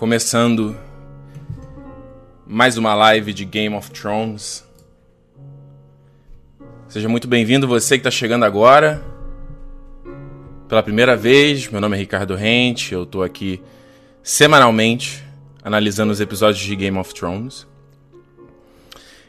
começando 0.00 0.74
mais 2.46 2.78
uma 2.78 2.94
live 2.94 3.34
de 3.34 3.44
Game 3.44 3.76
of 3.76 3.90
Thrones. 3.90 4.66
Seja 6.88 7.06
muito 7.06 7.28
bem-vindo 7.28 7.68
você 7.68 7.98
que 7.98 8.00
está 8.00 8.10
chegando 8.10 8.46
agora. 8.46 9.04
Pela 10.66 10.82
primeira 10.82 11.18
vez, 11.18 11.68
meu 11.68 11.82
nome 11.82 11.98
é 11.98 12.00
Ricardo 12.00 12.34
Rente, 12.34 12.94
eu 12.94 13.02
estou 13.02 13.22
aqui 13.22 13.62
semanalmente 14.22 15.22
analisando 15.62 16.10
os 16.10 16.20
episódios 16.22 16.64
de 16.64 16.74
Game 16.74 16.96
of 16.96 17.12
Thrones. 17.12 17.66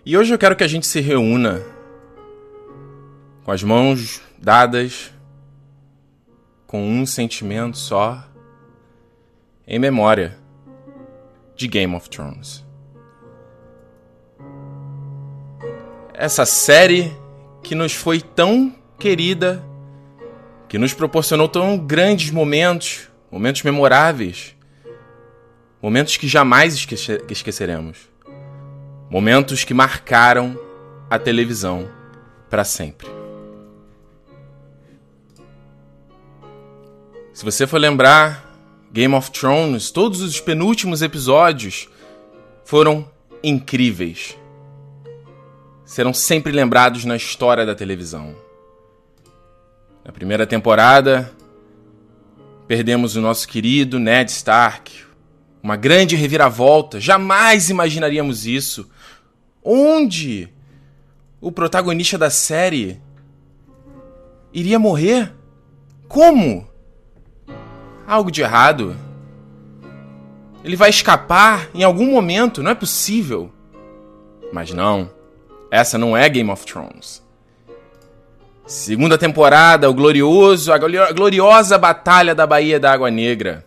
E 0.05 0.17
hoje 0.17 0.33
eu 0.33 0.37
quero 0.37 0.55
que 0.55 0.63
a 0.63 0.69
gente 0.69 0.87
se 0.87 1.01
reúna 1.01 1.61
com 3.43 3.51
as 3.51 3.61
mãos 3.61 4.21
dadas, 4.41 5.11
com 6.65 6.81
um 6.81 7.05
sentimento 7.05 7.77
só, 7.77 8.23
em 9.67 9.77
memória 9.77 10.39
de 11.61 11.67
Game 11.67 11.95
of 11.95 12.09
Thrones. 12.09 12.65
Essa 16.13 16.45
série 16.45 17.15
que 17.61 17.75
nos 17.75 17.93
foi 17.93 18.19
tão 18.19 18.75
querida, 18.97 19.63
que 20.67 20.77
nos 20.77 20.93
proporcionou 20.93 21.47
tão 21.47 21.77
grandes 21.77 22.31
momentos, 22.31 23.09
momentos 23.31 23.61
memoráveis, 23.61 24.55
momentos 25.81 26.17
que 26.17 26.27
jamais 26.27 26.73
esquece 26.73 27.23
esqueceremos, 27.29 28.09
momentos 29.09 29.63
que 29.63 29.73
marcaram 29.73 30.59
a 31.09 31.19
televisão 31.19 31.87
para 32.49 32.63
sempre. 32.63 33.07
Se 37.33 37.45
você 37.45 37.65
for 37.65 37.79
lembrar, 37.79 38.50
Game 38.93 39.15
of 39.15 39.31
Thrones, 39.31 39.89
todos 39.89 40.19
os 40.19 40.41
penúltimos 40.41 41.01
episódios 41.01 41.87
foram 42.65 43.09
incríveis. 43.41 44.37
Serão 45.85 46.13
sempre 46.13 46.51
lembrados 46.51 47.05
na 47.05 47.15
história 47.15 47.65
da 47.65 47.73
televisão. 47.73 48.35
Na 50.03 50.11
primeira 50.11 50.45
temporada, 50.45 51.31
perdemos 52.67 53.15
o 53.15 53.21
nosso 53.21 53.47
querido 53.47 53.97
Ned 53.97 54.29
Stark. 54.29 55.05
Uma 55.63 55.77
grande 55.77 56.17
reviravolta, 56.17 56.99
jamais 56.99 57.69
imaginaríamos 57.69 58.45
isso. 58.45 58.89
Onde 59.63 60.49
o 61.39 61.49
protagonista 61.51 62.17
da 62.17 62.29
série 62.29 62.99
iria 64.53 64.77
morrer? 64.77 65.31
Como? 66.09 66.70
Algo 68.11 68.29
de 68.29 68.41
errado. 68.41 68.97
Ele 70.65 70.75
vai 70.75 70.89
escapar 70.89 71.69
em 71.73 71.81
algum 71.81 72.11
momento, 72.11 72.61
não 72.61 72.71
é 72.71 72.75
possível. 72.75 73.49
Mas 74.51 74.73
não, 74.73 75.09
essa 75.71 75.97
não 75.97 76.15
é 76.15 76.27
Game 76.27 76.51
of 76.51 76.65
Thrones. 76.65 77.23
Segunda 78.65 79.17
temporada, 79.17 79.89
o 79.89 79.93
glorioso, 79.93 80.73
a 80.73 80.77
gloriosa 80.77 81.77
batalha 81.77 82.35
da 82.35 82.45
Baía 82.45 82.79
da 82.79 82.91
Água 82.91 83.09
Negra. 83.09 83.65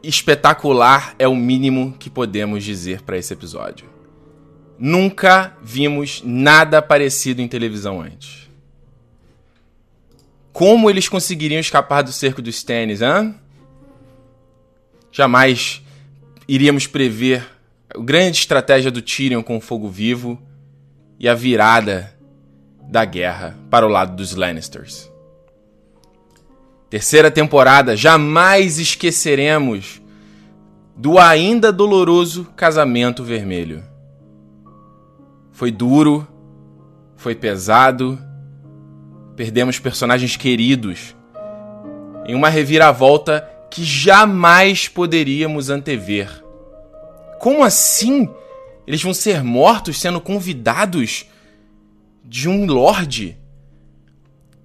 Espetacular 0.00 1.14
é 1.18 1.26
o 1.26 1.34
mínimo 1.34 1.96
que 1.98 2.08
podemos 2.08 2.62
dizer 2.62 3.02
para 3.02 3.18
esse 3.18 3.32
episódio. 3.32 3.88
Nunca 4.78 5.56
vimos 5.60 6.22
nada 6.24 6.80
parecido 6.80 7.42
em 7.42 7.48
televisão 7.48 8.00
antes. 8.00 8.49
Como 10.52 10.90
eles 10.90 11.08
conseguiriam 11.08 11.60
escapar 11.60 12.02
do 12.02 12.12
cerco 12.12 12.42
dos 12.42 12.56
Stannis, 12.56 13.02
hã? 13.02 13.34
Jamais 15.12 15.82
iríamos 16.46 16.86
prever 16.86 17.46
a 17.92 17.98
grande 17.98 18.38
estratégia 18.38 18.90
do 18.90 19.02
Tyrion 19.02 19.42
com 19.42 19.56
o 19.56 19.60
fogo 19.60 19.88
vivo 19.88 20.40
e 21.18 21.28
a 21.28 21.34
virada 21.34 22.14
da 22.82 23.04
guerra 23.04 23.56
para 23.70 23.86
o 23.86 23.88
lado 23.88 24.16
dos 24.16 24.34
Lannisters. 24.34 25.10
Terceira 26.88 27.30
temporada, 27.30 27.96
jamais 27.96 28.80
esqueceremos 28.80 30.02
do 30.96 31.18
ainda 31.18 31.72
doloroso 31.72 32.46
casamento 32.56 33.22
vermelho. 33.22 33.84
Foi 35.52 35.70
duro, 35.70 36.26
foi 37.16 37.34
pesado 37.34 38.18
Perdemos 39.40 39.78
personagens 39.78 40.36
queridos 40.36 41.16
em 42.26 42.34
uma 42.34 42.50
reviravolta 42.50 43.48
que 43.70 43.82
jamais 43.82 44.86
poderíamos 44.86 45.70
antever. 45.70 46.44
Como 47.38 47.64
assim? 47.64 48.28
Eles 48.86 49.02
vão 49.02 49.14
ser 49.14 49.42
mortos 49.42 49.98
sendo 49.98 50.20
convidados 50.20 51.24
de 52.22 52.50
um 52.50 52.66
lorde? 52.66 53.38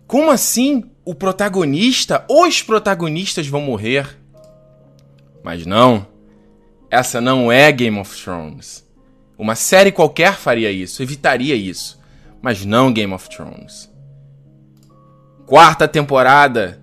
Como 0.05 0.29
assim 0.29 0.83
o 1.05 1.15
protagonista, 1.15 2.25
os 2.29 2.61
protagonistas 2.61 3.47
vão 3.47 3.61
morrer? 3.61 4.19
Mas 5.41 5.65
não. 5.65 6.05
Essa 6.91 7.21
não 7.21 7.49
é 7.49 7.71
Game 7.71 7.97
of 7.97 8.21
Thrones. 8.21 8.85
Uma 9.37 9.55
série 9.55 9.93
qualquer 9.93 10.33
faria 10.33 10.69
isso, 10.69 11.01
evitaria 11.01 11.55
isso. 11.55 11.97
Mas 12.41 12.65
não 12.65 12.91
Game 12.91 13.13
of 13.13 13.29
Thrones 13.29 13.94
quarta 15.45 15.87
temporada, 15.87 16.81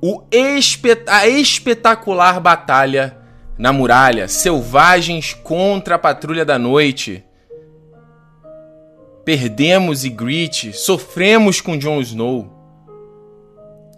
o 0.00 0.22
espet 0.30 1.04
a 1.08 1.26
espetacular 1.26 2.40
batalha 2.40 3.16
na 3.58 3.72
muralha, 3.72 4.28
selvagens 4.28 5.34
contra 5.34 5.96
a 5.96 5.98
patrulha 5.98 6.44
da 6.44 6.58
noite. 6.58 7.24
Perdemos 9.24 10.04
Ygritte, 10.04 10.72
sofremos 10.72 11.60
com 11.60 11.76
Jon 11.76 12.00
Snow 12.00 12.54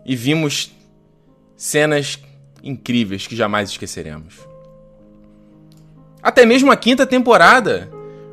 e 0.05 0.17
vimos 0.17 0.72
cenas 1.57 2.19
incríveis 2.62 3.27
que 3.27 3.37
jamais 3.37 3.71
esqueceremos. 3.71 4.49
Até 6.22 6.45
mesmo 6.45 6.71
a 6.71 6.77
quinta 6.77 7.07
temporada, 7.07 7.91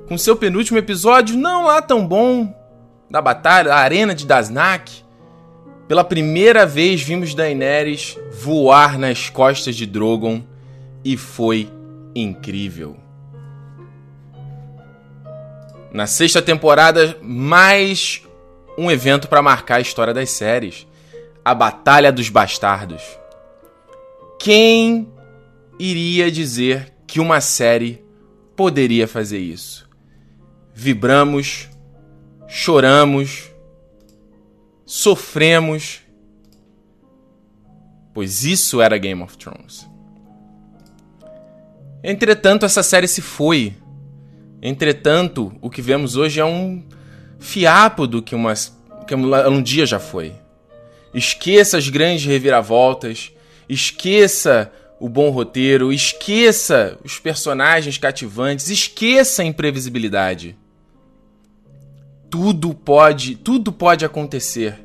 com 0.07 0.17
seu 0.17 0.35
penúltimo 0.35 0.77
episódio 0.77 1.37
não 1.37 1.65
lá 1.65 1.81
tão 1.81 2.05
bom, 2.07 2.53
da 3.09 3.21
batalha, 3.21 3.69
da 3.69 3.77
arena 3.77 4.13
de 4.13 4.25
Dasnak, 4.25 5.03
pela 5.87 6.03
primeira 6.03 6.65
vez 6.65 7.01
vimos 7.01 7.33
Daenerys 7.33 8.17
voar 8.31 8.99
nas 8.99 9.29
costas 9.29 9.75
de 9.75 9.85
Drogon 9.85 10.43
e 11.03 11.15
foi 11.15 11.71
incrível. 12.13 12.97
Na 15.91 16.05
sexta 16.05 16.41
temporada, 16.41 17.17
mais 17.21 18.21
um 18.77 18.91
evento 18.91 19.27
para 19.27 19.41
marcar 19.41 19.77
a 19.77 19.81
história 19.81 20.13
das 20.13 20.29
séries: 20.31 20.85
a 21.43 21.55
Batalha 21.55 22.11
dos 22.11 22.29
Bastardos. 22.29 23.03
Quem 24.37 25.07
iria 25.79 26.29
dizer 26.29 26.93
que 27.07 27.19
uma 27.19 27.39
série 27.39 28.03
poderia 28.55 29.07
fazer 29.07 29.39
isso? 29.39 29.89
Vibramos, 30.73 31.69
choramos, 32.47 33.49
sofremos, 34.87 35.99
pois 38.13 38.45
isso 38.45 38.81
era 38.81 38.97
Game 38.97 39.21
of 39.21 39.37
Thrones. 39.37 39.85
Entretanto, 42.01 42.65
essa 42.65 42.81
série 42.81 43.07
se 43.07 43.21
foi. 43.21 43.75
Entretanto, 44.61 45.53
o 45.61 45.69
que 45.69 45.81
vemos 45.81 46.15
hoje 46.15 46.39
é 46.39 46.45
um 46.45 46.81
fiapo 47.37 48.07
do 48.07 48.21
que, 48.23 48.33
uma, 48.33 48.53
que 49.05 49.13
um 49.13 49.61
dia 49.61 49.85
já 49.85 49.99
foi. 49.99 50.33
Esqueça 51.13 51.77
as 51.77 51.89
grandes 51.89 52.25
reviravoltas, 52.25 53.33
esqueça 53.67 54.71
o 54.99 55.09
bom 55.09 55.29
roteiro, 55.29 55.91
esqueça 55.91 56.97
os 57.03 57.19
personagens 57.19 57.97
cativantes, 57.97 58.69
esqueça 58.69 59.41
a 59.41 59.45
imprevisibilidade 59.45 60.57
tudo 62.29 62.73
pode, 62.73 63.35
tudo 63.35 63.71
pode 63.71 64.05
acontecer. 64.05 64.77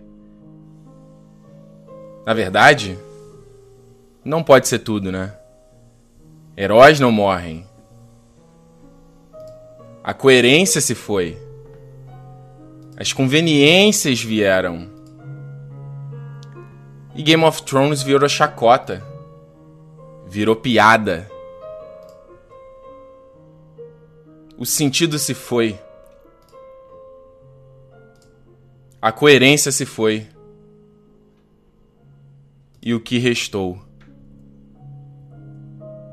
Na 2.24 2.34
verdade, 2.34 2.98
não 4.24 4.42
pode 4.42 4.68
ser 4.68 4.78
tudo, 4.78 5.10
né? 5.10 5.34
Heróis 6.56 7.00
não 7.00 7.10
morrem. 7.10 7.66
A 10.04 10.14
coerência 10.14 10.80
se 10.80 10.94
foi. 10.94 11.36
As 12.96 13.12
conveniências 13.12 14.22
vieram. 14.22 14.88
E 17.14 17.22
Game 17.22 17.44
of 17.44 17.62
Thrones 17.62 18.02
virou 18.02 18.28
chacota. 18.28 19.02
Virou 20.28 20.54
piada. 20.54 21.28
O 24.56 24.64
sentido 24.64 25.18
se 25.18 25.34
foi. 25.34 25.78
A 29.02 29.10
coerência 29.10 29.72
se 29.72 29.84
foi. 29.84 30.28
E 32.80 32.94
o 32.94 33.00
que 33.00 33.18
restou? 33.18 33.82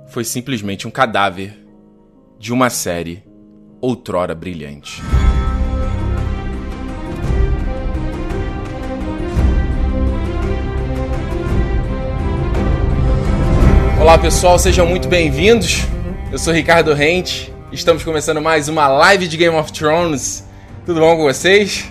foi 0.10 0.24
simplesmente 0.24 0.88
um 0.88 0.92
cadáver 0.92 1.56
de 2.40 2.52
uma 2.52 2.72
série 2.72 3.24
outrora 3.80 4.34
brilhante. 4.34 5.04
Olá 14.02 14.18
pessoal, 14.18 14.58
sejam 14.58 14.88
muito 14.88 15.08
bem-vindos. 15.08 15.84
Eu 16.32 16.40
sou 16.40 16.52
Ricardo 16.52 16.92
Rente. 16.96 17.54
Estamos 17.72 18.04
começando 18.04 18.42
mais 18.42 18.68
uma 18.68 18.88
live 18.88 19.28
de 19.28 19.38
Game 19.38 19.56
of 19.56 19.72
Thrones. 19.72 20.49
Tudo 20.90 21.02
bom 21.02 21.18
com 21.18 21.22
vocês? 21.22 21.88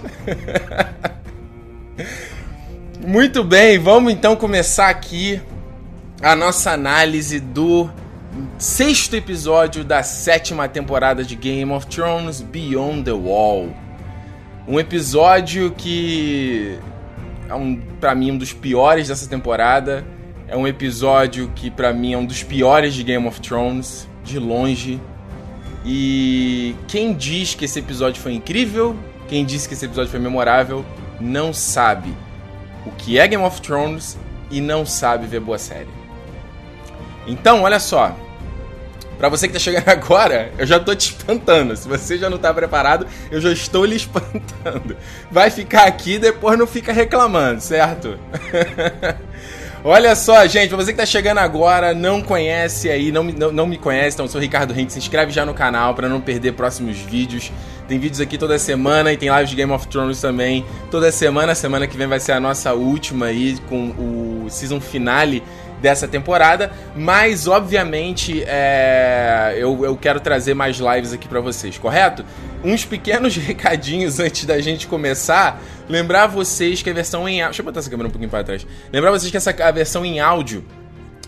muito 3.06 3.44
bem, 3.44 3.78
vamos 3.78 4.12
então 4.12 4.34
começar 4.34 4.88
aqui 4.88 5.40
a 6.20 6.34
nossa 6.34 6.72
análise 6.72 7.38
do 7.38 7.88
sexto 8.58 9.14
episódio 9.14 9.84
da 9.84 10.02
sétima 10.02 10.68
temporada 10.68 11.22
de 11.22 11.36
Game 11.36 11.70
of 11.70 11.86
Thrones 11.86 12.40
Beyond 12.40 13.04
the 13.04 13.12
Wall. 13.12 13.68
Um 14.66 14.80
episódio 14.80 15.70
que 15.70 16.76
é 17.48 17.54
um, 17.54 17.80
para 18.00 18.16
mim 18.16 18.32
um 18.32 18.36
dos 18.36 18.52
piores 18.52 19.06
dessa 19.06 19.28
temporada. 19.28 20.04
É 20.48 20.56
um 20.56 20.66
episódio 20.66 21.52
que 21.54 21.70
para 21.70 21.92
mim 21.92 22.14
é 22.14 22.18
um 22.18 22.26
dos 22.26 22.42
piores 22.42 22.94
de 22.94 23.04
Game 23.04 23.28
of 23.28 23.40
Thrones, 23.40 24.08
de 24.24 24.40
longe. 24.40 25.00
E 25.84 26.74
quem 26.86 27.14
diz 27.14 27.54
que 27.54 27.64
esse 27.64 27.78
episódio 27.78 28.20
foi 28.20 28.32
incrível, 28.32 28.96
quem 29.28 29.44
diz 29.44 29.66
que 29.66 29.74
esse 29.74 29.84
episódio 29.84 30.10
foi 30.10 30.20
memorável, 30.20 30.84
não 31.20 31.52
sabe 31.52 32.14
o 32.84 32.90
que 32.92 33.18
é 33.18 33.26
Game 33.26 33.44
of 33.44 33.60
Thrones 33.60 34.18
e 34.50 34.60
não 34.60 34.86
sabe 34.86 35.26
ver 35.26 35.40
boa 35.40 35.58
série. 35.58 35.88
Então, 37.26 37.62
olha 37.62 37.78
só. 37.78 38.16
Pra 39.18 39.28
você 39.28 39.48
que 39.48 39.54
tá 39.54 39.58
chegando 39.58 39.88
agora, 39.90 40.52
eu 40.56 40.66
já 40.66 40.78
tô 40.78 40.94
te 40.94 41.10
espantando. 41.10 41.76
Se 41.76 41.88
você 41.88 42.16
já 42.16 42.30
não 42.30 42.38
tá 42.38 42.54
preparado, 42.54 43.06
eu 43.30 43.40
já 43.40 43.50
estou 43.50 43.84
lhe 43.84 43.96
espantando. 43.96 44.96
Vai 45.30 45.50
ficar 45.50 45.84
aqui 45.86 46.14
e 46.14 46.18
depois 46.18 46.58
não 46.58 46.66
fica 46.66 46.92
reclamando, 46.92 47.60
certo? 47.60 48.18
Olha 49.84 50.16
só, 50.16 50.44
gente, 50.46 50.68
pra 50.68 50.76
você 50.76 50.92
que 50.92 50.98
tá 50.98 51.06
chegando 51.06 51.38
agora, 51.38 51.94
não 51.94 52.20
conhece 52.20 52.90
aí, 52.90 53.12
não, 53.12 53.22
não, 53.22 53.52
não 53.52 53.66
me 53.66 53.78
conhece, 53.78 54.16
então 54.16 54.26
eu 54.26 54.30
sou 54.30 54.40
o 54.40 54.42
Ricardo 54.42 54.74
Rente, 54.74 54.92
se 54.92 54.98
inscreve 54.98 55.30
já 55.30 55.46
no 55.46 55.54
canal 55.54 55.94
para 55.94 56.08
não 56.08 56.20
perder 56.20 56.52
próximos 56.52 56.98
vídeos. 56.98 57.52
Tem 57.86 57.98
vídeos 57.98 58.20
aqui 58.20 58.36
toda 58.36 58.58
semana 58.58 59.12
e 59.12 59.16
tem 59.16 59.30
lives 59.30 59.50
de 59.50 59.56
Game 59.56 59.72
of 59.72 59.86
Thrones 59.86 60.20
também. 60.20 60.64
Toda 60.90 61.10
semana, 61.12 61.54
semana 61.54 61.86
que 61.86 61.96
vem 61.96 62.08
vai 62.08 62.18
ser 62.18 62.32
a 62.32 62.40
nossa 62.40 62.74
última 62.74 63.26
aí 63.26 63.56
com 63.68 63.90
o 63.90 64.46
season 64.50 64.80
finale 64.80 65.42
dessa 65.80 66.08
temporada, 66.08 66.72
mas 66.94 67.46
obviamente 67.46 68.42
é, 68.46 69.54
eu, 69.56 69.84
eu 69.84 69.96
quero 69.96 70.20
trazer 70.20 70.54
mais 70.54 70.76
lives 70.76 71.12
aqui 71.12 71.28
para 71.28 71.40
vocês, 71.40 71.78
correto? 71.78 72.24
Uns 72.64 72.84
pequenos 72.84 73.36
recadinhos 73.38 74.18
antes 74.20 74.44
da 74.44 74.60
gente 74.60 74.86
começar. 74.86 75.60
Lembrar 75.88 76.26
vocês 76.26 76.82
que 76.82 76.90
a 76.90 76.92
versão 76.92 77.28
em 77.28 77.40
áudio. 77.40 77.50
Deixa 77.50 77.62
eu 77.62 77.64
botar 77.64 77.80
essa 77.80 77.90
câmera 77.90 78.08
um 78.08 78.10
pouquinho 78.10 78.30
para 78.30 78.44
trás. 78.44 78.66
Lembrar 78.92 79.10
vocês 79.10 79.30
que 79.30 79.36
essa, 79.36 79.50
a 79.50 79.70
versão 79.70 80.04
em 80.04 80.20
áudio 80.20 80.64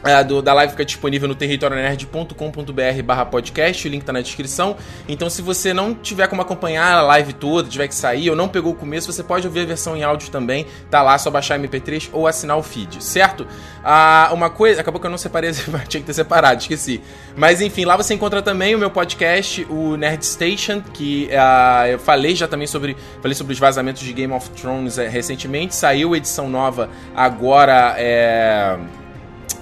é, 0.05 0.23
do, 0.25 0.41
da 0.41 0.55
live 0.55 0.73
fica 0.73 0.85
disponível 0.85 1.29
no 1.29 1.35
territorionerd.com.br 1.35 3.03
barra 3.05 3.27
podcast, 3.27 3.87
o 3.87 3.91
link 3.91 4.05
tá 4.05 4.13
na 4.13 4.21
descrição. 4.21 4.77
Então 5.09 5.29
se 5.29 5.43
você 5.43 5.75
não 5.75 5.95
tiver 5.95 6.27
como 6.27 6.41
acompanhar 6.43 6.93
a 6.93 7.03
live 7.03 7.33
toda, 7.35 7.69
tiver 7.69 7.89
que 7.89 7.95
sair 7.95 8.31
ou 8.31 8.37
não 8.37 8.49
pegou 8.49 8.73
o 8.73 8.75
começo, 8.75 9.13
você 9.13 9.23
pode 9.23 9.47
ouvir 9.47 9.61
a 9.61 9.65
versão 9.67 9.97
em 9.97 10.03
áudio 10.03 10.31
também, 10.31 10.67
tá 10.91 11.03
lá, 11.03 11.19
só 11.19 11.31
baixar 11.31 11.59
MP3 11.59 12.09
ou 12.13 12.27
assinar 12.27 12.57
o 12.57 12.63
feed, 12.63 13.03
certo? 13.03 13.47
Ah, 13.85 14.31
uma 14.33 14.51
coisa, 14.51 14.81
acabou 14.81 15.01
que 15.01 15.07
eu 15.07 15.11
não 15.11 15.19
separei, 15.19 15.53
tinha 15.89 16.01
que 16.01 16.07
ter 16.07 16.15
separado, 16.15 16.61
esqueci. 16.61 17.01
Mas 17.37 17.61
enfim, 17.61 17.85
lá 17.85 17.97
você 17.97 18.15
encontra 18.15 18.43
também 18.43 18.75
o 18.75 18.79
meu 18.79 18.91
podcast, 18.91 19.67
o 19.69 19.97
Nerd 19.97 20.25
Station, 20.25 20.83
que 20.95 21.29
ah, 21.35 21.89
eu 21.89 21.99
falei 21.99 22.35
já 22.35 22.49
também 22.49 22.67
sobre, 22.67 22.97
falei 23.21 23.35
sobre 23.35 23.53
os 23.53 23.59
vazamentos 23.59 24.03
de 24.03 24.13
Game 24.13 24.33
of 24.33 24.49
Thrones 24.51 24.99
é, 24.99 25.09
recentemente, 25.09 25.75
saiu 25.75 26.17
edição 26.17 26.49
nova 26.49 26.89
agora, 27.15 27.95
é 27.99 28.79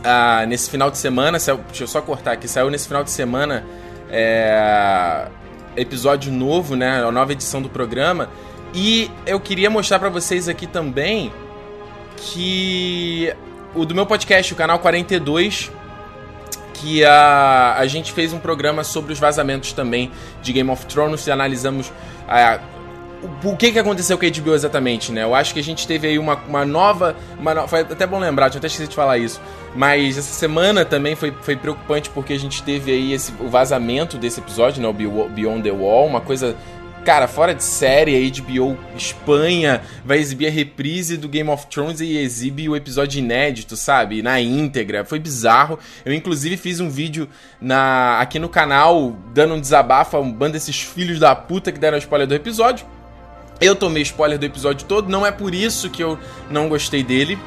ah, 0.05 0.45
nesse 0.47 0.71
final 0.71 0.91
de 0.91 0.99
semana, 0.99 1.39
saiu, 1.39 1.59
deixa 1.69 1.85
eu 1.85 1.89
só 1.89 2.01
cortar 2.01 2.33
aqui, 2.33 2.49
saiu 2.49 2.71
nesse 2.71 2.87
final 2.87 3.05
de 3.05 3.11
semana 3.11 3.65
é, 4.11 5.29
episódio 5.77 6.33
novo, 6.33 6.77
né? 6.77 7.05
A 7.05 7.11
nova 7.11 7.33
edição 7.33 7.61
do 7.61 7.69
programa. 7.69 8.29
E 8.75 9.11
eu 9.27 9.41
queria 9.41 9.71
mostrar 9.71 9.99
para 9.99 10.09
vocês 10.09 10.49
aqui 10.49 10.67
também 10.67 11.33
que 12.17 13.33
o 13.75 13.85
do 13.85 13.95
meu 13.95 14.07
podcast, 14.07 14.53
o 14.53 14.57
canal 14.57 14.79
42, 14.79 15.71
que 16.75 17.05
a, 17.05 17.77
a 17.77 17.87
gente 17.87 18.13
fez 18.13 18.33
um 18.33 18.39
programa 18.39 18.85
sobre 18.85 19.13
os 19.13 19.19
vazamentos 19.19 19.73
também 19.73 20.11
de 20.43 20.53
Game 20.53 20.71
of 20.71 20.87
Thrones 20.87 21.27
e 21.27 21.31
analisamos 21.31 21.93
a, 22.27 22.61
o 23.45 23.57
que, 23.57 23.73
que 23.73 23.79
aconteceu 23.79 24.17
com 24.17 24.25
a 24.25 24.31
HBO 24.31 24.55
exatamente, 24.55 25.11
né? 25.11 25.25
Eu 25.25 25.35
acho 25.35 25.53
que 25.53 25.61
a 25.61 25.63
gente 25.63 25.87
teve 25.87 26.07
aí 26.07 26.19
uma, 26.19 26.37
uma 26.37 26.65
nova. 26.65 27.17
Uma 27.39 27.55
no... 27.55 27.69
Foi 27.69 27.81
até 27.81 28.07
bom 28.07 28.19
lembrar, 28.19 28.51
tinha 28.51 28.59
até 28.59 28.69
esqueci 28.69 28.89
de 28.89 28.95
falar 28.95 29.19
isso. 29.19 29.41
Mas 29.75 30.17
essa 30.17 30.33
semana 30.33 30.85
também 30.85 31.17
foi, 31.17 31.33
foi 31.43 31.57
preocupante 31.57 32.11
porque 32.11 32.33
a 32.33 32.39
gente 32.39 32.63
teve 32.63 32.93
aí 32.93 33.13
esse, 33.13 33.33
o 33.41 33.49
vazamento 33.49 34.17
desse 34.17 34.41
episódio, 34.41 34.81
né? 34.81 34.89
O 34.89 35.29
Beyond 35.29 35.63
the 35.63 35.71
Wall, 35.71 36.07
uma 36.07 36.21
coisa. 36.21 36.57
Cara, 37.05 37.27
fora 37.27 37.55
de 37.55 37.65
série, 37.65 38.15
a 38.15 38.43
HBO 38.43 38.77
Espanha 38.95 39.81
vai 40.05 40.19
exibir 40.19 40.47
a 40.49 40.51
reprise 40.51 41.17
do 41.17 41.27
Game 41.27 41.49
of 41.49 41.67
Thrones 41.69 42.01
e 42.01 42.19
exibe 42.19 42.69
o 42.69 42.77
episódio 42.77 43.19
inédito, 43.19 43.77
sabe? 43.77 44.21
Na 44.21 44.41
íntegra. 44.41 45.05
Foi 45.05 45.19
bizarro. 45.19 45.79
Eu, 46.05 46.13
inclusive, 46.13 46.57
fiz 46.57 46.81
um 46.81 46.91
vídeo 46.91 47.27
na 47.61 48.19
aqui 48.21 48.39
no 48.39 48.49
canal 48.49 49.17
dando 49.33 49.55
um 49.55 49.61
desabafo 49.61 50.17
a 50.17 50.21
um 50.21 50.31
bando 50.31 50.53
desses 50.53 50.81
filhos 50.83 51.19
da 51.19 51.35
puta 51.35 51.73
que 51.73 51.79
deram 51.79 51.97
spoiler 51.97 52.27
do 52.27 52.35
episódio. 52.35 52.87
Eu 53.61 53.75
tomei 53.75 54.03
spoiler 54.03 54.39
do 54.39 54.47
episódio 54.47 54.87
todo, 54.87 55.09
não 55.09 55.27
é 55.27 55.31
por 55.31 55.55
isso 55.55 55.91
que 55.91 56.03
eu 56.03 56.19
não 56.51 56.69
gostei 56.69 57.03
dele. 57.03 57.39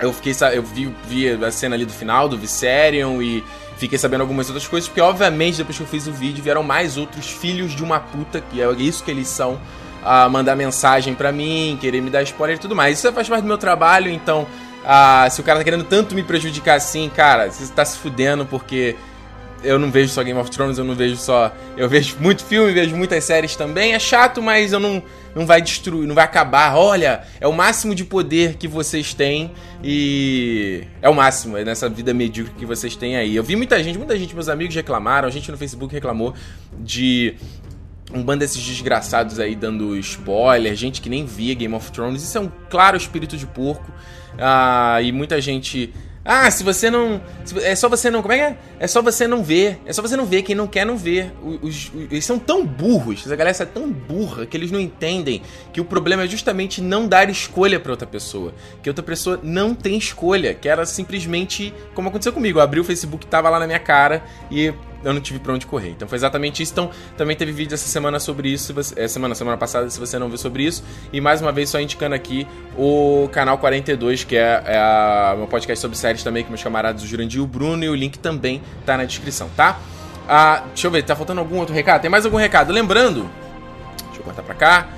Eu 0.00 0.12
fiquei 0.12 0.34
eu 0.52 0.62
vi, 0.62 0.94
vi 1.06 1.28
a 1.28 1.50
cena 1.50 1.74
ali 1.74 1.84
do 1.84 1.92
final 1.92 2.28
do 2.28 2.38
Viserion 2.38 3.20
e 3.20 3.44
fiquei 3.76 3.98
sabendo 3.98 4.20
algumas 4.20 4.48
outras 4.48 4.66
coisas, 4.66 4.88
porque 4.88 5.00
obviamente 5.00 5.56
depois 5.56 5.76
que 5.76 5.82
eu 5.82 5.86
fiz 5.86 6.06
o 6.06 6.12
vídeo 6.12 6.44
vieram 6.44 6.62
mais 6.62 6.98
outros 6.98 7.30
filhos 7.30 7.72
de 7.72 7.82
uma 7.82 7.98
puta, 7.98 8.40
que 8.40 8.60
é 8.60 8.70
isso 8.72 9.02
que 9.02 9.10
eles 9.10 9.28
são, 9.28 9.58
a 10.02 10.28
mandar 10.28 10.54
mensagem 10.56 11.14
para 11.14 11.32
mim, 11.32 11.78
querer 11.80 12.02
me 12.02 12.10
dar 12.10 12.22
spoiler 12.22 12.56
e 12.56 12.60
tudo 12.60 12.76
mais. 12.76 12.98
Isso 12.98 13.10
faz 13.12 13.28
parte 13.28 13.42
do 13.42 13.48
meu 13.48 13.56
trabalho, 13.58 14.10
então, 14.10 14.46
se 15.30 15.40
o 15.40 15.44
cara 15.44 15.58
tá 15.58 15.64
querendo 15.64 15.84
tanto 15.84 16.14
me 16.14 16.22
prejudicar 16.22 16.76
assim, 16.76 17.10
cara, 17.14 17.50
você 17.50 17.72
tá 17.72 17.84
se 17.84 17.98
fudendo 17.98 18.44
porque 18.44 18.96
eu 19.62 19.78
não 19.78 19.90
vejo 19.90 20.12
só 20.12 20.22
Game 20.22 20.38
of 20.38 20.50
Thrones, 20.50 20.78
eu 20.78 20.84
não 20.84 20.94
vejo 20.94 21.16
só. 21.16 21.54
Eu 21.76 21.88
vejo 21.88 22.16
muito 22.20 22.44
filme, 22.44 22.72
vejo 22.72 22.96
muitas 22.96 23.24
séries 23.24 23.56
também. 23.56 23.94
É 23.94 23.98
chato, 23.98 24.40
mas 24.42 24.72
eu 24.72 24.80
não, 24.80 25.02
não 25.34 25.46
vai 25.46 25.60
destruir, 25.60 26.06
não 26.06 26.14
vai 26.14 26.24
acabar. 26.24 26.76
Olha, 26.76 27.22
é 27.40 27.46
o 27.46 27.52
máximo 27.52 27.94
de 27.94 28.04
poder 28.04 28.54
que 28.54 28.66
vocês 28.66 29.14
têm 29.14 29.52
e. 29.82 30.84
É 31.02 31.08
o 31.08 31.14
máximo, 31.14 31.56
é 31.56 31.64
nessa 31.64 31.88
vida 31.88 32.14
medíocre 32.14 32.54
que 32.58 32.66
vocês 32.66 32.96
têm 32.96 33.16
aí. 33.16 33.36
Eu 33.36 33.44
vi 33.44 33.56
muita 33.56 33.82
gente, 33.82 33.98
muita 33.98 34.16
gente, 34.18 34.34
meus 34.34 34.48
amigos 34.48 34.74
reclamaram, 34.74 35.28
a 35.28 35.30
gente 35.30 35.50
no 35.50 35.58
Facebook 35.58 35.92
reclamou 35.92 36.34
de 36.78 37.34
um 38.12 38.22
bando 38.22 38.40
desses 38.40 38.62
desgraçados 38.62 39.38
aí 39.38 39.54
dando 39.54 39.96
spoiler, 39.98 40.74
gente 40.74 41.00
que 41.00 41.08
nem 41.08 41.24
via 41.24 41.54
Game 41.54 41.74
of 41.74 41.92
Thrones. 41.92 42.22
Isso 42.22 42.36
é 42.36 42.40
um 42.40 42.50
claro 42.68 42.96
espírito 42.96 43.36
de 43.36 43.46
porco. 43.46 43.92
Ah, 44.38 45.00
e 45.02 45.12
muita 45.12 45.40
gente 45.40 45.92
ah, 46.24 46.50
se 46.50 46.62
você 46.62 46.90
não. 46.90 47.20
É 47.62 47.74
só 47.74 47.88
você 47.88 48.10
não. 48.10 48.20
Como 48.20 48.34
é 48.34 48.36
que 48.36 48.44
é? 48.44 48.58
É 48.80 48.86
só 48.86 49.00
você 49.00 49.26
não 49.26 49.42
ver. 49.42 49.80
É 49.86 49.92
só 49.92 50.02
você 50.02 50.16
não 50.16 50.26
ver. 50.26 50.42
Quem 50.42 50.54
não 50.54 50.66
quer 50.66 50.84
não 50.84 50.96
ver. 50.96 51.32
Os, 51.42 51.62
os, 51.62 51.92
eles 52.10 52.26
são 52.26 52.38
tão 52.38 52.64
burros. 52.64 53.22
Essa 53.24 53.34
galera 53.34 53.56
é 53.58 53.64
tão 53.64 53.90
burra 53.90 54.44
que 54.44 54.54
eles 54.54 54.70
não 54.70 54.78
entendem 54.78 55.40
que 55.72 55.80
o 55.80 55.84
problema 55.84 56.24
é 56.24 56.26
justamente 56.26 56.82
não 56.82 57.08
dar 57.08 57.30
escolha 57.30 57.80
para 57.80 57.92
outra 57.92 58.06
pessoa. 58.06 58.52
Que 58.82 58.90
outra 58.90 59.02
pessoa 59.02 59.40
não 59.42 59.74
tem 59.74 59.96
escolha. 59.96 60.52
Que 60.52 60.68
era 60.68 60.84
simplesmente. 60.84 61.72
Como 61.94 62.10
aconteceu 62.10 62.34
comigo. 62.34 62.58
Eu 62.58 62.62
abri 62.62 62.80
o 62.80 62.84
Facebook, 62.84 63.26
tava 63.26 63.48
lá 63.48 63.58
na 63.58 63.66
minha 63.66 63.80
cara 63.80 64.22
e 64.50 64.74
eu 65.02 65.12
não 65.12 65.20
tive 65.20 65.38
pra 65.38 65.52
onde 65.52 65.66
correr. 65.66 65.90
Então 65.90 66.06
foi 66.06 66.16
exatamente 66.16 66.62
isso. 66.62 66.72
Então 66.72 66.90
também 67.16 67.36
teve 67.36 67.52
vídeo 67.52 67.74
essa 67.74 67.88
semana 67.88 68.18
sobre 68.18 68.48
isso. 68.48 68.74
É, 68.96 69.08
semana, 69.08 69.34
semana 69.34 69.56
passada, 69.56 69.88
se 69.88 69.98
você 69.98 70.18
não 70.18 70.28
viu 70.28 70.38
sobre 70.38 70.64
isso. 70.64 70.82
E 71.12 71.20
mais 71.20 71.40
uma 71.40 71.52
vez, 71.52 71.70
só 71.70 71.80
indicando 71.80 72.14
aqui 72.14 72.46
o 72.76 73.28
canal 73.32 73.58
42, 73.58 74.24
que 74.24 74.36
é, 74.36 74.62
é 74.66 74.78
a, 74.78 75.34
meu 75.36 75.46
podcast 75.46 75.80
sobre 75.80 75.96
séries 75.96 76.22
também, 76.22 76.44
com 76.44 76.50
meus 76.50 76.62
camaradas, 76.62 77.02
o 77.02 77.06
Jurandir 77.06 77.40
e 77.40 77.42
o 77.42 77.46
Bruno. 77.46 77.84
E 77.84 77.88
o 77.88 77.94
link 77.94 78.18
também 78.18 78.62
tá 78.84 78.96
na 78.96 79.04
descrição, 79.04 79.48
tá? 79.56 79.78
Ah, 80.28 80.64
deixa 80.68 80.86
eu 80.86 80.90
ver, 80.90 81.02
tá 81.02 81.16
faltando 81.16 81.40
algum 81.40 81.58
outro 81.58 81.74
recado? 81.74 82.02
Tem 82.02 82.10
mais 82.10 82.24
algum 82.24 82.36
recado? 82.36 82.72
Lembrando. 82.72 83.28
Deixa 84.06 84.20
eu 84.20 84.24
botar 84.24 84.42
pra 84.42 84.54
cá. 84.54 84.88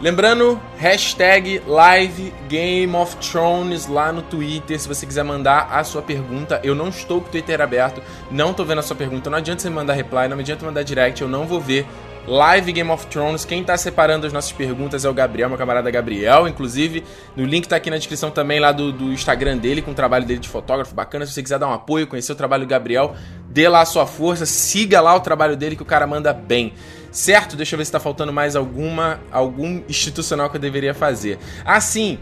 Lembrando, 0.00 0.58
hashtag 0.78 1.60
Live 1.66 2.32
Game 2.48 2.96
of 2.96 3.16
Thrones 3.16 3.86
lá 3.86 4.10
no 4.10 4.22
Twitter, 4.22 4.80
se 4.80 4.88
você 4.88 5.04
quiser 5.04 5.22
mandar 5.22 5.68
a 5.70 5.84
sua 5.84 6.00
pergunta. 6.00 6.58
Eu 6.64 6.74
não 6.74 6.88
estou 6.88 7.20
com 7.20 7.28
o 7.28 7.30
Twitter 7.30 7.60
aberto, 7.60 8.02
não 8.30 8.52
estou 8.52 8.64
vendo 8.64 8.78
a 8.78 8.82
sua 8.82 8.96
pergunta. 8.96 9.28
Não 9.28 9.36
adianta 9.36 9.60
você 9.60 9.68
mandar 9.68 9.92
reply, 9.92 10.26
não 10.26 10.38
adianta 10.38 10.64
mandar 10.64 10.84
direct, 10.84 11.20
eu 11.20 11.28
não 11.28 11.44
vou 11.44 11.60
ver. 11.60 11.86
Live 12.26 12.72
Game 12.72 12.90
of 12.90 13.06
Thrones, 13.06 13.44
quem 13.44 13.62
está 13.62 13.76
separando 13.76 14.26
as 14.26 14.32
nossas 14.32 14.52
perguntas 14.52 15.04
é 15.04 15.08
o 15.08 15.14
Gabriel, 15.14 15.48
meu 15.48 15.56
camarada 15.56 15.90
Gabriel. 15.90 16.46
Inclusive, 16.46 17.02
no 17.34 17.44
link 17.44 17.64
está 17.64 17.76
aqui 17.76 17.90
na 17.90 17.96
descrição 17.96 18.30
também 18.30 18.60
lá 18.60 18.72
do, 18.72 18.92
do 18.92 19.12
Instagram 19.12 19.56
dele, 19.56 19.80
com 19.80 19.90
o 19.92 19.94
trabalho 19.94 20.26
dele 20.26 20.38
de 20.38 20.48
fotógrafo 20.48 20.94
bacana. 20.94 21.24
Se 21.24 21.32
você 21.32 21.42
quiser 21.42 21.58
dar 21.58 21.66
um 21.66 21.72
apoio, 21.72 22.06
conhecer 22.06 22.32
o 22.32 22.36
trabalho 22.36 22.66
do 22.66 22.68
Gabriel, 22.68 23.14
dê 23.48 23.68
lá 23.68 23.80
a 23.80 23.86
sua 23.86 24.06
força, 24.06 24.44
siga 24.44 25.00
lá 25.00 25.14
o 25.14 25.20
trabalho 25.20 25.56
dele 25.56 25.76
que 25.76 25.82
o 25.82 25.86
cara 25.86 26.06
manda 26.06 26.32
bem. 26.32 26.74
Certo? 27.10 27.56
Deixa 27.56 27.74
eu 27.74 27.78
ver 27.78 27.84
se 27.86 27.92
tá 27.92 27.98
faltando 27.98 28.32
mais 28.32 28.54
alguma 28.54 29.18
algum 29.32 29.82
institucional 29.88 30.50
que 30.50 30.56
eu 30.56 30.60
deveria 30.60 30.94
fazer. 30.94 31.38
Ah, 31.64 31.80
sim. 31.80 32.18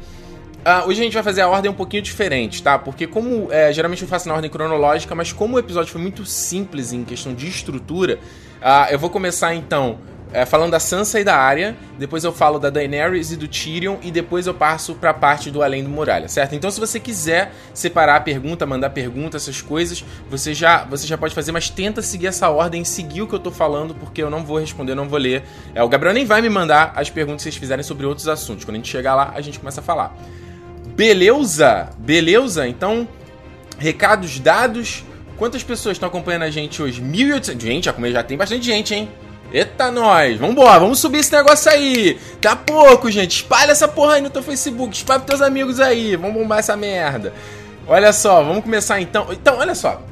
Uh, 0.59 0.89
hoje 0.89 1.01
a 1.01 1.05
gente 1.05 1.15
vai 1.15 1.23
fazer 1.23 1.41
a 1.41 1.49
ordem 1.49 1.71
um 1.71 1.75
pouquinho 1.75 2.03
diferente, 2.03 2.63
tá? 2.63 2.79
Porque 2.79 3.07
como 3.07 3.49
é, 3.51 3.73
geralmente 3.73 4.03
eu 4.03 4.09
faço 4.09 4.29
na 4.29 4.35
ordem 4.35 4.51
cronológica, 4.51 5.15
mas 5.15 5.33
como 5.33 5.57
o 5.57 5.59
episódio 5.59 5.93
foi 5.93 6.01
muito 6.01 6.25
simples 6.25 6.93
em 6.93 7.05
questão 7.05 7.35
de 7.35 7.47
estrutura, 7.47 8.19
uh, 8.61 8.91
eu 8.91 8.99
vou 8.99 9.11
começar 9.11 9.55
então 9.55 9.99
é, 10.33 10.45
falando 10.45 10.73
da 10.73 10.81
Sansa 10.81 11.19
e 11.19 11.25
da 11.25 11.37
Arya, 11.37 11.77
depois 11.99 12.23
eu 12.23 12.33
falo 12.33 12.59
da 12.59 12.69
Daenerys 12.69 13.33
e 13.33 13.37
do 13.37 13.49
Tyrion 13.49 13.97
e 14.03 14.11
depois 14.11 14.47
eu 14.47 14.53
passo 14.53 14.95
pra 14.95 15.15
parte 15.15 15.51
do 15.51 15.63
Além 15.63 15.83
do 15.83 15.89
Muralha, 15.89 16.29
certo? 16.29 16.55
Então 16.55 16.71
se 16.71 16.79
você 16.79 17.01
quiser 17.01 17.53
separar 17.73 18.17
a 18.17 18.21
pergunta, 18.21 18.67
mandar 18.67 18.91
pergunta, 18.91 19.37
essas 19.37 19.63
coisas, 19.63 20.05
você 20.29 20.53
já, 20.53 20.85
você 20.85 21.07
já 21.07 21.17
pode 21.17 21.35
fazer, 21.35 21.51
mas 21.53 21.71
tenta 21.71 22.03
seguir 22.03 22.27
essa 22.27 22.51
ordem, 22.51 22.85
seguir 22.85 23.23
o 23.23 23.27
que 23.27 23.35
eu 23.35 23.39
tô 23.39 23.51
falando, 23.51 23.95
porque 23.95 24.23
eu 24.23 24.29
não 24.29 24.45
vou 24.45 24.59
responder, 24.59 24.95
não 24.95 25.09
vou 25.09 25.19
ler. 25.19 25.45
É, 25.75 25.83
o 25.83 25.89
Gabriel 25.89 26.15
nem 26.15 26.27
vai 26.27 26.43
me 26.43 26.51
mandar 26.51 26.93
as 26.95 27.09
perguntas 27.09 27.39
que 27.39 27.45
vocês 27.45 27.57
fizerem 27.57 27.83
sobre 27.83 28.05
outros 28.05 28.29
assuntos. 28.29 28.65
Quando 28.65 28.75
a 28.75 28.79
gente 28.79 28.91
chegar 28.91 29.15
lá, 29.15 29.33
a 29.35 29.41
gente 29.41 29.59
começa 29.59 29.81
a 29.81 29.85
falar. 29.85 30.15
Beleza? 30.95 31.89
Beleza? 31.99 32.69
Então, 32.69 33.09
recados 33.79 34.39
dados. 34.39 35.05
Quantas 35.39 35.63
pessoas 35.63 35.95
estão 35.95 36.09
acompanhando 36.09 36.43
a 36.43 36.51
gente 36.51 36.83
hoje? 36.83 37.01
1.800. 37.01 37.61
Gente, 37.61 37.85
já, 37.85 37.95
já 38.11 38.23
tem 38.25 38.37
bastante 38.37 38.67
gente, 38.67 38.95
hein? 38.95 39.09
Eita, 39.53 39.91
nós! 39.91 40.37
Vambora, 40.37 40.81
vamos 40.81 40.99
subir 40.99 41.21
esse 41.21 41.33
negócio 41.33 41.71
aí! 41.71 42.19
Tá 42.41 42.55
pouco, 42.55 43.11
gente! 43.11 43.37
Espalha 43.37 43.71
essa 43.71 43.89
porra 43.89 44.15
aí 44.15 44.21
no 44.21 44.29
teu 44.29 44.43
Facebook, 44.43 44.95
espalha 44.95 45.21
pros 45.21 45.39
teus 45.39 45.41
amigos 45.41 45.81
aí, 45.81 46.17
vamos 46.17 46.35
bombar 46.35 46.59
essa 46.59 46.77
merda! 46.77 47.33
Olha 47.87 48.13
só, 48.13 48.43
vamos 48.43 48.63
começar 48.63 49.01
então. 49.01 49.29
Então, 49.31 49.57
olha 49.57 49.75
só. 49.75 50.03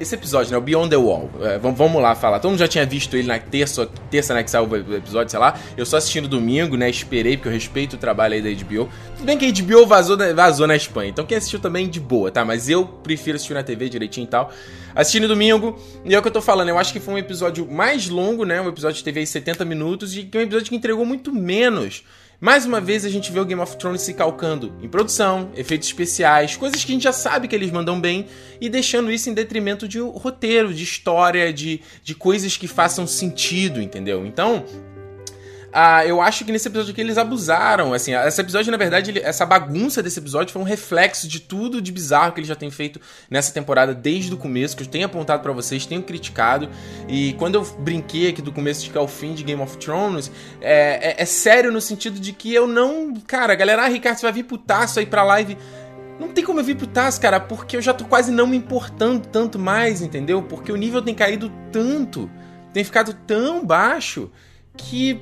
Esse 0.00 0.14
episódio, 0.14 0.50
né? 0.50 0.56
O 0.56 0.62
Beyond 0.62 0.88
the 0.88 0.96
Wall. 0.96 1.30
É, 1.42 1.58
vamos 1.58 2.00
lá 2.00 2.14
falar. 2.14 2.40
Todo 2.40 2.52
mundo 2.52 2.58
já 2.58 2.66
tinha 2.66 2.86
visto 2.86 3.14
ele 3.18 3.28
na 3.28 3.38
terça, 3.38 3.86
terça 4.10 4.32
né, 4.32 4.42
que 4.42 4.50
saiu 4.50 4.66
o 4.66 4.94
episódio, 4.96 5.30
sei 5.30 5.38
lá. 5.38 5.54
Eu 5.76 5.84
só 5.84 5.98
assistindo 5.98 6.26
domingo, 6.26 6.74
né? 6.74 6.88
Esperei, 6.88 7.36
porque 7.36 7.48
eu 7.50 7.52
respeito 7.52 7.96
o 7.96 7.98
trabalho 7.98 8.32
aí 8.32 8.40
da 8.40 8.48
HBO. 8.48 8.88
Tudo 9.16 9.26
bem 9.26 9.36
que 9.36 9.44
a 9.44 9.52
HBO 9.52 9.86
vazou, 9.86 10.16
vazou 10.34 10.66
na 10.66 10.74
Espanha. 10.74 11.10
Então 11.10 11.26
quem 11.26 11.36
assistiu 11.36 11.60
também 11.60 11.86
de 11.86 12.00
boa, 12.00 12.30
tá? 12.30 12.46
Mas 12.46 12.66
eu 12.66 12.86
prefiro 12.86 13.36
assistir 13.36 13.52
na 13.52 13.62
TV 13.62 13.90
direitinho 13.90 14.24
e 14.24 14.28
tal. 14.28 14.50
Assistindo 14.94 15.28
domingo. 15.28 15.78
E 16.02 16.14
é 16.14 16.18
o 16.18 16.22
que 16.22 16.28
eu 16.28 16.32
tô 16.32 16.40
falando. 16.40 16.70
Eu 16.70 16.78
acho 16.78 16.94
que 16.94 16.98
foi 16.98 17.12
um 17.12 17.18
episódio 17.18 17.70
mais 17.70 18.08
longo, 18.08 18.46
né? 18.46 18.58
Um 18.58 18.68
episódio 18.68 18.96
de 18.96 19.04
TV 19.04 19.20
aí 19.20 19.26
70 19.26 19.66
minutos. 19.66 20.16
E 20.16 20.24
que 20.24 20.38
é 20.38 20.40
um 20.40 20.44
episódio 20.44 20.70
que 20.70 20.76
entregou 20.76 21.04
muito 21.04 21.30
menos 21.30 22.04
mais 22.40 22.64
uma 22.64 22.80
vez 22.80 23.04
a 23.04 23.10
gente 23.10 23.30
vê 23.30 23.38
o 23.38 23.44
Game 23.44 23.60
of 23.60 23.76
Thrones 23.76 24.00
se 24.00 24.14
calcando 24.14 24.72
em 24.80 24.88
produção, 24.88 25.50
efeitos 25.54 25.88
especiais, 25.88 26.56
coisas 26.56 26.82
que 26.82 26.90
a 26.90 26.94
gente 26.94 27.02
já 27.02 27.12
sabe 27.12 27.46
que 27.46 27.54
eles 27.54 27.70
mandam 27.70 28.00
bem, 28.00 28.26
e 28.58 28.70
deixando 28.70 29.12
isso 29.12 29.28
em 29.28 29.34
detrimento 29.34 29.86
de 29.86 30.00
roteiro, 30.00 30.72
de 30.72 30.82
história, 30.82 31.52
de, 31.52 31.82
de 32.02 32.14
coisas 32.14 32.56
que 32.56 32.66
façam 32.66 33.06
sentido, 33.06 33.80
entendeu? 33.80 34.24
Então, 34.24 34.64
ah, 35.72 36.04
eu 36.04 36.20
acho 36.20 36.44
que 36.44 36.50
nesse 36.50 36.66
episódio 36.68 36.92
aqui 36.92 37.00
eles 37.00 37.16
abusaram. 37.16 37.92
Assim, 37.94 38.14
esse 38.14 38.40
episódio, 38.40 38.72
na 38.72 38.76
verdade, 38.76 39.10
ele, 39.10 39.20
essa 39.20 39.46
bagunça 39.46 40.02
desse 40.02 40.18
episódio 40.18 40.52
foi 40.52 40.60
um 40.60 40.64
reflexo 40.64 41.28
de 41.28 41.40
tudo 41.40 41.80
de 41.80 41.92
bizarro 41.92 42.32
que 42.32 42.40
ele 42.40 42.46
já 42.46 42.56
tem 42.56 42.70
feito 42.70 43.00
nessa 43.30 43.52
temporada 43.52 43.94
desde 43.94 44.34
o 44.34 44.36
começo, 44.36 44.76
que 44.76 44.82
eu 44.82 44.86
tenho 44.86 45.06
apontado 45.06 45.42
para 45.42 45.52
vocês, 45.52 45.86
tenho 45.86 46.02
criticado. 46.02 46.68
E 47.08 47.34
quando 47.34 47.54
eu 47.54 47.62
brinquei 47.78 48.28
aqui 48.28 48.42
do 48.42 48.52
começo 48.52 48.82
de 48.82 48.90
que 48.90 48.98
é 48.98 49.00
o 49.00 49.08
fim 49.08 49.32
de 49.32 49.44
Game 49.44 49.62
of 49.62 49.76
Thrones, 49.78 50.30
é, 50.60 51.10
é, 51.10 51.22
é 51.22 51.24
sério 51.24 51.70
no 51.70 51.80
sentido 51.80 52.18
de 52.18 52.32
que 52.32 52.52
eu 52.52 52.66
não. 52.66 53.14
Cara, 53.26 53.54
galera, 53.54 53.84
ah, 53.84 53.88
Ricardo, 53.88 54.18
você 54.18 54.26
vai 54.26 54.32
vir 54.32 54.44
putaço 54.44 54.98
aí 54.98 55.06
pra 55.06 55.22
live. 55.22 55.56
Não 56.18 56.28
tem 56.28 56.44
como 56.44 56.60
eu 56.60 56.64
vir 56.64 56.76
pro 56.76 56.86
TAS, 56.86 57.18
cara, 57.18 57.40
porque 57.40 57.78
eu 57.78 57.80
já 57.80 57.94
tô 57.94 58.04
quase 58.04 58.30
não 58.30 58.46
me 58.46 58.54
importando 58.54 59.26
tanto 59.26 59.58
mais, 59.58 60.02
entendeu? 60.02 60.42
Porque 60.42 60.70
o 60.70 60.76
nível 60.76 61.00
tem 61.00 61.14
caído 61.14 61.50
tanto, 61.72 62.30
tem 62.74 62.84
ficado 62.84 63.14
tão 63.14 63.64
baixo 63.64 64.30
que 64.76 65.18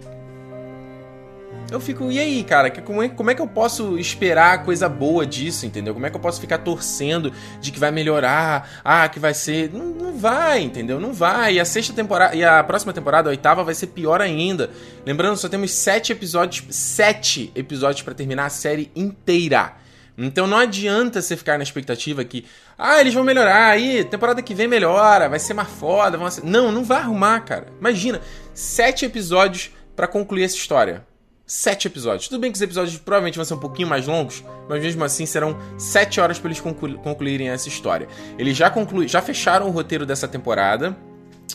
eu 1.70 1.78
fico, 1.80 2.10
e 2.10 2.18
aí, 2.18 2.42
cara, 2.44 2.70
como 2.70 3.02
é, 3.02 3.08
como 3.10 3.30
é 3.30 3.34
que 3.34 3.42
eu 3.42 3.46
posso 3.46 3.98
esperar 3.98 4.64
coisa 4.64 4.88
boa 4.88 5.26
disso, 5.26 5.66
entendeu? 5.66 5.92
Como 5.92 6.06
é 6.06 6.10
que 6.10 6.16
eu 6.16 6.20
posso 6.20 6.40
ficar 6.40 6.58
torcendo 6.58 7.30
de 7.60 7.70
que 7.70 7.78
vai 7.78 7.90
melhorar, 7.90 8.80
ah, 8.82 9.06
que 9.06 9.20
vai 9.20 9.34
ser. 9.34 9.70
Não, 9.72 9.84
não 9.84 10.16
vai, 10.16 10.62
entendeu? 10.62 10.98
Não 10.98 11.12
vai. 11.12 11.54
E 11.54 11.60
a 11.60 11.66
sexta 11.66 11.92
temporada. 11.92 12.34
E 12.34 12.42
a 12.42 12.64
próxima 12.64 12.92
temporada, 12.94 13.28
a 13.28 13.32
oitava, 13.32 13.62
vai 13.62 13.74
ser 13.74 13.88
pior 13.88 14.22
ainda. 14.22 14.70
Lembrando, 15.04 15.36
só 15.36 15.46
temos 15.46 15.70
sete 15.72 16.10
episódios. 16.10 16.64
Sete 16.74 17.52
episódios 17.54 18.00
para 18.00 18.14
terminar 18.14 18.46
a 18.46 18.50
série 18.50 18.90
inteira. 18.96 19.74
Então 20.16 20.46
não 20.46 20.56
adianta 20.56 21.20
você 21.20 21.36
ficar 21.36 21.58
na 21.58 21.62
expectativa 21.62 22.24
que, 22.24 22.46
ah, 22.78 23.00
eles 23.00 23.14
vão 23.14 23.22
melhorar, 23.22 23.68
aí, 23.68 24.02
temporada 24.02 24.42
que 24.42 24.52
vem 24.52 24.66
melhora, 24.66 25.28
vai 25.28 25.38
ser 25.38 25.54
mais 25.54 25.68
foda, 25.68 26.18
vão 26.18 26.28
ser... 26.28 26.44
Não, 26.44 26.72
não 26.72 26.82
vai 26.82 26.98
arrumar, 26.98 27.38
cara. 27.40 27.68
Imagina, 27.78 28.20
sete 28.52 29.04
episódios 29.04 29.70
para 29.94 30.08
concluir 30.08 30.42
essa 30.42 30.56
história 30.56 31.06
sete 31.48 31.88
episódios. 31.88 32.28
Tudo 32.28 32.38
bem 32.38 32.52
que 32.52 32.56
os 32.56 32.62
episódios 32.62 32.98
provavelmente 32.98 33.36
vão 33.36 33.44
ser 33.44 33.54
um 33.54 33.58
pouquinho 33.58 33.88
mais 33.88 34.06
longos, 34.06 34.44
mas 34.68 34.82
mesmo 34.82 35.02
assim 35.02 35.24
serão 35.24 35.56
sete 35.78 36.20
horas 36.20 36.38
para 36.38 36.48
eles 36.48 36.60
conclu 36.60 36.98
concluírem 36.98 37.48
essa 37.48 37.68
história. 37.68 38.06
Eles 38.38 38.54
já, 38.54 38.68
conclu 38.68 39.08
já 39.08 39.22
fecharam 39.22 39.66
o 39.66 39.70
roteiro 39.70 40.04
dessa 40.04 40.28
temporada. 40.28 40.94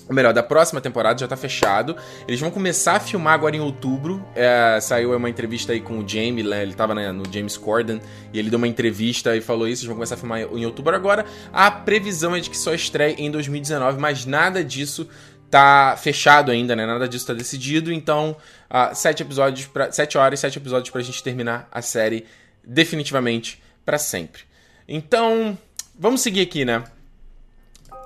Ou 0.10 0.14
melhor, 0.14 0.34
da 0.34 0.44
próxima 0.44 0.82
temporada 0.82 1.20
já 1.20 1.28
tá 1.28 1.38
fechado. 1.38 1.96
Eles 2.28 2.40
vão 2.40 2.52
começar 2.52 2.96
a 2.96 3.00
filmar 3.00 3.36
agora 3.36 3.56
em 3.56 3.60
outubro. 3.60 4.26
É, 4.36 4.80
saiu 4.82 5.16
uma 5.16 5.30
entrevista 5.30 5.72
aí 5.72 5.80
com 5.80 6.00
o 6.00 6.08
Jamie, 6.08 6.44
né? 6.44 6.62
ele 6.62 6.74
tava 6.74 6.94
né, 6.94 7.12
no 7.12 7.24
James 7.32 7.56
Corden, 7.56 8.02
e 8.34 8.40
ele 8.40 8.50
deu 8.50 8.58
uma 8.58 8.68
entrevista 8.68 9.36
e 9.36 9.40
falou 9.40 9.66
isso. 9.68 9.82
Eles 9.82 9.88
vão 9.88 9.96
começar 9.96 10.16
a 10.16 10.18
filmar 10.18 10.42
em 10.42 10.66
outubro 10.66 10.94
agora. 10.94 11.26
A 11.54 11.72
previsão 11.72 12.36
é 12.36 12.40
de 12.40 12.50
que 12.50 12.58
só 12.58 12.74
estreie 12.74 13.16
em 13.18 13.32
2019, 13.32 13.98
mas 13.98 14.26
nada 14.26 14.62
disso 14.64 15.08
tá 15.54 15.96
fechado 15.96 16.50
ainda, 16.50 16.76
né? 16.76 16.84
Nada 16.84 17.08
disso 17.08 17.28
tá 17.28 17.34
decidido, 17.34 17.94
então 17.94 18.36
uh, 18.72 18.96
sete 18.96 19.22
episódios 19.22 19.68
para 19.68 19.92
sete 19.92 20.18
horas, 20.18 20.40
sete 20.40 20.58
episódios 20.58 20.90
pra 20.90 21.00
gente 21.04 21.22
terminar 21.22 21.68
a 21.72 21.80
série 21.80 22.26
definitivamente 22.64 23.62
para 23.86 24.00
sempre. 24.00 24.42
Então, 24.88 25.56
vamos 25.94 26.22
seguir 26.22 26.42
aqui, 26.42 26.66
né? 26.66 26.84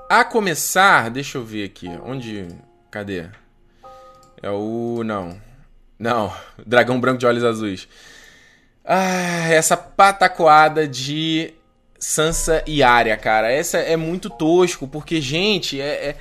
A 0.10 0.26
começar, 0.26 1.10
deixa 1.10 1.38
eu 1.38 1.46
ver 1.46 1.64
aqui, 1.64 1.88
onde, 2.04 2.50
cadê? 2.92 3.28
É 4.44 4.50
o 4.50 5.02
não. 5.06 5.42
Não, 5.98 6.34
dragão 6.68 7.00
branco 7.00 7.18
de 7.18 7.26
olhos 7.26 7.46
azuis. 7.46 7.88
Ah, 8.84 9.48
essa 9.50 9.78
patacoada 9.78 10.86
de 10.86 11.54
Sansa 11.98 12.62
e 12.68 12.84
Arya, 12.84 13.16
cara. 13.16 13.50
Essa 13.50 13.78
é 13.78 13.96
muito 13.96 14.30
tosco, 14.30 14.86
porque, 14.86 15.22
gente, 15.22 15.80
é, 15.80 16.10
é, 16.10 16.16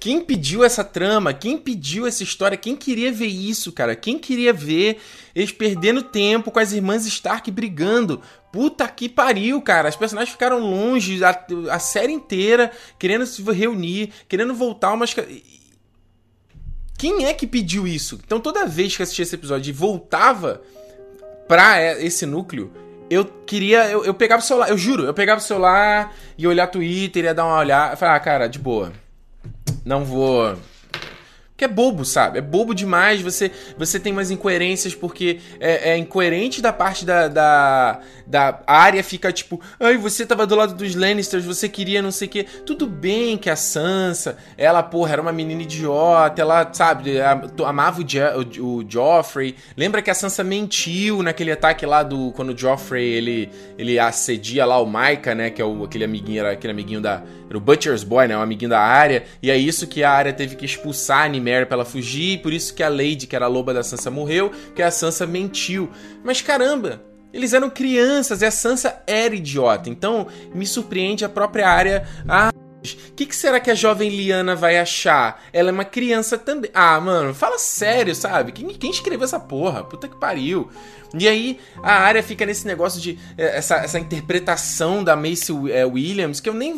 quem 0.00 0.22
pediu 0.22 0.64
essa 0.64 0.82
trama? 0.82 1.34
Quem 1.34 1.58
pediu 1.58 2.06
essa 2.06 2.22
história? 2.22 2.56
Quem 2.56 2.74
queria 2.74 3.12
ver 3.12 3.26
isso, 3.26 3.70
cara? 3.70 3.94
Quem 3.94 4.18
queria 4.18 4.50
ver 4.50 4.98
eles 5.34 5.52
perdendo 5.52 6.02
tempo 6.02 6.50
com 6.50 6.58
as 6.58 6.72
irmãs 6.72 7.04
Stark 7.04 7.50
brigando? 7.50 8.22
Puta 8.50 8.88
que 8.88 9.10
pariu, 9.10 9.60
cara. 9.60 9.90
As 9.90 9.96
personagens 9.96 10.32
ficaram 10.32 10.58
longe 10.58 11.22
a, 11.22 11.38
a 11.70 11.78
série 11.78 12.14
inteira, 12.14 12.72
querendo 12.98 13.26
se 13.26 13.42
reunir, 13.42 14.10
querendo 14.26 14.54
voltar 14.54 14.94
umas. 14.94 15.14
Quem 16.96 17.26
é 17.26 17.34
que 17.34 17.46
pediu 17.46 17.86
isso? 17.86 18.18
Então 18.24 18.40
toda 18.40 18.66
vez 18.66 18.96
que 18.96 19.02
assistia 19.02 19.24
esse 19.24 19.34
episódio 19.34 19.68
e 19.68 19.72
voltava 19.72 20.62
pra 21.46 22.00
esse 22.02 22.24
núcleo, 22.24 22.72
eu 23.10 23.26
queria. 23.26 23.84
Eu, 23.90 24.02
eu 24.06 24.14
pegava 24.14 24.42
o 24.42 24.46
celular, 24.46 24.70
eu 24.70 24.78
juro, 24.78 25.04
eu 25.04 25.12
pegava 25.12 25.42
o 25.42 25.44
celular, 25.44 26.16
ia 26.38 26.48
olhar 26.48 26.66
Twitter, 26.68 27.24
ia 27.24 27.34
dar 27.34 27.44
uma 27.44 27.58
olhada. 27.58 27.92
Eu 27.92 27.96
falava, 27.98 28.16
ah, 28.16 28.20
cara, 28.20 28.48
de 28.48 28.58
boa 28.58 28.90
não 29.84 30.04
vou 30.04 30.56
que 31.60 31.64
é 31.66 31.68
bobo, 31.68 32.06
sabe? 32.06 32.38
É 32.38 32.40
bobo 32.40 32.74
demais. 32.74 33.20
Você 33.20 33.50
você 33.76 34.00
tem 34.00 34.14
umas 34.14 34.30
incoerências 34.30 34.94
porque 34.94 35.40
é, 35.60 35.90
é 35.90 35.96
incoerente 35.98 36.62
da 36.62 36.72
parte 36.72 37.04
da, 37.04 37.28
da, 37.28 38.00
da 38.26 38.62
área 38.66 39.04
fica 39.04 39.30
tipo, 39.30 39.60
ai, 39.78 39.98
você 39.98 40.24
tava 40.24 40.46
do 40.46 40.54
lado 40.54 40.72
dos 40.72 40.94
Lannisters, 40.94 41.44
você 41.44 41.68
queria 41.68 42.00
não 42.00 42.10
sei 42.10 42.28
o 42.28 42.30
quê. 42.30 42.46
Tudo 42.64 42.86
bem 42.86 43.36
que 43.36 43.50
a 43.50 43.56
Sansa, 43.56 44.38
ela, 44.56 44.82
porra, 44.82 45.12
era 45.12 45.20
uma 45.20 45.32
menina 45.32 45.60
idiota, 45.60 46.40
ela, 46.40 46.66
sabe, 46.72 47.20
amava 47.66 48.00
o, 48.00 48.04
jo 48.04 48.20
o, 48.58 48.76
o 48.78 48.84
Joffrey. 48.90 49.54
Lembra 49.76 50.00
que 50.00 50.10
a 50.10 50.14
Sansa 50.14 50.42
mentiu 50.42 51.22
naquele 51.22 51.52
ataque 51.52 51.84
lá 51.84 52.02
do 52.02 52.32
quando 52.32 52.54
o 52.54 52.58
Joffrey 52.58 53.04
ele 53.04 53.50
ele 53.76 53.98
assedia 53.98 54.64
lá 54.64 54.80
o 54.80 54.86
Maika, 54.86 55.34
né, 55.34 55.50
que 55.50 55.60
é 55.60 55.64
o, 55.64 55.84
aquele 55.84 56.04
amiguinho, 56.04 56.46
aquele 56.46 56.72
amiguinho 56.72 57.02
da 57.02 57.22
era 57.50 57.58
o 57.58 57.60
Butcher's 57.60 58.04
Boy, 58.04 58.28
né, 58.28 58.36
o 58.36 58.40
amiguinho 58.40 58.70
da 58.70 58.78
área. 58.78 59.24
E 59.42 59.50
é 59.50 59.56
isso 59.56 59.88
que 59.88 60.04
a 60.04 60.10
área 60.12 60.32
teve 60.32 60.54
que 60.54 60.64
expulsar 60.64 61.22
a 61.22 61.26
Nymeria 61.50 61.66
pra 61.66 61.76
ela 61.76 61.84
fugir, 61.84 62.34
e 62.34 62.38
por 62.38 62.52
isso 62.52 62.74
que 62.74 62.82
a 62.82 62.88
Lady, 62.88 63.26
que 63.26 63.34
era 63.34 63.46
a 63.46 63.48
loba 63.48 63.74
da 63.74 63.82
Sansa, 63.82 64.10
morreu, 64.10 64.50
porque 64.66 64.82
a 64.82 64.90
Sansa 64.90 65.26
mentiu. 65.26 65.90
Mas 66.24 66.40
caramba, 66.40 67.02
eles 67.32 67.52
eram 67.52 67.68
crianças 67.68 68.42
e 68.42 68.46
a 68.46 68.50
Sansa 68.50 69.02
era 69.06 69.34
idiota. 69.34 69.88
Então 69.88 70.26
me 70.54 70.66
surpreende 70.66 71.24
a 71.24 71.28
própria 71.28 71.68
área. 71.68 72.06
Ah, 72.28 72.50
O 72.82 73.12
que, 73.12 73.26
que, 73.26 73.36
será 73.36 73.60
que 73.60 73.70
a 73.70 73.74
jovem 73.74 74.08
Liana 74.08 74.56
vai 74.56 74.78
achar? 74.78 75.42
Ela 75.52 75.68
é 75.68 75.72
uma 75.72 75.84
criança 75.84 76.38
também. 76.38 76.70
Ah, 76.72 76.98
mano, 76.98 77.34
fala 77.34 77.58
sério, 77.58 78.14
sabe? 78.14 78.52
Quem, 78.52 78.68
quem 78.68 78.90
escreveu 78.90 79.24
essa 79.24 79.38
porra? 79.38 79.84
Puta 79.84 80.08
que 80.08 80.16
pariu. 80.16 80.70
E 81.18 81.28
aí 81.28 81.58
a 81.82 81.92
área 81.92 82.22
fica 82.22 82.46
nesse 82.46 82.66
negócio 82.66 83.00
de 83.00 83.18
é, 83.36 83.58
essa, 83.58 83.76
essa 83.76 83.98
interpretação 83.98 85.04
da 85.04 85.14
Macy 85.14 85.52
é, 85.70 85.84
Williams, 85.84 86.40
que 86.40 86.48
eu 86.48 86.54
nem, 86.54 86.74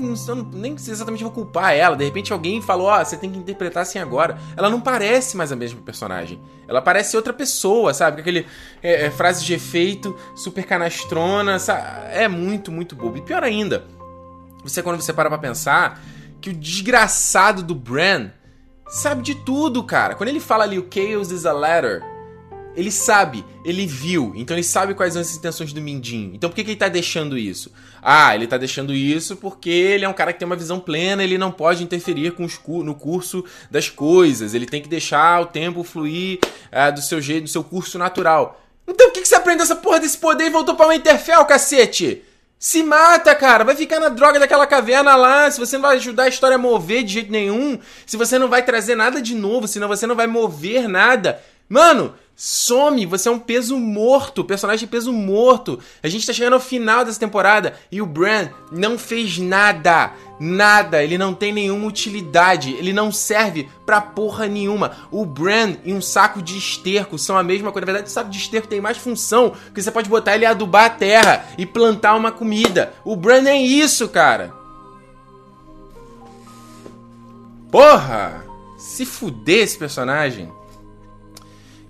nem 0.52 0.75
exatamente 0.75 1.23
vou 1.23 1.32
culpar 1.32 1.75
ela. 1.75 1.94
De 1.94 2.04
repente 2.04 2.32
alguém 2.32 2.61
falou: 2.61 2.88
Ó, 2.88 3.00
oh, 3.00 3.04
você 3.04 3.16
tem 3.16 3.30
que 3.30 3.38
interpretar 3.38 3.85
assim 3.85 4.00
agora. 4.00 4.37
Ela 4.56 4.68
não 4.68 4.80
parece 4.80 5.37
mais 5.37 5.52
a 5.52 5.56
mesma 5.56 5.80
personagem. 5.82 6.40
Ela 6.66 6.82
parece 6.82 7.16
outra 7.16 7.32
pessoa, 7.32 7.94
sabe? 7.94 8.16
Com 8.16 8.21
aquele 8.23 8.47
é, 8.82 9.06
é, 9.06 9.11
frase 9.11 9.44
de 9.44 9.54
efeito 9.54 10.16
super 10.35 10.64
canastrona. 10.64 11.61
Sabe? 11.61 11.82
É 12.11 12.26
muito, 12.26 12.73
muito 12.73 12.97
bobo. 12.97 13.18
E 13.18 13.21
pior 13.21 13.44
ainda, 13.44 13.85
você 14.62 14.83
quando 14.83 15.00
você 15.00 15.12
para 15.12 15.28
pra 15.28 15.38
pensar 15.38 16.00
que 16.40 16.50
o 16.50 16.54
desgraçado 16.54 17.62
do 17.62 17.75
Bran 17.75 18.31
sabe 18.88 19.23
de 19.23 19.35
tudo, 19.35 19.83
cara. 19.85 20.14
Quando 20.14 20.28
ele 20.28 20.40
fala 20.40 20.64
ali 20.64 20.78
o 20.78 20.88
Chaos 20.90 21.31
is 21.31 21.47
a 21.47 21.52
letter 21.52 22.02
ele 22.75 22.90
sabe, 22.90 23.45
ele 23.64 23.87
viu, 23.87 24.33
então 24.35 24.57
ele 24.57 24.64
sabe 24.64 24.95
quais 24.95 25.12
são 25.12 25.21
as 25.21 25.35
intenções 25.35 25.73
do 25.73 25.81
Mindinho. 25.81 26.35
Então 26.35 26.49
por 26.49 26.57
que, 26.57 26.64
que 26.64 26.71
ele 26.71 26.78
tá 26.78 26.88
deixando 26.88 27.37
isso? 27.37 27.71
Ah, 28.00 28.35
ele 28.35 28.47
tá 28.47 28.57
deixando 28.57 28.95
isso 28.95 29.37
porque 29.37 29.71
ele 29.71 30.04
é 30.04 30.09
um 30.09 30.12
cara 30.14 30.33
que 30.33 30.38
tem 30.38 30.47
uma 30.47 30.57
visão 30.57 30.81
plena, 30.81 31.23
ele 31.23 31.37
não 31.37 31.52
pode 31.52 31.85
interferir 31.85 32.33
com 32.33 32.45
os, 32.45 32.59
no 32.66 32.95
curso 32.95 33.45
das 33.71 33.90
coisas, 33.90 34.54
ele 34.54 34.66
tem 34.66 34.81
que 34.81 34.88
deixar 34.88 35.40
o 35.42 35.47
tempo 35.47 35.85
fluir 35.85 36.38
ah, 36.71 36.90
do 36.90 37.02
seu 37.02 37.21
jeito, 37.21 37.45
do 37.45 37.50
seu 37.50 37.62
curso 37.62 37.99
natural. 37.99 38.61
Então 38.88 39.09
por 39.09 39.12
que, 39.12 39.21
que 39.21 39.28
você 39.28 39.35
aprendeu 39.35 39.64
essa 39.64 39.76
porra 39.76 40.00
desse 40.00 40.19
poder 40.19 40.47
e 40.47 40.50
voltou 40.50 40.75
pra 40.75 40.88
Winterfell, 40.88 41.45
cacete? 41.45 42.23
Se 42.62 42.81
mata, 42.81 43.35
cara. 43.35 43.64
Vai 43.64 43.75
ficar 43.75 43.99
na 43.99 44.09
droga 44.09 44.38
daquela 44.38 44.69
caverna 44.69 45.16
lá. 45.16 45.50
Se 45.50 45.59
você 45.59 45.76
não 45.76 45.83
vai 45.83 45.97
ajudar 45.97 46.23
a 46.23 46.28
história 46.28 46.54
a 46.54 46.59
mover 46.59 47.02
de 47.02 47.14
jeito 47.14 47.33
nenhum. 47.33 47.76
Se 48.07 48.16
você 48.16 48.38
não 48.38 48.49
vai 48.49 48.62
trazer 48.62 48.95
nada 48.95 49.21
de 49.21 49.35
novo. 49.35 49.66
Senão 49.66 49.88
você 49.88 50.07
não 50.07 50.14
vai 50.14 50.28
mover 50.28 50.87
nada. 50.87 51.42
Mano, 51.73 52.12
some, 52.37 53.07
você 53.07 53.31
é 53.31 53.33
um 53.33 53.38
peso 53.38 53.79
morto, 53.79 54.45
personagem 54.45 54.87
peso 54.87 55.11
morto. 55.11 55.79
A 56.02 56.09
gente 56.09 56.26
tá 56.26 56.33
chegando 56.35 56.52
ao 56.52 56.61
final 56.61 57.02
dessa 57.02 57.19
temporada 57.19 57.73
e 57.91 58.02
o 58.02 58.05
Bran 58.05 58.50
não 58.71 58.99
fez 58.99 59.38
nada. 59.38 60.12
Nada, 60.38 61.02
ele 61.02 61.17
não 61.17 61.33
tem 61.33 61.50
nenhuma 61.50 61.87
utilidade, 61.87 62.75
ele 62.75 62.93
não 62.93 63.11
serve 63.11 63.71
pra 63.87 64.02
porra 64.02 64.47
nenhuma. 64.47 64.93
O 65.11 65.25
Bran 65.25 65.76
e 65.83 65.95
um 65.95 66.02
saco 66.02 66.43
de 66.43 66.59
esterco 66.59 67.19
são 67.19 67.38
a 67.38 67.43
mesma 67.43 67.73
coisa. 67.73 67.87
Na 67.87 67.93
verdade, 67.93 68.11
o 68.11 68.12
saco 68.12 68.29
de 68.29 68.37
esterco 68.37 68.69
tem 68.69 68.79
mais 68.79 68.99
função, 68.99 69.55
porque 69.64 69.81
você 69.81 69.91
pode 69.91 70.11
botar 70.11 70.35
ele 70.35 70.45
a 70.45 70.50
adubar 70.50 70.85
a 70.85 70.91
terra 70.91 71.47
e 71.57 71.64
plantar 71.64 72.17
uma 72.17 72.31
comida. 72.31 72.93
O 73.02 73.17
Bran 73.17 73.49
é 73.49 73.57
isso, 73.57 74.11
cara. 74.11 74.52
Porra! 77.71 78.45
Se 78.76 79.07
fuder 79.07 79.61
esse 79.61 79.79
personagem. 79.79 80.52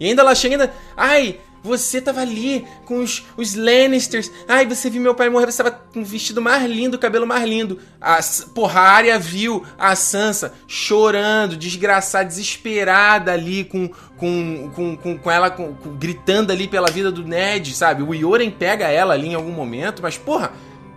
E 0.02 0.08
ainda 0.08 0.22
ela 0.22 0.34
chega 0.34 0.54
ainda. 0.54 0.74
Ai, 0.96 1.38
você 1.62 2.00
tava 2.00 2.20
ali 2.20 2.66
com 2.84 2.98
os, 2.98 3.24
os 3.36 3.54
Lannisters. 3.54 4.32
Ai, 4.48 4.66
você 4.66 4.90
viu 4.90 5.00
meu 5.00 5.14
pai 5.14 5.30
morrer, 5.30 5.46
você 5.46 5.62
tava 5.62 5.70
com 5.70 6.00
o 6.00 6.04
vestido 6.04 6.42
mais 6.42 6.68
lindo, 6.68 6.98
cabelo 6.98 7.24
mais 7.24 7.48
lindo. 7.48 7.78
A, 8.00 8.18
porra, 8.52 8.80
a 8.80 8.90
Arya 8.90 9.18
viu 9.18 9.64
a 9.78 9.94
Sansa 9.94 10.52
chorando, 10.66 11.56
desgraçada, 11.56 12.24
desesperada 12.24 13.32
ali, 13.32 13.62
com, 13.62 13.88
com, 14.16 14.70
com, 14.74 14.96
com, 14.96 15.18
com 15.18 15.30
ela 15.30 15.50
com, 15.50 15.72
com, 15.74 15.90
gritando 15.90 16.50
ali 16.50 16.66
pela 16.66 16.90
vida 16.90 17.12
do 17.12 17.22
Ned, 17.22 17.72
sabe? 17.74 18.02
O 18.02 18.12
Yoren 18.12 18.50
pega 18.50 18.88
ela 18.88 19.14
ali 19.14 19.28
em 19.28 19.34
algum 19.34 19.52
momento, 19.52 20.02
mas 20.02 20.18
porra, 20.18 20.52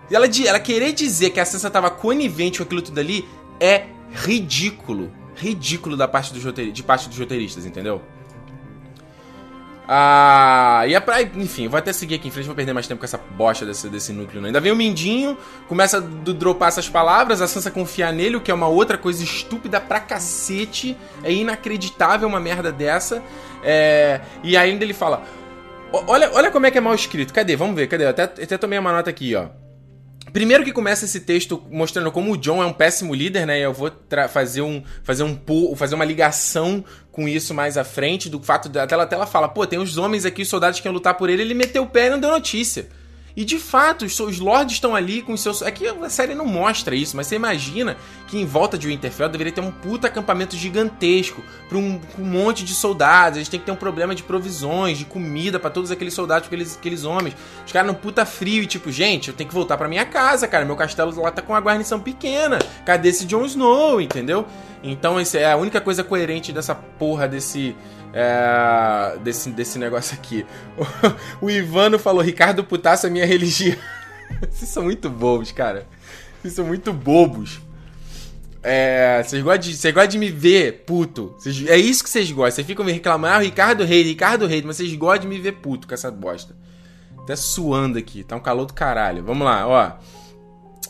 ela, 0.09 0.25
ela 0.25 0.59
querer 0.59 0.93
dizer 0.93 1.29
que 1.29 1.39
a 1.39 1.45
Sansa 1.45 1.69
tava 1.69 1.91
conivente 1.91 2.57
com 2.57 2.63
aquilo 2.63 2.81
tudo 2.81 2.99
ali 2.99 3.23
é 3.59 3.85
ridículo. 4.11 5.11
Ridículo 5.35 5.95
da 5.95 6.07
parte 6.07 6.33
dos 6.33 6.41
de 6.73 6.81
parte 6.81 7.07
dos 7.07 7.19
roteiristas, 7.19 7.65
entendeu? 7.65 8.01
Ah, 9.87 10.83
e 10.87 10.95
é 10.95 10.99
pra, 10.99 11.21
enfim, 11.21 11.67
vou 11.67 11.77
até 11.77 11.93
seguir 11.93 12.15
aqui 12.15 12.27
em 12.27 12.31
frente, 12.31 12.45
vou 12.45 12.55
perder 12.55 12.73
mais 12.73 12.87
tempo 12.87 12.99
com 12.99 13.05
essa 13.05 13.17
bosta 13.17 13.65
desse, 13.65 13.87
desse 13.87 14.11
núcleo. 14.11 14.41
Né? 14.41 14.47
Ainda 14.47 14.59
vem 14.59 14.71
o 14.71 14.75
Mindinho, 14.75 15.37
começa 15.67 15.97
a 15.97 15.99
dropar 15.99 16.69
essas 16.69 16.89
palavras, 16.89 17.41
a 17.41 17.47
Sansa 17.47 17.69
confiar 17.69 18.11
nele, 18.11 18.35
o 18.35 18.41
que 18.41 18.49
é 18.49 18.53
uma 18.53 18.67
outra 18.67 18.97
coisa 18.97 19.23
estúpida 19.23 19.79
pra 19.79 19.99
cacete. 19.99 20.97
É 21.23 21.31
inacreditável 21.31 22.27
uma 22.27 22.39
merda 22.39 22.71
dessa. 22.71 23.21
É, 23.63 24.21
e 24.43 24.57
ainda 24.57 24.83
ele 24.83 24.93
fala: 24.93 25.23
olha, 26.07 26.31
olha 26.33 26.51
como 26.51 26.65
é 26.65 26.71
que 26.71 26.77
é 26.77 26.81
mal 26.81 26.95
escrito. 26.95 27.33
Cadê? 27.33 27.55
Vamos 27.55 27.75
ver, 27.75 27.87
cadê? 27.87 28.05
Até, 28.05 28.23
até 28.23 28.57
tomei 28.57 28.79
uma 28.79 28.91
nota 28.91 29.09
aqui, 29.09 29.35
ó. 29.35 29.64
Primeiro 30.35 30.65
que 30.65 30.73
começa 30.73 31.05
esse 31.05 31.21
texto 31.21 31.63
mostrando 31.71 32.11
como 32.11 32.33
o 32.33 32.37
John 32.37 32.61
é 32.61 32.65
um 32.65 32.73
péssimo 32.73 33.15
líder, 33.15 33.47
né? 33.47 33.57
Eu 33.57 33.71
vou 33.71 33.89
fazer 34.29 34.61
um 34.61 34.83
fazer 35.01 35.23
um 35.23 35.39
fazer 35.77 35.95
uma 35.95 36.03
ligação 36.03 36.83
com 37.09 37.25
isso 37.25 37.53
mais 37.53 37.77
à 37.77 37.85
frente 37.85 38.29
do 38.29 38.43
fato 38.43 38.67
de 38.67 38.77
até 38.77 38.95
ela, 38.95 39.03
até 39.03 39.15
ela 39.15 39.25
fala, 39.25 39.47
pô, 39.47 39.65
tem 39.65 39.79
uns 39.79 39.95
homens 39.95 40.25
aqui, 40.25 40.41
os 40.41 40.49
soldados 40.49 40.81
que 40.81 40.89
iam 40.89 40.93
lutar 40.93 41.13
por 41.13 41.29
ele, 41.29 41.41
ele 41.41 41.53
meteu 41.53 41.83
o 41.83 41.87
pé 41.87 42.07
e 42.07 42.09
não 42.09 42.19
deu 42.19 42.29
notícia. 42.29 42.89
E 43.35 43.43
de 43.43 43.59
fato, 43.59 44.05
os, 44.05 44.39
lords 44.39 44.75
estão 44.75 44.95
ali 44.95 45.21
com 45.21 45.33
os 45.33 45.41
seus. 45.41 45.61
Aqui 45.61 45.85
a 45.87 46.09
série 46.09 46.33
não 46.33 46.45
mostra 46.45 46.95
isso, 46.95 47.17
mas 47.17 47.27
você 47.27 47.35
imagina 47.35 47.97
que 48.27 48.39
em 48.39 48.45
volta 48.45 48.77
de 48.77 48.87
Winterfell 48.87 49.27
deveria 49.27 49.51
ter 49.51 49.61
um 49.61 49.71
puta 49.71 50.07
acampamento 50.07 50.55
gigantesco 50.55 51.43
para 51.67 51.77
um, 51.77 51.99
um, 52.17 52.23
monte 52.23 52.63
de 52.63 52.73
soldados. 52.73 53.37
Eles 53.37 53.49
têm 53.49 53.59
que 53.59 53.65
ter 53.65 53.71
um 53.73 53.75
problema 53.77 54.15
de 54.15 54.23
provisões, 54.23 54.97
de 54.97 55.05
comida 55.05 55.59
para 55.59 55.69
todos 55.69 55.91
aqueles 55.91 56.13
soldados, 56.13 56.47
aqueles, 56.47 56.77
aqueles 56.77 57.03
homens. 57.03 57.35
Os 57.65 57.73
caras 57.73 57.91
no 57.91 57.97
puta 57.97 58.25
frio 58.25 58.63
e 58.63 58.67
tipo, 58.67 58.89
gente, 58.89 59.27
eu 59.27 59.33
tenho 59.33 59.49
que 59.49 59.55
voltar 59.55 59.77
para 59.77 59.89
minha 59.89 60.05
casa, 60.05 60.47
cara. 60.47 60.63
Meu 60.63 60.77
castelo 60.77 61.21
lá 61.21 61.29
tá 61.29 61.41
com 61.41 61.51
uma 61.51 61.59
guarnição 61.59 61.99
pequena. 61.99 62.59
Cadê 62.85 63.09
esse 63.09 63.25
Jon 63.25 63.45
Snow, 63.45 63.99
entendeu? 63.99 64.45
Então, 64.81 65.19
essa 65.19 65.39
é 65.39 65.51
a 65.51 65.57
única 65.57 65.81
coisa 65.81 66.03
coerente 66.03 66.53
dessa 66.53 66.75
porra 66.75 67.27
desse 67.27 67.75
é, 68.17 69.17
desse, 69.19 69.51
desse 69.51 69.77
negócio 69.77 70.17
aqui. 70.17 70.45
O, 71.41 71.51
Ivano 71.51 71.99
falou: 71.99 72.23
Ricardo 72.23 72.63
Putaço 72.63 73.05
é 73.05 73.09
minha 73.09 73.25
religião. 73.25 73.75
Vocês 74.49 74.71
são 74.71 74.83
muito 74.83 75.09
bobos, 75.09 75.51
cara. 75.51 75.85
Vocês 76.41 76.53
são 76.53 76.65
muito 76.65 76.93
bobos. 76.93 77.59
É, 78.67 79.21
vocês 79.21 79.43
gostam, 79.43 79.59
de, 79.59 79.77
vocês 79.77 79.93
gostam 79.93 80.09
de 80.09 80.17
me 80.17 80.31
ver 80.31 80.85
puto. 80.87 81.35
Vocês, 81.37 81.67
é 81.67 81.77
isso 81.77 82.03
que 82.03 82.09
vocês 82.09 82.31
gostam. 82.31 82.55
Vocês 82.55 82.67
ficam 82.67 82.83
me 82.83 82.91
reclamando, 82.91 83.35
ah, 83.35 83.39
Ricardo 83.39 83.83
Rei, 83.83 84.01
Ricardo 84.01 84.47
Rei, 84.47 84.63
mas 84.65 84.77
vocês 84.77 84.91
gostam 84.95 85.21
de 85.21 85.27
me 85.27 85.39
ver 85.39 85.51
puto 85.51 85.87
com 85.87 85.93
essa 85.93 86.09
bosta. 86.09 86.55
Até 87.19 87.35
suando 87.35 87.99
aqui, 87.99 88.23
tá 88.23 88.35
um 88.35 88.39
calor 88.39 88.65
do 88.65 88.73
caralho. 88.73 89.23
Vamos 89.23 89.45
lá, 89.45 89.67
ó. 89.67 89.91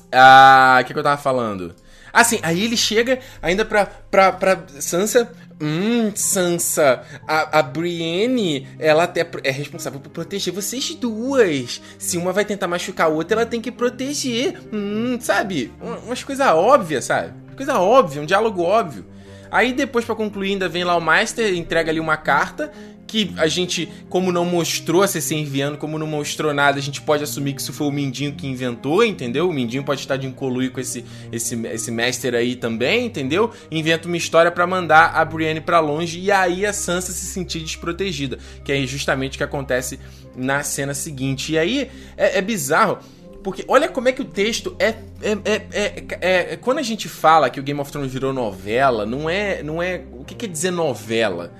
Ah, 0.10 0.80
o 0.82 0.86
que, 0.86 0.94
que 0.94 1.00
eu 1.00 1.04
tava 1.04 1.22
falando? 1.22 1.76
Assim, 2.14 2.40
aí 2.44 2.64
ele 2.64 2.78
chega 2.78 3.20
ainda 3.42 3.66
pra, 3.66 3.86
pra, 3.86 4.32
pra 4.32 4.64
Sansa. 4.80 5.30
Hum, 5.60 6.12
Sansa, 6.14 7.04
a, 7.26 7.60
a 7.60 7.64
Brienne, 7.64 8.68
ela 8.78 9.04
até 9.04 9.26
é 9.44 9.52
responsável 9.52 10.00
por 10.00 10.10
proteger 10.10 10.54
vocês 10.54 10.94
duas. 10.96 11.82
Se 11.98 12.18
uma 12.18 12.34
vai 12.34 12.44
tentar 12.44 12.68
machucar 12.68 13.08
a 13.08 13.10
outra, 13.10 13.42
ela 13.42 13.50
tem 13.50 13.62
que 13.62 13.72
proteger. 13.72 14.60
Hum, 14.74 15.18
sabe? 15.20 15.72
Umas 16.06 16.24
coisas 16.24 16.48
óbvias, 16.48 17.06
sabe? 17.06 17.34
Coisa 17.56 17.80
óbvia, 17.80 18.22
um 18.22 18.26
diálogo 18.26 18.64
óbvio. 18.64 19.06
Aí 19.50 19.72
depois, 19.72 20.04
para 20.04 20.16
concluir, 20.16 20.52
ainda 20.52 20.68
vem 20.68 20.84
lá 20.84 20.98
o 20.98 21.02
Master, 21.02 21.56
entrega 21.56 21.90
ali 21.90 22.00
uma 22.00 22.18
carta 22.18 22.72
que 23.08 23.32
a 23.38 23.48
gente, 23.48 23.88
como 24.10 24.32
não 24.32 24.46
mostrou 24.46 25.04
a 25.04 25.08
CC 25.08 25.36
enviando, 25.36 25.78
como 25.78 25.98
não 25.98 26.08
mostrou 26.08 26.54
nada, 26.54 26.80
a 26.80 26.82
gente 26.82 27.02
pode 27.02 27.24
assumir 27.24 27.54
que 27.54 27.62
isso 27.62 27.72
foi 27.72 27.88
o 27.88 27.92
Mindinho 27.92 28.34
que 28.34 28.48
inventou, 28.48 29.04
entendeu? 29.04 29.48
O 29.50 29.54
Mindinho 29.54 29.84
pode 29.84 30.02
estar 30.02 30.18
de 30.18 30.28
incoluir 30.28 30.72
com 30.72 30.80
esse, 30.80 31.06
esse, 31.32 31.56
esse 31.68 31.92
Master 31.92 32.34
aí 32.34 32.56
também, 32.56 33.06
entendeu? 33.06 33.52
Inventa 33.72 34.08
uma 34.08 34.18
história 34.18 34.52
para 34.52 34.66
mandar 34.66 35.12
a 35.14 35.24
Brienne 35.24 35.62
para 35.62 35.80
longe 35.80 36.20
e 36.20 36.32
aí 36.32 36.66
a 36.66 36.74
Sansa 36.74 37.12
se 37.12 37.26
sentir 37.26 37.60
desprotegida, 37.60 38.40
que 38.64 38.72
é 38.72 38.86
justamente 38.86 39.36
o 39.36 39.38
que 39.38 39.44
acontece 39.44 40.00
na 40.36 40.64
cena 40.64 40.94
seguinte. 40.94 41.54
E 41.54 41.60
aí 41.60 41.90
é, 42.18 42.40
é 42.40 42.42
bizarro, 42.42 42.98
porque 43.44 43.64
olha 43.68 43.88
como 43.88 44.10
é 44.10 44.12
que 44.12 44.22
o 44.22 44.26
texto 44.26 44.76
é 44.80 44.96
é, 45.22 45.32
é, 45.46 45.66
é, 45.72 46.54
é, 46.54 46.56
Quando 46.58 46.80
a 46.80 46.84
gente 46.84 47.10
fala 47.10 47.50
que 47.50 47.60
o 47.60 47.64
Game 47.64 47.80
of 47.80 47.92
Thrones 47.92 48.12
virou 48.12 48.34
novela, 48.34 49.06
não 49.06 49.30
é. 49.30 49.64
não 49.64 49.82
é 49.82 50.02
O 50.12 50.24
que 50.24 50.36
quer 50.36 50.48
dizer 50.48 50.72
novela? 50.72 51.52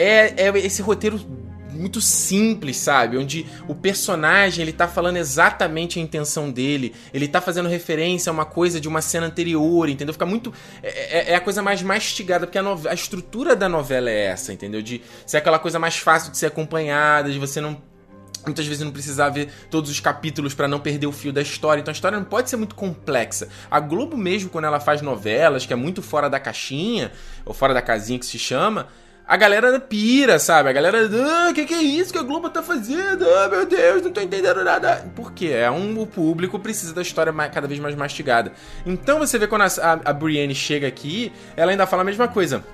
É, 0.00 0.34
é 0.48 0.58
esse 0.58 0.82
roteiro 0.82 1.20
muito 1.80 2.00
simples, 2.00 2.76
sabe? 2.76 3.16
Onde 3.16 3.46
o 3.66 3.74
personagem 3.74 4.62
ele 4.62 4.72
tá 4.72 4.86
falando 4.86 5.16
exatamente 5.16 5.98
a 5.98 6.02
intenção 6.02 6.50
dele, 6.50 6.94
ele 7.12 7.26
tá 7.26 7.40
fazendo 7.40 7.68
referência 7.68 8.30
a 8.30 8.32
uma 8.32 8.44
coisa 8.44 8.80
de 8.80 8.86
uma 8.86 9.00
cena 9.00 9.26
anterior, 9.26 9.88
entendeu? 9.88 10.12
Fica 10.12 10.26
muito. 10.26 10.52
É, 10.82 10.88
é, 10.88 11.32
é 11.32 11.34
a 11.34 11.40
coisa 11.40 11.62
mais 11.62 11.82
mastigada, 11.82 12.46
porque 12.46 12.58
a, 12.58 12.62
no... 12.62 12.88
a, 12.88 12.94
estrutura 12.94 13.56
da 13.56 13.68
novela 13.68 14.10
é 14.10 14.26
essa, 14.26 14.52
entendeu? 14.52 14.82
De 14.82 15.00
ser 15.24 15.38
aquela 15.38 15.58
coisa 15.58 15.78
mais 15.78 15.96
fácil 15.96 16.30
de 16.30 16.38
ser 16.38 16.46
acompanhada, 16.46 17.30
de 17.30 17.38
você 17.38 17.60
não. 17.60 17.80
Muitas 18.44 18.66
vezes 18.66 18.82
não 18.82 18.90
precisar 18.90 19.28
ver 19.28 19.50
todos 19.70 19.90
os 19.90 20.00
capítulos 20.00 20.54
para 20.54 20.66
não 20.66 20.80
perder 20.80 21.06
o 21.06 21.12
fio 21.12 21.30
da 21.30 21.42
história. 21.42 21.82
Então 21.82 21.92
a 21.92 21.94
história 21.94 22.16
não 22.16 22.24
pode 22.24 22.48
ser 22.48 22.56
muito 22.56 22.74
complexa. 22.74 23.48
A 23.70 23.78
Globo, 23.78 24.16
mesmo, 24.16 24.48
quando 24.48 24.64
ela 24.64 24.80
faz 24.80 25.02
novelas, 25.02 25.66
que 25.66 25.74
é 25.74 25.76
muito 25.76 26.00
fora 26.00 26.30
da 26.30 26.40
caixinha, 26.40 27.12
ou 27.44 27.52
fora 27.52 27.74
da 27.74 27.82
casinha 27.82 28.18
que 28.18 28.24
se 28.24 28.38
chama, 28.38 28.88
a 29.30 29.36
galera 29.36 29.78
pira, 29.78 30.40
sabe? 30.40 30.70
A 30.70 30.72
galera, 30.72 31.08
ah, 31.08 31.52
que 31.54 31.64
que 31.64 31.72
é 31.72 31.80
isso 31.80 32.12
que 32.12 32.18
a 32.18 32.22
Globo 32.22 32.50
tá 32.50 32.64
fazendo? 32.64 33.24
Ah, 33.32 33.46
meu 33.48 33.64
Deus, 33.64 34.02
não 34.02 34.10
tô 34.10 34.20
entendendo 34.20 34.64
nada. 34.64 35.08
Por 35.14 35.32
quê? 35.32 35.50
É 35.52 35.70
um, 35.70 36.00
o 36.00 36.04
público 36.04 36.58
precisa 36.58 36.92
da 36.92 37.00
história 37.00 37.30
mais, 37.30 37.54
cada 37.54 37.68
vez 37.68 37.78
mais 37.78 37.94
mastigada. 37.94 38.50
Então 38.84 39.20
você 39.20 39.38
vê 39.38 39.46
quando 39.46 39.62
a, 39.62 39.66
a, 39.66 40.10
a 40.10 40.12
Brienne 40.12 40.52
chega 40.52 40.88
aqui, 40.88 41.32
ela 41.56 41.70
ainda 41.70 41.86
fala 41.86 42.02
a 42.02 42.04
mesma 42.04 42.26
coisa. 42.26 42.64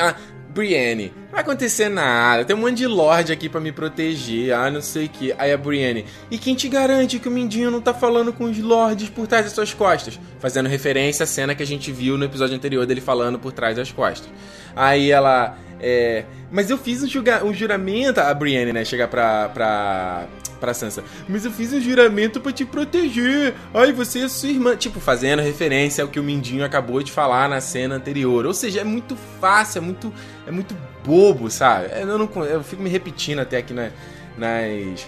Ah, 0.00 0.14
Brienne, 0.54 1.12
não 1.24 1.32
vai 1.32 1.40
acontecer 1.40 1.88
nada, 1.88 2.44
tem 2.44 2.54
um 2.54 2.60
monte 2.60 2.76
de 2.76 2.86
Lorde 2.86 3.32
aqui 3.32 3.48
para 3.48 3.60
me 3.60 3.72
proteger, 3.72 4.54
ah, 4.54 4.70
não 4.70 4.80
sei 4.80 5.06
o 5.06 5.08
que. 5.08 5.34
Aí 5.36 5.52
a 5.52 5.56
Brienne, 5.56 6.04
e 6.30 6.38
quem 6.38 6.54
te 6.54 6.68
garante 6.68 7.18
que 7.18 7.28
o 7.28 7.30
Mindinho 7.30 7.72
não 7.72 7.80
tá 7.80 7.92
falando 7.92 8.32
com 8.32 8.44
os 8.44 8.56
Lords 8.58 9.10
por 9.10 9.26
trás 9.26 9.44
das 9.44 9.52
suas 9.52 9.74
costas? 9.74 10.18
Fazendo 10.38 10.68
referência 10.68 11.24
à 11.24 11.26
cena 11.26 11.54
que 11.56 11.62
a 11.62 11.66
gente 11.66 11.90
viu 11.90 12.16
no 12.16 12.24
episódio 12.24 12.54
anterior 12.54 12.86
dele 12.86 13.00
falando 13.00 13.36
por 13.36 13.52
trás 13.52 13.76
das 13.76 13.90
costas. 13.90 14.30
Aí 14.76 15.10
ela, 15.10 15.58
é, 15.80 16.24
mas 16.52 16.70
eu 16.70 16.78
fiz 16.78 17.02
um, 17.02 17.08
julga, 17.08 17.44
um 17.44 17.52
juramento, 17.52 18.20
a 18.20 18.32
Brienne, 18.32 18.72
né, 18.72 18.84
chega 18.84 19.08
pra, 19.08 19.48
pra, 19.48 20.28
pra 20.64 20.72
Sansa. 20.72 21.04
Mas 21.28 21.44
eu 21.44 21.50
fiz 21.50 21.72
um 21.72 21.80
juramento 21.80 22.40
para 22.40 22.50
te 22.50 22.64
proteger. 22.64 23.54
Ai, 23.74 23.92
você 23.92 24.20
é 24.20 24.28
sua 24.28 24.48
irmã. 24.48 24.74
Tipo, 24.76 24.98
fazendo 24.98 25.42
referência 25.42 26.02
ao 26.02 26.08
que 26.08 26.18
o 26.18 26.22
Mindinho 26.22 26.64
acabou 26.64 27.02
de 27.02 27.12
falar 27.12 27.48
na 27.48 27.60
cena 27.60 27.96
anterior. 27.96 28.46
Ou 28.46 28.54
seja, 28.54 28.80
é 28.80 28.84
muito 28.84 29.14
fácil, 29.40 29.78
é 29.78 29.80
muito, 29.82 30.12
é 30.46 30.50
muito 30.50 30.74
bobo, 31.04 31.50
sabe? 31.50 31.88
É, 31.92 32.02
eu, 32.02 32.18
não, 32.18 32.44
eu 32.44 32.62
fico 32.64 32.82
me 32.82 32.88
repetindo 32.88 33.40
até 33.40 33.58
aqui 33.58 33.74
na, 33.74 33.90
nas, 34.38 35.06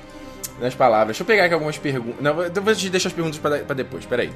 nas 0.60 0.74
palavras. 0.74 1.08
Deixa 1.08 1.22
eu 1.22 1.26
pegar 1.26 1.46
aqui 1.46 1.54
algumas 1.54 1.78
perguntas. 1.78 2.20
Não, 2.20 2.34
vou 2.34 2.74
te 2.74 2.90
deixar 2.90 3.08
as 3.08 3.14
perguntas 3.14 3.38
para 3.38 3.74
depois, 3.74 4.04
peraí. 4.04 4.30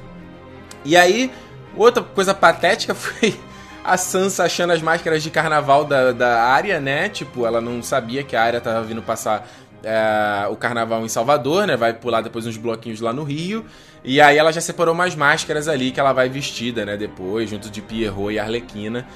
E 0.83 0.97
aí, 0.97 1.31
outra 1.75 2.01
coisa 2.01 2.33
patética 2.33 2.95
foi 2.95 3.35
a 3.83 3.97
Sansa 3.97 4.43
achando 4.43 4.73
as 4.73 4.81
máscaras 4.81 5.23
de 5.23 5.29
carnaval 5.29 5.85
da, 5.85 6.11
da 6.11 6.43
área, 6.43 6.79
né? 6.79 7.09
Tipo, 7.09 7.45
ela 7.45 7.59
não 7.59 7.81
sabia 7.81 8.23
que 8.23 8.35
a 8.35 8.41
área 8.41 8.61
tava 8.61 8.83
vindo 8.83 9.01
passar 9.01 9.47
é, 9.83 10.47
o 10.49 10.55
carnaval 10.55 11.03
em 11.03 11.09
Salvador, 11.09 11.67
né? 11.67 11.75
Vai 11.75 11.93
pular 11.93 12.21
depois 12.21 12.45
uns 12.45 12.57
bloquinhos 12.57 13.01
lá 13.01 13.11
no 13.11 13.23
Rio. 13.23 13.65
E 14.03 14.19
aí 14.19 14.37
ela 14.37 14.51
já 14.51 14.61
separou 14.61 14.93
umas 14.93 15.15
máscaras 15.15 15.67
ali 15.67 15.91
que 15.91 15.99
ela 15.99 16.13
vai 16.13 16.29
vestida, 16.29 16.85
né? 16.85 16.97
Depois, 16.97 17.49
junto 17.49 17.69
de 17.69 17.81
Pierrot 17.81 18.33
e 18.33 18.39
Arlequina. 18.39 19.07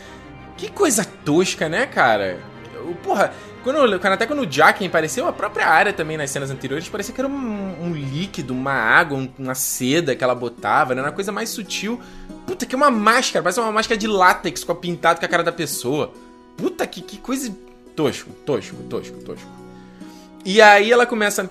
Que 0.57 0.69
coisa 0.69 1.05
tosca, 1.23 1.67
né, 1.67 1.85
cara? 1.85 2.39
Porra, 3.03 3.33
quando, 3.63 3.95
até 3.95 4.27
quando 4.27 4.43
o 4.43 4.51
Jaquen 4.51 4.87
apareceu, 4.87 5.27
a 5.27 5.33
própria 5.33 5.67
área 5.67 5.91
também 5.91 6.17
nas 6.17 6.29
cenas 6.29 6.51
anteriores 6.51 6.87
parecia 6.87 7.13
que 7.15 7.19
era 7.19 7.27
um, 7.27 7.83
um 7.83 7.93
líquido, 7.93 8.53
uma 8.53 8.73
água, 8.73 9.27
uma 9.39 9.55
seda 9.55 10.15
que 10.15 10.23
ela 10.23 10.35
botava, 10.35 10.93
né? 10.93 11.01
Uma 11.01 11.11
coisa 11.11 11.31
mais 11.31 11.49
sutil. 11.49 11.99
Puta, 12.45 12.65
que 12.65 12.75
é 12.75 12.77
uma 12.77 12.91
máscara, 12.91 13.41
parece 13.41 13.59
uma 13.59 13.71
máscara 13.71 13.97
de 13.97 14.05
látex 14.05 14.63
com 14.63 14.71
a 14.71 14.75
pintado 14.75 15.19
com 15.19 15.25
a 15.25 15.29
cara 15.29 15.43
da 15.43 15.51
pessoa. 15.51 16.13
Puta, 16.55 16.85
que, 16.85 17.01
que 17.01 17.17
coisa 17.17 17.51
tosco, 17.95 18.29
tosco, 18.45 18.75
tosco, 18.83 19.17
tosco. 19.23 19.64
E 20.45 20.61
aí 20.61 20.91
ela 20.91 21.07
começa. 21.07 21.49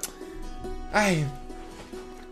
Ai. 0.92 1.26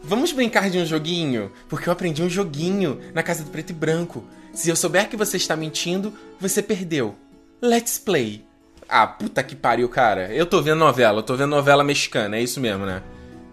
Vamos 0.05 0.33
brincar 0.33 0.71
de 0.71 0.79
um 0.79 0.87
joguinho? 0.87 1.51
Porque 1.69 1.89
eu 1.89 1.93
aprendi 1.93 2.23
um 2.23 2.31
joguinho 2.31 3.01
na 3.13 3.23
casa 3.23 3.43
do 3.43 3.51
preto 3.51 3.71
e 3.71 3.75
branco. 3.75 4.25
Se 4.53 4.71
eu 4.71 4.77
souber 4.77 5.09
que 5.09 5.17
você 5.17 5.37
está 5.37 5.57
mentindo, 5.57 6.13
você 6.41 6.63
perdeu. 6.63 7.17
Let's 7.61 7.99
play. 7.99 8.45
Ah, 8.89 9.07
puta 9.07 9.43
que 9.43 9.57
pariu, 9.57 9.89
cara. 9.89 10.33
Eu 10.33 10.47
tô 10.47 10.61
vendo 10.63 10.79
novela, 10.79 11.19
eu 11.19 11.23
tô 11.23 11.35
vendo 11.35 11.51
novela 11.51 11.83
mexicana, 11.83 12.37
é 12.37 12.43
isso 12.43 12.61
mesmo, 12.61 12.85
né? 12.85 13.03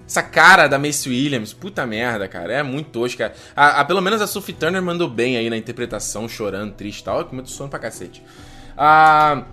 Essa 0.06 0.24
cara 0.24 0.68
da 0.68 0.80
Mace 0.80 1.08
Williams, 1.08 1.54
puta 1.54 1.86
merda, 1.86 2.28
cara. 2.28 2.52
É 2.52 2.64
muito 2.64 2.90
tosca. 2.90 3.32
A, 3.56 3.82
a, 3.82 3.86
pelo 3.86 4.02
menos 4.02 4.22
a 4.22 4.28
Sophie 4.28 4.54
Turner 4.54 4.82
mandou 4.82 5.08
bem 5.08 5.38
aí 5.38 5.50
na 5.50 5.56
interpretação, 5.56 6.28
chorando, 6.28 6.74
triste 6.74 7.02
e 7.02 7.04
tal. 7.04 7.24
Com 7.26 7.36
muito 7.36 7.68
pra 7.70 7.80
cacete. 7.80 8.24
Ah, 8.76 9.46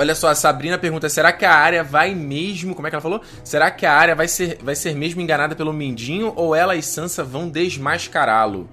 olha 0.00 0.14
só, 0.14 0.28
a 0.28 0.34
Sabrina 0.34 0.78
pergunta: 0.78 1.08
será 1.08 1.30
que 1.32 1.44
a 1.44 1.54
área 1.54 1.84
vai 1.84 2.14
mesmo. 2.14 2.74
Como 2.74 2.86
é 2.86 2.90
que 2.90 2.96
ela 2.96 3.02
falou? 3.02 3.20
Será 3.44 3.70
que 3.70 3.84
a 3.84 3.92
área 3.92 4.14
vai 4.14 4.26
ser, 4.26 4.58
vai 4.62 4.74
ser 4.74 4.94
mesmo 4.94 5.20
enganada 5.20 5.54
pelo 5.54 5.72
Mindinho 5.72 6.32
ou 6.34 6.54
ela 6.54 6.74
e 6.74 6.82
Sansa 6.82 7.22
vão 7.22 7.48
desmascará-lo? 7.48 8.68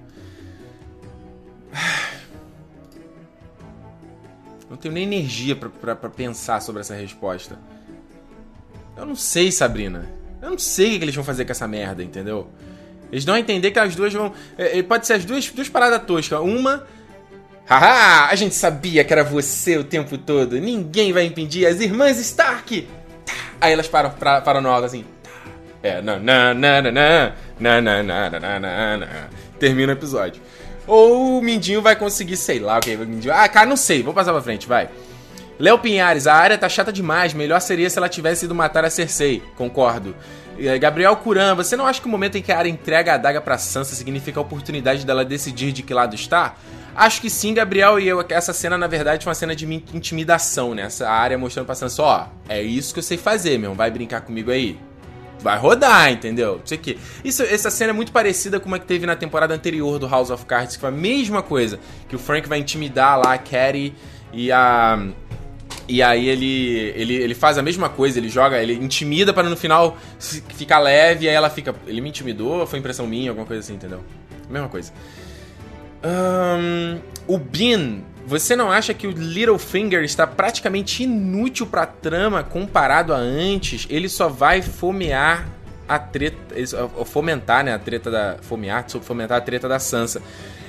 Não 4.70 4.76
tenho 4.76 4.92
nem 4.94 5.04
energia 5.04 5.56
para 5.56 5.96
pensar 6.10 6.60
sobre 6.60 6.80
essa 6.82 6.94
resposta. 6.94 7.58
Eu 8.94 9.06
não 9.06 9.16
sei, 9.16 9.50
Sabrina. 9.50 10.06
Eu 10.42 10.50
não 10.50 10.58
sei 10.58 10.94
o 10.94 10.98
que 10.98 11.04
eles 11.06 11.14
vão 11.14 11.24
fazer 11.24 11.46
com 11.46 11.52
essa 11.52 11.66
merda, 11.66 12.04
entendeu? 12.04 12.48
Eles 13.10 13.24
dão 13.24 13.34
a 13.34 13.40
entender 13.40 13.70
que 13.70 13.78
as 13.78 13.96
duas 13.96 14.12
vão. 14.12 14.32
É, 14.58 14.78
é, 14.78 14.82
pode 14.82 15.06
ser 15.06 15.14
as 15.14 15.24
duas, 15.24 15.50
duas 15.50 15.68
paradas 15.70 16.02
toscas. 16.04 16.38
Uma. 16.40 16.86
Haha! 17.68 18.30
A 18.30 18.34
gente 18.34 18.54
sabia 18.54 19.04
que 19.04 19.12
era 19.12 19.22
você 19.22 19.76
o 19.76 19.84
tempo 19.84 20.16
todo. 20.16 20.58
Ninguém 20.58 21.12
vai 21.12 21.24
impedir 21.26 21.66
as 21.66 21.80
irmãs 21.80 22.18
Stark! 22.18 22.88
Tá. 23.26 23.34
Aí 23.60 23.72
elas 23.74 23.86
param, 23.86 24.10
pra, 24.10 24.40
param 24.40 24.62
no 24.62 24.70
alto 24.70 24.86
assim. 24.86 25.04
Tá. 25.22 25.30
É, 25.82 26.00
não, 26.00 26.18
não, 26.18 26.54
não, 26.54 26.82
não, 26.82 26.92
não, 27.60 27.82
não, 27.82 28.02
não, 28.02 28.98
não. 29.00 29.06
Termina 29.58 29.92
o 29.92 29.96
episódio. 29.96 30.40
Ou 30.86 31.38
o 31.38 31.42
Mindinho 31.42 31.82
vai 31.82 31.94
conseguir, 31.94 32.38
sei 32.38 32.58
lá 32.58 32.78
o 32.78 32.80
que. 32.80 32.96
Mindinho... 32.96 33.34
Ah, 33.34 33.46
cara, 33.46 33.66
não 33.66 33.76
sei. 33.76 34.02
Vou 34.02 34.14
passar 34.14 34.32
pra 34.32 34.40
frente, 34.40 34.66
vai. 34.66 34.88
Léo 35.58 35.78
Pinhares, 35.78 36.26
a 36.26 36.34
área 36.34 36.56
tá 36.56 36.70
chata 36.70 36.90
demais. 36.90 37.34
Melhor 37.34 37.60
seria 37.60 37.90
se 37.90 37.98
ela 37.98 38.08
tivesse 38.08 38.46
ido 38.46 38.54
matar 38.54 38.86
a 38.86 38.88
Cersei. 38.90 39.42
Concordo. 39.56 40.16
Gabriel 40.80 41.14
Curan, 41.16 41.54
você 41.54 41.76
não 41.76 41.86
acha 41.86 42.00
que 42.00 42.06
o 42.06 42.10
momento 42.10 42.38
em 42.38 42.42
que 42.42 42.50
a 42.50 42.58
área 42.58 42.70
entrega 42.70 43.12
a 43.12 43.14
adaga 43.16 43.40
pra 43.40 43.58
Sansa 43.58 43.94
significa 43.94 44.40
a 44.40 44.42
oportunidade 44.42 45.04
dela 45.04 45.24
decidir 45.24 45.70
de 45.70 45.82
que 45.82 45.92
lado 45.92 46.14
está? 46.14 46.56
Acho 46.98 47.20
que 47.20 47.30
sim, 47.30 47.54
Gabriel, 47.54 48.00
e 48.00 48.08
eu, 48.08 48.24
essa 48.28 48.52
cena, 48.52 48.76
na 48.76 48.88
verdade, 48.88 49.22
foi 49.22 49.30
uma 49.30 49.34
cena 49.34 49.54
de 49.54 49.64
intimidação, 49.94 50.74
né? 50.74 50.82
Essa 50.82 51.08
área 51.08 51.38
mostrando 51.38 51.66
pra 51.66 51.76
Sansa, 51.76 52.02
ó, 52.02 52.26
é 52.48 52.60
isso 52.60 52.92
que 52.92 52.98
eu 52.98 53.04
sei 53.04 53.16
fazer, 53.16 53.56
meu. 53.56 53.72
Vai 53.72 53.88
brincar 53.88 54.22
comigo 54.22 54.50
aí? 54.50 54.76
vai 55.40 55.56
rodar, 55.56 56.10
entendeu? 56.10 56.58
Não 56.58 56.66
sei 56.66 56.78
o 56.78 56.80
que. 56.80 56.98
Isso, 57.24 57.44
essa 57.44 57.70
cena 57.70 57.90
é 57.90 57.92
muito 57.92 58.10
parecida 58.10 58.58
com 58.58 58.66
uma 58.66 58.76
que 58.76 58.86
teve 58.86 59.06
na 59.06 59.14
temporada 59.14 59.54
anterior 59.54 59.96
do 59.96 60.08
House 60.08 60.30
of 60.30 60.44
Cards, 60.44 60.74
que 60.74 60.80
foi 60.80 60.88
a 60.88 60.92
mesma 60.92 61.42
coisa. 61.42 61.78
Que 62.08 62.16
o 62.16 62.18
Frank 62.18 62.48
vai 62.48 62.58
intimidar 62.58 63.16
lá 63.16 63.34
a 63.34 63.38
Carrie 63.38 63.94
e 64.32 64.50
a 64.50 64.98
e 65.86 66.02
aí 66.02 66.28
ele, 66.28 66.92
ele, 66.96 67.14
ele 67.14 67.34
faz 67.34 67.56
a 67.56 67.62
mesma 67.62 67.88
coisa, 67.88 68.18
ele 68.18 68.28
joga, 68.28 68.60
ele 68.62 68.74
intimida 68.74 69.32
para 69.32 69.48
no 69.48 69.56
final 69.56 69.96
ficar 70.18 70.80
leve, 70.80 71.24
e 71.24 71.28
aí 71.28 71.34
ela 71.34 71.48
fica. 71.48 71.74
Ele 71.86 72.00
me 72.00 72.10
intimidou, 72.10 72.66
foi 72.66 72.78
impressão 72.78 73.06
minha, 73.06 73.30
alguma 73.30 73.46
coisa 73.46 73.60
assim, 73.60 73.74
entendeu? 73.74 74.04
Mesma 74.50 74.68
coisa. 74.68 74.92
Um, 76.04 77.00
o 77.26 77.38
Bean, 77.38 78.00
você 78.26 78.54
não 78.54 78.70
acha 78.70 78.92
que 78.94 79.06
o 79.06 79.10
Littlefinger 79.10 80.04
está 80.04 80.26
praticamente 80.26 81.02
inútil 81.02 81.66
pra 81.66 81.86
trama 81.86 82.42
comparado 82.42 83.12
a 83.12 83.16
antes? 83.16 83.86
Ele 83.88 84.08
só 84.08 84.28
vai 84.28 84.62
fomear 84.62 85.48
a 85.88 85.98
treta. 85.98 86.36
Fomentar, 87.06 87.64
né? 87.64 87.72
A 87.72 87.78
treta 87.78 88.10
da. 88.10 88.36
Fomear, 88.42 88.84
fomentar 89.00 89.38
a 89.38 89.40
treta 89.40 89.68
da 89.68 89.78
Sansa. 89.78 90.22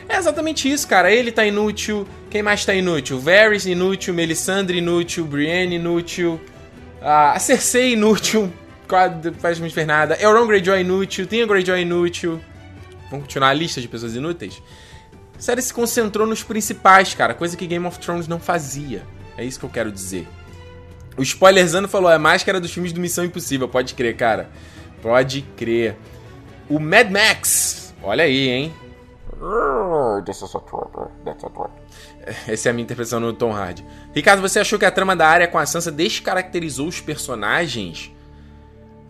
É 0.07 0.17
exatamente 0.17 0.71
isso, 0.71 0.87
cara. 0.87 1.11
Ele 1.11 1.31
tá 1.31 1.45
inútil. 1.45 2.07
Quem 2.29 2.41
mais 2.41 2.65
tá 2.65 2.73
inútil? 2.73 3.19
Varys 3.19 3.65
inútil, 3.65 4.13
Melisandre 4.13 4.77
inútil, 4.77 5.25
Brienne 5.25 5.75
inútil, 5.75 6.39
a 7.01 7.37
Cersei 7.39 7.93
inútil, 7.93 8.51
faz 9.39 9.59
não 9.59 9.69
fez 9.69 9.85
nada. 9.85 10.17
Euron 10.19 10.47
Greyjoy 10.47 10.81
inútil, 10.81 11.27
Theon 11.27 11.45
Greyjoy 11.47 11.81
inútil. 11.81 12.41
Vamos 13.11 13.25
continuar 13.25 13.49
a 13.49 13.53
lista 13.53 13.81
de 13.81 13.87
pessoas 13.87 14.15
inúteis? 14.15 14.61
A 15.39 15.41
série 15.41 15.61
se 15.61 15.73
concentrou 15.73 16.27
nos 16.27 16.43
principais, 16.43 17.13
cara, 17.13 17.33
coisa 17.33 17.55
que 17.55 17.65
Game 17.65 17.85
of 17.85 17.97
Thrones 17.97 18.27
não 18.27 18.41
fazia. 18.41 19.03
É 19.37 19.45
isso 19.45 19.57
que 19.57 19.65
eu 19.65 19.69
quero 19.69 19.89
dizer. 19.89 20.27
O 21.17 21.23
Spoilerzano 21.23 21.87
falou, 21.87 22.11
é 22.11 22.17
máscara 22.17 22.59
dos 22.59 22.73
filmes 22.73 22.91
do 22.91 22.99
Missão 22.99 23.23
Impossível, 23.23 23.69
pode 23.69 23.93
crer, 23.93 24.17
cara. 24.17 24.49
Pode 25.01 25.43
crer. 25.55 25.95
O 26.69 26.77
Mad 26.77 27.09
Max, 27.09 27.93
olha 28.03 28.25
aí, 28.25 28.49
hein? 28.49 28.73
Essa 32.45 32.67
é 32.67 32.71
a 32.71 32.73
minha 32.73 32.83
interpretação 32.83 33.21
no 33.21 33.31
Tom 33.31 33.53
Hardy. 33.53 33.85
Ricardo, 34.13 34.41
você 34.41 34.59
achou 34.59 34.77
que 34.77 34.83
a 34.83 34.91
trama 34.91 35.15
da 35.15 35.25
área 35.25 35.47
com 35.47 35.57
a 35.57 35.65
Sansa 35.65 35.89
descaracterizou 35.89 36.89
os 36.89 36.99
personagens? 36.99 38.11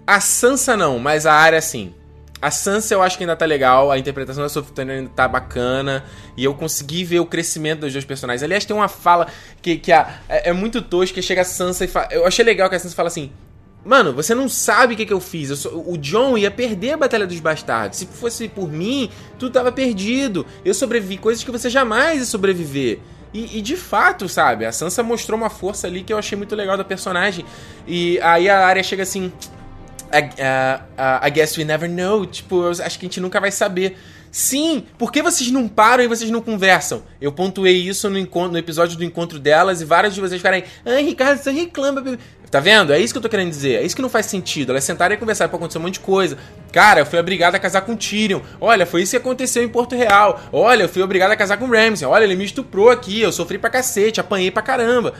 A 0.06 0.20
Sansa 0.20 0.78
não, 0.78 1.00
mas 1.00 1.26
a 1.26 1.34
área 1.34 1.60
sim. 1.60 1.96
A 2.42 2.50
Sansa 2.52 2.94
eu 2.94 3.02
acho 3.02 3.18
que 3.18 3.24
ainda 3.24 3.36
tá 3.36 3.46
legal, 3.46 3.92
a 3.92 3.98
interpretação 3.98 4.42
da 4.42 4.50
Sophie 4.50 4.74
Turner 4.74 4.98
ainda 5.00 5.12
tá 5.14 5.28
bacana, 5.28 6.06
e 6.38 6.44
eu 6.44 6.54
consegui 6.54 7.04
ver 7.04 7.20
o 7.20 7.26
crescimento 7.26 7.82
dos 7.82 7.92
dois 7.92 8.06
personagens. 8.06 8.44
Aliás, 8.44 8.64
tem 8.64 8.76
uma 8.76 8.88
fala 8.88 9.28
que, 9.62 9.78
que 9.78 9.92
a, 9.92 10.20
é, 10.30 10.50
é 10.50 10.54
muito 10.54 10.82
tosca, 10.82 11.22
chega 11.22 11.42
a 11.42 11.46
Sansa 11.46 11.86
e 11.86 11.88
fala... 11.88 12.08
Eu 12.12 12.26
achei 12.26 12.46
legal 12.46 12.70
que 12.70 12.76
a 12.76 12.80
Sansa 12.80 12.96
fala 12.96 13.08
assim, 13.08 13.32
Mano, 13.84 14.12
você 14.12 14.36
não 14.36 14.50
sabe 14.50 14.94
o 14.94 14.98
que, 14.98 15.06
que 15.06 15.14
eu 15.14 15.22
fiz. 15.22 15.50
Eu 15.50 15.56
sou, 15.56 15.90
o 15.90 15.98
John 15.98 16.38
ia 16.38 16.52
perder 16.52 16.92
a 16.92 16.98
Batalha 16.98 17.26
dos 17.26 17.40
Bastardos. 17.40 17.98
Se 17.98 18.06
fosse 18.06 18.48
por 18.48 18.70
mim, 18.70 19.10
tudo 19.38 19.54
tava 19.54 19.72
perdido. 19.72 20.46
Eu 20.66 20.74
sobrevivi 20.74 21.18
coisas 21.18 21.44
que 21.44 21.52
você 21.52 21.70
jamais 21.70 22.20
ia 22.20 22.26
sobreviver. 22.26 23.00
E, 23.34 23.58
e, 23.58 23.62
de 23.62 23.78
fato, 23.78 24.28
sabe? 24.28 24.66
A 24.66 24.72
Sansa 24.72 25.04
mostrou 25.04 25.38
uma 25.38 25.50
força 25.50 25.88
ali 25.88 26.04
que 26.04 26.12
eu 26.12 26.18
achei 26.18 26.38
muito 26.38 26.56
legal 26.56 26.76
da 26.76 26.84
personagem. 26.84 27.46
E 27.88 28.20
aí 28.22 28.50
a 28.50 28.66
área 28.66 28.84
chega 28.84 29.04
assim. 29.04 29.32
I, 30.12 30.22
uh, 30.22 30.84
uh, 30.98 31.28
I 31.28 31.30
guess 31.32 31.58
we 31.58 31.64
never 31.64 31.90
know. 31.90 32.26
Tipo, 32.26 32.64
eu 32.64 32.72
acho 32.72 33.00
que 33.00 33.06
a 33.06 33.10
gente 33.10 33.20
nunca 33.20 33.40
vai 33.40 33.52
saber. 33.52 33.98
Sim, 34.32 34.86
por 34.98 35.12
que 35.12 35.24
vocês 35.24 35.50
não 35.50 35.68
param 35.68 36.04
e 36.04 36.08
vocês 36.08 36.30
não 36.30 36.42
conversam? 36.42 37.02
Eu 37.20 37.32
pontuei 37.32 37.76
isso 37.78 38.10
no, 38.10 38.18
encontro, 38.18 38.52
no 38.52 38.60
episódio 38.60 38.96
do 38.96 39.04
encontro 39.04 39.40
delas 39.40 39.82
e 39.82 39.86
várias 39.86 40.14
de 40.14 40.22
vocês 40.22 40.40
ficarem, 40.40 40.64
ai, 40.86 41.04
Ricardo, 41.04 41.40
você 41.40 41.52
reclama. 41.52 42.18
Tá 42.52 42.60
vendo? 42.60 42.92
É 42.92 43.00
isso 43.00 43.14
que 43.14 43.18
eu 43.18 43.22
tô 43.22 43.30
querendo 43.30 43.50
dizer. 43.50 43.76
É 43.76 43.84
isso 43.84 43.96
que 43.96 44.02
não 44.02 44.10
faz 44.10 44.26
sentido. 44.26 44.72
Elas 44.72 44.84
sentaram 44.84 45.14
e 45.14 45.18
conversaram, 45.18 45.52
pode 45.52 45.62
acontecer 45.62 45.78
um 45.78 45.82
monte 45.82 45.94
de 45.96 46.00
coisa. 46.00 46.38
Cara, 46.72 47.02
eu 47.02 47.06
fui 47.06 47.20
obrigado 47.20 47.56
a 47.56 47.60
casar 47.60 47.82
com 47.82 47.96
Tyrion. 47.96 48.42
Olha, 48.60 48.86
foi 48.86 49.04
isso 49.04 49.12
que 49.12 49.18
aconteceu 49.18 49.64
em 49.64 49.70
Porto 49.70 49.96
Real. 49.96 50.40
Olha, 50.52 50.84
eu 50.84 50.90
fui 50.90 51.02
obrigado 51.02 51.32
a 51.32 51.36
casar 51.36 51.58
com 51.58 51.68
Ramsay. 51.68 52.08
Olha, 52.08 52.24
ele 52.24 52.36
me 52.36 52.46
estuprou 52.46 52.90
aqui, 52.90 53.22
eu 53.22 53.32
sofri 53.32 53.60
pra 53.60 53.70
cacete, 53.70 54.20
apanhei 54.20 54.50
pra 54.50 54.64
caramba 54.64 55.14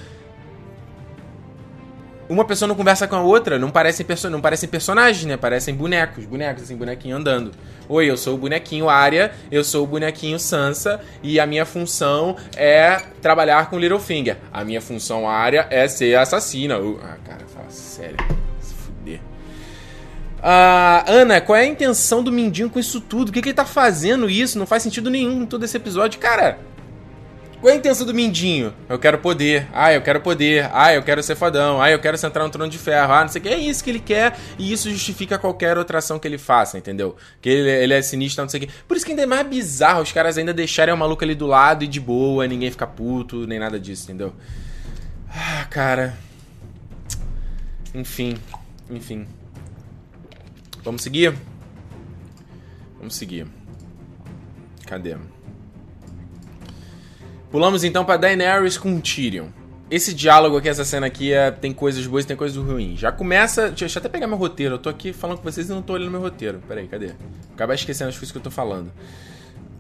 uma 2.30 2.46
pessoa 2.46 2.68
não 2.68 2.76
conversa 2.76 3.08
com 3.08 3.16
a 3.16 3.22
outra, 3.22 3.58
não 3.58 3.72
parecem, 3.72 4.06
perso 4.06 4.30
não 4.30 4.40
parecem 4.40 4.70
personagens, 4.70 5.26
né? 5.26 5.36
Parecem 5.36 5.74
bonecos, 5.74 6.26
bonecos, 6.26 6.64
assim, 6.64 6.76
bonequinho 6.76 7.18
andando. 7.18 7.52
Oi, 7.90 8.06
eu 8.06 8.16
sou 8.16 8.36
o 8.36 8.38
bonequinho 8.38 8.88
Arya, 8.88 9.32
eu 9.52 9.64
sou 9.64 9.84
o 9.84 9.88
bonequinho 9.88 10.38
Sansa, 10.38 11.02
e 11.24 11.40
a 11.40 11.48
minha 11.48 11.66
função 11.66 12.38
é 12.56 13.02
trabalhar 13.20 13.68
com 13.72 13.80
Littlefinger. 13.80 14.38
A 14.54 14.64
minha 14.64 14.80
função 14.80 15.28
Arya 15.28 15.66
é 15.72 15.88
ser 15.88 16.16
assassina. 16.16 16.78
Uh, 16.78 17.00
ah, 17.04 17.18
cara, 17.26 17.42
fala 17.48 17.70
sério. 17.72 18.18
Se 18.62 18.76
fuder. 18.76 19.20
Ah, 20.42 21.04
Ana, 21.08 21.42
qual 21.42 21.58
é 21.58 21.62
a 21.62 21.66
intenção 21.66 22.22
do 22.22 22.32
Mindinho 22.32 22.70
com 22.70 22.78
isso 22.78 23.02
tudo? 23.02 23.30
O 23.30 23.32
que, 23.32 23.42
que 23.42 23.50
ele 23.50 23.56
tá 23.56 23.66
fazendo 23.66 24.30
isso? 24.30 24.60
Não 24.60 24.68
faz 24.68 24.84
sentido 24.84 25.10
nenhum 25.10 25.42
em 25.42 25.46
todo 25.48 25.66
esse 25.66 25.76
episódio. 25.76 26.20
Cara, 26.20 26.60
qual 27.60 27.72
é 27.72 27.74
a 27.74 27.78
intenção 27.78 28.06
do 28.06 28.14
Mindinho? 28.14 28.74
Eu 28.88 28.98
quero 28.98 29.18
poder. 29.18 29.68
Ah, 29.74 29.94
eu 29.94 30.02
quero 30.02 30.22
poder. 30.22 30.70
Ah, 30.72 30.94
eu 30.94 31.04
quero 31.04 31.22
ser 31.22 31.36
fodão. 31.36 31.82
Ah, 31.82 31.92
eu 31.92 32.00
quero 32.00 32.18
sentar 32.18 32.42
no 32.44 32.50
trono 32.50 32.72
de 32.72 32.78
ferro. 32.78 33.12
Ah, 33.12 33.22
não 33.22 33.28
sei 33.28 33.40
o 33.40 33.44
que. 33.44 33.50
É 33.50 33.58
isso 33.58 33.84
que 33.84 33.90
ele 33.90 34.00
quer 34.00 34.38
e 34.58 34.72
isso 34.72 34.90
justifica 34.90 35.38
qualquer 35.38 35.78
outra 35.78 35.98
ação 35.98 36.18
que 36.18 36.28
ele 36.28 36.38
faça, 36.38 36.78
entendeu? 36.78 37.18
Que 37.42 37.50
ele, 37.50 37.70
ele 37.70 37.94
é 37.94 38.02
sinistro, 38.02 38.44
não 38.44 38.50
sei 38.50 38.62
o 38.62 38.68
que. 38.68 38.74
Por 38.88 38.96
isso 38.96 39.06
que 39.06 39.12
ainda 39.12 39.24
é 39.24 39.26
mais 39.26 39.46
bizarro 39.46 40.02
os 40.02 40.12
caras 40.12 40.38
ainda 40.38 40.54
deixarem 40.54 40.94
o 40.94 40.98
maluco 40.98 41.24
ali 41.24 41.36
do 41.36 41.48
lado 41.48 41.84
e 41.84 41.88
de 41.88 42.00
boa, 42.00 42.48
ninguém 42.48 42.72
ficar 42.72 42.88
puto, 42.88 43.46
nem 43.46 43.60
nada 43.60 43.78
disso, 43.78 44.06
entendeu? 44.06 44.34
Ah, 45.30 45.66
cara. 45.70 46.18
Enfim. 47.94 48.38
Enfim. 48.90 49.28
Vamos 50.82 51.02
seguir? 51.02 51.36
Vamos 52.98 53.16
seguir. 53.16 53.48
Cadê? 54.86 55.18
Pulamos 57.52 57.84
então 57.84 58.06
para 58.06 58.18
Daenerys 58.18 58.78
com 58.78 59.00
Tyrion. 59.00 59.48
Esse 59.90 60.14
diálogo 60.14 60.58
aqui, 60.58 60.70
essa 60.70 60.86
cena 60.86 61.08
aqui, 61.08 61.34
é, 61.34 61.50
tem 61.50 61.74
coisas 61.74 62.06
boas 62.06 62.24
e 62.24 62.28
tem 62.28 62.38
coisas 62.38 62.56
ruins. 62.56 63.00
Já 63.00 63.12
começa. 63.12 63.70
Deixa, 63.72 63.98
eu 63.98 64.00
até 64.00 64.08
pegar 64.08 64.28
meu 64.28 64.38
roteiro. 64.38 64.76
Eu 64.76 64.80
tô 64.80 64.88
aqui 64.88 65.12
falando 65.12 65.38
com 65.38 65.44
vocês 65.44 65.68
e 65.68 65.72
não 65.72 65.82
tô 65.82 65.94
olhando 65.94 66.12
meu 66.12 66.22
roteiro. 66.22 66.62
Pera 66.68 66.80
aí, 66.80 66.88
cadê? 66.88 67.14
Acabei 67.54 67.76
esquecendo 67.76 68.10
as 68.10 68.16
coisas 68.16 68.32
que 68.32 68.38
eu 68.38 68.42
tô 68.42 68.52
falando. 68.52 68.92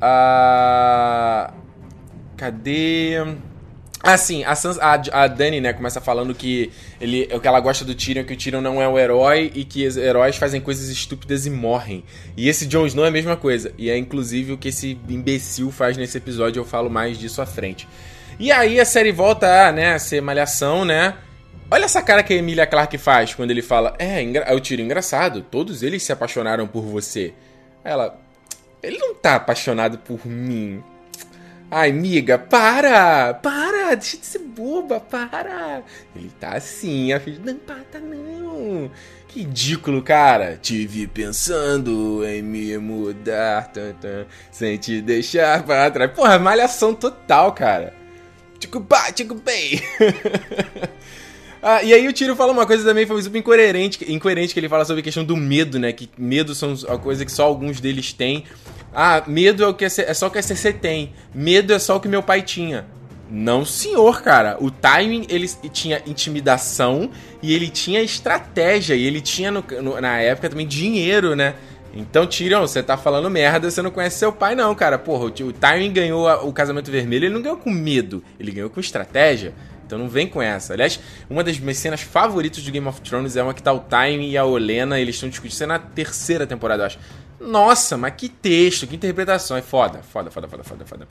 Ah. 0.02 1.54
Cadê? 2.36 3.18
Ah, 4.02 4.18
sim, 4.18 4.46
a, 4.46 4.56
Sans, 4.56 4.80
a, 4.80 4.94
a, 5.12 5.28
Dani, 5.28 5.60
né, 5.60 5.74
começa 5.74 6.00
falando 6.00 6.34
que 6.34 6.72
ele, 7.02 7.28
que 7.28 7.48
ela 7.48 7.60
gosta 7.60 7.84
do 7.84 7.94
Tyrion 7.94 8.24
que 8.24 8.34
o 8.34 8.38
Tyrion 8.38 8.62
não 8.62 8.82
é 8.82 8.88
o 8.88 8.98
herói 8.98 9.52
e 9.54 9.66
que 9.66 9.86
os 9.86 9.98
heróis 9.98 10.38
fazem 10.38 10.62
coisas 10.62 10.88
estúpidas 10.88 11.46
e 11.46 11.50
morrem. 11.50 12.04
E 12.38 12.48
esse 12.48 12.66
Jon 12.66 12.86
Snow 12.86 13.04
é 13.04 13.10
a 13.10 13.12
mesma 13.12 13.36
coisa. 13.36 13.74
E 13.78 13.90
é 13.90 13.98
inclusive 13.98 14.54
o 14.54 14.58
que 14.58 14.70
esse 14.70 14.98
imbecil 15.10 15.70
faz 15.70 15.98
nesse 15.98 16.18
episódio, 16.18 16.62
eu 16.62 16.66
falo 16.66 16.90
mais 16.90 17.18
disso 17.18 17.42
à 17.42 17.46
frente. 17.46 17.88
E 18.40 18.54
aí 18.54 18.80
a 18.80 18.86
série 18.86 19.12
volta 19.12 19.68
a, 19.68 19.72
né, 19.72 19.94
a 19.94 20.00
ser 20.00 20.22
malhação, 20.22 20.86
né? 20.86 21.16
Olha 21.70 21.86
essa 21.86 22.02
cara 22.02 22.24
que 22.24 22.34
a 22.34 22.38
Emilia 22.38 22.66
Clarke 22.66 22.98
faz 22.98 23.36
quando 23.36 23.52
ele 23.52 23.62
fala: 23.62 23.96
É, 24.00 24.24
é 24.24 24.56
o 24.56 24.62
Tyrion 24.62 24.86
engraçado, 24.86 25.42
todos 25.42 25.84
eles 25.84 26.02
se 26.02 26.14
apaixonaram 26.14 26.66
por 26.66 26.84
você. 26.84 27.34
Ela. 27.84 28.18
Ele 28.82 28.98
não 28.98 29.14
tá 29.14 29.36
apaixonado 29.36 29.98
por 29.98 30.26
mim. 30.26 30.82
Ai, 31.72 31.92
amiga, 31.92 32.40
para! 32.40 33.32
Para! 33.36 33.94
Deixa 33.94 34.18
de 34.18 34.26
ser 34.26 34.40
boba, 34.40 35.00
para! 35.00 35.84
Ele 36.16 36.32
tá 36.40 36.54
assim, 36.54 37.14
a 37.14 37.20
filha. 37.20 37.40
Não, 37.44 37.56
para, 37.56 37.84
tá 37.92 38.00
não! 38.00 38.90
Que 39.28 39.42
ridículo, 39.42 40.02
cara! 40.02 40.58
Tive 40.60 41.06
pensando 41.06 42.26
em 42.26 42.42
me 42.42 42.76
mudar, 42.80 43.72
tan, 43.72 43.94
tan, 43.94 44.26
sem 44.52 44.78
te 44.78 45.00
deixar 45.00 45.62
para 45.64 45.92
trás. 45.92 46.12
Porra, 46.12 46.40
malhação 46.40 46.96
total, 46.96 47.54
cara! 47.54 47.94
Tico 48.58 48.82
pá, 48.82 49.12
tico 49.12 49.36
bem! 49.36 49.80
Ah, 51.62 51.84
e 51.84 51.94
aí 51.94 52.08
o 52.08 52.14
Tiro 52.14 52.36
fala 52.36 52.54
uma 52.54 52.66
coisa 52.66 52.86
também 52.86 53.06
foi 53.06 53.22
super 53.22 53.38
incoerente, 53.38 54.12
incoerente 54.12 54.54
que 54.54 54.60
ele 54.60 54.70
fala 54.70 54.86
sobre 54.86 55.02
a 55.02 55.04
questão 55.04 55.26
do 55.26 55.36
medo, 55.36 55.78
né? 55.78 55.92
Que 55.92 56.10
medo 56.18 56.56
são 56.56 56.74
a 56.88 56.98
coisa 56.98 57.26
que 57.26 57.32
só 57.32 57.44
alguns 57.44 57.82
deles 57.82 58.14
têm. 58.14 58.46
Ah, 58.94 59.24
medo 59.28 59.64
é, 59.64 59.68
o 59.68 59.74
que 59.74 59.86
é, 59.86 59.90
só 59.90 60.28
o 60.28 60.32
que 60.32 60.38
a 60.38 60.42
CC 60.42 60.72
tem. 60.72 61.14
Medo 61.34 61.74
é 61.74 61.80
só 61.80 61.98
o 61.98 62.00
que 62.00 62.08
meu 62.08 62.24
pai 62.24 62.42
tinha. 62.42 62.86
Não, 63.30 63.64
senhor, 63.64 64.22
cara. 64.24 64.58
O 64.60 64.72
timing, 64.72 65.28
ele 65.30 65.48
tinha 65.72 66.02
intimidação 66.08 67.12
e 67.44 67.54
ele 67.54 67.70
tinha 67.70 68.02
estratégia. 68.02 68.96
E 68.96 69.04
ele 69.04 69.22
tinha, 69.22 69.52
no, 69.52 69.64
no, 69.84 70.02
na 70.02 70.18
época, 70.18 70.50
também 70.50 70.66
dinheiro, 70.66 71.36
né? 71.36 71.56
Então, 71.94 72.26
Tyrion, 72.26 72.62
você 72.62 72.82
tá 72.82 72.98
falando 72.98 73.30
merda, 73.30 73.70
você 73.70 73.82
não 73.82 73.92
conhece 73.92 74.18
seu 74.18 74.32
pai, 74.32 74.56
não, 74.56 74.74
cara. 74.74 74.98
Porra, 74.98 75.26
o, 75.26 75.28
o 75.28 75.92
ganhou 75.92 76.28
a, 76.28 76.44
o 76.44 76.54
casamento 76.54 76.90
vermelho, 76.90 77.26
ele 77.26 77.34
não 77.34 77.42
ganhou 77.42 77.58
com 77.58 77.70
medo, 77.70 78.24
ele 78.40 78.52
ganhou 78.52 78.70
com 78.70 78.80
estratégia. 78.80 79.54
Então 79.90 79.98
não 79.98 80.08
vem 80.08 80.28
com 80.28 80.40
essa. 80.40 80.74
Aliás, 80.74 81.00
uma 81.28 81.44
das 81.44 81.58
minhas 81.58 81.78
cenas 81.78 82.02
favoritas 82.02 82.64
do 82.64 82.72
Game 82.72 82.88
of 82.88 83.02
Thrones 83.02 83.36
é 83.36 83.42
uma 83.42 83.56
que 83.56 83.64
tá 83.64 83.74
o 83.74 83.80
Tywin 83.80 84.30
e 84.30 84.38
a 84.38 84.46
Olena, 84.46 85.00
eles 85.00 85.16
estão 85.16 85.28
discutindo. 85.28 85.54
Isso 85.54 85.64
é 85.64 85.66
na 85.66 85.80
terceira 85.80 86.46
temporada, 86.46 86.84
eu 86.84 86.86
acho. 86.86 87.00
Nossa, 87.40 87.98
mas 87.98 88.14
que 88.16 88.30
texto, 88.30 88.86
que 88.86 88.96
interpretação. 88.96 89.58
É 89.58 89.64
foda, 89.64 90.04
foda, 90.04 90.30
foda, 90.30 90.48
foda, 90.48 90.64
foda, 90.64 90.86
foda. 90.86 91.08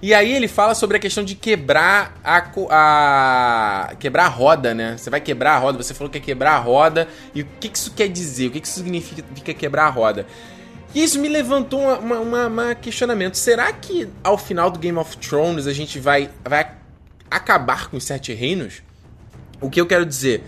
E 0.00 0.14
aí 0.14 0.32
ele 0.32 0.48
fala 0.48 0.74
sobre 0.74 0.96
a 0.96 1.00
questão 1.00 1.22
de 1.22 1.34
quebrar 1.34 2.18
a, 2.24 2.38
a, 2.70 3.94
quebrar 3.96 4.24
a 4.24 4.28
roda, 4.28 4.72
né? 4.72 4.96
Você 4.96 5.10
vai 5.10 5.20
quebrar 5.20 5.56
a 5.56 5.58
roda, 5.58 5.82
você 5.82 5.92
falou 5.92 6.10
que 6.10 6.16
é 6.16 6.20
quebrar 6.22 6.52
a 6.52 6.58
roda. 6.58 7.06
E 7.34 7.42
o 7.42 7.46
que, 7.60 7.68
que 7.68 7.76
isso 7.76 7.92
quer 7.92 8.08
dizer? 8.08 8.46
O 8.46 8.50
que, 8.52 8.60
que 8.60 8.66
isso 8.66 8.78
significa 8.78 9.52
quebrar 9.52 9.88
a 9.88 9.90
roda? 9.90 10.24
E 10.94 11.02
isso 11.02 11.20
me 11.20 11.28
levantou 11.28 11.80
um 11.80 12.74
questionamento. 12.80 13.36
Será 13.36 13.70
que 13.72 14.08
ao 14.24 14.38
final 14.38 14.70
do 14.70 14.78
Game 14.78 14.96
of 14.96 15.18
Thrones 15.18 15.66
a 15.66 15.72
gente 15.72 15.98
vai, 15.98 16.30
vai 16.42 16.77
acabar 17.30 17.88
com 17.88 17.96
os 17.96 18.04
Sete 18.04 18.32
Reinos? 18.32 18.82
O 19.60 19.68
que 19.68 19.80
eu 19.80 19.86
quero 19.86 20.06
dizer? 20.06 20.44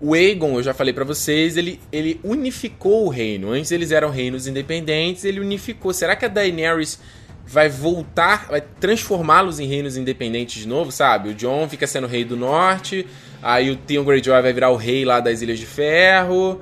O 0.00 0.14
Aegon, 0.14 0.56
eu 0.56 0.62
já 0.62 0.74
falei 0.74 0.92
para 0.92 1.04
vocês, 1.04 1.56
ele, 1.56 1.80
ele 1.92 2.20
unificou 2.22 3.06
o 3.06 3.08
reino. 3.08 3.50
Antes 3.50 3.70
eles 3.70 3.90
eram 3.90 4.10
reinos 4.10 4.46
independentes, 4.46 5.24
ele 5.24 5.40
unificou. 5.40 5.92
Será 5.92 6.16
que 6.16 6.24
a 6.24 6.28
Daenerys 6.28 6.98
vai 7.46 7.68
voltar, 7.68 8.46
vai 8.48 8.62
transformá-los 8.80 9.60
em 9.60 9.66
reinos 9.66 9.96
independentes 9.96 10.62
de 10.62 10.68
novo, 10.68 10.90
sabe? 10.90 11.30
O 11.30 11.34
Jon 11.34 11.68
fica 11.68 11.86
sendo 11.86 12.06
rei 12.06 12.24
do 12.24 12.36
norte, 12.36 13.06
aí 13.42 13.70
o 13.70 13.76
Theon 13.76 14.04
Greyjoy 14.04 14.40
vai 14.40 14.52
virar 14.52 14.70
o 14.70 14.76
rei 14.76 15.04
lá 15.04 15.20
das 15.20 15.42
Ilhas 15.42 15.58
de 15.58 15.66
Ferro, 15.66 16.60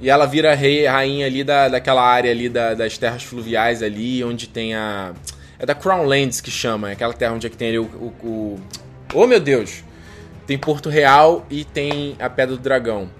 e 0.00 0.08
ela 0.08 0.26
vira 0.26 0.54
rei, 0.54 0.86
rainha 0.86 1.26
ali 1.26 1.42
da, 1.42 1.68
daquela 1.68 2.02
área 2.02 2.30
ali 2.30 2.48
da, 2.48 2.74
das 2.74 2.96
terras 2.98 3.22
fluviais 3.22 3.82
ali, 3.82 4.22
onde 4.24 4.48
tem 4.48 4.74
a... 4.74 5.12
É 5.58 5.66
da 5.66 5.74
Crown 5.74 6.06
Lands 6.06 6.40
que 6.40 6.50
chama, 6.50 6.90
é 6.90 6.92
aquela 6.92 7.12
terra 7.12 7.34
onde 7.34 7.46
é 7.46 7.50
que 7.50 7.56
tem 7.56 7.68
ali 7.68 7.78
o... 7.78 7.84
o, 7.84 8.26
o... 8.26 8.60
Oh, 9.12 9.26
meu 9.26 9.40
Deus! 9.40 9.82
Tem 10.46 10.58
Porto 10.58 10.88
Real 10.88 11.44
e 11.50 11.64
tem 11.64 12.16
a 12.18 12.30
Pedra 12.30 12.56
do 12.56 12.62
Dragão. 12.62 13.10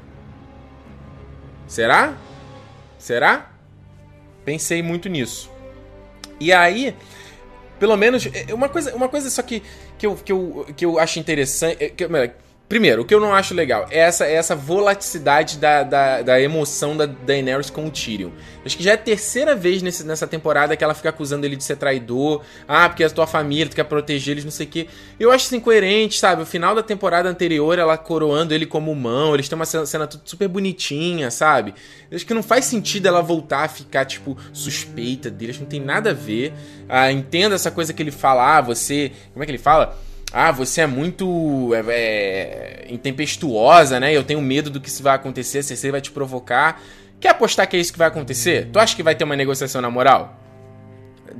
Será? 1.66 2.16
Será? 2.98 3.50
Pensei 4.44 4.82
muito 4.82 5.08
nisso. 5.08 5.50
E 6.38 6.52
aí, 6.52 6.96
pelo 7.78 7.96
menos, 7.96 8.26
é, 8.26 8.52
uma 8.54 8.68
coisa, 8.68 8.94
uma 8.94 9.08
coisa 9.08 9.30
só 9.30 9.42
que, 9.42 9.62
que, 9.98 10.06
eu, 10.06 10.14
que, 10.16 10.32
eu, 10.32 10.66
que 10.76 10.84
eu 10.84 10.98
acho 10.98 11.18
interessante. 11.18 11.84
É, 11.84 11.88
que, 11.88 12.06
Primeiro, 12.70 13.02
o 13.02 13.04
que 13.04 13.12
eu 13.12 13.18
não 13.18 13.34
acho 13.34 13.52
legal 13.52 13.88
é 13.90 13.98
essa, 13.98 14.24
é 14.24 14.34
essa 14.34 14.54
volaticidade 14.54 15.58
da, 15.58 15.82
da, 15.82 16.22
da, 16.22 16.40
emoção 16.40 16.96
da 16.96 17.04
Daenerys 17.04 17.68
com 17.68 17.84
o 17.84 17.90
Tyrion. 17.90 18.30
Acho 18.64 18.76
que 18.76 18.84
já 18.84 18.92
é 18.92 18.94
a 18.94 18.96
terceira 18.96 19.56
vez 19.56 19.82
nesse, 19.82 20.04
nessa 20.04 20.24
temporada 20.24 20.76
que 20.76 20.84
ela 20.84 20.94
fica 20.94 21.08
acusando 21.08 21.44
ele 21.44 21.56
de 21.56 21.64
ser 21.64 21.74
traidor. 21.74 22.42
Ah, 22.68 22.88
porque 22.88 23.02
é 23.02 23.06
a 23.06 23.10
tua 23.10 23.26
família, 23.26 23.66
tu 23.66 23.74
quer 23.74 23.82
proteger 23.82 24.34
eles, 24.34 24.44
não 24.44 24.52
sei 24.52 24.66
o 24.66 24.68
quê. 24.68 24.86
Eu 25.18 25.32
acho 25.32 25.46
isso 25.46 25.56
incoerente, 25.56 26.20
sabe? 26.20 26.42
O 26.42 26.46
final 26.46 26.72
da 26.72 26.80
temporada 26.80 27.28
anterior, 27.28 27.76
ela 27.76 27.98
coroando 27.98 28.54
ele 28.54 28.66
como 28.66 28.94
mão, 28.94 29.34
eles 29.34 29.48
têm 29.48 29.56
uma 29.56 29.66
cena, 29.66 29.84
cena 29.84 30.08
super 30.24 30.46
bonitinha, 30.46 31.28
sabe? 31.28 31.74
Eu 32.08 32.14
acho 32.14 32.24
que 32.24 32.32
não 32.32 32.42
faz 32.42 32.66
sentido 32.66 33.08
ela 33.08 33.20
voltar 33.20 33.64
a 33.64 33.68
ficar, 33.68 34.04
tipo, 34.04 34.38
suspeita 34.52 35.28
dele. 35.28 35.50
Acho 35.50 35.58
que 35.58 35.64
não 35.64 35.70
tem 35.70 35.80
nada 35.80 36.10
a 36.10 36.14
ver. 36.14 36.52
Ah, 36.88 37.10
entenda 37.10 37.56
essa 37.56 37.72
coisa 37.72 37.92
que 37.92 38.00
ele 38.00 38.12
fala, 38.12 38.58
ah, 38.58 38.60
você. 38.60 39.10
Como 39.32 39.42
é 39.42 39.46
que 39.46 39.50
ele 39.50 39.58
fala? 39.58 39.98
Ah, 40.32 40.52
você 40.52 40.82
é 40.82 40.86
muito 40.86 41.72
é, 41.74 41.82
é, 41.88 42.86
intempestuosa, 42.88 43.98
né? 43.98 44.12
Eu 44.12 44.22
tenho 44.22 44.40
medo 44.40 44.70
do 44.70 44.80
que 44.80 44.88
isso 44.88 45.02
vai 45.02 45.14
acontecer, 45.14 45.62
CC 45.62 45.90
vai 45.90 46.00
te 46.00 46.10
provocar. 46.10 46.80
Quer 47.18 47.30
apostar 47.30 47.68
que 47.68 47.76
é 47.76 47.80
isso 47.80 47.92
que 47.92 47.98
vai 47.98 48.08
acontecer? 48.08 48.68
Tu 48.72 48.78
acha 48.78 48.94
que 48.94 49.02
vai 49.02 49.14
ter 49.14 49.24
uma 49.24 49.36
negociação 49.36 49.82
na 49.82 49.90
moral? 49.90 50.40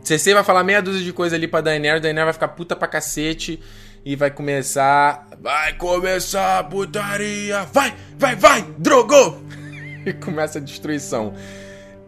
CC 0.03 0.35
vai 0.35 0.45
falar 0.45 0.65
meia 0.65 0.83
dúzia 0.83 1.05
de 1.05 1.13
coisa 1.13 1.37
ali 1.37 1.47
pra 1.47 1.61
Daenerys, 1.61 2.03
Daenerys 2.03 2.27
vai 2.27 2.33
ficar 2.33 2.49
puta 2.49 2.77
pra 2.77 2.89
cacete 2.89 3.61
e 4.05 4.17
vai 4.17 4.31
começar... 4.31 5.29
Vai 5.41 5.73
começar 5.75 6.59
a 6.59 6.65
putaria! 6.65 7.65
Vai, 7.73 7.95
vai, 8.19 8.37
vai! 8.37 8.63
Drogou! 8.79 9.41
e 10.05 10.13
começa 10.13 10.59
a 10.59 10.63
destruição. 10.63 11.35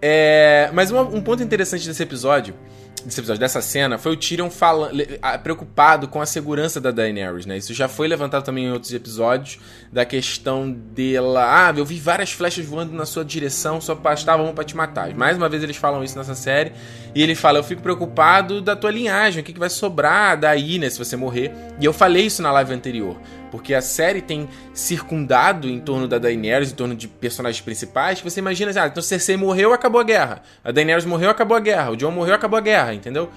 É, 0.01 0.68
mas 0.73 0.90
um 0.90 1.21
ponto 1.21 1.42
interessante 1.42 1.87
desse 1.87 2.03
episódio 2.03 2.55
desse 3.04 3.20
episódio, 3.20 3.40
dessa 3.40 3.60
cena, 3.60 3.98
foi 3.98 4.12
o 4.12 4.16
Tyrion 4.16 4.50
falando, 4.50 5.02
preocupado 5.42 6.08
com 6.08 6.20
a 6.20 6.26
segurança 6.26 6.80
da 6.80 6.90
Daenerys, 6.90 7.46
né? 7.46 7.56
Isso 7.56 7.74
já 7.74 7.88
foi 7.88 8.08
levantado 8.08 8.44
também 8.44 8.66
em 8.66 8.72
outros 8.72 8.92
episódios, 8.92 9.58
da 9.92 10.04
questão 10.04 10.70
dela. 10.70 11.68
Ah, 11.68 11.74
eu 11.76 11.84
vi 11.84 11.98
várias 11.98 12.32
flechas 12.32 12.64
voando 12.64 12.92
na 12.92 13.06
sua 13.06 13.24
direção, 13.24 13.80
só 13.80 13.94
bastavam 13.94 14.52
para 14.54 14.64
te 14.64 14.76
matar. 14.76 15.14
Mais 15.14 15.36
uma 15.36 15.48
vez 15.48 15.62
eles 15.62 15.76
falam 15.76 16.02
isso 16.02 16.16
nessa 16.16 16.34
série. 16.34 16.72
E 17.14 17.22
ele 17.22 17.34
fala: 17.34 17.58
Eu 17.58 17.64
fico 17.64 17.82
preocupado 17.82 18.60
da 18.60 18.74
tua 18.74 18.90
linhagem, 18.90 19.42
o 19.42 19.44
que, 19.44 19.52
que 19.52 19.58
vai 19.60 19.70
sobrar 19.70 20.38
daí, 20.38 20.78
né? 20.78 20.88
Se 20.88 20.98
você 20.98 21.16
morrer. 21.16 21.52
E 21.80 21.84
eu 21.84 21.92
falei 21.92 22.26
isso 22.26 22.42
na 22.42 22.52
live 22.52 22.72
anterior. 22.72 23.16
Porque 23.52 23.74
a 23.74 23.82
série 23.82 24.22
tem 24.22 24.48
circundado 24.72 25.68
em 25.68 25.78
torno 25.78 26.08
da 26.08 26.16
Daenerys, 26.16 26.72
em 26.72 26.74
torno 26.74 26.96
de 26.96 27.06
personagens 27.06 27.60
principais, 27.60 28.18
que 28.18 28.28
você 28.28 28.40
imagina 28.40 28.70
assim, 28.70 28.80
ah, 28.80 28.86
então 28.86 29.02
Cersei 29.02 29.36
morreu, 29.36 29.74
acabou 29.74 30.00
a 30.00 30.04
guerra. 30.04 30.42
A 30.64 30.72
Daenerys 30.72 31.04
morreu, 31.04 31.28
acabou 31.28 31.54
a 31.54 31.60
guerra. 31.60 31.90
O 31.90 31.96
Jon 31.96 32.10
morreu, 32.10 32.34
acabou 32.34 32.56
a 32.56 32.62
guerra, 32.62 32.94
entendeu? 32.94 33.28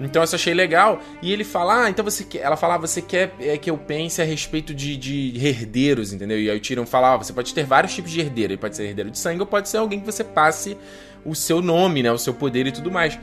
Então 0.00 0.24
eu 0.24 0.28
achei 0.34 0.52
legal. 0.52 1.00
E 1.22 1.32
ele 1.32 1.44
fala, 1.44 1.84
ah, 1.84 1.90
então 1.90 2.04
você 2.04 2.24
quer. 2.24 2.40
Ela 2.40 2.56
fala, 2.56 2.74
ah, 2.74 2.78
você 2.78 3.00
quer 3.00 3.32
é, 3.38 3.56
que 3.56 3.70
eu 3.70 3.78
pense 3.78 4.20
a 4.20 4.24
respeito 4.24 4.74
de, 4.74 4.96
de 4.96 5.46
herdeiros, 5.46 6.12
entendeu? 6.12 6.40
E 6.40 6.50
aí 6.50 6.56
o 6.56 6.60
Tyrion 6.60 6.84
fala, 6.84 7.14
ah, 7.14 7.16
você 7.18 7.32
pode 7.32 7.54
ter 7.54 7.64
vários 7.64 7.94
tipos 7.94 8.10
de 8.10 8.18
herdeiro. 8.18 8.54
Ele 8.54 8.60
pode 8.60 8.74
ser 8.74 8.86
herdeiro 8.86 9.08
de 9.08 9.18
sangue 9.20 9.40
ou 9.40 9.46
pode 9.46 9.68
ser 9.68 9.76
alguém 9.76 10.00
que 10.00 10.06
você 10.06 10.24
passe 10.24 10.76
o 11.24 11.32
seu 11.32 11.62
nome, 11.62 12.02
né? 12.02 12.10
O 12.10 12.18
seu 12.18 12.34
poder 12.34 12.66
e 12.66 12.72
tudo 12.72 12.90
mais. 12.90 13.16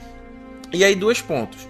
E 0.71 0.81
aí, 0.86 0.95
dois 0.95 1.21
pontos. 1.21 1.67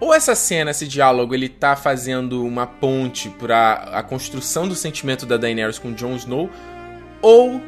Ou 0.00 0.12
essa 0.12 0.34
cena, 0.34 0.72
esse 0.72 0.86
diálogo, 0.86 1.34
ele 1.34 1.48
tá 1.48 1.76
fazendo 1.76 2.44
uma 2.44 2.66
ponte 2.66 3.30
para 3.30 3.74
a 3.92 4.02
construção 4.02 4.66
do 4.66 4.74
sentimento 4.74 5.24
da 5.24 5.36
Daenerys 5.36 5.78
com 5.78 5.92
Jon 5.92 6.16
Snow, 6.16 6.50
ou 7.22 7.60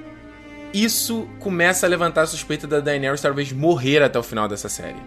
isso 0.74 1.28
começa 1.38 1.86
a 1.86 1.88
levantar 1.88 2.22
a 2.22 2.26
suspeita 2.26 2.66
da 2.66 2.80
Daenerys 2.80 3.20
talvez 3.20 3.52
morrer 3.52 4.02
até 4.02 4.18
o 4.18 4.22
final 4.22 4.48
dessa 4.48 4.68
série. 4.68 5.00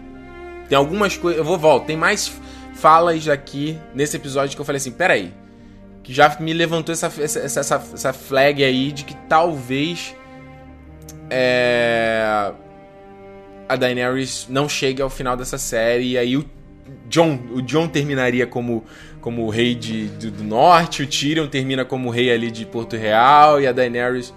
Tem 0.68 0.76
algumas 0.76 1.16
coisas, 1.16 1.38
eu 1.38 1.44
vou 1.44 1.58
voltar, 1.58 1.86
tem 1.86 1.96
mais 1.96 2.32
falas 2.74 3.28
aqui 3.28 3.78
nesse 3.94 4.16
episódio 4.16 4.56
que 4.56 4.60
eu 4.60 4.64
falei 4.64 4.78
assim, 4.78 4.92
peraí, 4.92 5.32
que 6.02 6.14
já 6.14 6.36
me 6.40 6.52
levantou 6.52 6.92
essa, 6.92 7.06
essa, 7.20 7.40
essa, 7.40 7.82
essa 7.94 8.12
flag 8.12 8.64
aí 8.64 8.90
de 8.90 9.04
que 9.04 9.14
talvez 9.28 10.16
é, 11.28 12.52
a 13.68 13.76
Daenerys 13.76 14.46
não 14.48 14.68
chegue 14.68 15.02
ao 15.02 15.10
final 15.10 15.36
dessa 15.36 15.58
série 15.58 16.12
e 16.12 16.18
aí 16.18 16.36
o 16.36 16.44
John, 17.10 17.38
o 17.52 17.60
John 17.60 17.88
terminaria 17.88 18.46
como 18.46 18.84
como 19.20 19.50
rei 19.50 19.74
de, 19.74 20.06
do, 20.06 20.30
do, 20.30 20.42
norte, 20.42 21.02
o 21.02 21.06
Tyrion 21.06 21.46
termina 21.46 21.84
como 21.84 22.08
rei 22.08 22.32
ali 22.32 22.50
de 22.50 22.64
Porto 22.64 22.96
Real 22.96 23.60
e 23.60 23.66
a 23.66 23.72
Daenerys 23.72 24.32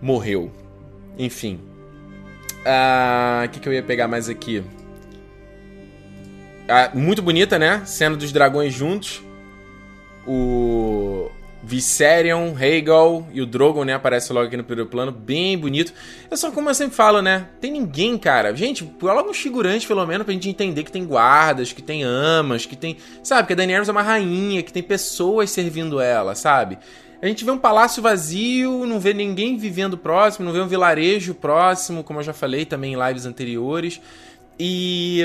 morreu. 0.00 0.50
Enfim. 1.18 1.60
Ah, 2.64 3.42
o 3.44 3.48
que, 3.50 3.60
que 3.60 3.68
eu 3.68 3.74
ia 3.74 3.82
pegar 3.82 4.08
mais 4.08 4.26
aqui? 4.26 4.64
Ah, 6.66 6.90
muito 6.94 7.20
bonita, 7.20 7.58
né? 7.58 7.82
Cena 7.84 8.16
dos 8.16 8.32
dragões 8.32 8.72
juntos. 8.72 9.22
O 10.26 11.30
Viserion, 11.68 12.54
Rhaegal 12.54 13.28
e 13.30 13.42
o 13.42 13.46
Drogon, 13.46 13.84
né? 13.84 13.92
Aparece 13.92 14.32
logo 14.32 14.46
aqui 14.46 14.56
no 14.56 14.64
primeiro 14.64 14.88
plano, 14.88 15.12
bem 15.12 15.58
bonito. 15.58 15.92
É 16.30 16.34
só 16.34 16.50
como 16.50 16.70
eu 16.70 16.74
sempre 16.74 16.96
falo, 16.96 17.20
né? 17.20 17.46
Tem 17.60 17.70
ninguém, 17.70 18.16
cara. 18.16 18.56
Gente, 18.56 18.86
coloca 18.98 19.28
uns 19.28 19.36
figurantes, 19.36 19.86
pelo 19.86 20.06
menos, 20.06 20.24
pra 20.24 20.32
gente 20.32 20.48
entender 20.48 20.82
que 20.82 20.90
tem 20.90 21.04
guardas, 21.04 21.70
que 21.70 21.82
tem 21.82 22.02
amas, 22.02 22.64
que 22.64 22.74
tem. 22.74 22.96
Sabe, 23.22 23.46
que 23.46 23.52
a 23.52 23.56
Daenerys 23.56 23.86
é 23.86 23.92
uma 23.92 24.00
rainha, 24.00 24.62
que 24.62 24.72
tem 24.72 24.82
pessoas 24.82 25.50
servindo 25.50 26.00
ela, 26.00 26.34
sabe? 26.34 26.78
A 27.20 27.26
gente 27.26 27.44
vê 27.44 27.50
um 27.50 27.58
palácio 27.58 28.02
vazio, 28.02 28.86
não 28.86 28.98
vê 28.98 29.12
ninguém 29.12 29.58
vivendo 29.58 29.98
próximo, 29.98 30.46
não 30.46 30.52
vê 30.54 30.60
um 30.60 30.68
vilarejo 30.68 31.34
próximo, 31.34 32.02
como 32.02 32.20
eu 32.20 32.24
já 32.24 32.32
falei 32.32 32.64
também 32.64 32.94
em 32.94 33.08
lives 33.08 33.26
anteriores. 33.26 34.00
E 34.58 35.22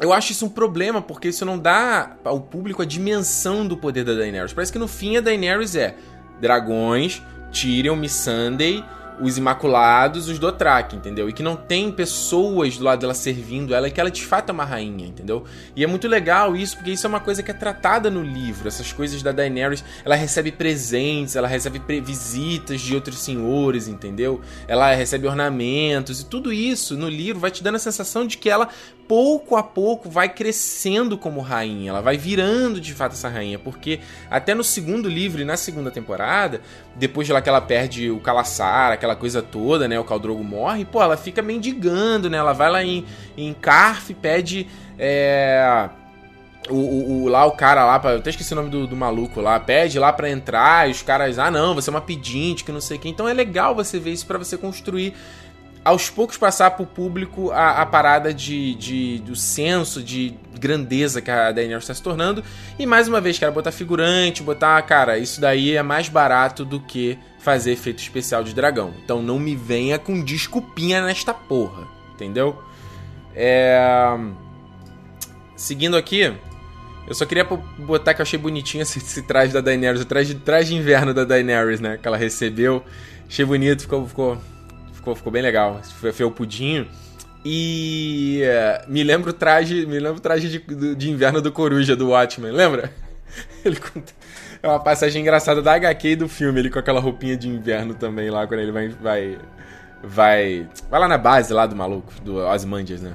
eu 0.00 0.12
acho 0.12 0.32
isso 0.32 0.44
um 0.44 0.48
problema, 0.48 1.00
porque 1.00 1.28
isso 1.28 1.44
não 1.44 1.58
dá 1.58 2.16
ao 2.24 2.40
público 2.40 2.82
a 2.82 2.84
dimensão 2.84 3.66
do 3.66 3.76
poder 3.76 4.04
da 4.04 4.14
Daenerys. 4.14 4.52
Parece 4.52 4.72
que 4.72 4.78
no 4.78 4.88
fim 4.88 5.16
a 5.16 5.20
Daenerys 5.20 5.74
é 5.74 5.96
dragões, 6.40 7.22
Tyrion, 7.50 7.96
Missandei 7.96 8.84
os 9.20 9.38
Imaculados, 9.38 10.28
os 10.28 10.38
Dothraki, 10.38 10.96
entendeu? 10.96 11.28
E 11.28 11.32
que 11.32 11.42
não 11.42 11.56
tem 11.56 11.90
pessoas 11.90 12.76
do 12.76 12.84
lado 12.84 13.00
dela 13.00 13.14
servindo 13.14 13.74
ela 13.74 13.88
e 13.88 13.90
que 13.90 14.00
ela 14.00 14.10
de 14.10 14.24
fato 14.24 14.50
é 14.50 14.52
uma 14.52 14.64
rainha, 14.64 15.06
entendeu? 15.06 15.44
E 15.74 15.82
é 15.82 15.86
muito 15.86 16.06
legal 16.06 16.56
isso, 16.56 16.76
porque 16.76 16.90
isso 16.92 17.06
é 17.06 17.08
uma 17.08 17.20
coisa 17.20 17.42
que 17.42 17.50
é 17.50 17.54
tratada 17.54 18.10
no 18.10 18.22
livro. 18.22 18.68
Essas 18.68 18.92
coisas 18.92 19.22
da 19.22 19.32
Daenerys, 19.32 19.84
ela 20.04 20.14
recebe 20.14 20.52
presentes, 20.52 21.36
ela 21.36 21.48
recebe 21.48 21.80
visitas 22.00 22.80
de 22.80 22.94
outros 22.94 23.18
senhores, 23.18 23.88
entendeu? 23.88 24.40
Ela 24.68 24.94
recebe 24.94 25.26
ornamentos 25.26 26.20
e 26.20 26.26
tudo 26.26 26.52
isso 26.52 26.96
no 26.96 27.08
livro 27.08 27.40
vai 27.40 27.50
te 27.50 27.62
dando 27.62 27.76
a 27.76 27.80
sensação 27.80 28.26
de 28.26 28.36
que 28.36 28.50
ela 28.50 28.68
pouco 29.08 29.56
a 29.56 29.62
pouco 29.62 30.10
vai 30.10 30.28
crescendo 30.28 31.16
como 31.16 31.40
rainha, 31.40 31.90
ela 31.90 32.00
vai 32.00 32.16
virando 32.16 32.80
de 32.80 32.92
fato 32.92 33.12
essa 33.12 33.28
rainha, 33.28 33.58
porque 33.58 34.00
até 34.30 34.54
no 34.54 34.64
segundo 34.64 35.08
livro 35.08 35.40
e 35.40 35.44
na 35.44 35.56
segunda 35.56 35.90
temporada, 35.90 36.60
depois 36.94 37.26
de 37.26 37.32
lá 37.32 37.40
que 37.40 37.48
ela 37.48 37.60
perde 37.60 38.10
o 38.10 38.20
Calaçar, 38.20 38.92
aquela 38.92 39.16
coisa 39.16 39.42
toda, 39.42 39.86
né? 39.86 39.98
O 39.98 40.04
Caldrogo 40.04 40.42
morre, 40.42 40.84
pô, 40.84 41.02
ela 41.02 41.16
fica 41.16 41.42
mendigando, 41.42 42.28
né? 42.28 42.38
Ela 42.38 42.52
vai 42.52 42.70
lá 42.70 42.82
em, 42.82 43.04
em 43.36 43.52
Carf, 43.54 44.12
pede. 44.14 44.66
É, 44.98 45.88
o, 46.68 46.74
o, 46.74 47.22
o, 47.22 47.28
lá 47.28 47.44
o 47.44 47.52
cara 47.52 47.84
lá, 47.84 48.00
eu 48.10 48.18
até 48.18 48.30
esqueci 48.30 48.52
o 48.52 48.56
nome 48.56 48.70
do, 48.70 48.86
do, 48.86 48.96
maluco 48.96 49.40
lá, 49.40 49.58
pede 49.60 49.98
lá 49.98 50.12
para 50.12 50.28
entrar 50.28 50.88
e 50.88 50.92
os 50.92 51.02
caras, 51.02 51.38
ah 51.38 51.50
não, 51.50 51.74
você 51.74 51.90
é 51.90 51.92
uma 51.92 52.00
pedinte, 52.00 52.64
que 52.64 52.72
não 52.72 52.80
sei 52.80 52.96
o 52.96 53.00
que. 53.00 53.08
Então 53.08 53.28
é 53.28 53.32
legal 53.32 53.74
você 53.74 53.98
ver 53.98 54.12
isso 54.12 54.26
para 54.26 54.38
você 54.38 54.56
construir 54.56 55.14
aos 55.86 56.10
poucos 56.10 56.36
passar 56.36 56.72
pro 56.72 56.84
público 56.84 57.52
a, 57.52 57.80
a 57.80 57.86
parada 57.86 58.34
de, 58.34 58.74
de, 58.74 59.18
do 59.20 59.36
senso 59.36 60.02
de 60.02 60.34
grandeza 60.58 61.22
que 61.22 61.30
a 61.30 61.52
Daenerys 61.52 61.84
está 61.84 61.94
se 61.94 62.02
tornando. 62.02 62.42
E 62.76 62.84
mais 62.84 63.06
uma 63.06 63.20
vez, 63.20 63.38
cara, 63.38 63.52
botar 63.52 63.70
figurante, 63.70 64.42
botar, 64.42 64.82
cara, 64.82 65.16
isso 65.16 65.40
daí 65.40 65.76
é 65.76 65.84
mais 65.84 66.08
barato 66.08 66.64
do 66.64 66.80
que 66.80 67.16
fazer 67.38 67.70
efeito 67.70 68.00
especial 68.00 68.42
de 68.42 68.52
dragão. 68.52 68.94
Então 69.04 69.22
não 69.22 69.38
me 69.38 69.54
venha 69.54 69.96
com 69.96 70.24
desculpinha 70.24 71.00
nesta 71.06 71.32
porra, 71.32 71.86
entendeu? 72.12 72.60
É... 73.32 74.18
Seguindo 75.54 75.96
aqui, 75.96 76.34
eu 77.06 77.14
só 77.14 77.24
queria 77.24 77.44
botar 77.44 78.12
que 78.12 78.20
eu 78.20 78.24
achei 78.24 78.40
bonitinho 78.40 78.82
esse, 78.82 78.98
esse 78.98 79.22
traje 79.22 79.52
da 79.52 79.60
Daenerys, 79.60 80.00
o 80.00 80.04
traje, 80.04 80.34
traje 80.34 80.70
de 80.70 80.80
inverno 80.80 81.14
da 81.14 81.22
Daenerys, 81.22 81.78
né? 81.78 81.96
Que 81.96 82.08
ela 82.08 82.16
recebeu. 82.16 82.82
Achei 83.28 83.44
bonito, 83.44 83.82
ficou, 83.82 84.04
ficou 84.04 84.36
ficou, 85.06 85.14
ficou 85.14 85.32
bem 85.32 85.42
legal. 85.42 85.80
Foi 86.00 86.12
felpudinho. 86.12 86.88
E 87.44 88.42
uh, 88.42 88.90
me 88.90 89.04
lembro 89.04 89.30
o 89.30 89.32
traje, 89.32 89.86
me 89.86 90.00
lembro 90.00 90.18
traje 90.18 90.48
de, 90.48 90.94
de 90.96 91.10
inverno 91.10 91.40
do 91.40 91.52
Coruja 91.52 91.94
do 91.94 92.08
Watchmen, 92.08 92.50
lembra? 92.50 92.92
Ele 93.64 93.76
conta, 93.76 94.12
é 94.60 94.66
uma 94.66 94.80
passagem 94.80 95.22
engraçada 95.22 95.62
da 95.62 95.74
HQ 95.74 96.08
e 96.08 96.16
do 96.16 96.28
filme, 96.28 96.58
ele 96.58 96.70
com 96.70 96.78
aquela 96.78 96.98
roupinha 96.98 97.36
de 97.36 97.48
inverno 97.48 97.94
também 97.94 98.30
lá 98.30 98.46
quando 98.46 98.60
ele 98.60 98.72
vai 98.72 98.88
vai 98.88 99.38
vai 100.02 100.68
vai 100.88 101.00
lá 101.00 101.06
na 101.06 101.18
base 101.18 101.52
lá 101.52 101.66
do 101.66 101.76
maluco, 101.76 102.12
do 102.22 102.36
Osmandias, 102.36 103.02
né? 103.02 103.14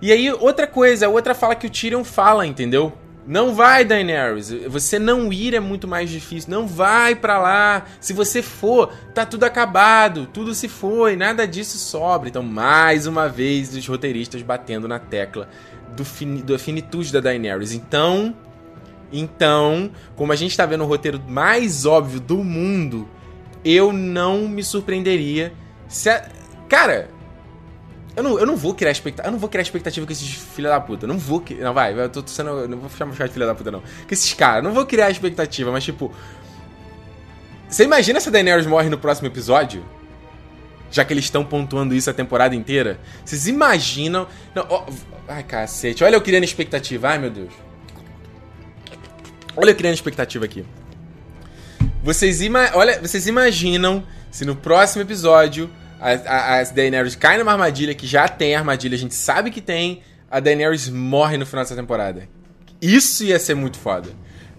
E 0.00 0.12
aí 0.12 0.30
outra 0.30 0.66
coisa, 0.66 1.08
outra 1.08 1.34
fala 1.34 1.54
que 1.54 1.66
o 1.66 1.70
Tyrion 1.70 2.04
fala, 2.04 2.46
entendeu? 2.46 2.92
Não 3.26 3.54
vai, 3.54 3.84
Daenerys. 3.84 4.50
Você 4.68 4.98
não 4.98 5.32
ir 5.32 5.54
é 5.54 5.60
muito 5.60 5.88
mais 5.88 6.10
difícil. 6.10 6.50
Não 6.50 6.66
vai 6.66 7.14
para 7.14 7.38
lá. 7.38 7.84
Se 8.00 8.12
você 8.12 8.42
for, 8.42 8.92
tá 9.14 9.24
tudo 9.24 9.44
acabado. 9.44 10.26
Tudo 10.26 10.54
se 10.54 10.68
foi. 10.68 11.16
Nada 11.16 11.46
disso 11.46 11.78
sobra. 11.78 12.28
Então, 12.28 12.42
mais 12.42 13.06
uma 13.06 13.28
vez, 13.28 13.74
os 13.74 13.86
roteiristas 13.86 14.42
batendo 14.42 14.86
na 14.86 14.98
tecla 14.98 15.48
do 15.96 16.04
fini, 16.04 16.42
da 16.42 16.58
finitude 16.58 17.12
da 17.12 17.20
Daenerys. 17.20 17.72
Então, 17.72 18.34
então, 19.12 19.90
como 20.16 20.32
a 20.32 20.36
gente 20.36 20.56
tá 20.56 20.66
vendo 20.66 20.84
o 20.84 20.86
roteiro 20.86 21.22
mais 21.26 21.86
óbvio 21.86 22.20
do 22.20 22.38
mundo, 22.38 23.08
eu 23.64 23.92
não 23.92 24.48
me 24.48 24.62
surpreenderia 24.62 25.52
se 25.88 26.10
a... 26.10 26.28
Cara, 26.68 27.08
eu 28.16 28.22
não, 28.22 28.38
eu 28.38 28.46
não 28.46 28.56
vou 28.56 28.74
criar 28.74 28.92
expectativa. 28.92 29.28
Eu 29.28 29.32
não 29.32 29.38
vou 29.38 29.48
criar 29.48 29.62
expectativa 29.62 30.06
com 30.06 30.12
esses 30.12 30.28
filha 30.28 30.68
da 30.68 30.80
puta. 30.80 31.04
Eu 31.04 31.08
não 31.08 31.18
vou. 31.18 31.42
Não, 31.58 31.74
vai, 31.74 31.98
eu 31.98 32.08
tô, 32.08 32.24
sendo. 32.26 32.50
Eu 32.50 32.68
não 32.68 32.78
vou 32.78 32.88
chamar 32.88 33.12
de 33.12 33.32
filha 33.32 33.46
da 33.46 33.54
puta, 33.54 33.70
não. 33.70 33.80
Com 33.80 33.86
esses 34.10 34.32
caras. 34.34 34.62
Não 34.62 34.72
vou 34.72 34.86
criar 34.86 35.10
expectativa, 35.10 35.72
mas 35.72 35.84
tipo. 35.84 36.12
Você 37.68 37.82
imagina 37.82 38.20
se 38.20 38.28
a 38.28 38.32
Daenerys 38.32 38.66
morre 38.66 38.88
no 38.88 38.98
próximo 38.98 39.26
episódio? 39.26 39.84
Já 40.92 41.04
que 41.04 41.12
eles 41.12 41.24
estão 41.24 41.44
pontuando 41.44 41.92
isso 41.92 42.08
a 42.08 42.14
temporada 42.14 42.54
inteira? 42.54 43.00
Vocês 43.24 43.48
imaginam. 43.48 44.28
Não, 44.54 44.64
ó, 44.68 44.86
ai, 45.26 45.42
cacete. 45.42 46.04
Olha 46.04 46.14
eu 46.14 46.20
criando 46.20 46.44
expectativa. 46.44 47.08
Ai, 47.08 47.18
meu 47.18 47.30
Deus. 47.30 47.52
Olha 49.56 49.70
eu 49.70 49.74
criando 49.74 49.94
expectativa 49.94 50.44
aqui. 50.44 50.64
Vocês, 52.04 52.40
ima 52.40 52.70
olha, 52.74 53.00
vocês 53.00 53.26
imaginam 53.26 54.04
se 54.30 54.44
no 54.44 54.54
próximo 54.54 55.02
episódio 55.02 55.68
a, 56.12 56.62
Daenerys 56.64 57.16
cai 57.16 57.38
numa 57.38 57.52
armadilha 57.52 57.94
que 57.94 58.06
já 58.06 58.28
tem 58.28 58.54
armadilha, 58.54 58.94
a 58.94 58.98
gente 58.98 59.14
sabe 59.14 59.50
que 59.50 59.60
tem, 59.60 60.02
a 60.30 60.38
Daenerys 60.38 60.88
morre 60.88 61.36
no 61.38 61.46
final 61.46 61.64
dessa 61.64 61.74
temporada. 61.74 62.28
Isso 62.80 63.24
ia 63.24 63.38
ser 63.38 63.54
muito 63.54 63.78
foda. 63.78 64.10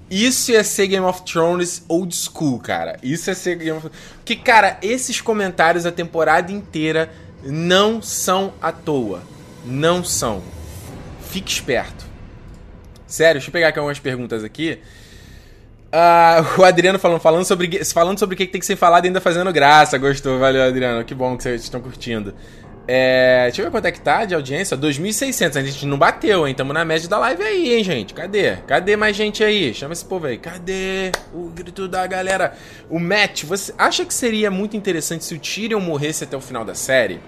Isso 0.10 0.52
ia 0.52 0.64
ser 0.64 0.88
Game 0.88 1.06
of 1.06 1.24
Thrones 1.24 1.84
old 1.88 2.16
school, 2.16 2.60
cara. 2.60 2.98
Isso 3.04 3.30
ia 3.30 3.36
ser 3.36 3.58
Game 3.58 3.78
of 3.78 3.89
Thrones. 3.89 4.06
Porque, 4.16 4.36
cara, 4.36 4.78
esses 4.82 5.22
comentários 5.22 5.86
a 5.86 5.91
temporada 5.91 6.52
inteira 6.52 7.12
não 7.43 8.02
são 8.02 8.54
à 8.62 8.72
toa. 8.72 9.22
Não 9.66 10.04
são. 10.04 10.43
Fique 11.30 11.52
esperto. 11.52 12.06
Sério, 13.06 13.39
deixa 13.39 13.50
eu 13.50 13.54
pegar 13.54 13.70
aqui 13.70 13.80
algumas 13.80 14.00
perguntas 14.00 14.43
aqui. 14.43 14.80
Uh, 15.94 16.60
o 16.62 16.64
Adriano 16.64 17.00
falando, 17.00 17.20
falando, 17.20 17.46
sobre, 17.46 17.84
falando 17.86 18.20
sobre 18.20 18.36
o 18.36 18.38
que 18.38 18.48
tem 18.48 18.60
que 18.60 18.66
ser 18.66 18.76
falado 18.76 19.06
ainda 19.06 19.22
fazendo 19.22 19.52
graça. 19.52 19.98
Gostou, 19.98 20.40
valeu, 20.40 20.64
Adriano. 20.64 21.04
Que 21.04 21.14
bom 21.14 21.36
que 21.38 21.44
vocês 21.44 21.64
estão 21.64 21.82
curtindo. 21.82 22.34
É, 22.88 23.46
deixa 23.46 23.62
eu 23.62 23.66
ver 23.66 23.72
quanto 23.72 23.86
é 23.86 23.92
que 23.92 24.00
tá 24.00 24.26
de 24.26 24.36
audiência. 24.36 24.78
2.600. 24.78 25.58
A 25.58 25.64
gente 25.64 25.86
não 25.86 25.98
bateu, 25.98 26.48
hein? 26.48 26.54
Tamo 26.54 26.72
na 26.72 26.86
média 26.86 27.10
da 27.10 27.18
live 27.18 27.44
aí, 27.44 27.74
hein, 27.74 27.84
gente? 27.84 28.14
Cadê? 28.14 28.58
Cadê 28.68 28.96
mais 28.96 29.16
gente 29.16 29.44
aí? 29.44 29.74
Chama 29.74 29.94
esse 29.94 30.06
povo 30.06 30.28
aí. 30.28 30.38
Cadê 30.38 31.12
o 31.34 31.50
grito 31.50 31.88
da 31.88 32.06
galera? 32.06 32.54
O 32.90 33.00
Matt, 33.00 33.44
você 33.44 33.74
acha 33.78 34.06
que 34.06 34.14
seria 34.14 34.52
muito 34.52 34.78
interessante 34.78 35.26
se 35.26 35.34
o 35.34 35.40
Tyrion 35.40 35.80
morresse 35.80 36.24
até 36.24 36.38
o 36.38 36.42
final 36.42 36.64
da 36.64 36.76
série? 36.76 37.20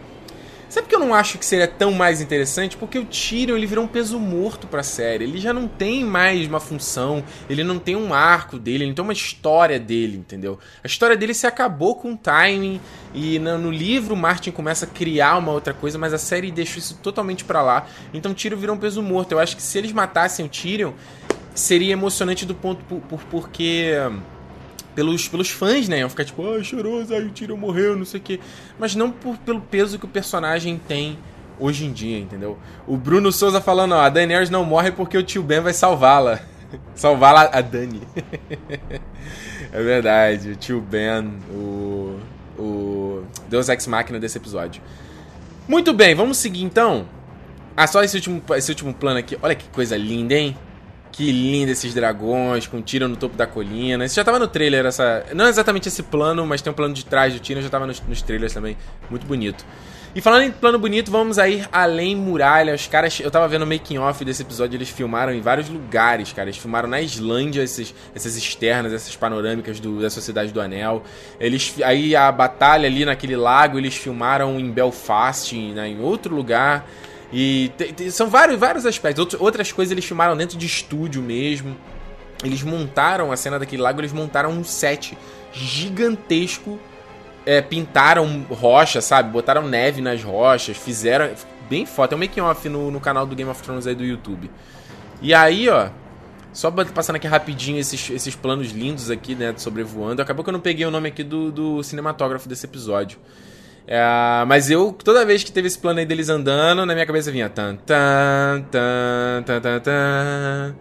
Sabe 0.69 0.87
que 0.87 0.95
eu 0.95 0.99
não 0.99 1.13
acho 1.13 1.37
que 1.37 1.45
seria 1.45 1.67
tão 1.67 1.93
mais 1.93 2.19
interessante? 2.19 2.75
Porque 2.75 2.99
o 2.99 3.05
Tyrion 3.05 3.55
ele 3.55 3.65
virou 3.65 3.85
um 3.85 3.87
peso 3.87 4.19
morto 4.19 4.67
pra 4.67 4.83
série. 4.83 5.23
Ele 5.23 5.39
já 5.39 5.53
não 5.53 5.65
tem 5.65 6.03
mais 6.03 6.45
uma 6.45 6.59
função, 6.59 7.23
ele 7.49 7.63
não 7.63 7.79
tem 7.79 7.95
um 7.95 8.13
arco 8.13 8.59
dele, 8.59 8.83
ele 8.83 8.87
não 8.87 8.95
tem 8.95 9.03
uma 9.03 9.13
história 9.13 9.79
dele, 9.79 10.17
entendeu? 10.17 10.59
A 10.83 10.87
história 10.87 11.15
dele 11.15 11.33
se 11.33 11.47
acabou 11.47 11.95
com 11.95 12.13
o 12.13 12.17
timing 12.17 12.81
e 13.13 13.39
no, 13.39 13.71
livro 13.71 14.13
o 14.13 14.17
Martin 14.17 14.51
começa 14.51 14.85
a 14.85 14.89
criar 14.89 15.37
uma 15.37 15.53
outra 15.53 15.73
coisa, 15.73 15.97
mas 15.97 16.13
a 16.13 16.17
série 16.17 16.51
deixa 16.51 16.79
isso 16.79 16.99
totalmente 17.01 17.45
para 17.45 17.61
lá. 17.61 17.87
Então 18.13 18.33
o 18.33 18.35
Tyrion 18.35 18.57
virou 18.57 18.75
um 18.75 18.79
peso 18.79 19.01
morto. 19.01 19.31
Eu 19.31 19.39
acho 19.39 19.55
que 19.55 19.61
se 19.61 19.77
eles 19.77 19.93
matassem 19.93 20.45
o 20.45 20.49
Tyrion, 20.49 20.91
seria 21.55 21.93
emocionante 21.93 22.45
do 22.45 22.53
ponto 22.53 22.83
por, 22.83 22.99
por 23.01 23.19
porque 23.25 23.93
pelos, 24.97 25.27
pelos 25.27 25.51
fãs, 25.51 25.87
né? 25.87 25.99
Iam 25.99 26.09
ficar 26.09 26.25
tipo, 26.25 26.51
ai, 26.51 26.63
choroso, 26.63 27.13
ai, 27.13 27.21
o 27.21 27.29
Tyrion 27.29 27.55
morreu, 27.55 27.95
não 27.95 28.03
sei 28.03 28.19
o 28.19 28.23
quê. 28.23 28.39
Mas 28.79 28.95
não 28.95 29.11
por, 29.11 29.37
pelo 29.37 29.61
peso 29.61 29.99
que 29.99 30.05
o 30.05 30.07
personagem 30.07 30.81
tem 30.87 31.19
hoje 31.59 31.85
em 31.85 31.93
dia, 31.93 32.17
entendeu? 32.17 32.57
O 32.87 32.97
Bruno 32.97 33.31
Souza 33.31 33.61
falando, 33.61 33.91
ó, 33.91 33.99
a 33.99 34.09
Daenerys 34.09 34.49
não 34.49 34.65
morre 34.65 34.91
porque 34.91 35.15
o 35.15 35.21
tio 35.21 35.43
Ben 35.43 35.61
vai 35.61 35.71
salvá-la. 35.71 36.39
Salvá-la 36.95 37.47
a 37.53 37.61
Dani. 37.61 38.01
é 39.71 39.83
verdade, 39.83 40.49
o 40.49 40.55
tio 40.55 40.81
Ben, 40.81 41.31
o, 41.51 42.19
o 42.57 43.23
Deus 43.47 43.69
Ex 43.69 43.85
Machina 43.85 44.19
desse 44.19 44.39
episódio. 44.39 44.81
Muito 45.67 45.93
bem, 45.93 46.15
vamos 46.15 46.37
seguir 46.37 46.63
então. 46.63 47.07
Ah, 47.75 47.85
só 47.85 48.03
esse 48.03 48.15
último, 48.15 48.41
esse 48.55 48.71
último 48.71 48.95
plano 48.95 49.19
aqui. 49.19 49.37
Olha 49.43 49.53
que 49.53 49.69
coisa 49.69 49.95
linda, 49.95 50.33
hein? 50.33 50.57
Que 51.17 51.31
lindo 51.31 51.71
esses 51.71 51.95
dragões 51.95 52.67
com 52.67 52.79
tiro 52.79 53.07
no 53.07 53.15
topo 53.15 53.35
da 53.35 53.47
colina. 53.47 54.05
Isso 54.05 54.13
já 54.13 54.23
tava 54.23 54.37
no 54.37 54.47
trailer, 54.47 54.85
essa. 54.85 55.25
Não 55.33 55.47
exatamente 55.47 55.87
esse 55.87 56.03
plano, 56.03 56.45
mas 56.45 56.61
tem 56.61 56.71
um 56.71 56.75
plano 56.75 56.93
de 56.93 57.03
trás 57.03 57.33
do 57.33 57.39
tiro, 57.39 57.59
já 57.59 57.69
tava 57.69 57.87
nos, 57.87 57.99
nos 58.01 58.21
trailers 58.21 58.53
também. 58.53 58.77
Muito 59.09 59.25
bonito. 59.25 59.65
E 60.13 60.21
falando 60.21 60.43
em 60.43 60.51
plano 60.51 60.77
bonito, 60.77 61.09
vamos 61.09 61.39
aí 61.39 61.65
além 61.71 62.15
muralha. 62.15 62.71
Os 62.75 62.85
caras, 62.85 63.19
eu 63.19 63.31
tava 63.31 63.47
vendo 63.47 63.63
o 63.63 63.65
making 63.65 63.97
off 63.97 64.23
desse 64.23 64.43
episódio, 64.43 64.77
eles 64.77 64.89
filmaram 64.89 65.33
em 65.33 65.41
vários 65.41 65.67
lugares, 65.69 66.31
cara. 66.31 66.49
Eles 66.49 66.61
filmaram 66.61 66.87
na 66.87 67.01
Islândia 67.01 67.63
esses, 67.63 67.95
essas 68.13 68.37
externas, 68.37 68.93
essas 68.93 69.15
panorâmicas 69.15 69.79
do, 69.79 69.99
da 69.99 70.11
Sociedade 70.11 70.51
do 70.51 70.61
Anel. 70.61 71.01
Eles 71.39 71.73
aí 71.83 72.15
a 72.15 72.31
batalha 72.31 72.87
ali 72.87 73.03
naquele 73.05 73.35
lago, 73.35 73.79
eles 73.79 73.95
filmaram 73.95 74.59
em 74.59 74.69
Belfast, 74.69 75.51
né, 75.73 75.87
em 75.89 75.99
outro 75.99 76.35
lugar. 76.35 76.87
E 77.31 77.71
são 78.11 78.29
vários, 78.29 78.57
vários 78.57 78.85
aspectos. 78.85 79.35
outras 79.39 79.71
coisas 79.71 79.91
eles 79.91 80.05
filmaram 80.05 80.35
dentro 80.35 80.57
de 80.57 80.65
estúdio 80.65 81.21
mesmo. 81.21 81.75
Eles 82.43 82.61
montaram 82.63 83.31
a 83.31 83.37
cena 83.37 83.57
daquele 83.57 83.81
lago, 83.81 83.99
eles 83.99 84.13
montaram 84.13 84.51
um 84.51 84.63
set 84.63 85.17
gigantesco. 85.51 86.79
É, 87.45 87.61
pintaram 87.61 88.45
rocha, 88.49 89.01
sabe? 89.01 89.31
Botaram 89.31 89.67
neve 89.67 90.01
nas 90.01 90.21
rochas, 90.23 90.75
fizeram. 90.77 91.31
Bem 91.69 91.85
foda. 91.85 92.09
Tem 92.09 92.17
um 92.17 92.19
making 92.19 92.41
off 92.41 92.69
no, 92.69 92.91
no 92.91 92.99
canal 92.99 93.25
do 93.25 93.35
Game 93.35 93.49
of 93.49 93.61
Thrones 93.61 93.87
aí 93.87 93.95
do 93.95 94.03
YouTube. 94.03 94.49
E 95.21 95.33
aí, 95.33 95.69
ó. 95.69 95.89
Só 96.53 96.71
passando 96.71 97.17
aqui 97.17 97.27
rapidinho 97.27 97.77
esses, 97.77 98.09
esses 98.09 98.35
planos 98.35 98.71
lindos 98.71 99.11
aqui, 99.11 99.35
né? 99.35 99.53
Sobrevoando. 99.57 100.21
Acabou 100.21 100.43
que 100.43 100.49
eu 100.49 100.53
não 100.53 100.59
peguei 100.59 100.85
o 100.85 100.91
nome 100.91 101.09
aqui 101.09 101.23
do, 101.23 101.51
do 101.51 101.83
cinematógrafo 101.83 102.49
desse 102.49 102.65
episódio. 102.65 103.19
É, 103.87 104.43
mas 104.45 104.69
eu, 104.69 104.91
toda 104.91 105.25
vez 105.25 105.45
que 105.45 105.51
teve 105.51 105.67
esse 105.67 105.79
plano 105.79 105.99
aí 105.99 106.05
deles 106.05 106.27
andando, 106.27 106.85
na 106.85 106.93
minha 106.93 107.05
cabeça 107.05 107.31
vinha 107.31 107.49
tan 107.49 107.77
tan 107.77 108.65
tan 108.69 109.43
tan 109.45 109.61
tan 109.61 109.79
tan 109.79 110.75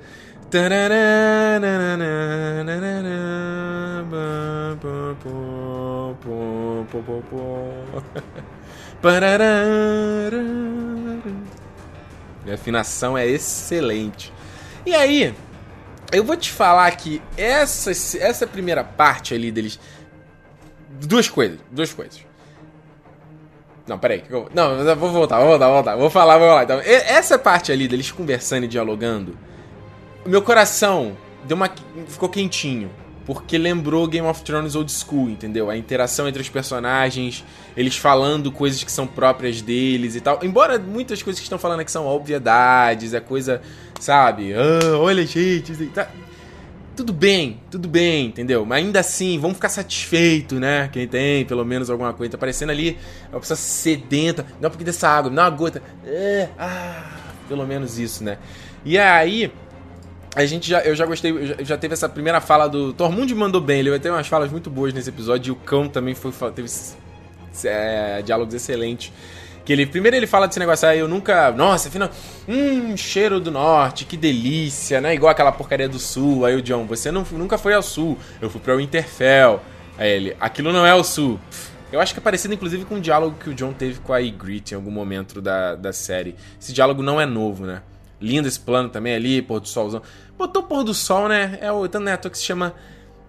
Minha 12.44 12.54
afinação 12.54 13.16
é 13.16 13.26
excelente. 13.26 14.32
E 14.84 14.94
aí, 14.94 15.34
eu 16.12 16.24
vou 16.24 16.36
te 16.36 16.50
falar 16.50 16.90
que 16.92 17.20
essa, 17.36 17.90
essa 17.90 18.46
primeira 18.46 18.82
parte 18.84 19.34
ali 19.34 19.50
deles. 19.50 19.78
Duas 21.00 21.28
coisas, 21.28 21.58
duas 21.70 21.92
coisas. 21.92 22.25
Não, 23.86 23.98
peraí. 23.98 24.24
Não, 24.52 24.96
vou 24.96 25.10
voltar, 25.10 25.38
vou 25.38 25.48
voltar, 25.48 25.66
vou 25.66 25.74
voltar. 25.74 25.96
Vou 25.96 26.10
falar, 26.10 26.38
vou 26.38 26.48
falar. 26.48 26.64
Então, 26.64 26.80
essa 26.80 27.38
parte 27.38 27.70
ali 27.70 27.86
deles 27.86 28.10
conversando 28.10 28.64
e 28.64 28.68
dialogando, 28.68 29.36
meu 30.24 30.42
coração 30.42 31.16
deu 31.44 31.56
uma 31.56 31.70
ficou 32.08 32.28
quentinho, 32.28 32.90
porque 33.24 33.56
lembrou 33.56 34.08
Game 34.08 34.26
of 34.26 34.42
Thrones 34.42 34.74
Old 34.74 34.90
School, 34.90 35.30
entendeu? 35.30 35.70
A 35.70 35.76
interação 35.76 36.26
entre 36.26 36.42
os 36.42 36.48
personagens, 36.48 37.44
eles 37.76 37.96
falando 37.96 38.50
coisas 38.50 38.82
que 38.82 38.90
são 38.90 39.06
próprias 39.06 39.62
deles 39.62 40.16
e 40.16 40.20
tal. 40.20 40.40
Embora 40.42 40.78
muitas 40.78 41.22
coisas 41.22 41.38
que 41.38 41.44
estão 41.44 41.58
falando 41.58 41.80
aqui 41.80 41.90
são 41.90 42.06
obviedades, 42.06 43.14
é 43.14 43.20
coisa, 43.20 43.62
sabe? 44.00 44.52
Ah, 44.52 44.98
olha, 44.98 45.24
gente, 45.24 45.74
tá 45.86 46.08
tudo 46.96 47.12
bem, 47.12 47.60
tudo 47.70 47.86
bem, 47.86 48.26
entendeu? 48.26 48.64
Mas 48.64 48.78
ainda 48.78 49.00
assim, 49.00 49.38
vamos 49.38 49.56
ficar 49.58 49.68
satisfeito, 49.68 50.58
né? 50.58 50.88
Quem 50.90 51.06
tem 51.06 51.44
pelo 51.44 51.64
menos 51.64 51.90
alguma 51.90 52.12
coisa. 52.14 52.32
Tá 52.32 52.38
parecendo 52.38 52.72
ali 52.72 52.96
uma 53.30 53.38
pessoa 53.38 53.56
sedenta. 53.56 54.46
Não, 54.60 54.70
porque 54.70 54.82
dessa 54.82 55.08
água, 55.08 55.30
não 55.30 55.42
uma 55.42 55.50
gota. 55.50 55.82
É, 56.06 56.48
ah, 56.58 57.12
pelo 57.48 57.66
menos 57.66 57.98
isso, 57.98 58.24
né? 58.24 58.38
E 58.84 58.98
aí, 58.98 59.52
a 60.34 60.46
gente 60.46 60.68
já, 60.68 60.80
eu 60.80 60.96
já 60.96 61.04
gostei, 61.04 61.30
eu 61.30 61.46
já, 61.46 61.54
já 61.60 61.76
teve 61.76 61.92
essa 61.92 62.08
primeira 62.08 62.40
fala 62.40 62.66
do. 62.66 62.94
Tormund 62.94 63.32
mandou 63.34 63.60
bem, 63.60 63.80
ele 63.80 63.90
vai 63.90 64.00
ter 64.00 64.10
umas 64.10 64.26
falas 64.26 64.50
muito 64.50 64.70
boas 64.70 64.94
nesse 64.94 65.10
episódio. 65.10 65.50
E 65.50 65.52
o 65.52 65.56
cão 65.56 65.88
também 65.88 66.14
foi, 66.14 66.32
teve 66.54 66.68
é, 67.64 68.22
diálogos 68.22 68.54
excelentes. 68.54 69.12
Que 69.66 69.72
ele, 69.72 69.84
primeiro 69.84 70.16
ele 70.16 70.28
fala 70.28 70.46
desse 70.46 70.60
negócio 70.60 70.88
aí, 70.88 71.00
eu 71.00 71.08
nunca. 71.08 71.50
Nossa, 71.50 71.88
afinal. 71.88 72.08
Hum, 72.48 72.96
cheiro 72.96 73.40
do 73.40 73.50
norte, 73.50 74.04
que 74.04 74.16
delícia, 74.16 75.00
né? 75.00 75.12
Igual 75.12 75.32
aquela 75.32 75.50
porcaria 75.50 75.88
do 75.88 75.98
sul. 75.98 76.46
Aí 76.46 76.54
o 76.54 76.62
John, 76.62 76.86
você 76.86 77.10
não, 77.10 77.26
nunca 77.32 77.58
foi 77.58 77.74
ao 77.74 77.82
sul. 77.82 78.16
Eu 78.40 78.48
fui 78.48 78.60
pra 78.60 78.76
Winterfell. 78.76 79.60
Aí 79.98 80.08
ele, 80.08 80.36
aquilo 80.38 80.72
não 80.72 80.86
é 80.86 80.94
o 80.94 81.02
sul. 81.02 81.40
Eu 81.90 81.98
acho 82.00 82.14
que 82.14 82.20
é 82.20 82.22
parecido, 82.22 82.54
inclusive, 82.54 82.84
com 82.84 82.94
o 82.94 83.00
diálogo 83.00 83.36
que 83.42 83.50
o 83.50 83.54
John 83.54 83.72
teve 83.72 83.98
com 83.98 84.12
a 84.12 84.18
Ygritte 84.18 84.74
em 84.74 84.76
algum 84.76 84.90
momento 84.92 85.40
da, 85.40 85.74
da 85.74 85.92
série. 85.92 86.36
Esse 86.60 86.72
diálogo 86.72 87.02
não 87.02 87.20
é 87.20 87.26
novo, 87.26 87.66
né? 87.66 87.82
Lindo 88.20 88.46
esse 88.46 88.60
plano 88.60 88.88
também 88.88 89.16
ali, 89.16 89.42
pôr 89.42 89.58
do 89.58 89.66
solzão. 89.66 90.00
Botou 90.38 90.62
pôr 90.62 90.84
do 90.84 90.94
sol, 90.94 91.28
né? 91.28 91.58
É 91.60 91.72
o 91.72 91.88
tanto 91.88 92.04
neto 92.04 92.30
que 92.30 92.38
se 92.38 92.44
chama 92.44 92.72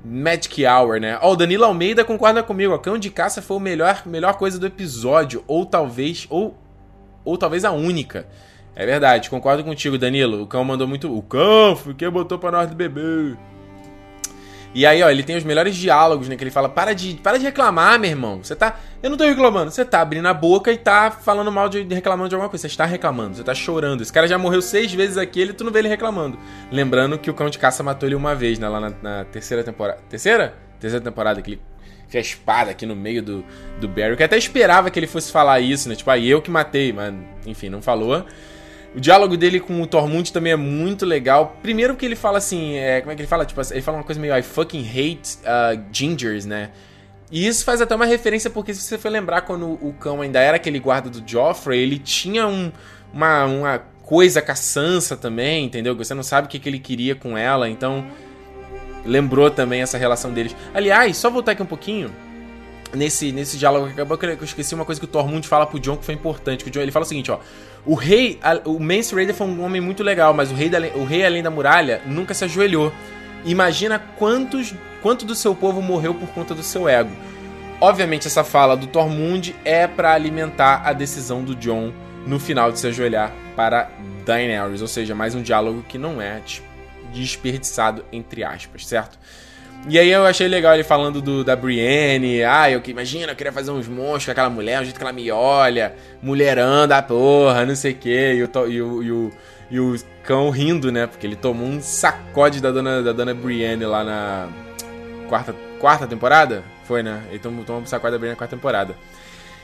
Magic 0.04 0.66
Hour, 0.66 1.00
né? 1.00 1.18
Ó, 1.22 1.30
oh, 1.30 1.32
o 1.34 1.36
Danilo 1.36 1.66
Almeida 1.66 2.06
concorda 2.06 2.43
comigo. 2.43 2.74
O 2.74 2.80
Cão 2.80 2.98
de 2.98 3.10
Caça 3.10 3.41
foi 3.41 3.58
a 3.58 3.60
melhor, 3.60 4.04
melhor 4.06 4.34
coisa 4.36 4.60
do 4.60 4.66
episódio. 4.66 5.43
Ou 5.48 5.66
talvez. 5.66 6.28
Ou, 6.30 6.58
ou 7.26 7.38
talvez 7.38 7.66
a 7.66 7.72
única. 7.72 8.28
É 8.76 8.86
verdade, 8.86 9.30
concordo 9.30 9.64
contigo, 9.64 9.98
Danilo. 9.98 10.43
O 10.43 10.48
cão 10.48 10.64
mandou 10.64 10.88
muito. 10.88 11.12
O 11.12 11.22
cão, 11.24 11.76
quem 11.98 12.10
botou 12.12 12.38
pra 12.38 12.52
nós 12.52 12.70
do 12.70 12.76
bebê. 12.76 13.36
E 14.74 14.86
aí, 14.86 15.01
ó, 15.01 15.09
ele 15.09 15.24
tem 15.24 15.36
os 15.36 15.43
melhores 15.43 15.76
diálogos, 15.76 16.28
né? 16.28 16.36
Que 16.36 16.43
ele 16.43 16.51
fala: 16.51 16.70
para 16.70 16.93
de, 16.93 17.15
para 17.15 17.38
de 17.38 17.45
reclamar, 17.45 17.99
meu 17.99 18.09
irmão. 18.09 18.43
Você 18.43 18.55
tá. 18.55 18.80
Eu 19.01 19.09
não 19.09 19.18
tô 19.18 19.24
reclamando. 19.24 19.72
Você 19.72 19.84
tá 19.84 20.01
abrindo 20.01 20.28
a 20.28 20.34
boca 20.34 20.72
e 20.72 20.78
tá 20.78 21.09
falando 21.11 21.51
mal 21.51 21.70
de 21.70 21.84
reclamando 21.84 22.30
de 22.30 22.36
alguma 22.36 22.49
coisa. 22.49 22.61
Você 22.61 22.68
está 22.68 22.86
reclamando, 22.86 23.38
você 23.38 23.43
tá 23.43 23.55
chorando. 23.55 24.01
Esse 24.01 24.13
cara 24.13 24.28
já 24.28 24.38
morreu 24.38 24.61
seis 24.61 24.93
vezes 24.93 25.18
aqui 25.18 25.41
e 25.41 25.53
tu 25.53 25.63
não 25.63 25.72
vê 25.72 25.80
ele 25.80 25.88
reclamando. 25.88 26.38
Lembrando 26.72 27.18
que 27.18 27.30
o 27.30 27.34
cão 27.34 27.49
de 27.49 27.57
caça 27.57 27.82
matou 27.84 28.07
ele 28.07 28.15
uma 28.15 28.36
vez, 28.36 28.59
né? 28.59 28.68
Lá 28.68 28.80
na, 28.80 28.93
na 29.01 29.26
terceira 29.26 29.63
temporada. 29.63 29.99
Terceira? 30.09 30.53
Terceira 30.80 31.03
temporada 31.03 31.41
que 31.41 31.51
ele 31.51 31.61
tinha 32.09 32.22
espada 32.22 32.72
aqui 32.72 32.86
no 32.86 32.95
meio 32.95 33.22
do, 33.22 33.43
do 33.80 33.88
Barry. 33.88 34.15
Que 34.15 34.24
até 34.24 34.38
esperava 34.38 34.89
que 34.89 34.99
ele 34.99 35.07
fosse 35.07 35.32
falar 35.32 35.59
isso, 35.59 35.89
né? 35.89 35.95
Tipo, 35.95 36.09
aí 36.11 36.30
eu 36.30 36.41
que 36.41 36.49
matei, 36.49 36.93
mas 36.93 37.13
enfim, 37.45 37.70
não 37.70 37.82
falou. 37.82 38.26
O 38.98 39.00
diálogo 39.00 39.38
dele 39.38 39.60
com 39.60 39.80
o 39.80 39.86
Tormund 39.86 40.34
também 40.34 40.54
é 40.54 40.56
muito 40.56 41.06
legal. 41.06 41.56
Primeiro 41.62 41.95
que 41.95 42.04
ele 42.04 42.16
fala 42.16 42.39
assim, 42.39 42.78
é, 42.78 43.00
como 43.00 43.12
é 43.12 43.16
que 43.16 43.22
ele 43.22 43.28
fala? 43.28 43.45
Tipo, 43.45 43.62
ele 43.70 43.82
fala 43.84 44.00
uma 44.00 44.04
coisa 44.04 44.20
meio 44.20 44.36
I 44.36 44.41
fucking 44.41 44.89
hate 44.89 45.38
uh, 45.43 45.80
gingers, 45.91 46.48
né? 46.48 46.72
E 47.32 47.45
isso 47.45 47.64
faz 47.64 47.80
até 47.80 47.93
uma 47.93 48.08
referência, 48.08 48.50
porque 48.50 48.74
se 48.74 48.82
você 48.82 48.98
for 48.98 49.10
lembrar 49.10 49.41
quando 49.41 49.74
o 49.74 49.93
cão 50.00 50.22
ainda 50.22 50.39
era 50.39 50.58
aquele 50.58 50.80
guarda 50.80 51.12
do 51.12 51.22
Joffrey, 51.30 51.80
ele 51.80 52.00
tinha 52.00 52.48
um, 52.48 52.72
uma, 53.14 53.45
uma 53.45 53.80
coisa 54.02 54.41
com 54.41 54.52
a 54.52 54.56
Sansa 54.56 55.16
também, 55.16 55.66
entendeu? 55.66 55.95
Você 55.95 56.16
não 56.16 56.24
sabe 56.24 56.48
o 56.48 56.50
que, 56.50 56.58
que 56.58 56.68
ele 56.68 56.80
queria 56.80 57.14
com 57.14 57.38
ela, 57.38 57.70
então 57.70 58.04
lembrou 59.06 59.52
também 59.52 59.84
essa 59.84 60.00
relação 60.00 60.34
deles. 60.34 60.56
Aliás, 60.74 61.16
só 61.18 61.30
voltar 61.30 61.52
aqui 61.52 61.62
um 61.62 61.68
pouquinho. 61.68 62.10
nesse, 62.95 63.32
nesse 63.32 63.58
diálogo 63.58 63.88
acabou 63.88 64.18
que 64.18 64.26
eu 64.26 64.43
esqueci 64.43 64.74
uma 64.74 64.86
coisa 64.86 65.00
que 65.00 65.06
o 65.06 65.10
Tormund 65.10 65.48
fala 65.48 65.68
pro 65.68 65.80
John 65.80 65.98
que 65.98 66.06
foi 66.06 66.16
importante. 66.16 66.64
Que 66.64 66.70
o 66.72 66.74
John, 66.74 66.82
ele 66.82 66.91
fala 66.91 67.06
o 67.06 67.08
seguinte, 67.08 67.30
ó. 67.30 67.39
O 67.88 67.95
rei, 67.95 68.38
o 68.65 68.77
Mance 68.79 69.15
Raider 69.15 69.33
foi 69.33 69.47
um 69.47 69.63
homem 69.63 69.79
muito 69.79 70.03
legal, 70.03 70.33
mas 70.33 70.51
o 70.51 70.53
rei, 70.53 70.67
da, 70.67 70.77
o 70.77 71.05
rei 71.05 71.25
além 71.25 71.41
da 71.41 71.49
muralha 71.49 72.01
nunca 72.05 72.33
se 72.33 72.43
ajoelhou. 72.43 72.91
Imagina 73.45 73.97
quantos, 73.97 74.73
quanto 75.01 75.25
do 75.25 75.33
seu 75.33 75.55
povo 75.55 75.81
morreu 75.81 76.13
por 76.13 76.27
conta 76.29 76.53
do 76.53 76.61
seu 76.61 76.89
ego. 76.89 77.09
Obviamente 77.79 78.27
essa 78.27 78.43
fala 78.43 78.75
do 78.75 78.88
Tormund 78.88 79.55
é 79.63 79.88
para 79.88 80.11
alimentar 80.11 80.81
a 80.83 80.91
decisão 80.91 81.45
do 81.45 81.55
John 81.55 81.93
no 82.25 82.41
final 82.41 82.73
de 82.73 82.79
se 82.79 82.88
ajoelhar 82.88 83.31
para 83.55 83.89
Daenerys, 84.25 84.81
ou 84.81 84.88
seja, 84.88 85.15
mais 85.15 85.33
um 85.33 85.41
diálogo 85.41 85.85
que 85.88 85.97
não 85.97 86.21
é 86.21 86.41
desperdiçado 87.13 88.03
entre 88.11 88.43
aspas, 88.43 88.85
certo? 88.85 89.17
E 89.89 89.97
aí 89.97 90.09
eu 90.09 90.25
achei 90.25 90.47
legal 90.47 90.73
ele 90.73 90.84
falando 90.84 91.21
do, 91.21 91.43
da 91.43 91.55
Brienne. 91.55 92.43
Ah, 92.43 92.69
eu 92.69 92.82
que 92.82 92.91
imagina, 92.91 93.32
eu 93.32 93.36
queria 93.36 93.53
fazer 93.53 93.71
uns 93.71 93.88
monstros 93.88 94.25
com 94.25 94.32
aquela 94.32 94.49
mulher, 94.49 94.82
o 94.82 94.84
jeito 94.84 94.97
que 94.97 95.03
ela 95.03 95.13
me 95.13 95.32
olha, 95.32 95.95
mulherão 96.21 96.88
da 96.88 97.01
porra, 97.01 97.65
não 97.65 97.75
sei 97.75 97.93
o 97.93 97.95
quê. 97.95 98.34
E 98.36 98.43
o, 98.43 98.67
e, 98.67 98.82
o, 98.82 99.03
e, 99.03 99.11
o, 99.11 99.32
e 99.71 99.80
o 99.80 99.95
cão 100.23 100.49
rindo, 100.49 100.91
né? 100.91 101.07
Porque 101.07 101.25
ele 101.25 101.38
tomou 101.38 101.67
um 101.67 101.82
sacode 101.82 102.61
da 102.61 102.69
dona, 102.69 103.01
da 103.01 103.13
dona 103.13 103.34
Brienne 103.34 103.86
lá 103.86 104.03
na 104.03 104.49
quarta, 105.30 105.55
quarta 105.80 106.05
temporada. 106.05 106.63
Foi, 106.84 107.01
né? 107.01 107.23
Ele 107.30 107.39
tomou, 107.39 107.63
tomou 107.63 107.82
um 107.82 107.86
sacode 107.86 108.11
da 108.11 108.17
Brienne 108.17 108.34
na 108.34 108.38
quarta 108.38 108.55
temporada. 108.57 108.93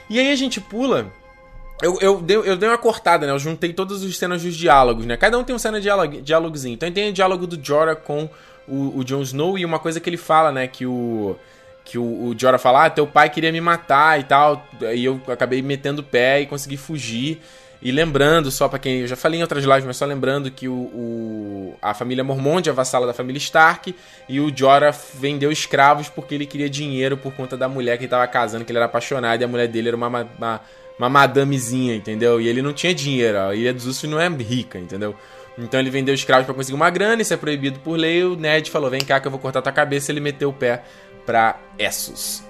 E 0.09 0.20
aí 0.20 0.32
a 0.32 0.36
gente 0.36 0.61
pula. 0.61 1.11
Eu, 1.82 1.97
eu, 1.99 2.22
dei, 2.22 2.38
eu 2.38 2.55
dei 2.55 2.70
uma 2.70 2.78
cortada, 2.78 3.26
né? 3.28 3.34
Eu 3.34 3.39
juntei 3.39 3.74
todas 3.74 4.01
as 4.01 4.18
cenas 4.18 4.41
dos 4.41 4.55
diálogos, 4.55 5.05
né? 5.05 5.18
Cada 5.18 5.38
um 5.38 5.43
tem 5.43 5.53
uma 5.53 5.59
cena 5.59 5.80
de 5.80 5.84
diálogo, 5.84 6.22
diálogozinho. 6.22 6.76
Então 6.76 6.89
tem 6.89 7.09
o 7.09 7.14
diálogo 7.14 7.45
do 7.45 7.61
Jorah 7.61 7.95
com 7.95 8.30
o, 8.68 8.99
o 8.99 9.03
Jon 9.03 9.22
Snow 9.22 9.57
e 9.57 9.66
uma 9.66 9.80
coisa 9.80 9.99
que 9.99 10.09
ele 10.09 10.18
fala, 10.18 10.51
né? 10.51 10.68
Que 10.68 10.86
o. 10.86 11.36
Que 11.86 11.97
o, 11.97 12.28
o 12.28 12.36
Jorah 12.38 12.57
fala, 12.57 12.86
ah, 12.86 12.89
teu 12.89 13.05
pai 13.05 13.30
queria 13.30 13.51
me 13.51 13.59
matar 13.59 14.18
e 14.18 14.24
tal. 14.24 14.66
E 14.95 15.03
eu 15.03 15.20
acabei 15.28 15.61
metendo 15.61 16.01
o 16.01 16.03
pé 16.03 16.39
e 16.39 16.45
consegui 16.45 16.78
fugir. 16.78 17.41
E 17.82 17.91
lembrando, 17.91 18.49
só 18.49 18.70
para 18.70 18.80
quem. 18.80 19.01
Eu 19.01 19.07
já 19.07 19.18
falei 19.18 19.39
em 19.39 19.41
outras 19.41 19.66
lives, 19.66 19.84
mas 19.84 19.97
só 19.97 20.05
lembrando 20.05 20.49
que 20.49 20.70
o, 20.70 20.74
o, 20.74 21.76
a 21.82 21.93
família 21.93 22.24
Mormont 22.24 22.70
é 22.70 22.72
vassala 22.72 23.05
da 23.05 23.14
família 23.14 23.38
Stark. 23.38 23.93
E 24.30 24.39
o 24.39 24.55
Jorah 24.55 24.95
vendeu 25.16 25.51
escravos 25.51 26.07
porque 26.07 26.34
ele 26.34 26.45
queria 26.45 26.70
dinheiro 26.70 27.18
por 27.18 27.34
conta 27.34 27.57
da 27.57 27.68
mulher 27.68 27.97
que 27.97 28.05
ele 28.05 28.09
tava 28.09 28.26
casando, 28.28 28.64
que 28.64 28.72
ele 28.72 28.80
era 28.80 28.86
apaixonado. 28.86 29.41
E 29.41 29.43
a 29.43 29.47
mulher 29.47 29.68
dele 29.68 29.89
era 29.89 29.97
uma, 29.97 30.07
uma, 30.07 30.61
uma 30.97 31.09
madamezinha, 31.09 31.93
entendeu? 31.93 32.39
E 32.39 32.47
ele 32.47 32.61
não 32.61 32.72
tinha 32.72 32.95
dinheiro. 32.95 33.38
A 33.38 33.53
Ilha 33.53 33.74
dos 33.74 33.86
Usos 33.86 34.09
não 34.09 34.18
é 34.18 34.30
rica, 34.30 34.80
entendeu? 34.80 35.14
Então 35.58 35.80
ele 35.80 35.89
vendeu 35.89 36.16
escravos 36.16 36.45
para 36.45 36.56
conseguir 36.56 36.76
uma 36.76 36.89
grana, 36.89 37.22
isso 37.22 37.34
é 37.34 37.38
proibido 37.38 37.80
por 37.80 37.97
lei. 37.97 38.24
O 38.24 38.36
Ned 38.36 38.72
falou: 38.72 38.89
Vem 38.89 39.01
cá 39.01 39.20
que 39.20 39.28
eu 39.28 39.32
vou 39.32 39.39
cortar 39.39 39.62
tua 39.62 39.72
cabeça. 39.72 40.12
Ele 40.12 40.20
meteu 40.20 40.49
o 40.49 40.54
pé 40.54 40.84
pra 41.26 41.58
Essos. 41.78 42.43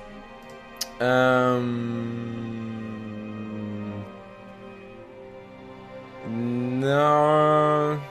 Não. 6.25 8.01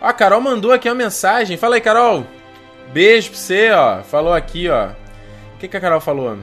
Ó, 0.00 0.06
a 0.06 0.12
Carol 0.12 0.40
mandou 0.40 0.72
aqui 0.72 0.88
uma 0.88 0.94
mensagem. 0.94 1.56
Fala 1.56 1.76
aí, 1.76 1.80
Carol. 1.80 2.26
Beijo 2.92 3.30
pra 3.30 3.38
você, 3.38 3.70
ó. 3.70 4.02
Falou 4.02 4.32
aqui, 4.32 4.68
ó. 4.68 4.88
O 5.54 5.58
que, 5.58 5.68
que 5.68 5.76
a 5.76 5.80
Carol 5.80 6.00
falou? 6.00 6.38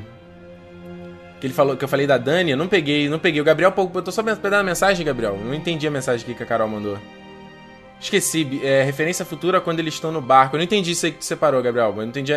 Que 1.44 1.48
ele 1.48 1.54
falou 1.54 1.76
que 1.76 1.84
eu 1.84 1.90
falei 1.90 2.08
da 2.08 2.18
Dani, 2.18 2.52
eu 2.52 2.58
não 2.58 2.70
peguei, 2.70 3.10
não 3.10 3.20
peguei. 3.20 3.42
O 3.42 3.44
Gabriel 3.44 3.70
botou 3.72 4.14
só 4.14 4.24
pegando 4.24 4.54
a 4.54 4.64
mensagem, 4.64 5.06
Gabriel. 5.06 5.38
Não 5.38 5.54
entendi 5.54 5.86
a 5.86 5.92
mensagem 5.92 6.34
que 6.34 6.42
a 6.42 6.46
Carol 6.46 6.70
mandou. 6.70 6.98
Esqueci, 8.00 8.62
é, 8.64 8.82
referência 8.84 9.26
futura 9.26 9.60
quando 9.60 9.82
eles 9.82 9.94
estão 9.94 10.10
no 10.10 10.22
barco. 10.22 10.56
Eu 10.56 10.60
não 10.60 10.64
entendi 10.64 10.92
isso 10.92 11.06
aí 11.06 11.12
que 11.12 11.18
tu 11.18 11.26
separou, 11.26 11.62
Gabriel. 11.62 11.90
Eu 11.90 11.96
não 11.98 12.04
entendi. 12.06 12.32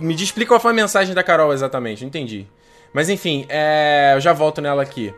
Me 0.00 0.16
explica 0.16 0.48
qual 0.48 0.58
foi 0.58 0.72
a 0.72 0.74
mensagem 0.74 1.14
da 1.14 1.22
Carol 1.22 1.52
exatamente, 1.52 2.00
não 2.00 2.08
entendi. 2.08 2.44
Mas 2.92 3.08
enfim, 3.08 3.46
é, 3.48 4.14
eu 4.16 4.20
já 4.20 4.32
volto 4.32 4.60
nela 4.60 4.82
aqui 4.82 5.14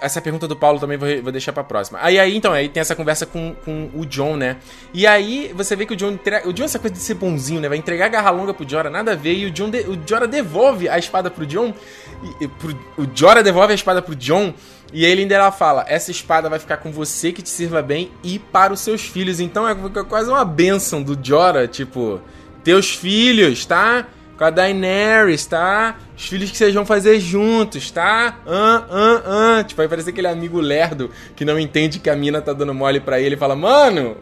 essa 0.00 0.20
pergunta 0.20 0.46
do 0.46 0.54
Paulo 0.54 0.78
também 0.78 0.96
vou, 0.96 1.08
vou 1.22 1.32
deixar 1.32 1.52
pra 1.52 1.64
próxima. 1.64 1.98
Aí, 2.02 2.18
aí, 2.18 2.36
então, 2.36 2.52
aí 2.52 2.68
tem 2.68 2.80
essa 2.80 2.94
conversa 2.94 3.26
com, 3.26 3.54
com 3.64 3.90
o 3.94 4.06
John, 4.06 4.36
né? 4.36 4.56
E 4.94 5.06
aí 5.06 5.52
você 5.54 5.74
vê 5.74 5.86
que 5.86 5.94
o 5.94 5.96
John. 5.96 6.18
O 6.44 6.52
John, 6.52 6.64
essa 6.64 6.78
coisa 6.78 6.94
de 6.94 7.00
ser 7.00 7.14
bonzinho, 7.14 7.60
né? 7.60 7.68
Vai 7.68 7.78
entregar 7.78 8.06
a 8.06 8.08
garra 8.08 8.30
longa 8.30 8.54
pro 8.54 8.68
Jora, 8.68 8.88
nada 8.88 9.12
a 9.12 9.16
ver. 9.16 9.34
E 9.34 9.46
o 9.46 9.50
John 9.50 9.70
de, 9.70 9.80
o 9.80 9.98
Jora 10.06 10.26
devolve 10.26 10.88
a 10.88 10.98
espada 10.98 11.30
pro 11.30 11.46
John. 11.46 11.74
E, 12.22 12.44
e, 12.44 12.48
pro, 12.48 12.78
o 12.96 13.06
Jora 13.14 13.42
devolve 13.42 13.72
a 13.72 13.74
espada 13.74 14.00
pro 14.00 14.14
John. 14.14 14.54
E 14.92 15.04
ele 15.04 15.22
ainda 15.22 15.34
ela 15.34 15.50
fala: 15.52 15.84
essa 15.88 16.10
espada 16.10 16.48
vai 16.48 16.58
ficar 16.58 16.78
com 16.78 16.92
você 16.92 17.32
que 17.32 17.42
te 17.42 17.50
sirva 17.50 17.82
bem 17.82 18.10
e 18.22 18.38
para 18.38 18.72
os 18.72 18.80
seus 18.80 19.02
filhos. 19.02 19.40
Então 19.40 19.68
é 19.68 19.74
quase 20.04 20.30
uma 20.30 20.44
benção 20.44 21.02
do 21.02 21.18
Jora, 21.20 21.66
tipo, 21.66 22.20
teus 22.62 22.94
filhos, 22.94 23.66
tá? 23.66 24.06
Com 24.38 24.44
a 24.44 24.50
Daenerys, 24.50 25.44
tá? 25.44 25.96
Os 26.16 26.28
filhos 26.28 26.48
que 26.50 26.56
vocês 26.56 26.72
vão 26.72 26.86
fazer 26.86 27.18
juntos, 27.18 27.90
tá? 27.90 28.38
Ah, 28.46 28.84
ah, 28.88 29.22
ah. 29.58 29.64
Tipo, 29.64 29.82
aí 29.82 29.88
parece 29.88 30.10
aquele 30.10 30.28
amigo 30.28 30.60
lerdo 30.60 31.10
que 31.34 31.44
não 31.44 31.58
entende 31.58 31.98
que 31.98 32.08
a 32.08 32.14
mina 32.14 32.40
tá 32.40 32.52
dando 32.52 32.72
mole 32.72 33.00
pra 33.00 33.20
ele 33.20 33.34
e 33.34 33.38
fala, 33.38 33.56
mano, 33.56 34.16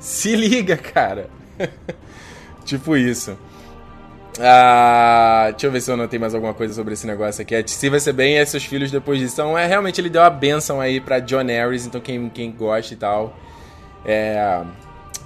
se 0.00 0.34
liga, 0.34 0.76
cara. 0.78 1.28
tipo 2.64 2.96
isso. 2.96 3.36
Ah, 4.40 5.48
deixa 5.50 5.66
eu 5.66 5.70
ver 5.70 5.80
se 5.82 5.90
eu 5.90 5.96
notei 5.98 6.18
mais 6.18 6.34
alguma 6.34 6.54
coisa 6.54 6.72
sobre 6.72 6.94
esse 6.94 7.06
negócio 7.06 7.42
aqui. 7.42 7.54
É, 7.54 7.66
se 7.66 7.90
vai 7.90 8.00
ser 8.00 8.14
bem, 8.14 8.38
é 8.38 8.44
seus 8.44 8.64
filhos 8.64 8.90
depois 8.90 9.18
disso. 9.18 9.34
Então, 9.34 9.56
é, 9.56 9.66
realmente 9.66 10.00
ele 10.00 10.08
deu 10.08 10.22
a 10.22 10.30
benção 10.30 10.80
aí 10.80 10.98
pra 10.98 11.18
John 11.18 11.44
Harris, 11.44 11.86
então 11.86 12.00
quem, 12.00 12.30
quem 12.30 12.52
gosta 12.52 12.94
e 12.94 12.96
tal, 12.96 13.36
é, 14.02 14.62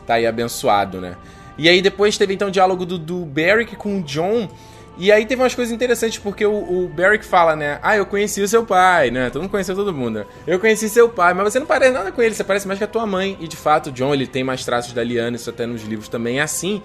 tá 0.04 0.14
aí 0.14 0.26
abençoado, 0.26 1.00
né? 1.00 1.16
E 1.60 1.68
aí 1.68 1.82
depois 1.82 2.16
teve 2.16 2.32
então 2.32 2.48
o 2.48 2.50
diálogo 2.50 2.86
do, 2.86 2.98
do 2.98 3.18
Beric 3.26 3.76
com 3.76 3.98
o 3.98 4.02
John. 4.02 4.48
E 4.96 5.12
aí 5.12 5.26
teve 5.26 5.42
umas 5.42 5.54
coisas 5.54 5.70
interessantes, 5.70 6.18
porque 6.18 6.44
o, 6.46 6.52
o 6.54 6.88
Beric 6.88 7.22
fala, 7.22 7.54
né? 7.54 7.78
Ah, 7.82 7.98
eu 7.98 8.06
conheci 8.06 8.40
o 8.40 8.48
seu 8.48 8.64
pai, 8.64 9.10
né? 9.10 9.28
Todo 9.28 9.42
mundo 9.42 9.50
conheceu 9.50 9.76
todo 9.76 9.92
mundo. 9.92 10.20
Né? 10.20 10.26
Eu 10.46 10.58
conheci 10.58 10.88
seu 10.88 11.06
pai, 11.10 11.34
mas 11.34 11.52
você 11.52 11.58
não 11.58 11.66
parece 11.66 11.92
nada 11.92 12.10
com 12.10 12.22
ele, 12.22 12.34
você 12.34 12.42
parece 12.42 12.66
mais 12.66 12.78
que 12.78 12.84
a 12.84 12.88
tua 12.88 13.06
mãe. 13.06 13.36
E 13.38 13.46
de 13.46 13.58
fato, 13.58 13.88
o 13.90 13.92
John, 13.92 14.14
ele 14.14 14.26
tem 14.26 14.42
mais 14.42 14.64
traços 14.64 14.94
da 14.94 15.04
Liana, 15.04 15.36
isso 15.36 15.50
até 15.50 15.66
nos 15.66 15.82
livros 15.82 16.08
também 16.08 16.38
é 16.38 16.42
assim. 16.42 16.80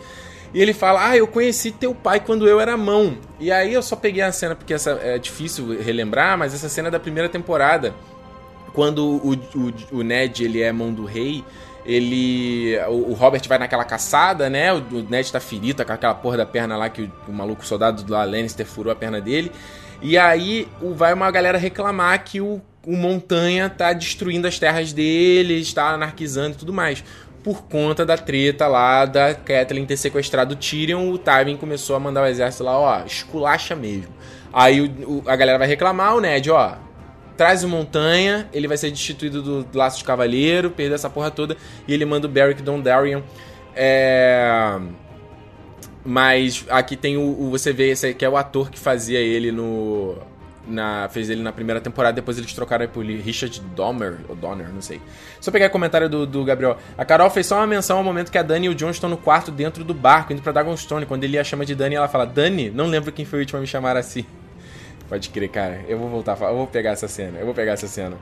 E 0.54 0.62
ele 0.62 0.74
fala, 0.74 1.10
ah, 1.10 1.16
eu 1.16 1.26
conheci 1.26 1.72
teu 1.72 1.96
pai 1.96 2.20
quando 2.20 2.46
eu 2.46 2.60
era 2.60 2.76
mão. 2.76 3.18
E 3.40 3.54
aí 3.54 3.74
eu 3.74 3.82
só 3.82 3.96
peguei 3.96 4.24
a 4.24 4.32
cena, 4.34 4.56
porque 4.56 4.74
essa 4.74 5.00
é 5.02 5.18
difícil 5.18 5.82
relembrar, 5.82 6.38
mas 6.38 6.54
essa 6.54 6.68
cena 6.68 6.90
é 6.90 6.92
da 6.92 7.00
primeira 7.00 7.30
temporada. 7.30 7.96
Quando 8.74 9.06
o, 9.06 9.32
o, 9.34 10.00
o 10.00 10.04
Ned, 10.04 10.44
ele 10.44 10.62
é 10.62 10.70
mão 10.70 10.94
do 10.94 11.06
rei 11.06 11.46
ele. 11.86 12.78
O, 12.88 13.12
o, 13.12 13.14
Robert 13.14 13.42
vai 13.48 13.58
naquela 13.58 13.84
caçada, 13.84 14.50
né? 14.50 14.74
O, 14.74 14.78
o 14.78 15.04
Ned 15.10 15.32
tá 15.32 15.40
ferido, 15.40 15.78
tá 15.78 15.86
com 15.86 15.94
aquela 15.94 16.16
porra 16.16 16.38
da 16.38 16.46
perna 16.46 16.76
lá 16.76 16.90
que 16.90 17.04
o, 17.04 17.12
o 17.28 17.32
maluco 17.32 17.66
soldado 17.66 18.04
do 18.04 18.14
Lannister 18.14 18.66
furou 18.66 18.92
a 18.92 18.96
perna 18.96 19.22
dele. 19.22 19.52
E 20.02 20.18
aí 20.18 20.68
o, 20.82 20.94
vai 20.94 21.14
uma 21.14 21.30
galera 21.32 21.58
reclamar 21.58 22.24
que 22.24 22.42
o, 22.42 22.62
o 22.86 22.96
Montanha 22.96 23.70
tá 23.70 23.94
destruindo 23.94 24.48
as 24.48 24.60
terras 24.60 24.92
dele, 24.94 25.60
está 25.60 25.90
anarquizando 25.90 26.56
e 26.56 26.60
tudo 26.60 26.74
mais. 26.74 27.04
Por 27.44 27.64
conta 27.64 28.04
da 28.04 28.18
treta 28.18 28.68
lá 28.68 29.06
da 29.06 29.36
Catelyn 29.36 29.86
ter 29.86 29.98
sequestrado 29.98 30.54
o 30.54 30.58
Tyrion, 30.58 31.12
o 31.12 31.18
Tywin 31.18 31.58
começou 31.58 31.96
a 31.96 32.00
mandar 32.00 32.24
o 32.24 32.26
exército 32.26 32.64
lá, 32.64 32.78
ó, 32.78 33.06
esculacha 33.06 33.76
mesmo. 33.76 34.12
Aí 34.52 34.92
a 35.28 35.36
galera 35.36 35.60
vai 35.60 35.68
reclamar, 35.68 36.16
o 36.16 36.22
Ned, 36.22 36.50
ó, 36.50 36.74
traz 37.36 37.64
o 37.64 37.70
Montanha, 37.70 38.48
ele 38.54 38.68
vai 38.68 38.78
ser 38.78 38.92
destituído 38.92 39.64
do 39.64 39.78
Laço 39.78 39.98
de 39.98 40.04
Cavaleiro, 40.04 40.70
perder 40.70 40.96
essa 40.96 41.10
porra 41.10 41.32
toda, 41.32 41.58
e 41.88 41.94
ele 41.94 42.06
manda 42.06 42.28
o 42.28 42.30
Beric 42.30 42.62
Dondarrion. 42.62 43.22
É... 43.76 44.80
Mas 46.06 46.64
aqui 46.70 46.96
tem 46.96 47.18
o, 47.18 47.22
o, 47.22 47.50
Você 47.50 47.74
vê 47.74 47.90
esse 47.90 48.14
que 48.14 48.24
é 48.24 48.30
o 48.30 48.38
ator 48.38 48.70
que 48.70 48.78
fazia 48.78 49.20
ele 49.20 49.52
no. 49.52 50.16
Na, 50.68 51.08
fez 51.10 51.30
ele 51.30 51.44
na 51.44 51.52
primeira 51.52 51.80
temporada, 51.80 52.16
depois 52.16 52.40
eles 52.40 52.52
trocaram 52.52 52.88
por 52.88 53.06
Richard 53.06 53.60
Donner, 53.76 54.18
ou 54.28 54.36
Donner, 54.36 54.68
não 54.74 54.82
sei. 54.82 55.00
Só 55.40 55.52
pegar 55.52 55.68
o 55.68 55.70
comentário 55.70 56.10
do, 56.10 56.26
do, 56.26 56.44
Gabriel. 56.44 56.78
A 56.98 57.06
Carol 57.06 57.30
fez 57.30 57.46
só 57.46 57.58
uma 57.58 57.68
menção 57.68 57.98
ao 57.98 58.04
momento 58.04 58.32
que 58.32 58.38
a 58.38 58.42
Dani 58.42 58.66
e 58.66 58.70
o 58.70 58.74
John 58.74 58.90
estão 58.90 59.08
no 59.08 59.16
quarto 59.16 59.52
dentro 59.52 59.84
do 59.84 59.94
barco, 59.94 60.34
indo 60.34 60.42
pra 60.42 60.52
Dragonstone. 60.52 61.06
Quando 61.06 61.24
ele 61.24 61.38
a 61.38 61.44
chama 61.44 61.68
de 61.68 61.76
Dani, 61.76 61.94
ela 61.94 62.08
fala: 62.08 62.26
Dani, 62.26 62.72
não 62.72 62.88
lembro 62.88 63.12
quem 63.12 63.26
foi 63.26 63.40
o 63.40 63.42
último 63.42 63.60
a 63.60 63.62
me 63.62 63.68
chamar 63.68 63.96
assim. 63.96 64.26
Pode 65.08 65.30
crer, 65.30 65.50
cara. 65.50 65.86
Eu 65.88 65.98
vou 65.98 66.10
voltar, 66.10 66.38
eu 66.42 66.56
vou 66.56 66.68
pegar 66.68 66.92
essa 66.92 67.08
cena. 67.08 67.40
Eu 67.40 67.46
vou 67.46 67.54
pegar 67.54 67.74
essa 67.74 67.88
cena. 67.88 68.18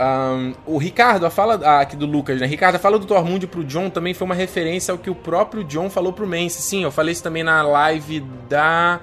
Um, 0.00 0.54
o 0.64 0.78
Ricardo, 0.78 1.26
a 1.26 1.30
fala 1.30 1.60
ah, 1.64 1.80
aqui 1.80 1.96
do 1.96 2.06
Lucas, 2.06 2.40
né? 2.40 2.46
Ricardo, 2.46 2.76
a 2.76 2.78
fala 2.78 2.98
do 2.98 3.06
Tormund 3.06 3.44
pro 3.48 3.64
John 3.64 3.90
também 3.90 4.14
foi 4.14 4.26
uma 4.26 4.34
referência 4.34 4.92
ao 4.92 4.98
que 4.98 5.10
o 5.10 5.14
próprio 5.14 5.64
John 5.64 5.90
falou 5.90 6.12
pro 6.12 6.26
Mance. 6.26 6.62
Sim, 6.62 6.84
eu 6.84 6.90
falei 6.92 7.12
isso 7.12 7.22
também 7.22 7.42
na 7.42 7.62
live 7.62 8.20
da. 8.48 9.00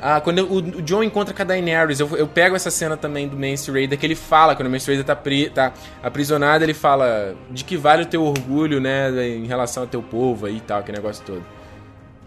Ah, 0.00 0.20
quando 0.20 0.40
o, 0.40 0.58
o, 0.58 0.82
John 0.82 1.02
encontra 1.02 1.34
com 1.34 1.42
a 1.42 1.44
Daenerys, 1.44 2.00
eu, 2.00 2.08
eu 2.16 2.26
pego 2.26 2.56
essa 2.56 2.70
cena 2.70 2.96
também 2.96 3.28
do 3.28 3.36
Mance 3.36 3.70
Raider 3.70 3.96
que 3.96 4.04
ele 4.04 4.16
fala, 4.16 4.56
quando 4.56 4.66
o 4.66 4.70
Mance 4.70 4.86
Raider 4.86 5.04
tá, 5.04 5.14
pri, 5.14 5.48
tá 5.48 5.72
aprisionado, 6.02 6.64
ele 6.64 6.74
fala 6.74 7.36
de 7.50 7.62
que 7.62 7.76
vale 7.76 8.02
o 8.02 8.06
teu 8.06 8.24
orgulho, 8.24 8.80
né, 8.80 9.10
em 9.28 9.46
relação 9.46 9.84
ao 9.84 9.88
teu 9.88 10.02
povo 10.02 10.46
aí 10.46 10.56
e 10.56 10.60
tal, 10.60 10.82
que 10.82 10.90
negócio 10.90 11.24
todo. 11.24 11.44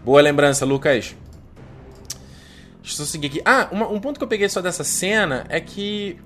Boa 0.06 0.22
lembrança, 0.22 0.64
Lucas. 0.66 1.18
Deixa 2.86 3.02
eu 3.02 3.06
seguir 3.08 3.28
aqui. 3.28 3.42
Ah, 3.44 3.68
uma, 3.72 3.88
um 3.88 4.00
ponto 4.00 4.20
que 4.20 4.24
eu 4.24 4.28
peguei 4.28 4.48
só 4.48 4.62
dessa 4.62 4.84
cena 4.84 5.44
é 5.50 5.60
que. 5.60 6.20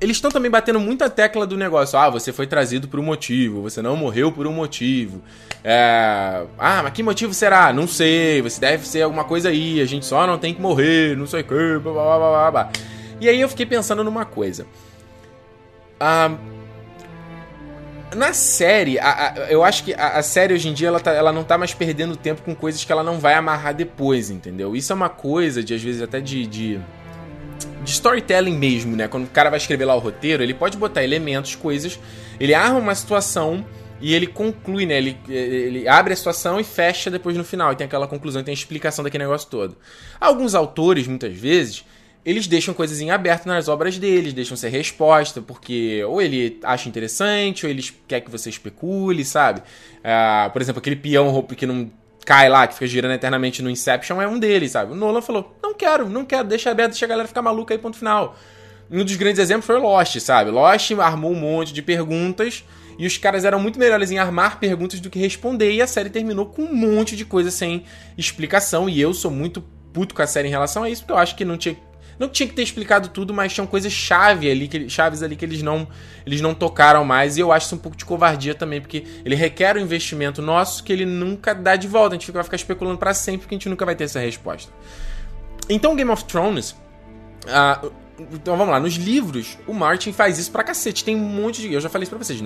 eles 0.00 0.18
estão 0.18 0.30
também 0.30 0.48
batendo 0.48 0.78
muita 0.78 1.10
tecla 1.10 1.44
do 1.44 1.56
negócio. 1.56 1.98
Ah, 1.98 2.08
você 2.08 2.32
foi 2.32 2.46
trazido 2.46 2.86
por 2.86 3.00
um 3.00 3.02
motivo, 3.02 3.60
você 3.60 3.82
não 3.82 3.96
morreu 3.96 4.30
por 4.30 4.46
um 4.46 4.52
motivo. 4.52 5.20
É... 5.64 6.46
Ah, 6.56 6.84
mas 6.84 6.92
que 6.92 7.02
motivo 7.02 7.34
será? 7.34 7.72
Não 7.72 7.88
sei, 7.88 8.40
você 8.40 8.60
deve 8.60 8.86
ser 8.86 9.02
alguma 9.02 9.24
coisa 9.24 9.48
aí, 9.48 9.80
a 9.80 9.84
gente 9.84 10.06
só 10.06 10.28
não 10.28 10.38
tem 10.38 10.54
que 10.54 10.60
morrer, 10.60 11.16
não 11.16 11.26
sei 11.26 11.40
o 11.40 11.44
que, 11.44 11.78
blá 11.80 11.92
blá 11.92 12.18
blá 12.18 12.50
blá. 12.52 12.70
E 13.20 13.28
aí 13.28 13.40
eu 13.40 13.48
fiquei 13.48 13.66
pensando 13.66 14.04
numa 14.04 14.24
coisa. 14.24 14.66
Ah, 15.98 16.30
na 18.14 18.32
série, 18.32 18.98
a, 18.98 19.10
a, 19.10 19.50
eu 19.50 19.62
acho 19.62 19.84
que 19.84 19.94
a, 19.94 20.18
a, 20.18 20.22
série 20.22 20.54
hoje 20.54 20.68
em 20.68 20.72
dia 20.72 20.88
ela, 20.88 21.00
tá, 21.00 21.12
ela 21.12 21.32
não 21.32 21.44
tá 21.44 21.56
mais 21.56 21.72
perdendo 21.74 22.16
tempo 22.16 22.42
com 22.42 22.54
coisas 22.54 22.84
que 22.84 22.90
ela 22.90 23.02
não 23.02 23.18
vai 23.18 23.34
amarrar 23.34 23.74
depois, 23.74 24.30
entendeu? 24.30 24.74
Isso 24.74 24.92
é 24.92 24.96
uma 24.96 25.08
coisa 25.08 25.62
de, 25.62 25.74
às 25.74 25.82
vezes, 25.82 26.02
até 26.02 26.20
de, 26.20 26.46
de 26.46 26.80
de 27.82 27.90
storytelling 27.90 28.56
mesmo, 28.56 28.96
né? 28.96 29.08
Quando 29.08 29.24
o 29.24 29.28
cara 29.28 29.50
vai 29.50 29.58
escrever 29.58 29.84
lá 29.84 29.94
o 29.94 29.98
roteiro, 29.98 30.42
ele 30.42 30.54
pode 30.54 30.76
botar 30.76 31.02
elementos, 31.02 31.54
coisas, 31.54 31.98
ele 32.38 32.54
arma 32.54 32.78
uma 32.78 32.94
situação 32.94 33.64
e 34.00 34.14
ele 34.14 34.26
conclui, 34.26 34.86
né? 34.86 34.96
Ele, 34.98 35.18
ele 35.28 35.88
abre 35.88 36.12
a 36.12 36.16
situação 36.16 36.60
e 36.60 36.64
fecha 36.64 37.10
depois 37.10 37.36
no 37.36 37.44
final. 37.44 37.72
E 37.72 37.76
tem 37.76 37.86
aquela 37.86 38.06
conclusão, 38.06 38.42
tem 38.42 38.52
a 38.52 38.54
explicação 38.54 39.02
daquele 39.02 39.24
negócio 39.24 39.48
todo. 39.48 39.76
Alguns 40.20 40.54
autores, 40.54 41.06
muitas 41.06 41.34
vezes, 41.34 41.84
eles 42.24 42.46
deixam 42.46 42.74
coisas 42.74 43.00
em 43.00 43.10
aberto 43.10 43.46
nas 43.46 43.68
obras 43.68 43.98
deles, 43.98 44.32
deixam 44.32 44.56
ser 44.56 44.68
resposta, 44.68 45.40
porque 45.40 46.04
ou 46.04 46.20
ele 46.20 46.58
acha 46.62 46.88
interessante, 46.88 47.64
ou 47.64 47.70
ele 47.70 47.82
quer 48.06 48.20
que 48.20 48.30
você 48.30 48.50
especule, 48.50 49.24
sabe? 49.24 49.60
Uh, 49.60 50.50
por 50.50 50.60
exemplo, 50.60 50.80
aquele 50.80 50.96
peão 50.96 51.42
que 51.42 51.66
não 51.66 51.90
cai 52.26 52.48
lá, 52.48 52.66
que 52.66 52.74
fica 52.74 52.86
girando 52.86 53.12
eternamente 53.12 53.62
no 53.62 53.70
Inception, 53.70 54.20
é 54.20 54.28
um 54.28 54.38
deles, 54.38 54.72
sabe? 54.72 54.92
O 54.92 54.94
Nolan 54.94 55.22
falou: 55.22 55.56
não 55.62 55.74
quero, 55.74 56.08
não 56.08 56.24
quero, 56.24 56.46
deixa 56.46 56.70
aberto, 56.70 56.90
deixa 56.90 57.06
a 57.06 57.08
galera 57.08 57.26
ficar 57.26 57.42
maluca 57.42 57.72
aí, 57.72 57.78
ponto 57.78 57.96
final. 57.96 58.36
Um 58.90 59.04
dos 59.04 59.16
grandes 59.16 59.38
exemplos 59.38 59.66
foi 59.66 59.78
Lost, 59.78 60.18
sabe? 60.18 60.50
Lost 60.50 60.90
armou 60.98 61.32
um 61.32 61.36
monte 61.36 61.72
de 61.72 61.80
perguntas 61.80 62.64
e 62.98 63.06
os 63.06 63.16
caras 63.16 63.44
eram 63.44 63.58
muito 63.58 63.78
melhores 63.78 64.10
em 64.10 64.18
armar 64.18 64.58
perguntas 64.58 65.00
do 65.00 65.08
que 65.08 65.18
responder, 65.18 65.72
e 65.72 65.80
a 65.80 65.86
série 65.86 66.10
terminou 66.10 66.44
com 66.44 66.62
um 66.62 66.74
monte 66.74 67.16
de 67.16 67.24
coisa 67.24 67.50
sem 67.50 67.84
explicação. 68.18 68.90
E 68.90 69.00
eu 69.00 69.14
sou 69.14 69.30
muito 69.30 69.62
puto 69.92 70.14
com 70.14 70.20
a 70.20 70.26
série 70.26 70.48
em 70.48 70.50
relação 70.50 70.82
a 70.82 70.90
isso, 70.90 71.02
porque 71.02 71.12
eu 71.12 71.18
acho 71.18 71.34
que 71.34 71.44
não 71.44 71.56
tinha 71.56 71.76
não 72.20 72.28
tinha 72.28 72.46
que 72.46 72.54
ter 72.54 72.62
explicado 72.62 73.08
tudo, 73.08 73.32
mas 73.32 73.50
tinham 73.50 73.66
coisas 73.66 73.90
chave 73.90 74.50
ali, 74.50 74.68
que, 74.68 74.90
chaves 74.90 75.22
ali 75.22 75.34
que 75.34 75.44
eles 75.44 75.62
não, 75.62 75.88
eles 76.26 76.42
não 76.42 76.52
tocaram 76.52 77.02
mais. 77.02 77.38
E 77.38 77.40
eu 77.40 77.50
acho 77.50 77.64
isso 77.64 77.74
um 77.74 77.78
pouco 77.78 77.96
de 77.96 78.04
covardia 78.04 78.54
também, 78.54 78.78
porque 78.78 79.04
ele 79.24 79.34
requer 79.34 79.74
um 79.78 79.80
investimento 79.80 80.42
nosso 80.42 80.84
que 80.84 80.92
ele 80.92 81.06
nunca 81.06 81.54
dá 81.54 81.76
de 81.76 81.88
volta. 81.88 82.14
A 82.14 82.18
gente 82.18 82.30
vai 82.30 82.44
ficar 82.44 82.56
especulando 82.56 82.98
para 82.98 83.14
sempre, 83.14 83.40
porque 83.40 83.54
a 83.54 83.58
gente 83.58 83.70
nunca 83.70 83.86
vai 83.86 83.96
ter 83.96 84.04
essa 84.04 84.20
resposta. 84.20 84.70
Então, 85.66 85.96
Game 85.96 86.10
of 86.10 86.22
Thrones. 86.26 86.72
Uh, 87.46 87.90
então 88.32 88.54
vamos 88.54 88.70
lá, 88.70 88.78
nos 88.78 88.96
livros, 88.96 89.56
o 89.66 89.72
Martin 89.72 90.12
faz 90.12 90.38
isso 90.38 90.52
pra 90.52 90.62
cacete. 90.62 91.02
Tem 91.02 91.16
um 91.16 91.20
monte 91.20 91.62
de. 91.62 91.72
Eu 91.72 91.80
já 91.80 91.88
falei 91.88 92.02
isso 92.02 92.14
pra 92.14 92.22
vocês. 92.22 92.38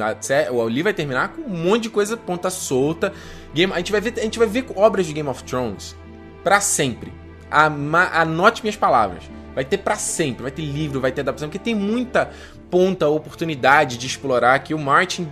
O 0.52 0.68
livro 0.68 0.84
vai 0.84 0.94
terminar 0.94 1.30
com 1.30 1.42
um 1.42 1.48
monte 1.48 1.84
de 1.84 1.90
coisa 1.90 2.16
ponta 2.16 2.48
solta. 2.48 3.12
Game, 3.52 3.72
a, 3.72 3.78
gente 3.78 3.90
vai 3.90 4.00
ver, 4.00 4.14
a 4.18 4.22
gente 4.22 4.38
vai 4.38 4.46
ver 4.46 4.66
obras 4.76 5.04
de 5.04 5.12
Game 5.12 5.28
of 5.28 5.42
Thrones 5.42 5.96
para 6.44 6.60
sempre. 6.60 7.23
Anote 7.54 8.62
minhas 8.62 8.76
palavras. 8.76 9.22
Vai 9.54 9.64
ter 9.64 9.78
para 9.78 9.96
sempre, 9.96 10.42
vai 10.42 10.50
ter 10.50 10.62
livro, 10.62 11.00
vai 11.00 11.12
ter 11.12 11.20
adaptação, 11.20 11.48
porque 11.48 11.62
tem 11.62 11.74
muita 11.74 12.30
ponta, 12.70 13.08
oportunidade 13.08 13.96
de 13.96 14.06
explorar 14.06 14.58
que 14.58 14.74
o 14.74 14.78
Martin 14.78 15.30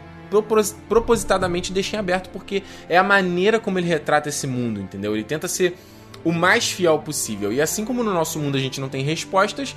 propositadamente 0.89 1.73
deixa 1.73 1.97
em 1.97 1.99
aberto, 1.99 2.31
porque 2.31 2.62
é 2.89 2.97
a 2.97 3.03
maneira 3.03 3.59
como 3.61 3.79
ele 3.79 3.89
retrata 3.89 4.29
esse 4.29 4.47
mundo, 4.47 4.81
entendeu? 4.81 5.14
Ele 5.14 5.25
tenta 5.25 5.49
ser 5.49 5.77
o 6.25 6.33
mais 6.33 6.70
fiel 6.70 6.99
possível. 7.01 7.53
E 7.53 7.61
assim 7.61 7.85
como 7.85 8.03
no 8.03 8.14
nosso 8.14 8.39
mundo 8.39 8.57
a 8.57 8.61
gente 8.61 8.81
não 8.81 8.89
tem 8.89 9.03
respostas, 9.03 9.75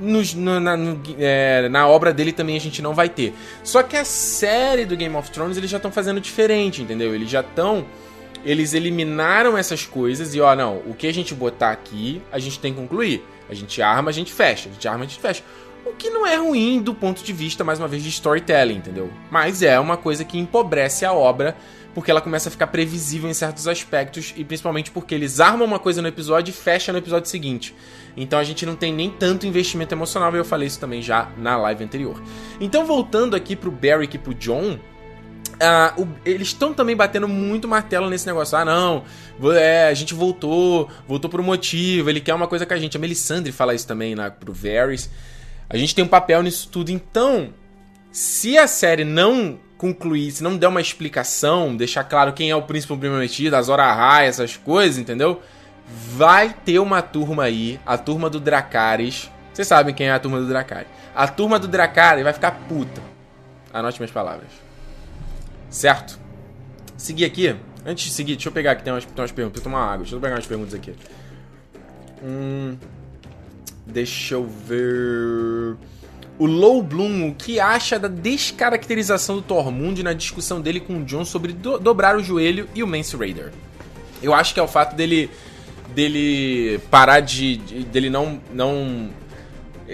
nos, 0.00 0.34
no, 0.34 0.58
na, 0.58 0.76
no, 0.76 1.00
é, 1.18 1.68
na, 1.68 1.86
obra 1.86 2.12
dele 2.12 2.32
também 2.32 2.56
a 2.56 2.60
gente 2.60 2.82
não 2.82 2.94
vai 2.94 3.08
ter. 3.08 3.34
Só 3.62 3.82
que 3.82 3.96
a 3.96 4.04
série 4.04 4.84
do 4.84 4.96
Game 4.96 5.14
of 5.14 5.30
Thrones 5.30 5.56
eles 5.56 5.70
já 5.70 5.76
estão 5.76 5.92
fazendo 5.92 6.20
diferente, 6.20 6.82
entendeu? 6.82 7.14
Eles 7.14 7.30
já 7.30 7.40
estão 7.40 7.84
eles 8.44 8.74
eliminaram 8.74 9.56
essas 9.56 9.86
coisas 9.86 10.34
e, 10.34 10.40
ó, 10.40 10.54
não, 10.54 10.78
o 10.86 10.94
que 10.94 11.06
a 11.06 11.12
gente 11.12 11.34
botar 11.34 11.70
aqui, 11.70 12.20
a 12.30 12.38
gente 12.38 12.58
tem 12.58 12.72
que 12.72 12.80
concluir. 12.80 13.24
A 13.48 13.54
gente 13.54 13.80
arma, 13.82 14.10
a 14.10 14.12
gente 14.12 14.32
fecha. 14.32 14.68
A 14.68 14.72
gente 14.72 14.86
arma, 14.88 15.04
a 15.04 15.06
gente 15.06 15.20
fecha. 15.20 15.42
O 15.84 15.92
que 15.92 16.08
não 16.08 16.26
é 16.26 16.36
ruim 16.36 16.80
do 16.80 16.94
ponto 16.94 17.22
de 17.22 17.32
vista, 17.32 17.62
mais 17.62 17.78
uma 17.78 17.86
vez, 17.86 18.02
de 18.02 18.08
storytelling, 18.08 18.76
entendeu? 18.76 19.10
Mas 19.30 19.62
é 19.62 19.78
uma 19.78 19.96
coisa 19.96 20.24
que 20.24 20.38
empobrece 20.38 21.04
a 21.04 21.12
obra, 21.12 21.56
porque 21.94 22.10
ela 22.10 22.20
começa 22.20 22.48
a 22.48 22.52
ficar 22.52 22.68
previsível 22.68 23.28
em 23.28 23.34
certos 23.34 23.68
aspectos, 23.68 24.32
e 24.36 24.44
principalmente 24.44 24.90
porque 24.90 25.14
eles 25.14 25.40
armam 25.40 25.66
uma 25.66 25.78
coisa 25.78 26.00
no 26.00 26.08
episódio 26.08 26.50
e 26.50 26.54
fecham 26.54 26.92
no 26.92 26.98
episódio 26.98 27.28
seguinte. 27.28 27.74
Então 28.16 28.38
a 28.38 28.44
gente 28.44 28.64
não 28.64 28.74
tem 28.74 28.92
nem 28.92 29.10
tanto 29.10 29.46
investimento 29.46 29.94
emocional, 29.94 30.34
e 30.34 30.38
eu 30.38 30.44
falei 30.44 30.66
isso 30.66 30.80
também 30.80 31.02
já 31.02 31.30
na 31.36 31.56
live 31.58 31.84
anterior. 31.84 32.20
Então, 32.58 32.86
voltando 32.86 33.36
aqui 33.36 33.54
pro 33.54 33.70
Barry 33.70 34.08
e 34.10 34.18
pro 34.18 34.34
John, 34.34 34.78
Uh, 35.54 36.02
o, 36.02 36.08
eles 36.24 36.48
estão 36.48 36.74
também 36.74 36.96
batendo 36.96 37.28
muito 37.28 37.68
martelo 37.68 38.10
nesse 38.10 38.26
negócio. 38.26 38.56
Ah, 38.58 38.64
não, 38.64 39.04
é, 39.54 39.88
a 39.88 39.94
gente 39.94 40.14
voltou, 40.14 40.88
voltou 41.06 41.30
por 41.30 41.40
um 41.40 41.44
motivo, 41.44 42.10
ele 42.10 42.20
quer 42.20 42.34
uma 42.34 42.48
coisa 42.48 42.66
com 42.66 42.74
a 42.74 42.76
gente. 42.76 42.96
A 42.96 43.00
Melisandre 43.00 43.52
fala 43.52 43.74
isso 43.74 43.86
também 43.86 44.14
na, 44.14 44.30
pro 44.30 44.52
Varys. 44.52 45.10
A 45.68 45.76
gente 45.76 45.94
tem 45.94 46.04
um 46.04 46.08
papel 46.08 46.42
nisso 46.42 46.68
tudo. 46.68 46.90
Então, 46.90 47.50
se 48.10 48.58
a 48.58 48.66
série 48.66 49.04
não 49.04 49.58
concluir, 49.78 50.30
se 50.30 50.42
não 50.42 50.56
der 50.56 50.68
uma 50.68 50.80
explicação, 50.80 51.76
deixar 51.76 52.04
claro 52.04 52.32
quem 52.32 52.50
é 52.50 52.56
o 52.56 52.62
príncipe 52.62 52.96
prometido, 52.96 53.56
as 53.56 53.68
horas 53.68 53.94
High, 53.96 54.26
essas 54.26 54.56
coisas, 54.56 54.98
entendeu? 54.98 55.40
Vai 56.16 56.54
ter 56.64 56.78
uma 56.78 57.02
turma 57.02 57.44
aí, 57.44 57.78
a 57.84 57.96
turma 57.98 58.30
do 58.30 58.40
Dracarys. 58.40 59.30
Vocês 59.52 59.68
sabem 59.68 59.94
quem 59.94 60.08
é 60.08 60.12
a 60.12 60.18
turma 60.18 60.40
do 60.40 60.48
Dracarys. 60.48 60.88
A 61.14 61.28
turma 61.28 61.58
do 61.58 61.68
Dracarys 61.68 62.24
vai 62.24 62.32
ficar 62.32 62.52
puta. 62.68 63.02
Anote 63.72 64.00
minhas 64.00 64.10
palavras 64.10 64.63
Certo? 65.74 66.20
Seguir 66.96 67.24
aqui. 67.24 67.56
Antes 67.84 68.04
de 68.06 68.12
seguir, 68.12 68.36
deixa 68.36 68.48
eu 68.48 68.52
pegar 68.52 68.70
aqui, 68.70 68.84
tem 68.84 68.92
umas, 68.92 69.04
tem 69.04 69.12
umas 69.18 69.32
perguntas. 69.32 69.60
Deixa 69.60 69.68
eu 69.68 69.72
tomar 69.72 69.84
água, 69.86 69.98
deixa 69.98 70.14
eu 70.14 70.20
pegar 70.20 70.36
umas 70.36 70.46
perguntas 70.46 70.72
aqui. 70.72 70.94
Hum, 72.22 72.76
deixa 73.84 74.34
eu 74.34 74.46
ver. 74.46 75.76
O 76.38 76.46
Low 76.46 76.80
Bloom, 76.80 77.28
o 77.28 77.34
que 77.34 77.58
acha 77.58 77.98
da 77.98 78.06
descaracterização 78.06 79.36
do 79.36 79.42
Tormund 79.42 80.00
na 80.04 80.12
discussão 80.12 80.60
dele 80.60 80.78
com 80.78 80.98
o 80.98 81.04
John 81.04 81.24
sobre 81.24 81.52
do, 81.52 81.76
dobrar 81.76 82.16
o 82.16 82.22
joelho 82.22 82.68
e 82.72 82.80
o 82.80 82.86
Mance 82.86 83.16
Raider? 83.16 83.52
Eu 84.22 84.32
acho 84.32 84.54
que 84.54 84.60
é 84.60 84.62
o 84.62 84.68
fato 84.68 84.94
dele 84.94 85.28
dele 85.92 86.78
parar 86.88 87.18
de, 87.18 87.56
de 87.56 87.84
dele 87.84 88.10
não 88.10 88.40
não 88.52 89.10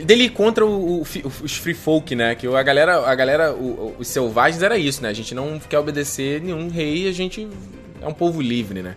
dele 0.05 0.29
contra 0.29 0.65
o, 0.65 1.01
o, 1.01 1.07
os 1.43 1.57
free 1.57 1.75
folk, 1.75 2.15
né? 2.15 2.35
Que 2.35 2.47
a 2.47 2.63
galera, 2.63 3.07
a 3.07 3.15
galera 3.15 3.53
o, 3.53 3.97
os 3.99 4.09
selvagens 4.09 4.63
era 4.63 4.79
isso, 4.79 5.03
né? 5.03 5.09
A 5.09 5.13
gente 5.13 5.35
não 5.35 5.59
quer 5.59 5.79
obedecer 5.79 6.41
nenhum 6.41 6.69
rei, 6.69 7.09
a 7.09 7.13
gente 7.13 7.49
é 8.01 8.07
um 8.07 8.15
povo 8.15 8.41
livre, 8.41 8.83
né? 8.83 8.97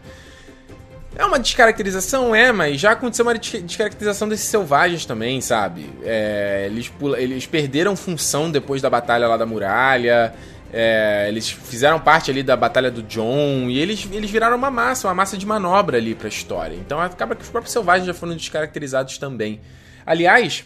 É 1.16 1.24
uma 1.24 1.38
descaracterização, 1.38 2.34
é, 2.34 2.52
mas 2.52 2.80
já 2.80 2.92
aconteceu 2.92 3.24
uma 3.24 3.36
descaracterização 3.36 4.28
desses 4.28 4.48
selvagens 4.48 5.06
também, 5.06 5.42
sabe? 5.42 5.88
É, 6.04 6.68
eles, 6.72 6.92
eles 7.18 7.46
perderam 7.46 7.96
função 7.96 8.50
depois 8.50 8.82
da 8.82 8.90
batalha 8.90 9.28
lá 9.28 9.38
da 9.38 9.46
muralha. 9.46 10.34
É, 10.76 11.28
eles 11.28 11.52
fizeram 11.52 12.00
parte 12.00 12.32
ali 12.32 12.42
da 12.42 12.58
batalha 12.58 12.90
do 12.90 13.04
John 13.04 13.70
e 13.70 13.78
eles, 13.78 14.08
eles 14.12 14.32
viraram 14.32 14.58
uma 14.58 14.72
massa, 14.72 15.08
uma 15.08 15.14
massa 15.14 15.38
de 15.38 15.46
manobra 15.46 16.00
ali 16.00 16.16
pra 16.16 16.28
história. 16.28 16.76
Então 16.76 17.00
acaba 17.00 17.36
que 17.36 17.44
os 17.44 17.50
próprios 17.50 17.72
selvagens 17.72 18.08
já 18.08 18.14
foram 18.14 18.36
descaracterizados 18.36 19.20
também. 19.20 19.62
Aliás, 20.04 20.66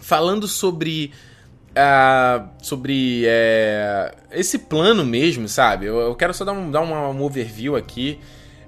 falando 0.00 0.46
sobre. 0.48 1.12
Uh, 1.70 2.48
sobre 2.62 3.24
é, 3.26 4.14
esse 4.30 4.60
plano 4.60 5.04
mesmo, 5.04 5.48
sabe? 5.48 5.86
Eu, 5.86 5.98
eu 5.98 6.14
quero 6.14 6.32
só 6.32 6.44
dar 6.44 6.52
um, 6.52 6.70
dar 6.70 6.80
uma, 6.80 7.08
um 7.08 7.20
overview 7.20 7.74
aqui. 7.74 8.20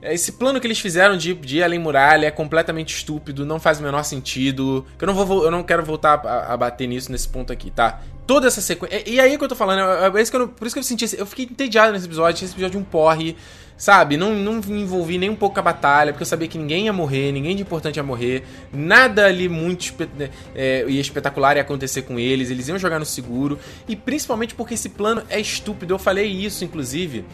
É, 0.02 0.14
esse 0.14 0.32
plano 0.32 0.60
que 0.60 0.66
eles 0.66 0.78
fizeram 0.78 1.16
de, 1.16 1.34
de 1.34 1.58
ir 1.58 1.62
além 1.62 1.78
muralha 1.78 2.26
é 2.26 2.30
completamente 2.30 2.94
estúpido, 2.94 3.44
não 3.44 3.58
faz 3.58 3.80
o 3.80 3.82
menor 3.82 4.02
sentido. 4.02 4.86
Eu 5.00 5.06
não, 5.06 5.14
vou, 5.14 5.44
eu 5.44 5.50
não 5.50 5.62
quero 5.62 5.84
voltar 5.84 6.20
a, 6.24 6.52
a 6.52 6.56
bater 6.56 6.86
nisso 6.86 7.10
nesse 7.10 7.28
ponto 7.28 7.52
aqui, 7.52 7.70
tá? 7.70 8.00
Toda 8.26 8.46
essa 8.46 8.60
sequência. 8.60 9.02
E, 9.06 9.14
e 9.14 9.20
aí 9.20 9.36
que 9.38 9.44
eu 9.44 9.48
tô 9.48 9.56
falando, 9.56 9.80
é, 9.80 10.18
é 10.18 10.22
isso 10.22 10.30
que 10.30 10.36
eu, 10.36 10.48
por 10.48 10.66
isso 10.66 10.74
que 10.74 10.80
eu 10.80 10.84
senti. 10.84 11.16
Eu 11.16 11.26
fiquei 11.26 11.44
entediado 11.44 11.92
nesse 11.92 12.06
episódio, 12.06 12.44
esse 12.44 12.52
episódio 12.52 12.78
de 12.78 12.78
um 12.78 12.84
porre. 12.84 13.36
Sabe, 13.78 14.16
não, 14.16 14.34
não 14.34 14.54
me 14.54 14.80
envolvi 14.80 15.18
nem 15.18 15.28
um 15.28 15.36
pouco 15.36 15.56
com 15.56 15.60
a 15.60 15.62
batalha, 15.62 16.10
porque 16.10 16.22
eu 16.22 16.26
sabia 16.26 16.48
que 16.48 16.56
ninguém 16.56 16.86
ia 16.86 16.94
morrer, 16.94 17.30
ninguém 17.30 17.54
de 17.54 17.60
importante 17.60 17.96
ia 17.96 18.02
morrer, 18.02 18.42
nada 18.72 19.26
ali 19.26 19.50
muito 19.50 19.82
espe 19.82 20.08
é, 20.54 20.86
e 20.88 20.98
espetacular 20.98 21.56
ia 21.56 21.62
acontecer 21.62 22.00
com 22.00 22.18
eles, 22.18 22.48
eles 22.48 22.68
iam 22.68 22.78
jogar 22.78 22.98
no 22.98 23.04
seguro, 23.04 23.58
e 23.86 23.94
principalmente 23.94 24.54
porque 24.54 24.72
esse 24.72 24.88
plano 24.88 25.22
é 25.28 25.38
estúpido. 25.38 25.92
Eu 25.92 25.98
falei 25.98 26.26
isso, 26.26 26.64
inclusive, 26.64 27.26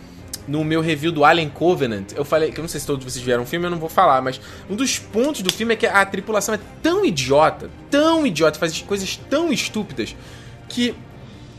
no 0.47 0.65
meu 0.65 0.81
review 0.81 1.13
do 1.13 1.25
Alien 1.25 1.49
Covenant. 1.49 2.13
Eu 2.15 2.25
falei, 2.25 2.51
que 2.51 2.59
eu 2.59 2.63
não 2.63 2.69
sei 2.69 2.81
se 2.81 2.87
todos 2.87 3.05
vocês 3.05 3.25
viram 3.25 3.43
o 3.43 3.47
filme, 3.47 3.67
eu 3.67 3.71
não 3.71 3.79
vou 3.79 3.89
falar, 3.89 4.21
mas 4.23 4.41
um 4.69 4.75
dos 4.75 4.99
pontos 4.99 5.43
do 5.43 5.53
filme 5.53 5.75
é 5.75 5.77
que 5.77 5.87
a 5.87 6.05
tripulação 6.05 6.55
é 6.55 6.61
tão 6.83 7.05
idiota, 7.05 7.71
tão 7.91 8.27
idiota, 8.27 8.59
faz 8.59 8.81
coisas 8.83 9.17
tão 9.29 9.53
estúpidas, 9.53 10.15
que 10.69 10.95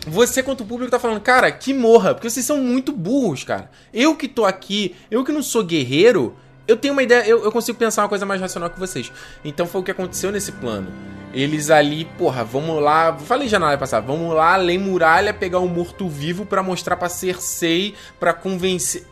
você, 0.06 0.44
quanto 0.44 0.66
público, 0.66 0.92
tá 0.92 1.00
falando, 1.00 1.22
cara, 1.22 1.52
que 1.52 1.74
morra, 1.74 2.14
porque 2.14 2.30
vocês 2.30 2.46
são 2.46 2.58
muito 2.58 2.92
burros, 2.92 3.44
cara. 3.44 3.72
Eu 3.94 4.16
que 4.16 4.28
tô 4.28 4.46
aqui, 4.46 4.96
eu 5.10 5.24
que 5.24 5.32
não 5.32 5.42
sou 5.42 5.64
guerreiro, 5.64 6.36
eu 6.68 6.76
tenho 6.76 6.94
uma 6.94 7.04
ideia, 7.04 7.26
eu, 7.26 7.44
eu 7.44 7.52
consigo 7.52 7.78
pensar 7.78 8.02
uma 8.04 8.10
coisa 8.10 8.26
mais 8.26 8.42
racional 8.42 8.70
que 8.70 8.80
vocês. 8.80 9.12
Então 9.46 9.66
foi 9.66 9.82
o 9.82 9.84
que 9.84 9.92
aconteceu 9.92 10.32
nesse 10.32 10.52
plano. 10.52 10.92
Eles 11.34 11.72
ali, 11.72 12.06
porra, 12.06 12.44
vamos 12.44 12.82
lá. 12.82 13.18
Falei 13.18 13.48
já 13.48 13.58
na 13.58 13.66
live 13.68 13.80
passada, 13.80 14.06
vamos 14.06 14.34
lá, 14.36 14.54
além 14.54 14.78
muralha, 14.78 15.34
pegar 15.34 15.60
um 15.60 15.68
morto-vivo 15.68 16.46
para 16.46 16.62
mostrar 16.62 16.96
pra 16.96 17.10
Cersei, 17.10 17.96
para 18.20 18.34
convencer. 18.34 19.04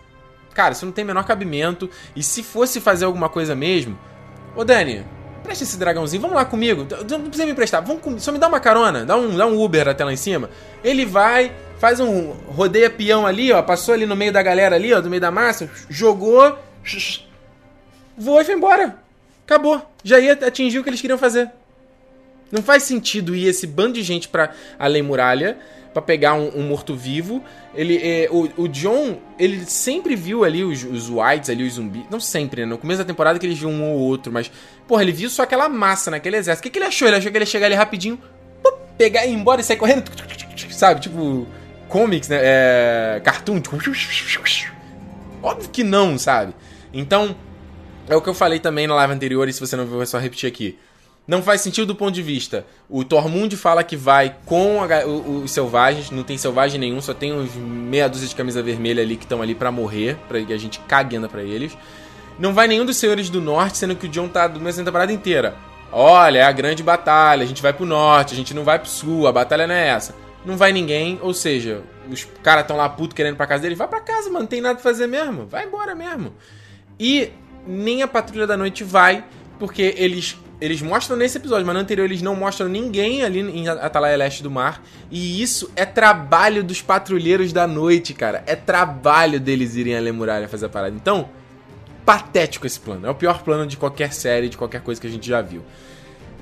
Cara, 0.53 0.73
isso 0.73 0.85
não 0.85 0.93
tem 0.93 1.03
menor 1.03 1.25
cabimento. 1.25 1.89
E 2.15 2.21
se 2.21 2.43
fosse 2.43 2.79
fazer 2.79 3.05
alguma 3.05 3.27
coisa 3.27 3.55
mesmo. 3.55 3.97
Ô 4.55 4.63
Dani, 4.63 5.03
presta 5.43 5.63
esse 5.63 5.77
dragãozinho, 5.77 6.21
vamos 6.21 6.35
lá 6.35 6.45
comigo. 6.45 6.85
Não 7.09 7.21
precisa 7.21 7.45
me 7.45 7.53
emprestar, 7.53 7.83
vamos 7.83 8.03
com... 8.03 8.19
só 8.19 8.31
me 8.31 8.37
dá 8.37 8.47
uma 8.47 8.59
carona, 8.59 9.03
dá 9.03 9.15
um, 9.15 9.35
dá 9.35 9.47
um 9.47 9.59
Uber 9.59 9.87
até 9.87 10.05
lá 10.05 10.13
em 10.13 10.17
cima. 10.17 10.49
Ele 10.83 11.05
vai, 11.05 11.51
faz 11.79 11.99
um. 11.99 12.33
rodeia 12.49 12.89
peão 12.89 13.25
ali, 13.25 13.51
ó. 13.51 13.63
Passou 13.63 13.93
ali 13.95 14.05
no 14.05 14.15
meio 14.15 14.31
da 14.31 14.43
galera 14.43 14.75
ali, 14.75 14.93
ó, 14.93 15.01
do 15.01 15.09
meio 15.09 15.21
da 15.21 15.31
massa, 15.31 15.69
jogou. 15.89 16.57
Voou 18.17 18.41
e 18.41 18.45
foi 18.45 18.53
embora. 18.53 18.95
Acabou. 19.43 19.81
Já 20.03 20.19
ia 20.19 20.33
atingir 20.33 20.79
o 20.79 20.83
que 20.83 20.89
eles 20.89 21.01
queriam 21.01 21.17
fazer. 21.17 21.49
Não 22.51 22.61
faz 22.61 22.83
sentido 22.83 23.35
ir 23.35 23.47
esse 23.47 23.65
bando 23.65 23.93
de 23.93 24.03
gente 24.03 24.27
pra 24.27 24.51
além 24.77 25.01
muralha 25.01 25.57
para 25.93 26.01
pegar 26.01 26.33
um, 26.33 26.59
um 26.59 26.63
morto-vivo. 26.63 27.43
Ele, 27.73 27.97
é, 27.97 28.27
o, 28.31 28.49
o, 28.63 28.67
John, 28.67 29.19
ele 29.37 29.65
sempre 29.65 30.15
viu 30.15 30.43
ali 30.43 30.63
os, 30.63 30.83
os 30.83 31.09
whites, 31.09 31.49
ali 31.49 31.63
os 31.65 31.73
zumbis. 31.73 32.03
Não 32.09 32.19
sempre, 32.19 32.61
né? 32.61 32.67
No 32.67 32.77
começo 32.77 32.99
da 32.99 33.05
temporada 33.05 33.37
que 33.39 33.45
eles 33.45 33.57
viam 33.57 33.71
um 33.71 33.91
ou 33.91 33.99
outro, 33.99 34.31
mas, 34.31 34.51
porra, 34.87 35.03
ele 35.03 35.11
viu 35.11 35.29
só 35.29 35.43
aquela 35.43 35.67
massa 35.69 36.11
naquele 36.11 36.37
exército. 36.37 36.61
O 36.61 36.63
que, 36.63 36.69
que 36.69 36.79
ele 36.79 36.85
achou? 36.85 37.07
Ele 37.07 37.17
achou 37.17 37.31
que 37.31 37.37
ele 37.37 37.43
ia 37.43 37.49
chegar 37.49 37.65
ali 37.67 37.75
rapidinho, 37.75 38.19
pegar 38.97 39.25
e 39.25 39.31
ir 39.31 39.33
embora 39.33 39.61
e 39.61 39.63
sair 39.63 39.77
correndo, 39.77 40.11
sabe? 40.71 41.01
Tipo, 41.01 41.47
comics, 41.87 42.29
né? 42.29 42.39
É, 42.41 43.21
cartoon. 43.23 43.61
Óbvio 45.43 45.69
que 45.69 45.83
não, 45.83 46.17
sabe? 46.17 46.53
Então, 46.93 47.35
é 48.07 48.15
o 48.15 48.21
que 48.21 48.29
eu 48.29 48.33
falei 48.33 48.59
também 48.59 48.87
na 48.87 48.95
live 48.95 49.13
anterior, 49.13 49.47
e 49.47 49.53
se 49.53 49.59
você 49.59 49.75
não 49.75 49.85
viu, 49.85 50.01
é 50.01 50.05
só 50.05 50.17
repetir 50.19 50.47
aqui. 50.47 50.77
Não 51.31 51.41
faz 51.41 51.61
sentido 51.61 51.87
do 51.87 51.95
ponto 51.95 52.11
de 52.11 52.21
vista. 52.21 52.65
O 52.89 53.05
Tormund 53.05 53.55
fala 53.55 53.85
que 53.85 53.95
vai 53.95 54.35
com 54.45 54.81
a, 54.83 55.07
o, 55.07 55.43
os 55.43 55.51
selvagens, 55.51 56.11
não 56.11 56.23
tem 56.23 56.37
selvagem 56.37 56.77
nenhum, 56.77 56.99
só 56.99 57.13
tem 57.13 57.31
uns 57.31 57.55
meia 57.55 58.09
dúzia 58.09 58.27
de 58.27 58.35
camisa 58.35 58.61
vermelha 58.61 59.01
ali 59.01 59.15
que 59.15 59.23
estão 59.23 59.41
ali 59.41 59.55
para 59.55 59.71
morrer, 59.71 60.17
para 60.27 60.41
que 60.43 60.51
a 60.51 60.57
gente 60.57 60.81
cague 60.81 61.17
para 61.29 61.41
eles. 61.41 61.77
Não 62.37 62.53
vai 62.53 62.67
nenhum 62.67 62.83
dos 62.83 62.97
senhores 62.97 63.29
do 63.29 63.39
norte, 63.39 63.77
sendo 63.77 63.95
que 63.95 64.07
o 64.07 64.09
John 64.09 64.27
tá 64.27 64.45
do 64.45 64.59
mesmo 64.59 64.83
temporada 64.83 65.13
inteira. 65.13 65.55
Olha, 65.89 66.39
é 66.39 66.43
a 66.43 66.51
grande 66.51 66.83
batalha, 66.83 67.43
a 67.43 67.47
gente 67.47 67.61
vai 67.61 67.71
pro 67.71 67.85
norte, 67.85 68.33
a 68.33 68.37
gente 68.37 68.53
não 68.53 68.65
vai 68.65 68.77
pro 68.77 68.89
sul, 68.89 69.25
a 69.25 69.31
batalha 69.31 69.65
não 69.65 69.73
é 69.73 69.87
essa. 69.87 70.13
Não 70.45 70.57
vai 70.57 70.73
ninguém, 70.73 71.17
ou 71.21 71.33
seja, 71.33 71.81
os 72.09 72.27
caras 72.43 72.63
estão 72.63 72.75
lá 72.75 72.89
puto 72.89 73.15
querendo 73.15 73.37
pra 73.37 73.47
casa 73.47 73.61
dele, 73.61 73.75
vai 73.75 73.87
pra 73.87 74.01
casa, 74.01 74.27
mano, 74.27 74.39
não 74.39 74.47
tem 74.47 74.59
nada 74.59 74.75
pra 74.75 74.83
fazer 74.83 75.07
mesmo, 75.07 75.45
vai 75.45 75.65
embora 75.65 75.95
mesmo. 75.95 76.33
E 76.99 77.31
nem 77.65 78.03
a 78.03 78.07
Patrulha 78.07 78.45
da 78.45 78.57
Noite 78.57 78.83
vai, 78.83 79.23
porque 79.61 79.93
eles 79.95 80.35
eles 80.59 80.81
mostram 80.81 81.15
nesse 81.15 81.37
episódio, 81.37 81.65
mas 81.65 81.75
no 81.75 81.81
anterior 81.81 82.05
eles 82.05 82.21
não 82.21 82.35
mostram 82.35 82.67
ninguém 82.67 83.23
ali 83.23 83.41
em 83.41 83.67
Atalaia 83.67 84.17
Leste 84.17 84.41
do 84.41 84.49
Mar. 84.49 84.83
E 85.11 85.39
isso 85.41 85.71
é 85.75 85.85
trabalho 85.85 86.63
dos 86.63 86.81
patrulheiros 86.81 87.53
da 87.53 87.67
noite, 87.67 88.11
cara. 88.13 88.43
É 88.47 88.55
trabalho 88.55 89.39
deles 89.39 89.75
irem 89.75 89.95
a 89.95 90.13
Muralha 90.13 90.47
fazer 90.47 90.65
a 90.65 90.69
parada. 90.69 90.95
Então, 90.95 91.29
patético 92.03 92.65
esse 92.65 92.79
plano. 92.79 93.05
É 93.05 93.09
o 93.09 93.15
pior 93.15 93.43
plano 93.43 93.67
de 93.67 93.77
qualquer 93.77 94.13
série, 94.13 94.49
de 94.49 94.57
qualquer 94.57 94.81
coisa 94.81 94.99
que 94.99 95.05
a 95.05 95.09
gente 95.09 95.27
já 95.27 95.41
viu. 95.41 95.63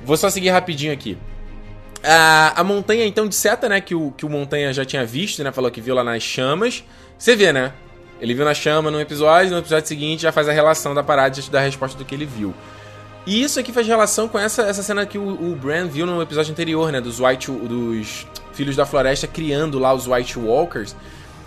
Vou 0.06 0.16
só 0.16 0.30
seguir 0.30 0.50
rapidinho 0.50 0.94
aqui. 0.94 1.18
A, 2.04 2.60
a 2.60 2.64
montanha, 2.64 3.06
então, 3.06 3.28
de 3.28 3.36
seta, 3.36 3.68
né? 3.68 3.82
Que 3.82 3.96
o, 3.96 4.12
que 4.12 4.26
o 4.26 4.30
Montanha 4.30 4.74
já 4.74 4.86
tinha 4.86 5.06
visto, 5.06 5.44
né? 5.44 5.52
Falou 5.52 5.72
que 5.72 5.82
viu 5.82 5.96
lá 5.96 6.04
nas 6.04 6.24
chamas. 6.24 6.86
Você 7.18 7.36
vê, 7.36 7.52
né? 7.52 7.74
Ele 8.20 8.34
viu 8.34 8.44
na 8.44 8.54
chama 8.54 8.92
num 8.92 9.00
episódio, 9.00 9.52
no 9.52 9.60
episódio 9.60 9.88
seguinte 9.88 10.24
já 10.24 10.32
faz 10.32 10.50
a 10.50 10.52
relação 10.52 10.94
da 10.94 11.02
parada 11.02 11.40
e 11.40 11.50
da 11.50 11.62
resposta 11.62 11.98
do 11.98 12.04
que 12.04 12.14
ele 12.14 12.26
viu. 12.26 12.54
E 13.30 13.44
isso 13.44 13.60
aqui 13.60 13.72
faz 13.72 13.86
relação 13.86 14.28
com 14.28 14.40
essa, 14.40 14.64
essa 14.64 14.82
cena 14.82 15.06
que 15.06 15.16
o, 15.16 15.52
o 15.52 15.56
Bran 15.56 15.86
viu 15.86 16.04
no 16.04 16.20
episódio 16.20 16.52
anterior, 16.52 16.92
né? 16.92 17.00
Dos 17.00 17.20
White. 17.20 17.52
dos 17.52 18.26
Filhos 18.54 18.76
da 18.76 18.88
Floresta 18.88 19.28
criando 19.28 19.78
lá 19.78 19.94
os 19.94 20.08
White 20.08 20.40
Walkers. 20.40 20.96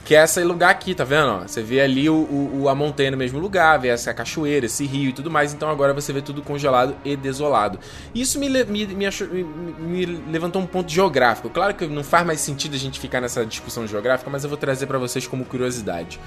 Que 0.04 0.14
é 0.14 0.22
esse 0.22 0.44
lugar 0.44 0.70
aqui, 0.70 0.94
tá 0.94 1.02
vendo? 1.02 1.26
Ó, 1.26 1.38
você 1.40 1.60
vê 1.60 1.80
ali 1.80 2.08
o, 2.08 2.14
o, 2.14 2.68
a 2.68 2.74
montanha 2.74 3.10
no 3.10 3.16
mesmo 3.16 3.40
lugar, 3.40 3.80
vê 3.80 3.88
essa 3.88 4.14
cachoeira, 4.14 4.66
esse 4.66 4.86
rio 4.86 5.10
e 5.10 5.12
tudo 5.12 5.28
mais. 5.28 5.52
Então 5.52 5.68
agora 5.68 5.92
você 5.92 6.12
vê 6.12 6.22
tudo 6.22 6.40
congelado 6.40 6.94
e 7.04 7.16
desolado. 7.16 7.80
Isso 8.14 8.38
me, 8.38 8.48
me, 8.64 8.86
me, 8.86 9.04
achou, 9.04 9.26
me, 9.26 9.42
me 9.42 10.06
levantou 10.30 10.62
um 10.62 10.66
ponto 10.66 10.88
geográfico. 10.88 11.50
Claro 11.50 11.74
que 11.74 11.88
não 11.88 12.04
faz 12.04 12.24
mais 12.24 12.38
sentido 12.38 12.76
a 12.76 12.78
gente 12.78 13.00
ficar 13.00 13.20
nessa 13.20 13.44
discussão 13.44 13.88
geográfica, 13.88 14.30
mas 14.30 14.44
eu 14.44 14.48
vou 14.48 14.56
trazer 14.56 14.86
para 14.86 14.98
vocês 14.98 15.26
como 15.26 15.44
curiosidade. 15.44 16.20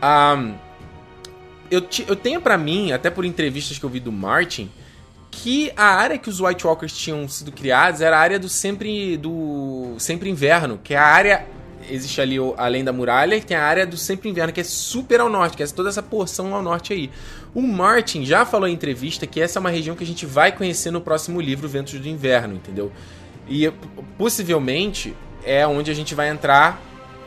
Um, 0.00 0.54
eu, 1.68 1.84
eu 2.06 2.14
tenho 2.14 2.40
para 2.40 2.56
mim, 2.56 2.92
até 2.92 3.10
por 3.10 3.24
entrevistas 3.24 3.76
que 3.76 3.84
eu 3.84 3.90
vi 3.90 3.98
do 3.98 4.12
Martin, 4.12 4.70
que 5.42 5.72
a 5.76 5.86
área 5.86 6.16
que 6.16 6.28
os 6.28 6.40
White 6.40 6.66
Walkers 6.66 6.96
tinham 6.96 7.28
sido 7.28 7.50
criados 7.50 8.00
era 8.00 8.16
a 8.16 8.20
área 8.20 8.38
do 8.38 8.48
sempre 8.48 9.16
do 9.16 9.94
sempre 9.98 10.30
inverno, 10.30 10.78
que 10.82 10.94
é 10.94 10.96
a 10.96 11.04
área 11.04 11.46
existe 11.90 12.20
ali 12.20 12.36
além 12.56 12.82
da 12.82 12.92
muralha, 12.92 13.38
que 13.38 13.46
tem 13.46 13.56
a 13.56 13.62
área 13.62 13.86
do 13.86 13.96
sempre 13.96 14.30
inverno, 14.30 14.52
que 14.52 14.60
é 14.60 14.64
super 14.64 15.20
ao 15.20 15.28
norte, 15.28 15.56
que 15.56 15.62
é 15.62 15.66
toda 15.66 15.88
essa 15.88 16.02
porção 16.02 16.54
ao 16.54 16.62
norte 16.62 16.92
aí. 16.92 17.10
O 17.54 17.60
Martin 17.60 18.24
já 18.24 18.46
falou 18.46 18.66
em 18.68 18.72
entrevista 18.72 19.26
que 19.26 19.40
essa 19.40 19.58
é 19.58 19.60
uma 19.60 19.70
região 19.70 19.94
que 19.94 20.02
a 20.02 20.06
gente 20.06 20.24
vai 20.24 20.50
conhecer 20.50 20.90
no 20.90 21.00
próximo 21.00 21.40
livro, 21.40 21.68
Ventos 21.68 21.92
do 22.00 22.08
Inverno, 22.08 22.54
entendeu? 22.54 22.90
E 23.46 23.70
possivelmente 24.16 25.14
é 25.44 25.66
onde 25.66 25.90
a 25.90 25.94
gente 25.94 26.14
vai 26.14 26.30
entrar 26.30 26.80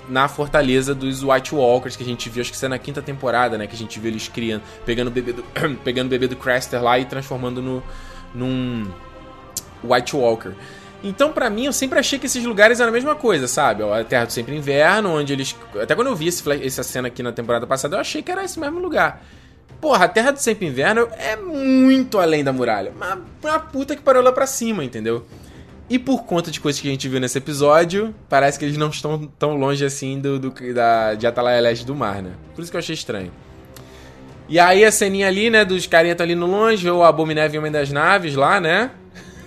na 0.09 0.27
fortaleza 0.27 0.95
dos 0.95 1.23
White 1.23 1.53
Walkers, 1.53 1.95
que 1.95 2.03
a 2.03 2.05
gente 2.05 2.29
viu, 2.29 2.41
acho 2.41 2.51
que 2.51 2.55
isso 2.55 2.65
é 2.65 2.69
na 2.69 2.79
quinta 2.79 3.01
temporada, 3.01 3.57
né? 3.57 3.67
Que 3.67 3.75
a 3.75 3.77
gente 3.77 3.99
viu 3.99 4.09
eles 4.09 4.27
criando, 4.27 4.63
pegando 4.85 5.07
o 5.07 5.11
bebê 5.11 5.33
do, 5.33 5.43
pegando 5.83 6.07
o 6.07 6.09
bebê 6.09 6.27
do 6.27 6.35
Craster 6.35 6.81
lá 6.81 6.97
e 6.97 7.05
transformando 7.05 7.61
no, 7.61 7.83
num 8.33 8.87
White 9.83 10.15
Walker. 10.15 10.53
Então, 11.03 11.31
para 11.31 11.49
mim, 11.49 11.65
eu 11.65 11.73
sempre 11.73 11.99
achei 11.99 12.17
que 12.17 12.25
esses 12.25 12.43
lugares 12.43 12.79
eram 12.79 12.89
a 12.89 12.93
mesma 12.93 13.15
coisa, 13.15 13.47
sabe? 13.47 13.83
A 13.83 14.03
Terra 14.03 14.25
do 14.25 14.33
Sempre 14.33 14.55
Inverno, 14.55 15.09
onde 15.09 15.31
eles. 15.31 15.55
Até 15.81 15.93
quando 15.93 16.07
eu 16.07 16.15
vi 16.15 16.27
esse, 16.27 16.43
essa 16.65 16.83
cena 16.83 17.07
aqui 17.07 17.21
na 17.21 17.31
temporada 17.31 17.67
passada, 17.67 17.95
eu 17.95 17.99
achei 17.99 18.21
que 18.21 18.31
era 18.31 18.43
esse 18.43 18.59
mesmo 18.59 18.79
lugar. 18.79 19.23
Porra, 19.79 20.05
a 20.05 20.07
Terra 20.07 20.31
do 20.31 20.39
Sempre 20.39 20.65
Inverno 20.65 21.07
é 21.11 21.35
muito 21.35 22.17
além 22.17 22.43
da 22.43 22.51
muralha. 22.51 22.91
Uma, 22.95 23.21
uma 23.43 23.59
puta 23.59 23.95
que 23.95 24.01
parou 24.01 24.23
lá 24.23 24.31
pra 24.31 24.47
cima, 24.47 24.83
entendeu? 24.83 25.23
E 25.89 25.97
por 25.97 26.23
conta 26.25 26.51
de 26.51 26.59
coisas 26.59 26.81
que 26.81 26.87
a 26.87 26.91
gente 26.91 27.07
viu 27.07 27.19
nesse 27.19 27.37
episódio, 27.37 28.13
parece 28.27 28.59
que 28.59 28.65
eles 28.65 28.77
não 28.77 28.89
estão 28.89 29.25
tão 29.39 29.55
longe 29.55 29.85
assim 29.85 30.19
do, 30.19 30.37
do 30.37 30.73
da, 30.73 31.13
de 31.13 31.25
Atalaia 31.25 31.61
Leste 31.61 31.85
do 31.85 31.95
Mar, 31.95 32.21
né? 32.21 32.31
Por 32.53 32.61
isso 32.61 32.69
que 32.69 32.75
eu 32.75 32.79
achei 32.79 32.93
estranho. 32.93 33.31
E 34.49 34.59
aí 34.59 34.83
a 34.83 34.91
ceninha 34.91 35.27
ali, 35.27 35.49
né, 35.49 35.63
dos 35.63 35.87
carinha 35.87 36.15
ali 36.19 36.35
no 36.35 36.45
longe, 36.45 36.89
o 36.89 37.03
Abominével 37.03 37.55
e 37.55 37.57
Homem 37.59 37.71
das 37.71 37.91
Naves 37.91 38.35
lá, 38.35 38.59
né? 38.59 38.91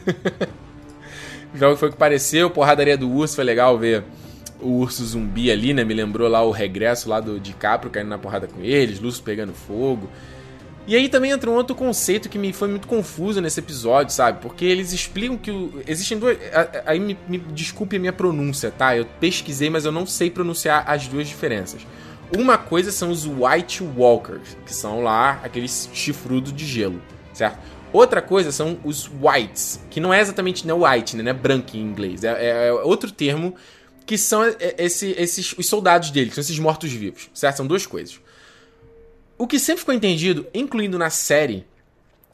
Já 1.54 1.74
foi 1.76 1.88
o 1.88 1.92
que 1.92 1.98
pareceu, 1.98 2.48
porradaria 2.50 2.96
do 2.96 3.10
urso, 3.10 3.36
foi 3.36 3.44
legal 3.44 3.76
ver 3.78 4.04
o 4.60 4.68
urso 4.78 5.04
zumbi 5.04 5.50
ali, 5.50 5.74
né? 5.74 5.84
Me 5.84 5.94
lembrou 5.94 6.28
lá 6.28 6.42
o 6.42 6.50
regresso 6.50 7.08
lá 7.08 7.20
do 7.20 7.40
DiCaprio 7.40 7.90
caindo 7.90 8.08
na 8.08 8.18
porrada 8.18 8.46
com 8.46 8.62
eles, 8.62 9.00
Lúcio 9.00 9.22
pegando 9.22 9.52
fogo. 9.52 10.08
E 10.86 10.96
aí 10.96 11.08
também 11.08 11.30
entra 11.30 11.50
um 11.50 11.54
outro 11.54 11.76
conceito 11.76 12.28
que 12.28 12.38
me 12.38 12.52
foi 12.52 12.68
muito 12.68 12.88
confuso 12.88 13.40
nesse 13.40 13.60
episódio, 13.60 14.12
sabe? 14.12 14.40
Porque 14.40 14.64
eles 14.64 14.92
explicam 14.92 15.36
que 15.36 15.50
o, 15.50 15.82
existem 15.86 16.18
duas. 16.18 16.36
Aí 16.86 16.98
me, 16.98 17.16
me 17.28 17.38
desculpe 17.38 17.96
a 17.96 17.98
minha 17.98 18.12
pronúncia, 18.12 18.70
tá? 18.70 18.96
Eu 18.96 19.04
pesquisei, 19.20 19.70
mas 19.70 19.84
eu 19.84 19.92
não 19.92 20.06
sei 20.06 20.30
pronunciar 20.30 20.84
as 20.86 21.06
duas 21.06 21.28
diferenças. 21.28 21.86
Uma 22.36 22.56
coisa 22.56 22.92
são 22.92 23.10
os 23.10 23.26
White 23.26 23.82
Walkers, 23.96 24.56
que 24.64 24.74
são 24.74 25.02
lá 25.02 25.40
aqueles 25.42 25.90
chifrudos 25.92 26.52
de 26.52 26.64
gelo, 26.64 27.02
certo? 27.32 27.58
Outra 27.92 28.22
coisa 28.22 28.52
são 28.52 28.78
os 28.84 29.10
Whites, 29.20 29.80
que 29.90 29.98
não 29.98 30.14
é 30.14 30.20
exatamente 30.20 30.66
não 30.66 30.86
é 30.86 30.96
white, 30.96 31.16
né? 31.16 31.24
Não 31.24 31.30
é 31.30 31.34
branco 31.34 31.76
em 31.76 31.80
inglês. 31.80 32.22
É, 32.22 32.28
é, 32.28 32.68
é 32.68 32.72
outro 32.72 33.10
termo 33.10 33.54
que 34.06 34.16
são 34.16 34.42
esse, 34.78 35.14
esses 35.18 35.52
os 35.56 35.68
soldados 35.68 36.10
dele, 36.10 36.30
que 36.30 36.34
são 36.34 36.42
esses 36.42 36.58
mortos-vivos, 36.58 37.28
certo? 37.34 37.56
São 37.58 37.66
duas 37.66 37.84
coisas. 37.86 38.20
O 39.40 39.46
que 39.46 39.58
sempre 39.58 39.80
ficou 39.80 39.94
entendido, 39.94 40.46
incluindo 40.52 40.98
na 40.98 41.08
série, 41.08 41.64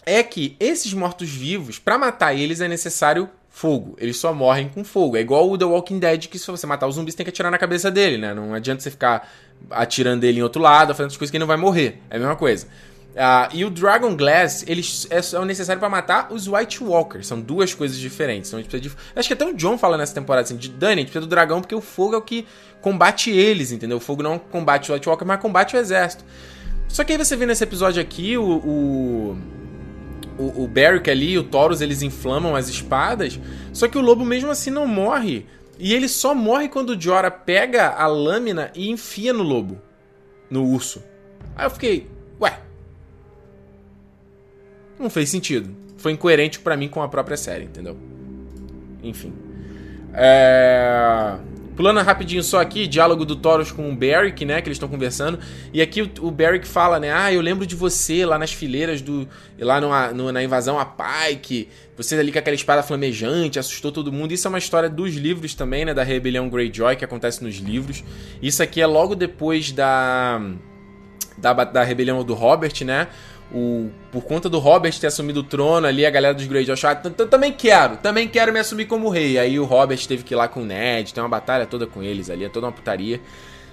é 0.04 0.24
que 0.24 0.56
esses 0.58 0.92
mortos-vivos, 0.92 1.78
para 1.78 1.96
matar 1.96 2.34
eles 2.34 2.60
é 2.60 2.66
necessário 2.66 3.30
fogo. 3.48 3.94
Eles 4.00 4.16
só 4.16 4.34
morrem 4.34 4.68
com 4.68 4.82
fogo. 4.82 5.16
É 5.16 5.20
igual 5.20 5.48
o 5.48 5.56
The 5.56 5.66
Walking 5.66 6.00
Dead, 6.00 6.26
que 6.26 6.36
se 6.36 6.48
você 6.48 6.66
matar 6.66 6.88
os 6.88 6.96
zumbis, 6.96 7.14
tem 7.14 7.22
que 7.22 7.30
atirar 7.30 7.52
na 7.52 7.58
cabeça 7.58 7.92
dele, 7.92 8.18
né? 8.18 8.34
Não 8.34 8.52
adianta 8.52 8.82
você 8.82 8.90
ficar 8.90 9.32
atirando 9.70 10.24
ele 10.24 10.40
em 10.40 10.42
outro 10.42 10.60
lado, 10.60 10.96
fazendo 10.96 11.12
as 11.12 11.16
coisas 11.16 11.30
que 11.30 11.36
ele 11.36 11.42
não 11.42 11.46
vai 11.46 11.56
morrer. 11.56 12.02
É 12.10 12.16
a 12.16 12.18
mesma 12.18 12.34
coisa. 12.34 12.66
Uh, 12.66 13.54
e 13.54 13.64
o 13.64 13.70
Dragon 13.70 14.16
Glass, 14.16 14.64
eles 14.66 15.06
é, 15.08 15.20
é 15.20 15.44
necessário 15.44 15.78
para 15.78 15.88
matar 15.88 16.32
os 16.32 16.48
White 16.48 16.82
Walkers. 16.82 17.28
São 17.28 17.40
duas 17.40 17.72
coisas 17.72 17.96
diferentes. 17.98 18.52
Então, 18.52 18.80
de... 18.80 18.90
Acho 19.14 19.28
que 19.28 19.32
até 19.32 19.46
o 19.46 19.54
John 19.54 19.78
fala 19.78 19.96
nessa 19.96 20.12
temporada 20.12 20.44
assim: 20.44 20.56
de 20.56 20.70
Dani, 20.70 20.94
a 20.94 20.96
gente 20.96 21.06
precisa 21.12 21.20
do 21.20 21.30
dragão 21.30 21.60
porque 21.60 21.74
o 21.74 21.80
fogo 21.80 22.16
é 22.16 22.18
o 22.18 22.22
que 22.22 22.44
combate 22.80 23.30
eles, 23.30 23.70
entendeu? 23.70 23.98
O 23.98 24.00
fogo 24.00 24.24
não 24.24 24.40
combate 24.40 24.90
o 24.90 24.94
White 24.94 25.08
Walker, 25.08 25.24
mas 25.24 25.40
combate 25.40 25.76
o 25.76 25.78
exército. 25.78 26.24
Só 26.88 27.04
que 27.04 27.12
aí 27.12 27.18
você 27.18 27.36
vê 27.36 27.46
nesse 27.46 27.64
episódio 27.64 28.00
aqui 28.00 28.36
o, 28.38 28.44
o, 28.44 29.38
o, 30.38 30.64
o 30.64 30.68
Beric 30.68 31.10
ali 31.10 31.32
e 31.32 31.38
o 31.38 31.44
Taurus 31.44 31.80
eles 31.80 32.02
inflamam 32.02 32.56
as 32.56 32.68
espadas, 32.68 33.38
só 33.72 33.88
que 33.88 33.98
o 33.98 34.00
lobo 34.00 34.24
mesmo 34.24 34.50
assim 34.50 34.70
não 34.70 34.86
morre. 34.86 35.46
E 35.78 35.92
ele 35.92 36.08
só 36.08 36.34
morre 36.34 36.68
quando 36.68 36.90
o 36.90 37.00
Jorah 37.00 37.30
pega 37.30 37.88
a 37.90 38.06
lâmina 38.06 38.70
e 38.74 38.90
enfia 38.90 39.32
no 39.32 39.42
lobo, 39.42 39.80
no 40.48 40.64
urso. 40.64 41.02
Aí 41.54 41.66
eu 41.66 41.70
fiquei, 41.70 42.08
ué. 42.40 42.60
Não 44.98 45.10
fez 45.10 45.28
sentido. 45.28 45.76
Foi 45.98 46.12
incoerente 46.12 46.60
para 46.60 46.76
mim 46.76 46.88
com 46.88 47.02
a 47.02 47.08
própria 47.08 47.36
série, 47.36 47.64
entendeu? 47.64 47.96
enfim. 49.08 49.32
É... 50.12 51.36
Pulando 51.76 52.00
rapidinho 52.00 52.42
só 52.42 52.58
aqui, 52.58 52.86
diálogo 52.86 53.26
do 53.26 53.36
Thoros 53.36 53.70
com 53.70 53.90
o 53.90 53.94
Beric, 53.94 54.46
né? 54.46 54.62
Que 54.62 54.68
eles 54.68 54.76
estão 54.76 54.88
conversando. 54.88 55.38
E 55.74 55.82
aqui 55.82 56.00
o, 56.00 56.10
o 56.22 56.30
Beric 56.30 56.66
fala, 56.66 56.98
né? 56.98 57.12
Ah, 57.12 57.30
eu 57.30 57.42
lembro 57.42 57.66
de 57.66 57.76
você 57.76 58.24
lá 58.24 58.38
nas 58.38 58.50
fileiras 58.50 59.02
do. 59.02 59.28
Lá 59.58 59.78
na 60.32 60.42
invasão 60.42 60.78
a 60.78 60.86
Pike. 60.86 61.68
Você 61.94 62.18
ali 62.18 62.32
com 62.32 62.38
aquela 62.38 62.54
espada 62.54 62.82
flamejante, 62.82 63.58
assustou 63.58 63.92
todo 63.92 64.10
mundo. 64.10 64.32
Isso 64.32 64.46
é 64.46 64.50
uma 64.50 64.58
história 64.58 64.88
dos 64.88 65.14
livros 65.14 65.54
também, 65.54 65.84
né? 65.84 65.92
Da 65.92 66.02
rebelião 66.02 66.48
Greyjoy, 66.48 66.96
que 66.96 67.04
acontece 67.04 67.44
nos 67.44 67.56
livros. 67.56 68.02
Isso 68.40 68.62
aqui 68.62 68.80
é 68.80 68.86
logo 68.86 69.14
depois 69.14 69.70
da. 69.70 70.40
Da, 71.36 71.52
da 71.52 71.84
rebelião 71.84 72.24
do 72.24 72.32
Robert, 72.32 72.72
né? 72.82 73.08
O, 73.52 73.90
por 74.10 74.24
conta 74.24 74.48
do 74.48 74.58
Robert 74.58 74.98
ter 74.98 75.06
assumido 75.06 75.40
o 75.40 75.42
trono 75.42 75.86
ali, 75.86 76.04
a 76.04 76.10
galera 76.10 76.34
dos 76.34 76.46
Greyjoy 76.46 76.72
achou, 76.72 76.90
ah, 76.90 76.94
também 76.94 77.52
quero, 77.52 77.96
também 77.98 78.28
quero 78.28 78.52
me 78.52 78.58
assumir 78.58 78.86
como 78.86 79.08
rei. 79.08 79.38
Aí 79.38 79.58
o 79.58 79.64
Robert 79.64 80.04
teve 80.06 80.24
que 80.24 80.34
ir 80.34 80.36
lá 80.36 80.48
com 80.48 80.62
o 80.62 80.64
Ned, 80.64 81.14
tem 81.14 81.22
uma 81.22 81.28
batalha 81.28 81.66
toda 81.66 81.86
com 81.86 82.02
eles 82.02 82.28
ali, 82.28 82.44
é 82.44 82.48
toda 82.48 82.66
uma 82.66 82.72
putaria. 82.72 83.20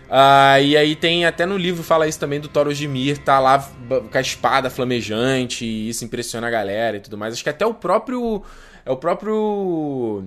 Uh, 0.04 0.62
e 0.62 0.78
aí 0.78 0.96
tem, 0.96 1.26
até 1.26 1.46
no 1.46 1.58
livro 1.58 1.82
fala 1.82 2.08
isso 2.08 2.20
também 2.20 2.40
do 2.40 2.48
Thoros 2.48 2.78
de 2.78 2.88
Mir, 2.88 3.18
tá 3.18 3.40
lá 3.40 3.68
com 3.88 4.18
a 4.18 4.22
espada 4.22 4.70
flamejante, 4.70 5.66
e 5.66 5.90
isso 5.90 6.06
impressiona 6.06 6.48
a 6.48 6.52
galera 6.52 6.98
e 6.98 7.00
tudo 7.00 7.18
mais. 7.18 7.34
Acho 7.34 7.44
que 7.44 7.50
até 7.50 7.66
o 7.66 7.74
próprio, 7.74 8.44
é 8.86 8.92
o 8.92 8.98
próprio... 8.98 10.24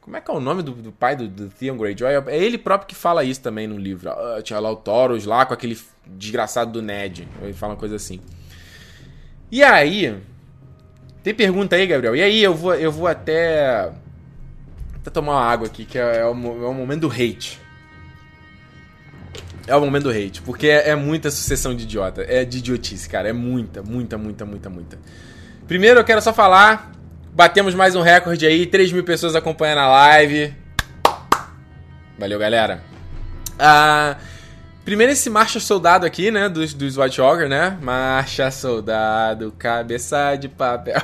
Como 0.00 0.16
é 0.16 0.20
que 0.20 0.30
é 0.30 0.34
o 0.34 0.40
nome 0.40 0.62
do, 0.62 0.70
do 0.70 0.92
pai 0.92 1.16
do, 1.16 1.26
do, 1.26 1.48
Theon 1.48 1.76
Greyjoy? 1.76 2.12
É 2.28 2.38
ele 2.38 2.56
próprio 2.56 2.86
que 2.86 2.94
fala 2.94 3.24
isso 3.24 3.40
também 3.40 3.66
no 3.66 3.76
livro. 3.76 4.08
Uh, 4.10 4.40
tinha 4.40 4.58
lá 4.60 4.70
o 4.70 4.76
Thoros 4.76 5.26
lá 5.26 5.44
com 5.44 5.52
aquele 5.52 5.76
desgraçado 6.06 6.70
do 6.70 6.80
Ned. 6.80 7.28
Ele 7.42 7.52
fala 7.52 7.72
uma 7.72 7.78
coisa 7.78 7.96
assim. 7.96 8.20
E 9.50 9.62
aí, 9.62 10.16
tem 11.22 11.34
pergunta 11.34 11.76
aí, 11.76 11.86
Gabriel? 11.86 12.16
E 12.16 12.22
aí, 12.22 12.42
eu 12.42 12.54
vou, 12.54 12.74
eu 12.74 12.90
vou 12.90 13.06
até, 13.06 13.90
até 14.96 15.10
tomar 15.10 15.32
uma 15.32 15.44
água 15.44 15.66
aqui, 15.66 15.84
que 15.84 15.98
é, 15.98 16.18
é, 16.18 16.24
o, 16.24 16.30
é 16.30 16.68
o 16.68 16.74
momento 16.74 17.02
do 17.02 17.10
hate. 17.10 17.60
É 19.66 19.74
o 19.74 19.80
momento 19.80 20.04
do 20.04 20.10
hate, 20.10 20.42
porque 20.42 20.68
é, 20.68 20.90
é, 20.90 20.94
muita 20.94 21.30
sucessão 21.30 21.74
de 21.74 21.84
idiota. 21.84 22.24
É 22.28 22.44
de 22.44 22.58
idiotice, 22.58 23.08
cara. 23.08 23.28
É 23.28 23.32
muita, 23.32 23.82
muita, 23.82 24.18
muita, 24.18 24.44
muita, 24.44 24.70
muita. 24.70 24.98
Primeiro 25.66 26.00
eu 26.00 26.04
quero 26.04 26.20
só 26.20 26.32
falar. 26.32 26.92
Batemos 27.32 27.74
mais 27.74 27.94
um 27.94 28.00
recorde 28.00 28.46
aí, 28.46 28.66
3 28.66 28.92
mil 28.92 29.04
pessoas 29.04 29.36
acompanhando 29.36 29.78
a 29.78 29.88
live. 29.88 30.54
Valeu, 32.18 32.38
galera. 32.38 32.82
Ah. 33.58 34.16
Primeiro 34.86 35.12
esse 35.12 35.28
Marcha 35.28 35.58
Soldado 35.58 36.06
aqui, 36.06 36.30
né? 36.30 36.48
Dos, 36.48 36.72
dos 36.72 36.96
White 36.96 37.20
Walker, 37.20 37.48
né? 37.48 37.76
Marcha 37.82 38.52
Soldado, 38.52 39.52
cabeça 39.58 40.36
de 40.36 40.48
papel. 40.48 41.02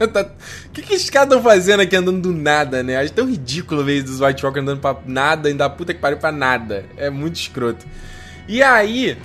O 0.00 0.08
tá... 0.08 0.30
que, 0.72 0.80
que 0.80 0.94
esses 0.94 1.10
caras 1.10 1.28
estão 1.28 1.42
fazendo 1.42 1.80
aqui 1.80 1.94
andando 1.94 2.22
do 2.22 2.32
nada, 2.32 2.82
né? 2.82 2.96
Acho 2.96 3.12
tão 3.12 3.28
ridículo 3.28 3.84
ver 3.84 4.02
dos 4.02 4.22
White 4.22 4.46
Walker 4.46 4.60
andando 4.60 4.80
pra 4.80 4.96
nada, 5.04 5.50
ainda 5.50 5.68
puta 5.68 5.92
que 5.92 6.00
pariu 6.00 6.16
pra 6.16 6.32
nada. 6.32 6.86
É 6.96 7.10
muito 7.10 7.36
escroto. 7.36 7.84
E 8.48 8.62
aí, 8.62 9.18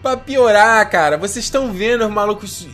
pra 0.00 0.16
piorar, 0.16 0.88
cara, 0.88 1.18
vocês 1.18 1.44
estão 1.44 1.70
vendo 1.70 2.06
os 2.06 2.10
malucos. 2.10 2.66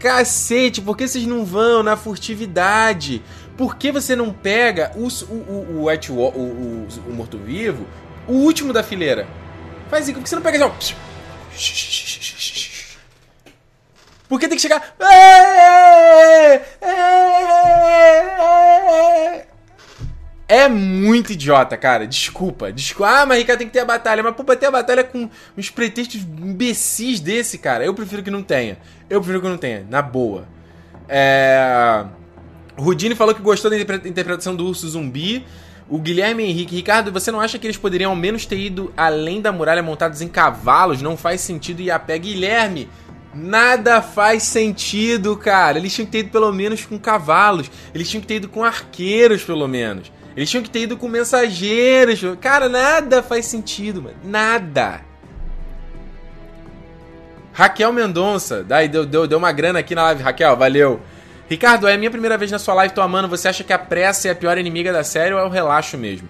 Cacete, 0.00 0.80
por 0.80 0.96
que 0.96 1.06
vocês 1.06 1.24
não 1.24 1.44
vão 1.44 1.84
na 1.84 1.96
furtividade? 1.96 3.22
Por 3.56 3.76
que 3.76 3.92
você 3.92 4.16
não 4.16 4.32
pega 4.32 4.90
o, 4.96 5.06
o, 5.06 5.34
o, 5.34 5.82
o 5.82 5.88
o, 5.88 6.20
o, 6.20 6.88
o 7.10 7.12
morto-vivo, 7.14 7.86
o 8.26 8.32
último 8.32 8.72
da 8.72 8.82
fileira? 8.82 9.45
Faz 9.88 10.08
isso, 10.08 10.14
por 10.14 10.22
que 10.22 10.28
você 10.28 10.34
não 10.34 10.42
pega 10.42 10.66
assim, 10.66 10.94
ó? 10.94 11.06
Porque 14.28 14.48
tem 14.48 14.56
que 14.56 14.62
chegar. 14.62 14.94
É 20.48 20.68
muito 20.68 21.32
idiota, 21.32 21.76
cara. 21.76 22.06
Desculpa. 22.06 22.72
Desculpa. 22.72 23.20
Ah, 23.20 23.26
mas 23.26 23.38
Ricardo 23.38 23.60
tem 23.60 23.68
que 23.68 23.72
ter 23.72 23.80
a 23.80 23.84
batalha. 23.84 24.22
Mas, 24.22 24.34
pô, 24.34 24.44
pra 24.44 24.56
ter 24.56 24.66
a 24.66 24.70
batalha 24.70 25.04
com 25.04 25.28
uns 25.56 25.70
pretextos 25.70 26.22
imbecis 26.22 27.20
desse, 27.20 27.58
cara, 27.58 27.84
eu 27.84 27.94
prefiro 27.94 28.22
que 28.22 28.30
não 28.30 28.42
tenha. 28.42 28.78
Eu 29.08 29.20
prefiro 29.20 29.40
que 29.40 29.48
não 29.48 29.58
tenha. 29.58 29.86
Na 29.88 30.02
boa. 30.02 30.46
É. 31.08 32.04
Rudine 32.76 33.14
falou 33.14 33.34
que 33.34 33.40
gostou 33.40 33.70
da 33.70 33.78
interpretação 33.78 34.54
do 34.54 34.66
urso 34.66 34.88
zumbi. 34.88 35.46
O 35.88 36.00
Guilherme 36.00 36.42
Henrique, 36.44 36.74
Ricardo, 36.74 37.12
você 37.12 37.30
não 37.30 37.40
acha 37.40 37.58
que 37.58 37.66
eles 37.66 37.76
poderiam 37.76 38.10
ao 38.10 38.16
menos 38.16 38.44
ter 38.44 38.58
ido 38.58 38.92
além 38.96 39.40
da 39.40 39.52
muralha 39.52 39.82
montados 39.82 40.20
em 40.20 40.26
cavalos? 40.26 41.00
Não 41.00 41.16
faz 41.16 41.40
sentido 41.40 41.80
ir 41.80 41.92
a 41.92 41.98
pé. 41.98 42.18
Guilherme, 42.18 42.88
nada 43.32 44.02
faz 44.02 44.42
sentido, 44.42 45.36
cara. 45.36 45.78
Eles 45.78 45.94
tinham 45.94 46.06
que 46.06 46.12
ter 46.12 46.18
ido 46.18 46.30
pelo 46.30 46.52
menos 46.52 46.84
com 46.84 46.98
cavalos. 46.98 47.70
Eles 47.94 48.10
tinham 48.10 48.20
que 48.20 48.26
ter 48.26 48.36
ido 48.36 48.48
com 48.48 48.64
arqueiros, 48.64 49.44
pelo 49.44 49.68
menos. 49.68 50.10
Eles 50.36 50.50
tinham 50.50 50.62
que 50.62 50.70
ter 50.70 50.80
ido 50.80 50.96
com 50.96 51.08
mensageiros. 51.08 52.20
Cara, 52.40 52.68
nada 52.68 53.22
faz 53.22 53.46
sentido, 53.46 54.02
mano. 54.02 54.16
Nada. 54.24 55.02
Raquel 57.52 57.92
Mendonça, 57.92 58.62
daí 58.62 58.88
deu, 58.88 59.06
deu, 59.06 59.26
deu 59.26 59.38
uma 59.38 59.52
grana 59.52 59.78
aqui 59.78 59.94
na 59.94 60.02
live. 60.02 60.22
Raquel, 60.22 60.56
valeu. 60.56 61.00
Ricardo, 61.48 61.86
é 61.86 61.94
a 61.94 61.98
minha 61.98 62.10
primeira 62.10 62.36
vez 62.36 62.50
na 62.50 62.58
sua 62.58 62.74
live, 62.74 62.94
tô 62.94 63.00
amando. 63.00 63.28
Você 63.28 63.48
acha 63.48 63.62
que 63.62 63.72
a 63.72 63.78
pressa 63.78 64.28
é 64.28 64.30
a 64.32 64.34
pior 64.34 64.58
inimiga 64.58 64.92
da 64.92 65.04
série 65.04 65.32
ou 65.32 65.40
é 65.40 65.44
o 65.44 65.48
relaxo 65.48 65.96
mesmo? 65.96 66.28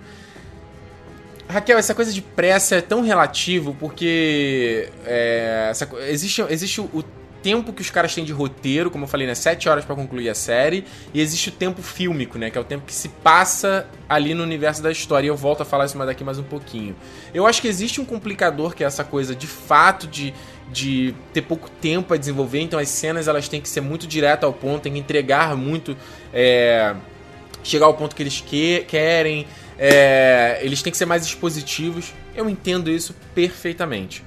Raquel, 1.48 1.78
essa 1.78 1.94
coisa 1.94 2.12
de 2.12 2.20
pressa 2.20 2.76
é 2.76 2.80
tão 2.80 3.02
relativo 3.02 3.74
porque 3.78 4.90
é, 5.04 5.68
essa, 5.70 5.88
existe, 6.08 6.42
existe 6.50 6.80
o 6.80 7.04
tempo 7.46 7.72
que 7.72 7.80
os 7.80 7.90
caras 7.90 8.12
têm 8.12 8.24
de 8.24 8.32
roteiro, 8.32 8.90
como 8.90 9.04
eu 9.04 9.08
falei, 9.08 9.24
né? 9.24 9.34
Sete 9.34 9.68
horas 9.68 9.84
para 9.84 9.94
concluir 9.94 10.28
a 10.28 10.34
série, 10.34 10.84
e 11.14 11.20
existe 11.20 11.48
o 11.48 11.52
tempo 11.52 11.80
fílmico, 11.80 12.36
né? 12.36 12.50
Que 12.50 12.58
é 12.58 12.60
o 12.60 12.64
tempo 12.64 12.84
que 12.84 12.92
se 12.92 13.08
passa 13.08 13.86
ali 14.08 14.34
no 14.34 14.42
universo 14.42 14.82
da 14.82 14.90
história. 14.90 15.26
E 15.26 15.28
eu 15.28 15.36
volto 15.36 15.60
a 15.60 15.64
falar 15.64 15.86
isso 15.86 15.96
mais 15.96 16.08
daqui 16.08 16.24
mais 16.24 16.40
um 16.40 16.42
pouquinho. 16.42 16.96
Eu 17.32 17.46
acho 17.46 17.62
que 17.62 17.68
existe 17.68 18.00
um 18.00 18.04
complicador 18.04 18.74
que 18.74 18.82
é 18.82 18.86
essa 18.88 19.04
coisa 19.04 19.32
de 19.32 19.46
fato 19.46 20.08
de 20.08 20.34
de 20.72 21.14
ter 21.32 21.42
pouco 21.42 21.70
tempo 21.70 22.12
a 22.12 22.16
desenvolver, 22.16 22.60
então 22.60 22.78
as 22.78 22.88
cenas 22.88 23.28
elas 23.28 23.48
têm 23.48 23.60
que 23.60 23.68
ser 23.68 23.80
muito 23.80 24.06
direto 24.06 24.44
ao 24.44 24.52
ponto, 24.52 24.82
tem 24.82 24.92
que 24.92 24.98
entregar 24.98 25.56
muito, 25.56 25.96
é, 26.32 26.94
chegar 27.62 27.86
ao 27.86 27.94
ponto 27.94 28.14
que 28.14 28.22
eles 28.22 28.40
que, 28.40 28.84
querem, 28.88 29.46
é, 29.78 30.58
eles 30.62 30.82
têm 30.82 30.90
que 30.90 30.96
ser 30.96 31.06
mais 31.06 31.24
expositivos. 31.24 32.12
Eu 32.34 32.48
entendo 32.48 32.90
isso 32.90 33.14
perfeitamente. 33.34 34.22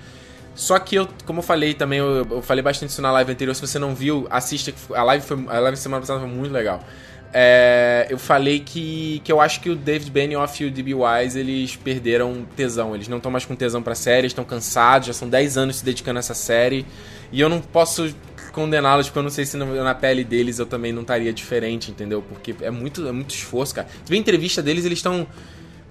Só 0.55 0.77
que 0.77 0.95
eu, 0.95 1.07
como 1.25 1.39
eu 1.39 1.43
falei 1.43 1.73
também, 1.73 1.99
eu, 1.99 2.27
eu 2.29 2.41
falei 2.41 2.61
bastante 2.61 2.89
isso 2.89 3.01
na 3.01 3.11
live 3.11 3.31
anterior. 3.31 3.53
Se 3.53 3.61
você 3.61 3.79
não 3.79 3.95
viu, 3.95 4.27
assista. 4.29 4.73
A 4.93 5.03
live, 5.03 5.25
foi, 5.25 5.45
a 5.47 5.59
live 5.59 5.77
semana 5.77 6.01
passada 6.01 6.19
foi 6.19 6.27
muito 6.27 6.51
legal. 6.51 6.83
É, 7.31 8.07
eu 8.09 8.17
falei 8.17 8.59
que, 8.59 9.21
que 9.23 9.31
eu 9.31 9.39
acho 9.39 9.61
que 9.61 9.69
o 9.69 9.75
David 9.75 10.09
Benioff 10.09 10.63
e 10.63 10.67
o 10.67 10.71
D.B. 10.71 10.95
Wise 10.95 11.39
eles 11.39 11.75
perderam 11.75 12.45
tesão. 12.55 12.95
Eles 12.95 13.07
não 13.07 13.17
estão 13.17 13.31
mais 13.31 13.45
com 13.45 13.55
tesão 13.55 13.81
pra 13.83 13.93
série, 13.93 14.27
estão 14.27 14.43
cansados, 14.43 15.07
já 15.07 15.13
são 15.13 15.29
10 15.29 15.57
anos 15.57 15.77
se 15.77 15.85
dedicando 15.85 16.17
a 16.17 16.21
essa 16.21 16.33
série. 16.33 16.85
E 17.31 17.39
eu 17.39 17.47
não 17.47 17.61
posso 17.61 18.13
condená-los, 18.51 19.07
porque 19.07 19.19
eu 19.19 19.23
não 19.23 19.29
sei 19.29 19.45
se 19.45 19.55
na 19.57 19.95
pele 19.95 20.23
deles 20.23 20.57
eu 20.57 20.65
também 20.65 20.91
não 20.91 21.03
estaria 21.03 21.31
diferente, 21.31 21.91
entendeu? 21.91 22.21
Porque 22.21 22.55
é 22.61 22.71
muito, 22.71 23.07
é 23.07 23.11
muito 23.11 23.33
esforço, 23.33 23.75
cara. 23.75 23.87
Tu 24.05 24.09
vê 24.09 24.15
a 24.15 24.19
entrevista 24.19 24.61
deles, 24.61 24.85
eles 24.85 24.99
estão. 24.99 25.27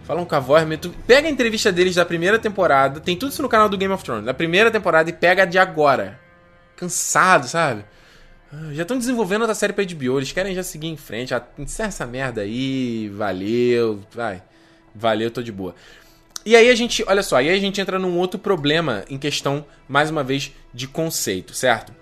Falam 0.02 0.24
com 0.24 0.34
a 0.34 0.40
voz, 0.40 0.66
tu 0.80 0.90
pega 1.06 1.28
a 1.28 1.30
entrevista 1.30 1.70
deles 1.70 1.94
da 1.94 2.04
primeira 2.04 2.38
temporada, 2.38 2.98
tem 2.98 3.14
tudo 3.14 3.30
isso 3.30 3.42
no 3.42 3.48
canal 3.48 3.68
do 3.68 3.76
Game 3.76 3.92
of 3.92 4.02
Thrones, 4.02 4.24
da 4.24 4.32
primeira 4.32 4.70
temporada 4.70 5.10
e 5.10 5.12
pega 5.12 5.42
a 5.42 5.46
de 5.46 5.58
agora. 5.58 6.18
Cansado, 6.76 7.46
sabe? 7.46 7.84
Ah, 8.52 8.72
já 8.72 8.82
estão 8.82 8.98
desenvolvendo 8.98 9.42
outra 9.42 9.54
série 9.54 9.72
pra 9.72 9.84
HBO, 9.84 10.18
eles 10.18 10.32
querem 10.32 10.54
já 10.54 10.62
seguir 10.62 10.88
em 10.88 10.96
frente. 10.96 11.30
Já 11.30 11.42
encerra 11.58 11.88
essa 11.88 12.06
merda 12.06 12.40
aí, 12.42 13.08
valeu, 13.10 14.00
vai. 14.12 14.42
Valeu, 14.94 15.30
tô 15.30 15.42
de 15.42 15.52
boa. 15.52 15.74
E 16.44 16.56
aí 16.56 16.70
a 16.70 16.74
gente, 16.74 17.04
olha 17.06 17.22
só, 17.22 17.36
aí 17.36 17.50
a 17.50 17.58
gente 17.58 17.80
entra 17.80 17.98
num 17.98 18.16
outro 18.16 18.38
problema 18.38 19.04
em 19.10 19.18
questão, 19.18 19.66
mais 19.86 20.10
uma 20.10 20.24
vez, 20.24 20.52
de 20.72 20.88
conceito, 20.88 21.52
certo? 21.52 21.92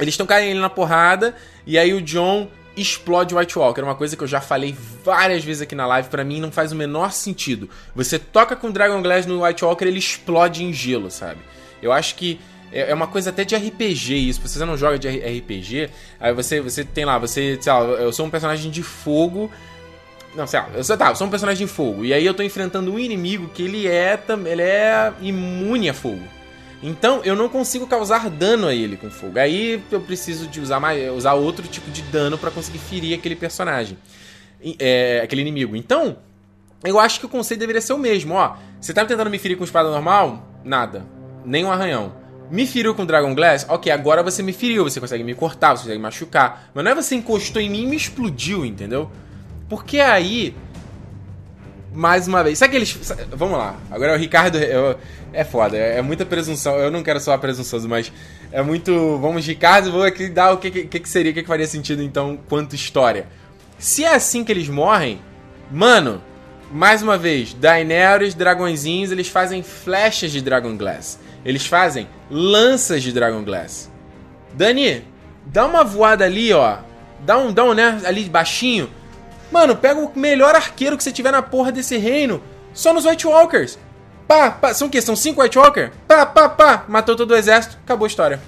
Eles 0.00 0.14
estão 0.14 0.26
caindo 0.26 0.60
na 0.60 0.68
porrada, 0.68 1.36
e 1.64 1.78
aí 1.78 1.94
o 1.94 2.02
John 2.02 2.48
explode 2.76 3.34
o 3.34 3.38
White 3.38 3.58
Walker. 3.58 3.80
Uma 3.80 3.94
coisa 3.94 4.16
que 4.16 4.22
eu 4.22 4.28
já 4.28 4.40
falei 4.40 4.76
várias 5.04 5.42
vezes 5.44 5.62
aqui 5.62 5.74
na 5.74 5.86
live, 5.86 6.08
para 6.08 6.24
mim 6.24 6.40
não 6.40 6.52
faz 6.52 6.72
o 6.72 6.76
menor 6.76 7.12
sentido. 7.12 7.70
Você 7.94 8.18
toca 8.18 8.54
com 8.54 8.70
Dragon 8.70 9.00
Glass 9.00 9.24
no 9.24 9.44
White 9.44 9.64
Walker, 9.64 9.84
ele 9.84 9.98
explode 9.98 10.64
em 10.64 10.72
gelo, 10.72 11.10
sabe? 11.10 11.40
Eu 11.80 11.92
acho 11.92 12.16
que 12.16 12.40
é, 12.72 12.90
é 12.90 12.94
uma 12.94 13.06
coisa 13.06 13.30
até 13.30 13.44
de 13.44 13.54
RPG 13.54 14.14
isso. 14.14 14.46
Se 14.46 14.58
você 14.58 14.64
não 14.64 14.76
joga 14.76 14.98
de 14.98 15.08
RPG, 15.08 15.90
aí 16.20 16.32
você, 16.32 16.60
você 16.60 16.84
tem 16.84 17.04
lá, 17.04 17.18
você, 17.18 17.58
sei 17.60 17.72
lá, 17.72 17.80
eu 17.80 18.12
sou 18.12 18.26
um 18.26 18.30
personagem 18.30 18.70
de 18.70 18.82
fogo. 18.82 19.50
Não, 20.34 20.46
sei 20.46 20.60
lá, 20.60 20.68
eu 20.74 20.84
sou, 20.84 20.96
tá, 20.96 21.08
eu 21.08 21.16
sou 21.16 21.26
um 21.26 21.30
personagem 21.30 21.66
de 21.66 21.72
fogo. 21.72 22.04
E 22.04 22.12
aí 22.12 22.24
eu 22.24 22.34
tô 22.34 22.42
enfrentando 22.42 22.92
um 22.92 22.98
inimigo 22.98 23.48
que 23.48 23.62
ele 23.62 23.86
é, 23.86 24.18
ele 24.46 24.62
é 24.62 25.12
imune 25.20 25.88
a 25.88 25.94
fogo. 25.94 26.22
Então 26.82 27.22
eu 27.24 27.34
não 27.34 27.48
consigo 27.48 27.86
causar 27.86 28.28
dano 28.28 28.66
a 28.66 28.74
ele 28.74 28.96
com 28.96 29.10
fogo. 29.10 29.38
Aí 29.38 29.82
eu 29.90 30.00
preciso 30.00 30.46
de 30.46 30.60
usar, 30.60 30.78
mais, 30.78 31.10
usar 31.10 31.34
outro 31.34 31.66
tipo 31.66 31.90
de 31.90 32.02
dano 32.02 32.36
para 32.36 32.50
conseguir 32.50 32.78
ferir 32.78 33.18
aquele 33.18 33.36
personagem. 33.36 33.96
É, 34.78 35.20
aquele 35.22 35.42
inimigo. 35.42 35.76
Então, 35.76 36.16
eu 36.84 36.98
acho 36.98 37.20
que 37.20 37.26
o 37.26 37.28
conceito 37.28 37.60
deveria 37.60 37.80
ser 37.80 37.92
o 37.92 37.98
mesmo. 37.98 38.34
Ó, 38.34 38.56
você 38.80 38.92
tá 38.92 39.04
tentando 39.04 39.30
me 39.30 39.38
ferir 39.38 39.56
com 39.56 39.64
espada 39.64 39.90
normal? 39.90 40.46
Nada. 40.64 41.06
Nem 41.44 41.64
um 41.64 41.70
arranhão. 41.70 42.25
Me 42.50 42.66
feriu 42.66 42.94
com 42.94 43.04
Dragon 43.04 43.34
Glass? 43.34 43.66
Ok, 43.68 43.90
agora 43.90 44.22
você 44.22 44.42
me 44.42 44.52
feriu, 44.52 44.84
você 44.84 45.00
consegue 45.00 45.24
me 45.24 45.34
cortar, 45.34 45.76
você 45.76 45.84
consegue 45.84 46.00
machucar. 46.00 46.70
Mas 46.74 46.84
não 46.84 46.92
é 46.92 46.94
você 46.94 47.14
encostou 47.14 47.60
em 47.60 47.68
mim 47.68 47.82
e 47.82 47.86
me 47.86 47.96
explodiu, 47.96 48.64
entendeu? 48.64 49.10
Porque 49.68 49.98
aí 49.98 50.54
mais 51.96 52.28
uma 52.28 52.44
vez. 52.44 52.58
Sabe 52.58 52.72
que 52.72 52.76
eles. 52.76 52.98
Vamos 53.32 53.58
lá. 53.58 53.74
Agora 53.90 54.14
o 54.14 54.16
Ricardo. 54.16 54.58
Eu, 54.58 54.98
é 55.32 55.44
foda, 55.44 55.76
é, 55.76 55.98
é, 55.98 56.02
muita 56.02 56.24
presunção. 56.24 56.76
Eu 56.76 56.90
não 56.90 57.02
quero 57.02 57.18
soar 57.18 57.38
presunçoso, 57.38 57.88
mas 57.88 58.12
é 58.52 58.62
muito. 58.62 59.18
Vamos, 59.18 59.46
Ricardo, 59.46 59.90
vou 59.90 60.02
aqui 60.02 60.28
dar 60.28 60.52
o 60.52 60.58
que, 60.58 60.70
que, 60.70 61.00
que 61.00 61.08
seria, 61.08 61.32
o 61.32 61.34
que, 61.34 61.42
que 61.42 61.48
faria 61.48 61.66
sentido 61.66 62.02
então 62.02 62.38
quanto 62.48 62.74
história. 62.74 63.26
Se 63.78 64.04
é 64.04 64.14
assim 64.14 64.44
que 64.44 64.52
eles 64.52 64.68
morrem, 64.68 65.20
mano, 65.70 66.22
mais 66.70 67.02
uma 67.02 67.18
vez, 67.18 67.52
Daenerys, 67.54 68.34
dragõezinhos, 68.34 69.10
eles 69.10 69.28
fazem 69.28 69.62
flechas 69.62 70.30
de 70.30 70.40
Dragon 70.40 70.76
Glass. 70.76 71.18
Eles 71.46 71.64
fazem 71.64 72.08
lanças 72.28 73.04
de 73.04 73.12
Dragon 73.12 73.44
Glass. 73.44 73.88
Dani, 74.52 75.04
dá 75.44 75.64
uma 75.64 75.84
voada 75.84 76.24
ali, 76.24 76.52
ó. 76.52 76.78
Dá 77.20 77.38
um, 77.38 77.52
dá 77.52 77.62
um, 77.62 77.72
né, 77.72 78.00
ali 78.04 78.24
baixinho. 78.24 78.90
Mano, 79.52 79.76
pega 79.76 80.00
o 80.00 80.10
melhor 80.18 80.56
arqueiro 80.56 80.96
que 80.96 81.04
você 81.04 81.12
tiver 81.12 81.30
na 81.30 81.42
porra 81.42 81.70
desse 81.70 81.96
reino. 81.96 82.42
Só 82.74 82.92
nos 82.92 83.06
White 83.06 83.28
Walkers. 83.28 83.78
Pá, 84.26 84.50
pá, 84.50 84.74
são 84.74 84.88
o 84.88 84.90
quê? 84.90 85.00
São 85.00 85.14
cinco 85.14 85.40
White 85.40 85.56
Walker? 85.56 85.92
Pá, 86.08 86.26
pá, 86.26 86.48
pá. 86.48 86.84
Matou 86.88 87.14
todo 87.14 87.30
o 87.30 87.36
exército. 87.36 87.78
Acabou 87.84 88.06
a 88.06 88.08
história. 88.08 88.40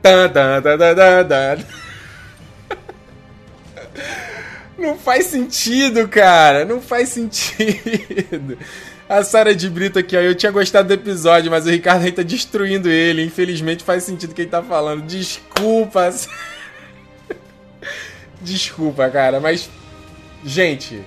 Tá, 0.00 0.28
tá, 0.28 0.62
tá, 0.62 1.24
tá. 1.24 1.58
Não 4.78 4.96
faz 4.96 5.26
sentido, 5.26 6.06
cara. 6.06 6.64
Não 6.64 6.80
faz 6.80 7.08
sentido. 7.08 8.56
A 9.08 9.22
Sara 9.22 9.54
de 9.54 9.68
Brito 9.68 9.98
aqui, 9.98 10.16
ó. 10.16 10.20
Eu 10.20 10.34
tinha 10.34 10.50
gostado 10.50 10.88
do 10.88 10.94
episódio, 10.94 11.50
mas 11.50 11.66
o 11.66 11.70
Ricardo 11.70 12.04
aí 12.04 12.12
tá 12.12 12.22
destruindo 12.22 12.88
ele. 12.88 13.24
Infelizmente 13.24 13.84
faz 13.84 14.04
sentido 14.04 14.30
o 14.30 14.34
que 14.34 14.42
ele 14.42 14.50
tá 14.50 14.62
falando. 14.62 15.02
Desculpa. 15.02 16.10
Desculpa, 18.40 19.08
cara, 19.10 19.40
mas. 19.40 19.68
Gente, 20.44 21.02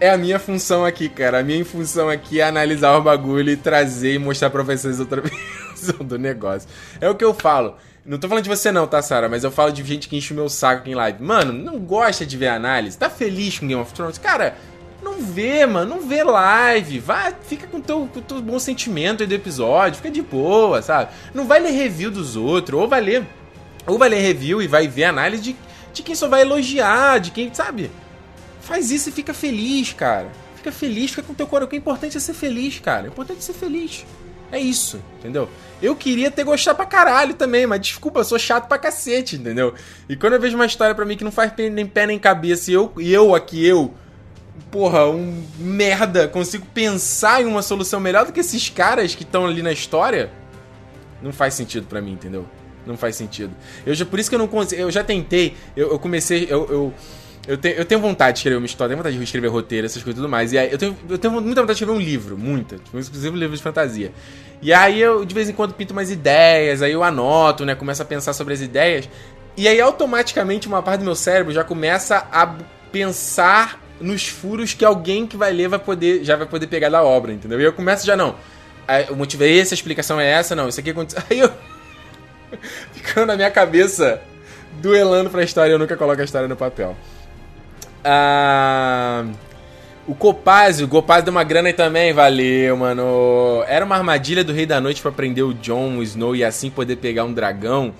é 0.00 0.10
a 0.10 0.18
minha 0.18 0.38
função 0.38 0.84
aqui, 0.84 1.08
cara. 1.08 1.40
A 1.40 1.42
minha 1.42 1.64
função 1.64 2.08
aqui 2.08 2.40
é 2.40 2.44
analisar 2.44 2.96
o 2.96 3.02
bagulho 3.02 3.50
e 3.50 3.56
trazer 3.56 4.14
e 4.14 4.18
mostrar 4.18 4.50
pra 4.50 4.62
vocês 4.62 4.98
outra 4.98 5.22
visão 5.74 6.04
do 6.04 6.18
negócio. 6.18 6.68
É 7.00 7.08
o 7.08 7.14
que 7.14 7.24
eu 7.24 7.34
falo. 7.34 7.76
Não 8.04 8.18
tô 8.18 8.28
falando 8.28 8.42
de 8.42 8.50
você 8.50 8.72
não, 8.72 8.86
tá, 8.86 9.00
Sara? 9.00 9.28
Mas 9.28 9.44
eu 9.44 9.50
falo 9.52 9.70
de 9.70 9.82
gente 9.84 10.08
que 10.08 10.16
enche 10.16 10.32
o 10.32 10.36
meu 10.36 10.48
saco 10.48 10.82
aqui 10.82 10.90
em 10.90 10.94
live. 10.94 11.22
Mano, 11.22 11.52
não 11.52 11.78
gosta 11.78 12.26
de 12.26 12.36
ver 12.36 12.48
análise? 12.48 12.98
Tá 12.98 13.08
feliz 13.08 13.60
com 13.60 13.68
Game 13.68 13.80
of 13.80 13.92
Thrones? 13.92 14.18
Cara, 14.18 14.56
não 15.02 15.20
vê, 15.20 15.66
mano. 15.66 15.96
Não 15.96 16.08
vê 16.08 16.22
live. 16.22 16.98
Vai, 16.98 17.34
fica 17.42 17.66
com 17.66 17.80
teu, 17.80 18.04
o 18.04 18.08
teu 18.08 18.40
bom 18.40 18.58
sentimento 18.58 19.22
aí 19.22 19.26
do 19.26 19.34
episódio. 19.34 19.96
Fica 19.96 20.10
de 20.10 20.22
boa, 20.22 20.80
sabe? 20.82 21.10
Não 21.34 21.46
vai 21.46 21.60
ler 21.60 21.70
review 21.70 22.10
dos 22.10 22.36
outros. 22.36 22.80
Ou 22.80 22.88
vai 22.88 23.00
ler... 23.00 23.26
Ou 23.86 23.98
vai 23.98 24.08
ler 24.08 24.20
review 24.20 24.62
e 24.62 24.68
vai 24.68 24.86
ver 24.86 25.04
análise 25.04 25.42
de 25.42 25.56
de 25.92 26.02
quem 26.02 26.14
só 26.14 26.28
vai 26.28 26.42
elogiar, 26.42 27.20
de 27.20 27.30
quem, 27.30 27.52
sabe? 27.52 27.90
Faz 28.60 28.90
isso 28.90 29.08
e 29.08 29.12
fica 29.12 29.34
feliz, 29.34 29.92
cara. 29.92 30.28
Fica 30.56 30.72
feliz, 30.72 31.10
fica 31.10 31.22
com 31.22 31.34
teu 31.34 31.46
coração. 31.46 31.66
O 31.66 31.70
que 31.70 31.76
é 31.76 31.78
importante 31.78 32.16
é 32.16 32.20
ser 32.20 32.34
feliz, 32.34 32.78
cara. 32.78 33.04
O 33.04 33.08
importante 33.08 33.38
é 33.38 33.42
ser 33.42 33.52
feliz. 33.52 34.04
É 34.50 34.58
isso, 34.58 35.00
entendeu? 35.18 35.48
Eu 35.80 35.96
queria 35.96 36.30
ter 36.30 36.44
gostado 36.44 36.76
pra 36.76 36.86
caralho 36.86 37.34
também, 37.34 37.66
mas 37.66 37.80
desculpa, 37.80 38.20
eu 38.20 38.24
sou 38.24 38.38
chato 38.38 38.68
pra 38.68 38.78
cacete, 38.78 39.36
entendeu? 39.36 39.74
E 40.08 40.14
quando 40.14 40.34
eu 40.34 40.40
vejo 40.40 40.54
uma 40.54 40.66
história 40.66 40.94
pra 40.94 41.04
mim 41.04 41.16
que 41.16 41.24
não 41.24 41.32
faz 41.32 41.52
nem 41.56 41.86
pé 41.86 42.06
nem 42.06 42.18
cabeça 42.18 42.70
e 42.70 42.74
eu, 42.74 42.92
e 42.98 43.12
eu 43.12 43.34
aqui, 43.34 43.66
eu, 43.66 43.94
porra, 44.70 45.06
um 45.08 45.44
merda, 45.58 46.28
consigo 46.28 46.66
pensar 46.72 47.42
em 47.42 47.46
uma 47.46 47.62
solução 47.62 48.00
melhor 48.00 48.26
do 48.26 48.32
que 48.32 48.40
esses 48.40 48.68
caras 48.68 49.14
que 49.14 49.22
estão 49.22 49.46
ali 49.46 49.62
na 49.62 49.72
história, 49.72 50.30
não 51.22 51.32
faz 51.32 51.54
sentido 51.54 51.86
pra 51.86 52.00
mim, 52.00 52.12
entendeu? 52.12 52.46
Não 52.86 52.96
faz 52.96 53.16
sentido. 53.16 53.54
Eu 53.86 53.94
já, 53.94 54.04
por 54.04 54.18
isso 54.18 54.28
que 54.28 54.34
eu 54.34 54.38
não 54.38 54.48
consigo. 54.48 54.80
Eu 54.80 54.90
já 54.90 55.04
tentei. 55.04 55.54
Eu, 55.76 55.92
eu 55.92 55.98
comecei. 55.98 56.46
Eu, 56.50 56.66
eu, 56.68 56.94
eu, 57.46 57.56
tenho, 57.56 57.76
eu 57.76 57.84
tenho 57.84 58.00
vontade 58.00 58.34
de 58.34 58.38
escrever 58.40 58.56
uma 58.56 58.66
história, 58.66 58.88
tenho 58.88 58.98
vontade 58.98 59.16
de 59.16 59.22
escrever 59.22 59.48
roteiro, 59.48 59.86
essas 59.86 60.02
coisas 60.02 60.18
e 60.18 60.22
tudo 60.22 60.28
mais. 60.28 60.52
E 60.52 60.58
aí 60.58 60.72
eu 60.72 60.78
tenho, 60.78 60.96
eu 61.08 61.18
tenho 61.18 61.32
muita 61.34 61.60
vontade 61.60 61.78
de 61.78 61.84
escrever 61.84 61.92
um 61.92 62.00
livro, 62.00 62.36
muita. 62.36 62.76
Tipo, 62.76 62.98
inclusive 62.98 63.30
um 63.30 63.38
livro 63.38 63.56
de 63.56 63.62
fantasia. 63.62 64.12
E 64.60 64.72
aí 64.72 65.00
eu, 65.00 65.24
de 65.24 65.34
vez 65.34 65.48
em 65.48 65.52
quando, 65.52 65.74
pinto 65.74 65.92
umas 65.92 66.10
ideias, 66.10 66.82
aí 66.82 66.92
eu 66.92 67.04
anoto, 67.04 67.64
né? 67.64 67.74
Começo 67.74 68.02
a 68.02 68.04
pensar 68.04 68.32
sobre 68.32 68.54
as 68.54 68.60
ideias. 68.60 69.08
E 69.56 69.68
aí 69.68 69.80
automaticamente 69.80 70.66
uma 70.66 70.82
parte 70.82 71.00
do 71.00 71.04
meu 71.04 71.14
cérebro 71.14 71.52
já 71.52 71.62
começa 71.62 72.26
a 72.32 72.46
pensar 72.90 73.81
nos 74.02 74.28
furos 74.28 74.74
que 74.74 74.84
alguém 74.84 75.26
que 75.26 75.36
vai 75.36 75.52
ler 75.52 75.68
vai 75.68 75.78
poder, 75.78 76.24
já 76.24 76.36
vai 76.36 76.46
poder 76.46 76.66
pegar 76.66 76.88
da 76.88 77.02
obra, 77.02 77.32
entendeu? 77.32 77.60
E 77.60 77.64
eu 77.64 77.72
começo 77.72 78.06
já, 78.06 78.16
não. 78.16 78.34
O 79.10 79.14
motivo 79.14 79.44
é 79.44 79.48
esse, 79.48 79.72
a 79.72 79.76
explicação 79.76 80.20
é 80.20 80.28
essa, 80.28 80.54
não. 80.54 80.68
Isso 80.68 80.80
aqui 80.80 80.90
aconteceu. 80.90 81.22
Aí 81.30 81.38
eu 81.38 81.50
ficando 82.92 83.26
na 83.26 83.36
minha 83.36 83.50
cabeça, 83.50 84.20
duelando 84.80 85.30
pra 85.30 85.42
história. 85.42 85.72
Eu 85.72 85.78
nunca 85.78 85.96
coloco 85.96 86.20
a 86.20 86.24
história 86.24 86.48
no 86.48 86.56
papel. 86.56 86.96
Ah, 88.04 89.24
o 90.06 90.14
Copazio, 90.14 90.86
o 90.86 90.88
Copazio 90.88 91.24
deu 91.24 91.32
uma 91.32 91.44
grana 91.44 91.68
aí 91.68 91.72
também, 91.72 92.12
valeu, 92.12 92.76
mano. 92.76 93.64
Era 93.68 93.84
uma 93.84 93.96
armadilha 93.96 94.42
do 94.42 94.52
Rei 94.52 94.66
da 94.66 94.80
Noite 94.80 95.00
para 95.00 95.12
prender 95.12 95.44
o 95.44 95.54
Jon, 95.54 96.02
Snow 96.02 96.34
e 96.34 96.44
assim 96.44 96.70
poder 96.70 96.96
pegar 96.96 97.24
um 97.24 97.32
dragão. 97.32 97.94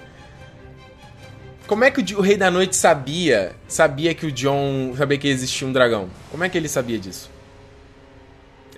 Como 1.73 1.85
é 1.85 1.91
que 1.91 2.15
o, 2.15 2.21
Rei 2.21 2.37
da 2.37 2.51
Noite 2.51 2.77
sabia? 2.77 3.57
Sabia 3.67 4.13
que 4.13 4.27
o 4.27 4.31
Jon 4.31 4.95
sabia 4.95 5.17
que 5.17 5.27
existia 5.27 5.67
um 5.67 5.73
dragão? 5.73 6.11
Como 6.31 6.45
é 6.45 6.49
que 6.51 6.59
ele 6.59 6.69
sabia 6.69 6.99
disso? 6.99 7.31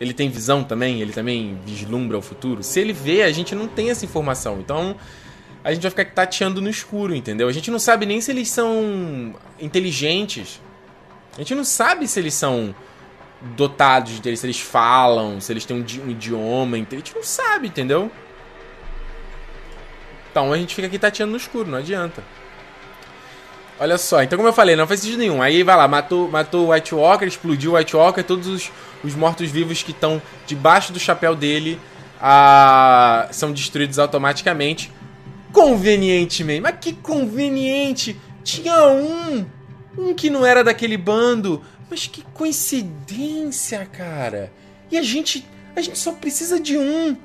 Ele 0.00 0.14
tem 0.14 0.30
visão 0.30 0.62
também? 0.62 1.00
Ele 1.00 1.12
também 1.12 1.58
vislumbra 1.66 2.16
o 2.16 2.22
futuro? 2.22 2.62
Se 2.62 2.78
ele 2.78 2.92
vê, 2.92 3.24
a 3.24 3.32
gente 3.32 3.52
não 3.52 3.66
tem 3.66 3.90
essa 3.90 4.04
informação. 4.04 4.60
Então, 4.60 4.94
a 5.64 5.74
gente 5.74 5.82
vai 5.82 5.90
ficar 5.90 6.04
tateando 6.04 6.62
no 6.62 6.70
escuro, 6.70 7.16
entendeu? 7.16 7.48
A 7.48 7.52
gente 7.52 7.68
não 7.68 7.80
sabe 7.80 8.06
nem 8.06 8.20
se 8.20 8.30
eles 8.30 8.48
são 8.48 9.34
inteligentes. 9.58 10.60
A 11.32 11.38
gente 11.38 11.52
não 11.52 11.64
sabe 11.64 12.06
se 12.06 12.20
eles 12.20 12.34
são 12.34 12.72
dotados 13.56 14.20
de 14.20 14.36
se 14.36 14.46
eles 14.46 14.60
falam, 14.60 15.40
se 15.40 15.52
eles 15.52 15.64
têm 15.64 15.78
um, 15.78 16.10
idioma, 16.10 16.76
a 16.76 16.78
gente 16.78 17.12
não 17.12 17.24
sabe, 17.24 17.66
entendeu? 17.66 18.08
Então 20.30 20.52
a 20.52 20.56
gente 20.56 20.76
fica 20.76 20.86
aqui 20.86 20.96
tateando 20.96 21.32
no 21.32 21.36
escuro, 21.36 21.68
não 21.68 21.78
adianta. 21.78 22.22
Olha 23.78 23.98
só, 23.98 24.22
então 24.22 24.36
como 24.36 24.48
eu 24.48 24.52
falei, 24.52 24.76
não 24.76 24.86
faz 24.86 25.00
sentido 25.00 25.18
nenhum. 25.18 25.42
Aí 25.42 25.62
vai 25.62 25.76
lá, 25.76 25.88
matou, 25.88 26.28
matou 26.30 26.66
o 26.66 26.72
White 26.72 26.94
Walker, 26.94 27.26
explodiu 27.26 27.72
o 27.72 27.76
White 27.76 27.96
Walker, 27.96 28.22
todos 28.22 28.46
os, 28.46 28.70
os 29.02 29.14
mortos-vivos 29.14 29.82
que 29.82 29.90
estão 29.90 30.22
debaixo 30.46 30.92
do 30.92 31.00
chapéu 31.00 31.34
dele 31.34 31.80
ah, 32.20 33.28
são 33.32 33.52
destruídos 33.52 33.98
automaticamente. 33.98 34.92
Convenientemente. 35.52 36.60
Mas 36.60 36.76
que 36.80 36.92
conveniente! 36.92 38.20
Tinha 38.42 38.88
um! 38.88 39.46
Um 39.96 40.14
que 40.14 40.30
não 40.30 40.46
era 40.46 40.62
daquele 40.62 40.96
bando. 40.96 41.62
Mas 41.90 42.06
que 42.06 42.22
coincidência, 42.22 43.84
cara! 43.86 44.52
E 44.90 44.96
a 44.96 45.02
gente. 45.02 45.46
A 45.76 45.80
gente 45.80 45.98
só 45.98 46.12
precisa 46.12 46.60
de 46.60 46.78
um. 46.78 47.16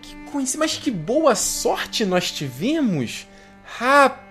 Que 0.00 0.14
coincidência. 0.30 0.58
Mas 0.58 0.76
que 0.76 0.90
boa 0.90 1.34
sorte 1.34 2.04
nós 2.04 2.30
tivemos! 2.32 3.26
Rapaz! 3.64 4.27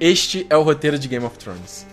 Este 0.00 0.46
é 0.48 0.56
o 0.56 0.62
roteiro 0.62 0.98
de 0.98 1.08
Game 1.08 1.24
of 1.24 1.36
Thrones. 1.38 1.86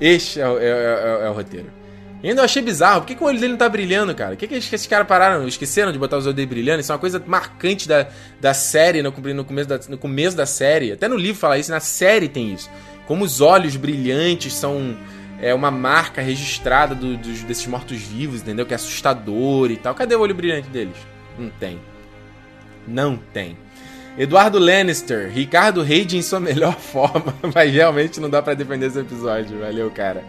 Este 0.00 0.40
é 0.40 0.48
o, 0.48 0.58
é, 0.58 0.64
é, 0.64 1.26
é 1.26 1.30
o 1.30 1.32
roteiro. 1.32 1.80
E 2.22 2.28
ainda 2.28 2.42
eu 2.42 2.44
achei 2.44 2.62
bizarro. 2.62 3.00
Por 3.00 3.06
que, 3.08 3.14
que 3.14 3.22
o 3.22 3.26
olho 3.26 3.40
dele 3.40 3.52
não 3.52 3.58
tá 3.58 3.68
brilhando, 3.68 4.14
cara? 4.14 4.32
Por 4.32 4.36
que, 4.36 4.48
que 4.48 4.54
esses 4.54 4.86
caras 4.86 5.06
pararam? 5.06 5.48
Esqueceram 5.48 5.90
de 5.90 5.98
botar 5.98 6.18
os 6.18 6.26
olhos 6.26 6.36
dele 6.36 6.46
brilhando? 6.46 6.80
Isso 6.80 6.92
é 6.92 6.94
uma 6.94 7.00
coisa 7.00 7.22
marcante 7.26 7.88
da, 7.88 8.08
da 8.40 8.52
série, 8.52 9.02
no, 9.02 9.10
no, 9.10 9.44
começo 9.44 9.68
da, 9.68 9.80
no 9.88 9.96
começo 9.96 10.36
da 10.36 10.44
série. 10.44 10.92
Até 10.92 11.08
no 11.08 11.16
livro 11.16 11.40
fala 11.40 11.58
isso, 11.58 11.70
na 11.70 11.80
série 11.80 12.28
tem 12.28 12.52
isso. 12.52 12.70
Como 13.06 13.24
os 13.24 13.40
olhos 13.40 13.74
brilhantes 13.76 14.52
são 14.52 14.96
é, 15.40 15.54
uma 15.54 15.70
marca 15.70 16.20
registrada 16.20 16.94
do, 16.94 17.16
dos, 17.16 17.42
desses 17.42 17.66
mortos-vivos, 17.66 18.42
entendeu? 18.42 18.66
Que 18.66 18.74
é 18.74 18.76
assustador 18.76 19.70
e 19.70 19.76
tal. 19.76 19.94
Cadê 19.94 20.14
o 20.14 20.20
olho 20.20 20.34
brilhante 20.34 20.68
deles? 20.68 20.96
Não 21.38 21.48
tem. 21.48 21.80
Não 22.86 23.16
tem. 23.16 23.56
Eduardo 24.20 24.58
Lannister, 24.58 25.30
Ricardo 25.30 25.82
Reid 25.82 26.14
em 26.14 26.20
sua 26.20 26.38
melhor 26.38 26.74
forma, 26.78 27.34
mas 27.54 27.72
realmente 27.72 28.20
não 28.20 28.28
dá 28.28 28.42
para 28.42 28.52
defender 28.52 28.88
esse 28.88 28.98
episódio. 28.98 29.58
Valeu, 29.58 29.90
cara. 29.90 30.22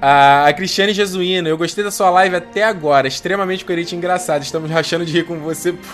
A, 0.00 0.50
Cristiane 0.56 0.94
Jesuíno, 0.94 1.46
eu 1.46 1.58
gostei 1.58 1.84
da 1.84 1.90
sua 1.90 2.08
live 2.08 2.36
até 2.36 2.64
agora, 2.64 3.06
extremamente 3.06 3.62
coerente 3.62 3.94
e 3.94 3.98
engraçado. 3.98 4.42
Estamos 4.42 4.70
rachando 4.70 5.04
de 5.04 5.12
rir 5.12 5.24
com 5.24 5.38
você. 5.38 5.74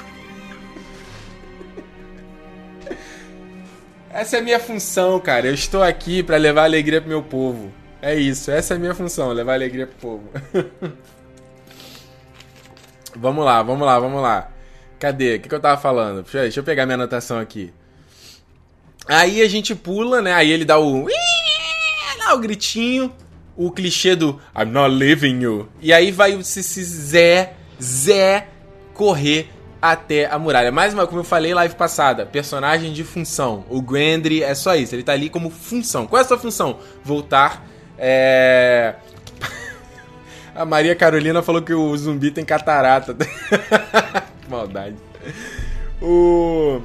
Essa 4.08 4.36
é 4.36 4.38
a 4.38 4.42
minha 4.42 4.60
função, 4.60 5.18
cara. 5.18 5.48
Eu 5.48 5.54
estou 5.54 5.82
aqui 5.82 6.22
para 6.22 6.36
levar 6.36 6.62
alegria 6.62 7.00
pro 7.00 7.10
meu 7.10 7.24
povo. 7.24 7.72
É 8.00 8.14
isso, 8.14 8.52
essa 8.52 8.74
é 8.74 8.76
a 8.76 8.78
minha 8.78 8.94
função, 8.94 9.32
levar 9.32 9.54
alegria 9.54 9.88
pro 9.88 9.96
povo. 9.96 10.30
vamos 13.16 13.44
lá, 13.44 13.64
vamos 13.64 13.84
lá, 13.84 13.98
vamos 13.98 14.22
lá. 14.22 14.55
Cadê? 14.98 15.36
O 15.36 15.40
que, 15.40 15.48
que 15.48 15.54
eu 15.54 15.60
tava 15.60 15.80
falando? 15.80 16.24
Deixa 16.24 16.60
eu 16.60 16.64
pegar 16.64 16.86
minha 16.86 16.94
anotação 16.94 17.38
aqui. 17.38 17.72
Aí 19.06 19.42
a 19.42 19.48
gente 19.48 19.74
pula, 19.74 20.20
né? 20.20 20.32
Aí 20.32 20.50
ele 20.50 20.64
dá 20.64 20.78
o. 20.78 21.06
Dá 22.18 22.34
o 22.34 22.38
gritinho 22.38 23.12
o 23.56 23.70
clichê 23.70 24.14
do 24.14 24.40
I'm 24.56 24.66
not 24.66 24.94
leaving 24.94 25.40
you. 25.40 25.68
E 25.80 25.92
aí 25.92 26.10
vai 26.10 26.32
esse 26.32 26.84
Zé, 26.84 27.54
Zé 27.82 28.48
correr 28.92 29.48
até 29.80 30.26
a 30.26 30.38
muralha. 30.38 30.70
Mais 30.70 30.92
uma, 30.92 31.06
como 31.06 31.20
eu 31.20 31.24
falei 31.24 31.54
live 31.54 31.74
passada, 31.74 32.26
personagem 32.26 32.92
de 32.92 33.02
função. 33.02 33.64
O 33.70 33.80
Grandry 33.80 34.42
é 34.42 34.54
só 34.54 34.76
isso, 34.76 34.94
ele 34.94 35.02
tá 35.02 35.12
ali 35.12 35.30
como 35.30 35.50
função. 35.50 36.06
Qual 36.06 36.20
é 36.20 36.24
a 36.24 36.28
sua 36.28 36.38
função? 36.38 36.78
Voltar 37.02 37.66
é, 37.98 38.94
A 40.56 40.64
Maria 40.64 40.94
Carolina 40.94 41.42
falou 41.42 41.60
que 41.60 41.74
o 41.74 41.96
zumbi 41.96 42.30
tem 42.30 42.44
catarata. 42.44 43.14
que 43.14 44.48
maldade. 44.48 44.96
O. 46.00 46.80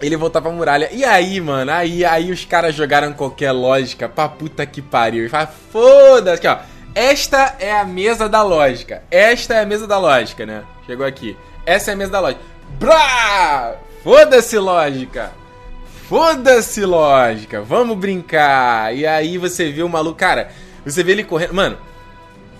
Ele 0.00 0.16
voltar 0.16 0.40
pra 0.40 0.50
muralha. 0.50 0.88
E 0.92 1.04
aí, 1.04 1.40
mano? 1.40 1.70
Aí, 1.72 2.04
aí 2.04 2.30
os 2.30 2.44
caras 2.44 2.74
jogaram 2.74 3.12
qualquer 3.12 3.52
lógica 3.52 4.08
pra 4.08 4.28
puta 4.28 4.64
que 4.66 4.80
pariu. 4.80 5.26
E 5.26 5.28
fala, 5.28 5.46
foda-se, 5.46 6.46
ó. 6.46 6.58
Esta 6.94 7.56
é 7.58 7.78
a 7.78 7.84
mesa 7.84 8.28
da 8.28 8.42
lógica. 8.42 9.02
Esta 9.10 9.54
é 9.54 9.60
a 9.60 9.66
mesa 9.66 9.86
da 9.86 9.98
lógica, 9.98 10.46
né? 10.46 10.64
Chegou 10.86 11.04
aqui. 11.04 11.36
Essa 11.66 11.90
é 11.90 11.94
a 11.94 11.96
mesa 11.96 12.12
da 12.12 12.20
lógica. 12.20 12.42
Brá! 12.78 13.74
Foda-se 14.02 14.58
lógica! 14.58 15.32
Foda-se 16.08 16.84
lógica! 16.84 17.60
Vamos 17.60 17.98
brincar! 17.98 18.94
E 18.94 19.06
aí 19.06 19.36
você 19.36 19.70
vê 19.70 19.82
o 19.82 19.88
maluco. 19.88 20.18
Cara, 20.18 20.48
você 20.84 21.02
vê 21.02 21.12
ele 21.12 21.24
correndo. 21.24 21.52
Mano, 21.54 21.76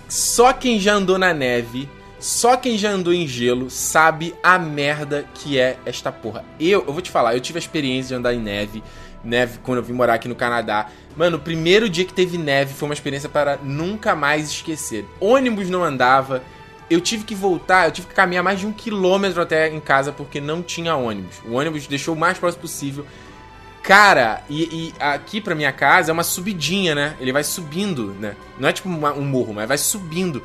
só 0.09 0.53
quem 0.53 0.79
já 0.79 0.95
andou 0.95 1.19
na 1.19 1.35
neve, 1.35 1.89
só 2.19 2.57
quem 2.57 2.79
já 2.79 2.91
andou 2.91 3.13
em 3.13 3.27
gelo, 3.27 3.69
sabe 3.69 4.35
a 4.43 4.59
merda 4.59 5.27
que 5.35 5.59
é 5.59 5.77
esta 5.85 6.11
porra. 6.11 6.45
Eu, 6.59 6.85
eu 6.87 6.93
vou 6.93 7.03
te 7.03 7.11
falar, 7.11 7.35
eu 7.35 7.41
tive 7.41 7.59
a 7.59 7.61
experiência 7.61 8.09
de 8.09 8.15
andar 8.15 8.35
em 8.35 8.41
neve, 8.41 8.83
neve 9.23 9.59
quando 9.63 9.79
eu 9.79 9.85
vim 9.85 9.93
morar 9.93 10.15
aqui 10.15 10.29
no 10.29 10.35
Canadá. 10.35 10.87
Mano, 11.17 11.37
o 11.37 11.41
primeiro 11.41 11.89
dia 11.89 12.05
que 12.05 12.15
teve 12.15 12.39
neve 12.39 12.73
foi 12.75 12.89
uma 12.89 12.95
experiência 12.95 13.29
para 13.29 13.59
nunca 13.63 14.15
mais 14.15 14.51
esquecer. 14.51 15.05
Ônibus 15.21 15.69
não 15.69 15.83
andava, 15.83 16.43
eu 16.89 17.01
tive 17.01 17.25
que 17.25 17.35
voltar, 17.35 17.87
eu 17.87 17.93
tive 17.93 18.07
que 18.07 18.15
caminhar 18.15 18.45
mais 18.45 18.61
de 18.61 18.67
um 18.67 18.73
quilômetro 18.73 19.43
até 19.43 19.69
em 19.69 19.81
casa 19.81 20.13
porque 20.13 20.41
não 20.41 20.63
tinha 20.63 20.95
ônibus. 20.95 21.37
O 21.45 21.55
ônibus 21.55 21.87
deixou 21.87 22.15
o 22.15 22.19
mais 22.19 22.39
próximo 22.39 22.63
possível. 22.63 23.05
Cara, 23.87 24.43
e, 24.51 24.65
e, 24.65 24.95
aqui 24.99 25.41
pra 25.41 25.55
minha 25.55 25.71
casa 25.71 26.11
é 26.11 26.13
uma 26.13 26.25
subidinha, 26.25 26.93
né? 26.93 27.15
Ele 27.21 27.33
vai 27.33 27.45
subindo, 27.45 28.17
né? 28.19 28.35
Não 28.59 28.69
é 28.69 28.73
tipo 28.73 28.89
uma, 28.89 29.13
um 29.13 29.25
morro, 29.25 29.55
mas 29.55 29.69
vai 29.69 29.79
subindo. 29.79 30.43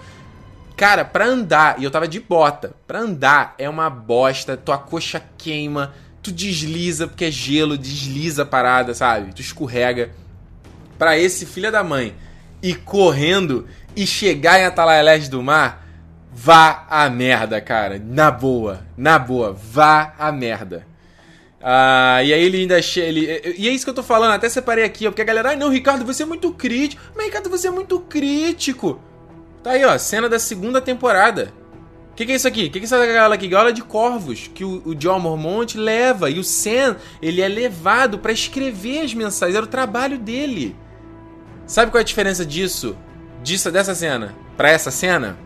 Cara, 0.77 1.03
pra 1.03 1.25
andar, 1.25 1.79
e 1.79 1.83
eu 1.83 1.89
tava 1.89 2.07
de 2.07 2.19
bota, 2.19 2.75
pra 2.85 2.99
andar 2.99 3.55
é 3.57 3.67
uma 3.67 3.89
bosta, 3.89 4.55
tua 4.55 4.77
coxa 4.77 5.19
queima, 5.39 5.91
tu 6.21 6.31
desliza 6.31 7.07
porque 7.07 7.25
é 7.25 7.31
gelo, 7.31 7.79
desliza 7.79 8.43
a 8.43 8.45
parada, 8.45 8.93
sabe? 8.93 9.33
Tu 9.33 9.41
escorrega. 9.41 10.11
Pra 10.99 11.17
esse 11.17 11.47
filho 11.47 11.71
da 11.71 11.83
mãe 11.83 12.13
ir 12.61 12.75
correndo 12.83 13.67
e 13.95 14.05
chegar 14.05 14.59
em 14.59 14.65
Atalaia 14.65 15.01
Leste 15.01 15.31
do 15.31 15.41
Mar, 15.41 15.83
vá 16.31 16.85
a 16.87 17.09
merda, 17.09 17.59
cara. 17.59 17.99
Na 17.99 18.29
boa, 18.29 18.85
na 18.95 19.17
boa, 19.17 19.51
vá 19.51 20.13
a 20.19 20.31
merda. 20.31 20.90
Ah, 21.63 22.23
e 22.23 22.33
aí 22.33 22.43
ele 22.43 22.57
ainda 22.61 22.79
ele 22.97 23.55
E 23.57 23.67
é 23.67 23.71
isso 23.71 23.85
que 23.85 23.89
eu 23.89 23.93
tô 23.93 24.01
falando, 24.01 24.31
até 24.31 24.49
separei 24.49 24.83
aqui, 24.83 25.05
ó, 25.05 25.11
porque 25.11 25.21
a 25.21 25.25
galera, 25.25 25.49
ai 25.49 25.55
ah, 25.55 25.57
não, 25.57 25.69
Ricardo, 25.69 26.03
você 26.03 26.23
é 26.23 26.25
muito 26.25 26.51
crítico. 26.51 27.01
Mas 27.15 27.25
Ricardo, 27.25 27.49
você 27.49 27.67
é 27.67 27.71
muito 27.71 27.99
crítico. 27.99 28.99
Tá 29.63 29.71
aí, 29.71 29.85
ó, 29.85 29.95
cena 29.97 30.27
da 30.27 30.39
segunda 30.39 30.81
temporada. 30.81 31.53
O 32.11 32.15
que, 32.15 32.25
que, 32.25 32.31
é 32.31 32.35
isso 32.35 32.47
aqui? 32.47 32.65
O 32.65 32.71
que, 32.71 32.79
que 32.79 32.79
é 32.79 32.83
essa 32.83 32.97
galera 32.97 33.33
aqui? 33.33 33.47
Gala 33.47 33.71
de 33.71 33.81
corvos 33.81 34.49
que 34.53 34.65
o, 34.65 34.81
o 34.85 34.95
John 34.95 35.19
Mormont 35.19 35.77
leva. 35.77 36.29
E 36.29 36.39
o 36.39 36.43
Sam, 36.43 36.97
ele 37.21 37.41
é 37.41 37.47
levado 37.47 38.19
para 38.19 38.31
escrever 38.31 39.01
as 39.01 39.13
mensagens. 39.13 39.55
Era 39.55 39.65
o 39.65 39.69
trabalho 39.69 40.17
dele. 40.17 40.75
Sabe 41.65 41.89
qual 41.89 41.99
é 41.99 42.01
a 42.01 42.05
diferença 42.05 42.45
disso? 42.45 42.97
Disso, 43.41 43.71
dessa 43.71 43.95
cena? 43.95 44.35
Pra 44.57 44.69
essa 44.69 44.91
cena? 44.91 45.37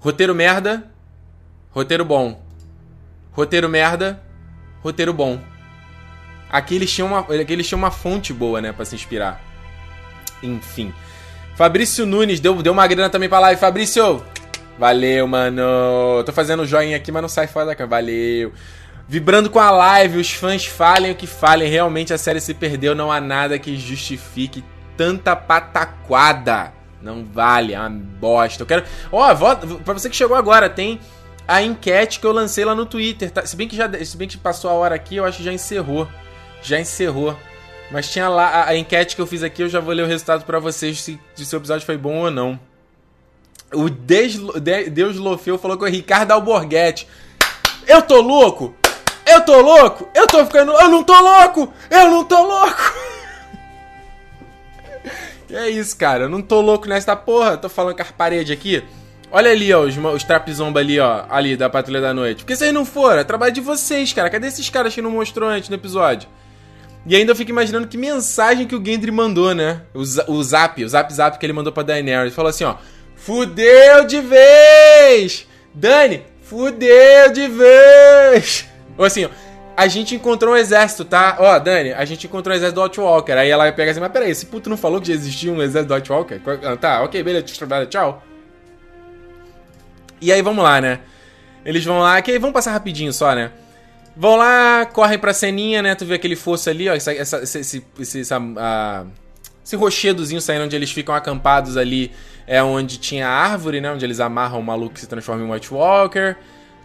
Roteiro 0.00 0.34
merda, 0.34 0.90
roteiro 1.70 2.04
bom. 2.04 2.40
Roteiro 3.32 3.68
merda, 3.68 4.22
roteiro 4.82 5.12
bom. 5.12 5.40
Aqui 6.50 6.74
eles 6.74 6.92
tinham 6.92 7.08
uma, 7.08 7.20
aqui 7.20 7.52
eles 7.52 7.66
tinham 7.66 7.78
uma 7.78 7.90
fonte 7.90 8.32
boa, 8.32 8.60
né, 8.60 8.72
pra 8.72 8.84
se 8.84 8.94
inspirar. 8.94 9.40
Enfim. 10.42 10.92
Fabrício 11.56 12.06
Nunes 12.06 12.40
deu, 12.40 12.62
deu 12.62 12.72
uma 12.72 12.86
grana 12.86 13.10
também 13.10 13.28
pra 13.28 13.40
live. 13.40 13.60
Fabrício, 13.60 14.24
valeu, 14.78 15.26
mano. 15.26 16.22
Tô 16.24 16.32
fazendo 16.32 16.64
joinha 16.64 16.96
aqui, 16.96 17.10
mas 17.10 17.20
não 17.20 17.28
sai 17.28 17.46
fora 17.46 17.66
da 17.66 17.74
câmera. 17.74 18.02
Valeu. 18.02 18.52
Vibrando 19.08 19.50
com 19.50 19.58
a 19.58 19.70
live, 19.70 20.18
os 20.18 20.30
fãs 20.30 20.66
falem 20.66 21.10
o 21.10 21.14
que 21.16 21.26
falem. 21.26 21.68
Realmente 21.68 22.14
a 22.14 22.18
série 22.18 22.40
se 22.40 22.54
perdeu. 22.54 22.94
Não 22.94 23.10
há 23.10 23.20
nada 23.20 23.58
que 23.58 23.76
justifique 23.76 24.62
tanta 24.96 25.34
pataquada. 25.34 26.72
Não 27.02 27.24
vale, 27.24 27.74
é 27.74 27.80
uma 27.80 27.90
bosta. 27.90 28.62
Eu 28.62 28.66
quero. 28.66 28.84
Ó, 29.10 29.32
oh, 29.32 29.78
pra 29.78 29.94
você 29.94 30.08
que 30.08 30.16
chegou 30.16 30.36
agora, 30.36 30.68
tem 30.68 31.00
a 31.48 31.62
enquete 31.62 32.20
que 32.20 32.26
eu 32.26 32.32
lancei 32.32 32.62
lá 32.62 32.74
no 32.74 32.84
Twitter. 32.84 33.30
Tá? 33.30 33.46
Se, 33.46 33.56
bem 33.56 33.66
que 33.66 33.74
já, 33.74 33.90
se 34.04 34.16
bem 34.18 34.28
que 34.28 34.36
passou 34.36 34.70
a 34.70 34.74
hora 34.74 34.94
aqui, 34.94 35.16
eu 35.16 35.24
acho 35.24 35.38
que 35.38 35.44
já 35.44 35.52
encerrou. 35.52 36.06
Já 36.62 36.78
encerrou. 36.78 37.34
Mas 37.90 38.10
tinha 38.10 38.28
lá 38.28 38.48
a, 38.48 38.68
a 38.68 38.76
enquete 38.76 39.16
que 39.16 39.22
eu 39.22 39.26
fiz 39.26 39.42
aqui, 39.42 39.62
eu 39.62 39.68
já 39.68 39.80
vou 39.80 39.94
ler 39.94 40.02
o 40.02 40.06
resultado 40.06 40.44
para 40.44 40.58
vocês 40.58 41.00
se, 41.00 41.18
se 41.34 41.56
o 41.56 41.58
episódio 41.58 41.86
foi 41.86 41.96
bom 41.96 42.24
ou 42.24 42.30
não. 42.30 42.60
O 43.72 43.88
Deus, 43.88 44.36
Lofeu 45.16 45.58
falou 45.58 45.78
é 45.86 45.88
o 45.88 45.90
Ricardo 45.92 46.32
Alborguete. 46.32 47.08
Eu 47.86 48.02
tô 48.02 48.20
louco? 48.20 48.74
Eu 49.26 49.40
tô 49.42 49.60
louco? 49.60 50.08
Eu 50.14 50.26
tô 50.26 50.44
ficando. 50.44 50.72
Eu 50.72 50.90
não 50.90 51.02
tô 51.02 51.18
louco! 51.18 51.72
Eu 51.90 52.10
não 52.10 52.24
tô 52.24 52.42
louco! 52.42 53.08
É 55.50 55.66
isso, 55.70 55.96
cara. 55.96 56.24
Eu 56.24 56.28
não 56.28 56.42
tô 56.42 56.60
louco 56.60 56.86
nessa 56.86 57.16
porra. 57.16 57.56
Tô 57.56 57.70
falando 57.70 57.96
com 57.96 58.02
as 58.02 58.10
paredes 58.10 58.52
aqui. 58.52 58.84
Olha 59.30 59.50
ali, 59.50 59.72
ó, 59.72 59.82
os, 59.82 59.96
os 59.96 60.24
trapzomba 60.24 60.80
ali, 60.80 60.98
ó, 60.98 61.24
ali 61.28 61.56
da 61.56 61.68
Patrulha 61.68 62.00
da 62.00 62.14
Noite. 62.14 62.42
Por 62.42 62.46
que 62.46 62.56
vocês 62.56 62.72
não 62.72 62.84
foram? 62.84 63.20
É 63.20 63.24
trabalho 63.24 63.52
de 63.52 63.60
vocês, 63.60 64.12
cara. 64.12 64.30
Cadê 64.30 64.46
esses 64.46 64.70
caras 64.70 64.94
que 64.94 65.02
não 65.02 65.10
mostrou 65.10 65.48
antes 65.48 65.68
no 65.68 65.74
episódio? 65.74 66.28
E 67.06 67.14
ainda 67.14 67.32
eu 67.32 67.36
fico 67.36 67.50
imaginando 67.50 67.86
que 67.86 67.96
mensagem 67.96 68.66
que 68.66 68.74
o 68.74 68.84
Gendry 68.84 69.10
mandou, 69.10 69.54
né? 69.54 69.82
O, 69.94 70.00
o 70.00 70.42
zap, 70.42 70.82
o 70.82 70.88
zap 70.88 71.12
zap 71.12 71.38
que 71.38 71.44
ele 71.44 71.52
mandou 71.52 71.72
pra 71.72 71.82
Daenerys. 71.82 72.26
Ele 72.26 72.34
falou 72.34 72.48
assim, 72.48 72.64
ó. 72.64 72.76
Fudeu 73.16 74.04
de 74.06 74.20
vez! 74.20 75.46
Dani, 75.74 76.22
fudeu 76.42 77.32
de 77.32 77.48
vez! 77.48 78.66
Ou 78.96 79.04
assim, 79.04 79.26
ó. 79.26 79.28
A 79.76 79.86
gente 79.86 80.14
encontrou 80.14 80.54
um 80.54 80.56
exército, 80.56 81.04
tá? 81.04 81.36
Ó, 81.38 81.58
Dani, 81.58 81.92
a 81.92 82.04
gente 82.04 82.26
encontrou 82.26 82.52
um 82.52 82.56
exército 82.56 82.80
do 82.80 82.82
Outwalker. 82.82 83.36
Aí 83.36 83.48
ela 83.48 83.64
vai 83.64 83.72
pegar 83.72 83.92
assim, 83.92 84.00
mas 84.00 84.10
peraí, 84.10 84.30
esse 84.30 84.46
puto 84.46 84.68
não 84.68 84.76
falou 84.76 85.00
que 85.00 85.08
já 85.08 85.14
existia 85.14 85.52
um 85.52 85.62
exército 85.62 85.88
do 85.88 85.94
Outwalker? 85.94 86.40
Ah, 86.64 86.76
tá, 86.76 87.02
ok, 87.02 87.22
beleza, 87.22 87.44
tchau. 87.88 88.22
E 90.20 90.32
aí 90.32 90.42
vamos 90.42 90.62
lá, 90.62 90.80
né? 90.80 91.00
Eles 91.64 91.84
vão 91.84 92.00
lá, 92.00 92.20
que 92.22 92.38
vamos 92.38 92.54
passar 92.54 92.72
rapidinho 92.72 93.12
só, 93.12 93.34
né? 93.34 93.50
Vão 94.16 94.36
lá, 94.36 94.86
correm 94.86 95.18
pra 95.18 95.32
ceninha, 95.32 95.80
né? 95.82 95.94
Tu 95.94 96.04
vê 96.04 96.14
aquele 96.14 96.34
fosso 96.34 96.68
ali, 96.68 96.88
ó, 96.88 96.94
essa, 96.94 97.12
essa, 97.12 97.38
esse, 97.42 97.84
esse, 98.00 98.20
essa, 98.20 98.38
uh, 98.38 99.06
esse 99.64 99.76
rochedozinho 99.76 100.40
saindo 100.40 100.64
onde 100.64 100.74
eles 100.74 100.90
ficam 100.90 101.14
acampados 101.14 101.76
ali. 101.76 102.10
É 102.46 102.62
onde 102.62 102.96
tinha 102.98 103.28
a 103.28 103.30
árvore, 103.30 103.80
né? 103.80 103.92
Onde 103.92 104.04
eles 104.04 104.18
amarram 104.18 104.58
o 104.58 104.62
maluco 104.62 104.94
que 104.94 105.00
se 105.00 105.06
transforma 105.06 105.44
em 105.44 105.50
White 105.50 105.72
Walker. 105.72 106.36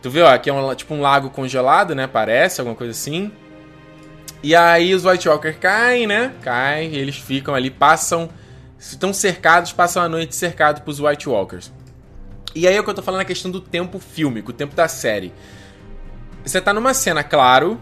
Tu 0.02 0.10
vê, 0.10 0.22
ó, 0.22 0.34
aqui 0.34 0.50
é 0.50 0.54
um, 0.54 0.76
tipo 0.76 0.94
um 0.94 1.02
lago 1.02 1.30
congelado, 1.30 1.96
né? 1.96 2.06
Parece, 2.06 2.60
alguma 2.60 2.76
coisa 2.76 2.92
assim. 2.92 3.32
E 4.44 4.54
aí 4.54 4.94
os 4.94 5.06
White 5.06 5.30
Walker 5.30 5.54
caem, 5.54 6.06
né? 6.06 6.34
Caem, 6.42 6.94
eles 6.94 7.16
ficam 7.16 7.56
ali, 7.56 7.72
passam. 7.72 8.30
Estão 8.78 9.14
cercados, 9.14 9.72
passam 9.72 10.04
a 10.04 10.10
noite 10.10 10.36
cercados 10.36 10.82
pros 10.82 11.00
White 11.00 11.30
Walkers. 11.30 11.72
E 12.56 12.68
aí 12.68 12.76
é 12.76 12.80
o 12.80 12.84
que 12.84 12.90
eu 12.90 12.94
tô 12.94 13.02
falando 13.02 13.22
a 13.22 13.26
questão 13.26 13.50
do 13.50 13.60
tempo 13.60 14.00
fílmico, 14.00 14.52
o 14.52 14.54
tempo 14.54 14.76
da 14.76 14.88
série. 14.88 15.34
Você 16.46 16.62
tá 16.62 16.74
numa 16.74 16.94
cena 16.94 17.24
claro, 17.24 17.80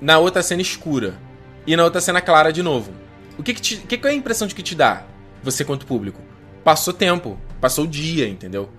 na 0.00 0.18
outra 0.18 0.42
cena 0.42 0.62
escura. 0.62 1.14
E 1.66 1.74
na 1.76 1.82
outra 1.82 2.00
cena 2.00 2.20
clara 2.20 2.52
de 2.52 2.62
novo. 2.62 2.92
O 3.38 3.42
que 3.42 3.52
que, 3.52 3.60
te, 3.60 3.76
que, 3.78 3.98
que 3.98 4.06
é 4.06 4.10
a 4.10 4.14
impressão 4.14 4.46
de 4.46 4.54
que 4.54 4.62
te 4.62 4.74
dá, 4.74 5.02
você 5.42 5.64
quanto 5.64 5.86
público? 5.86 6.20
Passou 6.62 6.94
tempo, 6.94 7.38
passou 7.60 7.84
o 7.84 7.88
dia, 7.88 8.28
entendeu? 8.28 8.70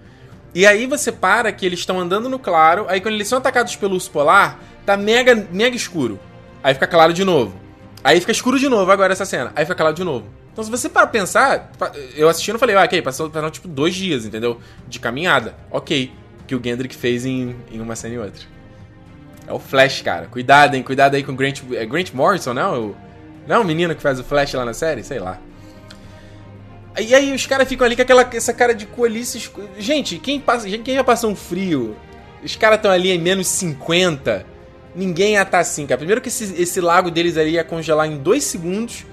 E 0.56 0.66
aí 0.66 0.88
você 0.88 1.12
para 1.12 1.52
que 1.52 1.66
eles 1.66 1.80
estão 1.80 2.00
andando 2.00 2.30
no 2.30 2.40
claro, 2.40 2.86
aí 2.88 3.02
quando 3.02 3.16
eles 3.16 3.28
são 3.28 3.38
atacados 3.38 3.76
pelo 3.76 3.94
urso 3.94 4.10
polar, 4.10 4.60
tá 4.86 4.98
mega, 4.98 5.36
mega 5.52 5.76
escuro. 5.76 6.20
Aí 6.64 6.74
fica 6.74 6.88
claro 6.88 7.14
de 7.14 7.24
novo. 7.24 7.56
Aí 8.04 8.20
fica 8.20 8.32
escuro 8.32 8.58
de 8.58 8.70
novo 8.70 8.90
agora 8.92 9.14
essa 9.14 9.26
cena. 9.26 9.52
Aí 9.56 9.66
fica 9.66 9.76
claro 9.76 9.96
de 9.96 10.04
novo. 10.04 10.28
Então, 10.58 10.66
se 10.66 10.72
você 10.72 10.90
para 10.90 11.06
pensar, 11.06 11.72
eu 12.16 12.28
assistindo 12.28 12.56
e 12.56 12.60
falei, 12.60 12.76
ah, 12.76 12.84
ok, 12.84 13.00
passou, 13.04 13.30
passaram 13.30 13.52
tipo 13.52 13.68
dois 13.68 13.94
dias, 13.94 14.26
entendeu? 14.26 14.60
De 14.88 15.00
caminhada. 15.00 15.56
Ok. 15.70 16.12
Que 16.48 16.56
o 16.56 16.64
Gendrick 16.64 16.96
fez 16.96 17.28
em, 17.28 17.56
em 17.72 17.80
uma 17.80 17.96
cena 17.96 18.16
e 18.16 18.18
outra. 18.18 18.42
É 19.46 19.54
o 19.54 19.60
Flash, 19.60 20.02
cara. 20.02 20.26
Cuidado, 20.26 20.74
hein? 20.74 20.82
Cuidado 20.82 21.14
aí 21.14 21.24
com 21.24 21.32
o 21.32 21.36
Grant. 21.36 21.62
É 21.74 21.86
Grant 21.86 22.12
Morrison, 22.12 22.56
não? 22.56 22.88
O, 22.88 22.96
não 23.46 23.58
é 23.58 23.60
o 23.60 23.64
menino 23.64 23.94
que 23.94 24.02
faz 24.02 24.20
o 24.20 24.24
Flash 24.24 24.56
lá 24.56 24.66
na 24.66 24.74
série? 24.74 25.04
Sei 25.04 25.20
lá. 25.20 25.40
E 27.00 27.14
aí 27.14 27.32
os 27.36 27.46
caras 27.46 27.68
ficam 27.68 27.86
ali 27.86 27.96
com 27.96 28.02
aquela, 28.02 28.28
essa 28.34 28.52
cara 28.52 28.74
de 28.74 28.88
colices. 28.88 29.52
Gente, 29.78 30.18
quem, 30.18 30.40
passa, 30.40 30.68
quem 30.68 30.96
já 30.96 31.04
passou 31.04 31.30
um 31.30 31.36
frio? 31.36 31.96
Os 32.44 32.56
caras 32.56 32.78
estão 32.78 32.90
ali 32.90 33.12
em 33.12 33.20
menos 33.20 33.46
50. 33.46 34.44
Ninguém 34.96 35.34
ia 35.34 35.44
estar 35.44 35.52
tá 35.52 35.60
assim, 35.60 35.86
cara. 35.86 36.00
Primeiro 36.00 36.20
que 36.20 36.30
esse, 36.30 36.60
esse 36.60 36.82
lago 36.82 37.12
deles 37.12 37.38
ali 37.38 37.52
ia 37.52 37.64
congelar 37.64 38.08
em 38.08 38.18
dois 38.18 38.44
segundos. 38.44 39.06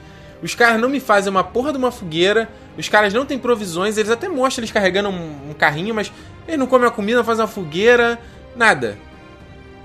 Os 0.45 0.55
caras 0.55 0.79
não 0.79 0.91
me 0.91 1.01
fazem 1.01 1.31
uma 1.31 1.43
porra 1.43 1.73
de 1.73 1.79
uma 1.79 1.91
fogueira. 1.91 2.51
Os 2.77 2.87
caras 2.87 3.15
não 3.15 3.25
têm 3.25 3.39
provisões. 3.39 3.97
Eles 3.97 4.11
até 4.11 4.29
mostram 4.29 4.61
eles 4.61 4.71
carregando 4.71 5.09
um, 5.09 5.51
um 5.51 5.55
carrinho, 5.55 5.95
mas 5.95 6.13
eles 6.47 6.61
não 6.61 6.67
comem 6.67 6.87
a 6.87 6.91
comida, 6.91 7.17
não 7.17 7.25
fazem 7.25 7.43
uma 7.43 7.51
fogueira. 7.51 8.21
Nada. 8.55 8.99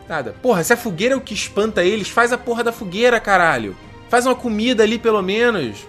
Nada. 0.06 0.36
Porra, 0.42 0.62
se 0.62 0.74
a 0.74 0.78
fogueira 0.78 1.14
é 1.14 1.18
o 1.18 1.22
que 1.22 1.34
espanta 1.34 1.82
eles, 1.82 2.10
faz 2.10 2.34
a 2.34 2.38
porra 2.38 2.62
da 2.62 2.74
fogueira, 2.74 3.22
caralho. 3.22 3.74
Faz 4.10 4.26
uma 4.26 4.36
comida 4.36 4.84
ali 4.84 5.00
pelo 5.00 5.22
menos. 5.22 5.88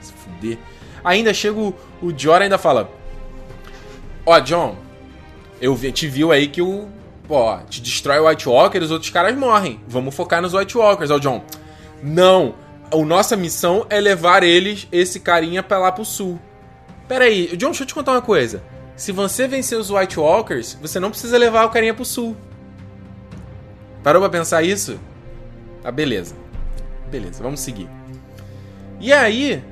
Se 0.00 0.12
fuder. 0.12 0.58
Ainda 1.02 1.34
chega 1.34 1.58
o, 1.58 1.74
o 2.00 2.16
Jorah 2.16 2.44
ainda 2.44 2.58
fala: 2.58 2.88
Ó, 4.24 4.38
John, 4.38 4.76
eu 5.60 5.76
te 5.90 6.06
viu 6.06 6.30
aí 6.30 6.46
que 6.46 6.62
o. 6.62 6.88
Ó, 7.28 7.58
te 7.68 7.80
destrói 7.80 8.20
o 8.20 8.28
White 8.28 8.48
Walker 8.48 8.78
os 8.78 8.92
outros 8.92 9.10
caras 9.10 9.36
morrem. 9.36 9.80
Vamos 9.88 10.14
focar 10.14 10.40
nos 10.40 10.54
White 10.54 10.78
Walkers, 10.78 11.10
ó, 11.10 11.18
John. 11.18 11.42
Não, 12.00 12.54
a 12.92 13.04
nossa 13.04 13.36
missão 13.36 13.86
é 13.88 14.00
levar 14.00 14.42
eles, 14.42 14.86
esse 14.92 15.18
carinha, 15.20 15.62
pra 15.62 15.78
lá 15.78 15.90
pro 15.90 16.04
sul. 16.04 16.38
Pera 17.08 17.24
aí, 17.24 17.56
John, 17.56 17.68
deixa 17.68 17.82
eu 17.82 17.86
te 17.86 17.94
contar 17.94 18.12
uma 18.12 18.22
coisa. 18.22 18.62
Se 18.94 19.10
você 19.10 19.48
vencer 19.48 19.78
os 19.78 19.90
White 19.90 20.20
Walkers, 20.20 20.78
você 20.80 21.00
não 21.00 21.10
precisa 21.10 21.38
levar 21.38 21.64
o 21.64 21.70
carinha 21.70 21.94
pro 21.94 22.04
sul. 22.04 22.36
Parou 24.02 24.20
pra 24.20 24.30
pensar 24.30 24.62
isso? 24.62 24.98
Ah, 25.82 25.90
beleza. 25.90 26.34
Beleza, 27.10 27.42
vamos 27.42 27.60
seguir. 27.60 27.88
E 29.00 29.12
aí, 29.12 29.62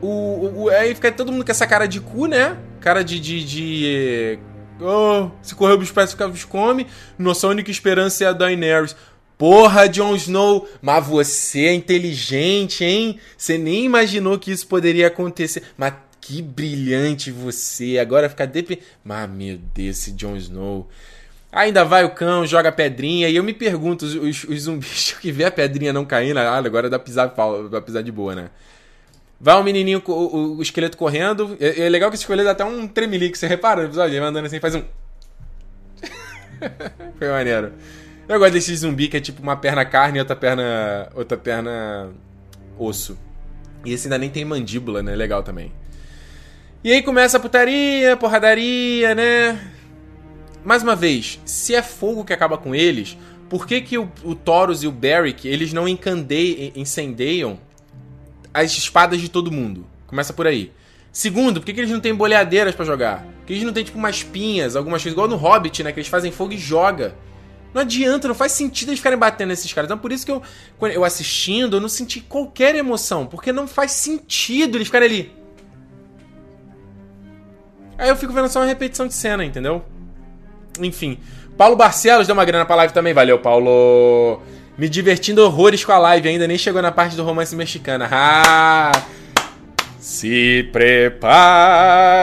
o, 0.00 0.06
o, 0.06 0.62
o, 0.62 0.68
aí 0.70 0.94
fica 0.94 1.12
todo 1.12 1.30
mundo 1.30 1.44
com 1.44 1.50
essa 1.50 1.66
cara 1.66 1.86
de 1.86 2.00
cu, 2.00 2.26
né? 2.26 2.56
Cara 2.80 3.04
de. 3.04 3.20
de, 3.20 3.44
de 3.44 4.38
oh, 4.80 5.30
se 5.40 5.54
correr 5.54 5.78
os 5.78 5.90
pés, 5.90 6.10
fica 6.10 6.26
os 6.26 6.44
come. 6.44 6.86
Nossa 7.18 7.46
única 7.46 7.70
esperança 7.70 8.24
é 8.24 8.26
a 8.26 8.32
Daenerys. 8.32 8.96
Porra, 9.42 9.88
Jon 9.88 10.14
Snow, 10.14 10.68
mas 10.80 11.04
você 11.04 11.66
é 11.66 11.74
inteligente, 11.74 12.84
hein? 12.84 13.18
Você 13.36 13.58
nem 13.58 13.86
imaginou 13.86 14.38
que 14.38 14.52
isso 14.52 14.64
poderia 14.68 15.08
acontecer. 15.08 15.64
Mas 15.76 15.94
que 16.20 16.40
brilhante 16.40 17.32
você. 17.32 17.98
Agora 17.98 18.28
fica 18.28 18.46
dep... 18.46 18.80
Mas, 19.02 19.28
meu 19.28 19.58
Deus, 19.74 19.98
esse 19.98 20.12
Jon 20.12 20.36
Snow. 20.36 20.88
Ainda 21.50 21.84
vai 21.84 22.04
o 22.04 22.10
cão, 22.10 22.46
joga 22.46 22.70
pedrinha. 22.70 23.28
E 23.28 23.34
eu 23.34 23.42
me 23.42 23.52
pergunto, 23.52 24.04
os, 24.04 24.14
os, 24.14 24.44
os 24.44 24.62
zumbis 24.62 25.10
que 25.20 25.32
vê 25.32 25.42
a 25.42 25.50
pedrinha 25.50 25.92
não 25.92 26.04
caindo, 26.04 26.38
ah, 26.38 26.56
agora 26.58 26.88
dá 26.88 27.00
pisar, 27.00 27.34
dá 27.68 27.80
pisar 27.80 28.04
de 28.04 28.12
boa, 28.12 28.36
né? 28.36 28.48
Vai 29.40 29.56
um 29.56 29.64
menininho, 29.64 30.00
o, 30.06 30.58
o 30.58 30.62
esqueleto 30.62 30.96
correndo. 30.96 31.56
É, 31.58 31.80
é, 31.80 31.88
legal 31.88 32.10
que 32.10 32.14
esse 32.14 32.22
esqueleto 32.22 32.44
dá 32.44 32.52
até 32.52 32.64
um 32.64 32.86
tremelique. 32.86 33.36
Você 33.36 33.48
repara 33.48 33.80
no 33.80 33.88
episódio? 33.88 34.14
Ele 34.14 34.24
andando 34.24 34.46
assim 34.46 34.60
faz 34.60 34.76
um. 34.76 34.84
Foi 37.18 37.28
maneiro. 37.28 37.72
Eu 38.32 38.38
gosto 38.38 38.54
desse 38.54 38.74
zumbi 38.74 39.08
que 39.08 39.18
é 39.18 39.20
tipo 39.20 39.42
uma 39.42 39.56
perna 39.56 39.84
carne 39.84 40.16
e 40.16 40.20
outra 40.20 40.34
perna. 40.34 41.10
outra 41.14 41.36
perna. 41.36 42.08
osso. 42.78 43.18
E 43.84 43.92
esse 43.92 44.06
ainda 44.06 44.16
nem 44.16 44.30
tem 44.30 44.42
mandíbula, 44.42 45.02
né? 45.02 45.14
Legal 45.14 45.42
também. 45.42 45.70
E 46.82 46.90
aí 46.90 47.02
começa 47.02 47.36
a 47.36 47.40
putaria, 47.40 48.16
porradaria, 48.16 49.14
né? 49.14 49.60
Mais 50.64 50.82
uma 50.82 50.96
vez, 50.96 51.40
se 51.44 51.74
é 51.74 51.82
fogo 51.82 52.24
que 52.24 52.32
acaba 52.32 52.56
com 52.56 52.74
eles, 52.74 53.18
por 53.50 53.66
que, 53.66 53.82
que 53.82 53.98
o, 53.98 54.10
o 54.24 54.34
Taurus 54.34 54.82
e 54.82 54.86
o 54.86 54.92
Beric, 54.92 55.46
eles 55.46 55.74
não 55.74 55.86
encandeiam, 55.86 56.72
incendeiam 56.74 57.60
as 58.54 58.72
espadas 58.72 59.20
de 59.20 59.28
todo 59.28 59.52
mundo? 59.52 59.86
Começa 60.06 60.32
por 60.32 60.46
aí. 60.46 60.72
Segundo, 61.12 61.60
por 61.60 61.66
que, 61.66 61.74
que 61.74 61.80
eles 61.80 61.90
não 61.90 62.00
têm 62.00 62.14
boleadeiras 62.14 62.74
para 62.74 62.86
jogar? 62.86 63.26
Por 63.40 63.46
que 63.46 63.52
eles 63.52 63.64
não 63.64 63.74
têm, 63.74 63.84
tipo, 63.84 63.98
umas 63.98 64.22
pinhas, 64.22 64.74
algumas 64.74 65.02
coisas, 65.02 65.12
igual 65.12 65.28
no 65.28 65.36
Hobbit, 65.36 65.82
né? 65.82 65.92
Que 65.92 66.00
eles 66.00 66.08
fazem 66.08 66.32
fogo 66.32 66.54
e 66.54 66.58
joga. 66.58 67.14
Não 67.72 67.82
adianta, 67.82 68.28
não 68.28 68.34
faz 68.34 68.52
sentido 68.52 68.90
eles 68.90 68.98
ficarem 68.98 69.18
batendo 69.18 69.48
nesses 69.48 69.72
caras. 69.72 69.88
Então 69.88 69.98
por 69.98 70.12
isso 70.12 70.26
que 70.26 70.32
eu, 70.32 70.42
eu 70.90 71.04
assistindo, 71.04 71.76
eu 71.76 71.80
não 71.80 71.88
senti 71.88 72.20
qualquer 72.20 72.74
emoção. 72.74 73.26
Porque 73.26 73.52
não 73.52 73.66
faz 73.66 73.92
sentido 73.92 74.76
eles 74.76 74.88
ficarem 74.88 75.08
ali. 75.08 75.32
Aí 77.98 78.08
eu 78.08 78.16
fico 78.16 78.32
vendo 78.32 78.48
só 78.48 78.60
uma 78.60 78.66
repetição 78.66 79.06
de 79.06 79.14
cena, 79.14 79.44
entendeu? 79.44 79.84
Enfim. 80.80 81.18
Paulo 81.56 81.76
Barcelos 81.76 82.26
deu 82.26 82.34
uma 82.34 82.44
grana 82.44 82.64
pra 82.64 82.74
live 82.76 82.92
também. 82.92 83.14
Valeu, 83.14 83.38
Paulo. 83.38 84.42
Me 84.76 84.88
divertindo 84.88 85.44
horrores 85.44 85.84
com 85.84 85.92
a 85.92 85.98
live. 85.98 86.28
Ainda 86.28 86.46
nem 86.46 86.58
chegou 86.58 86.82
na 86.82 86.90
parte 86.90 87.14
do 87.14 87.22
romance 87.22 87.54
mexicana. 87.54 88.08
Ah! 88.10 88.90
Se 89.98 90.68
prepare. 90.72 92.22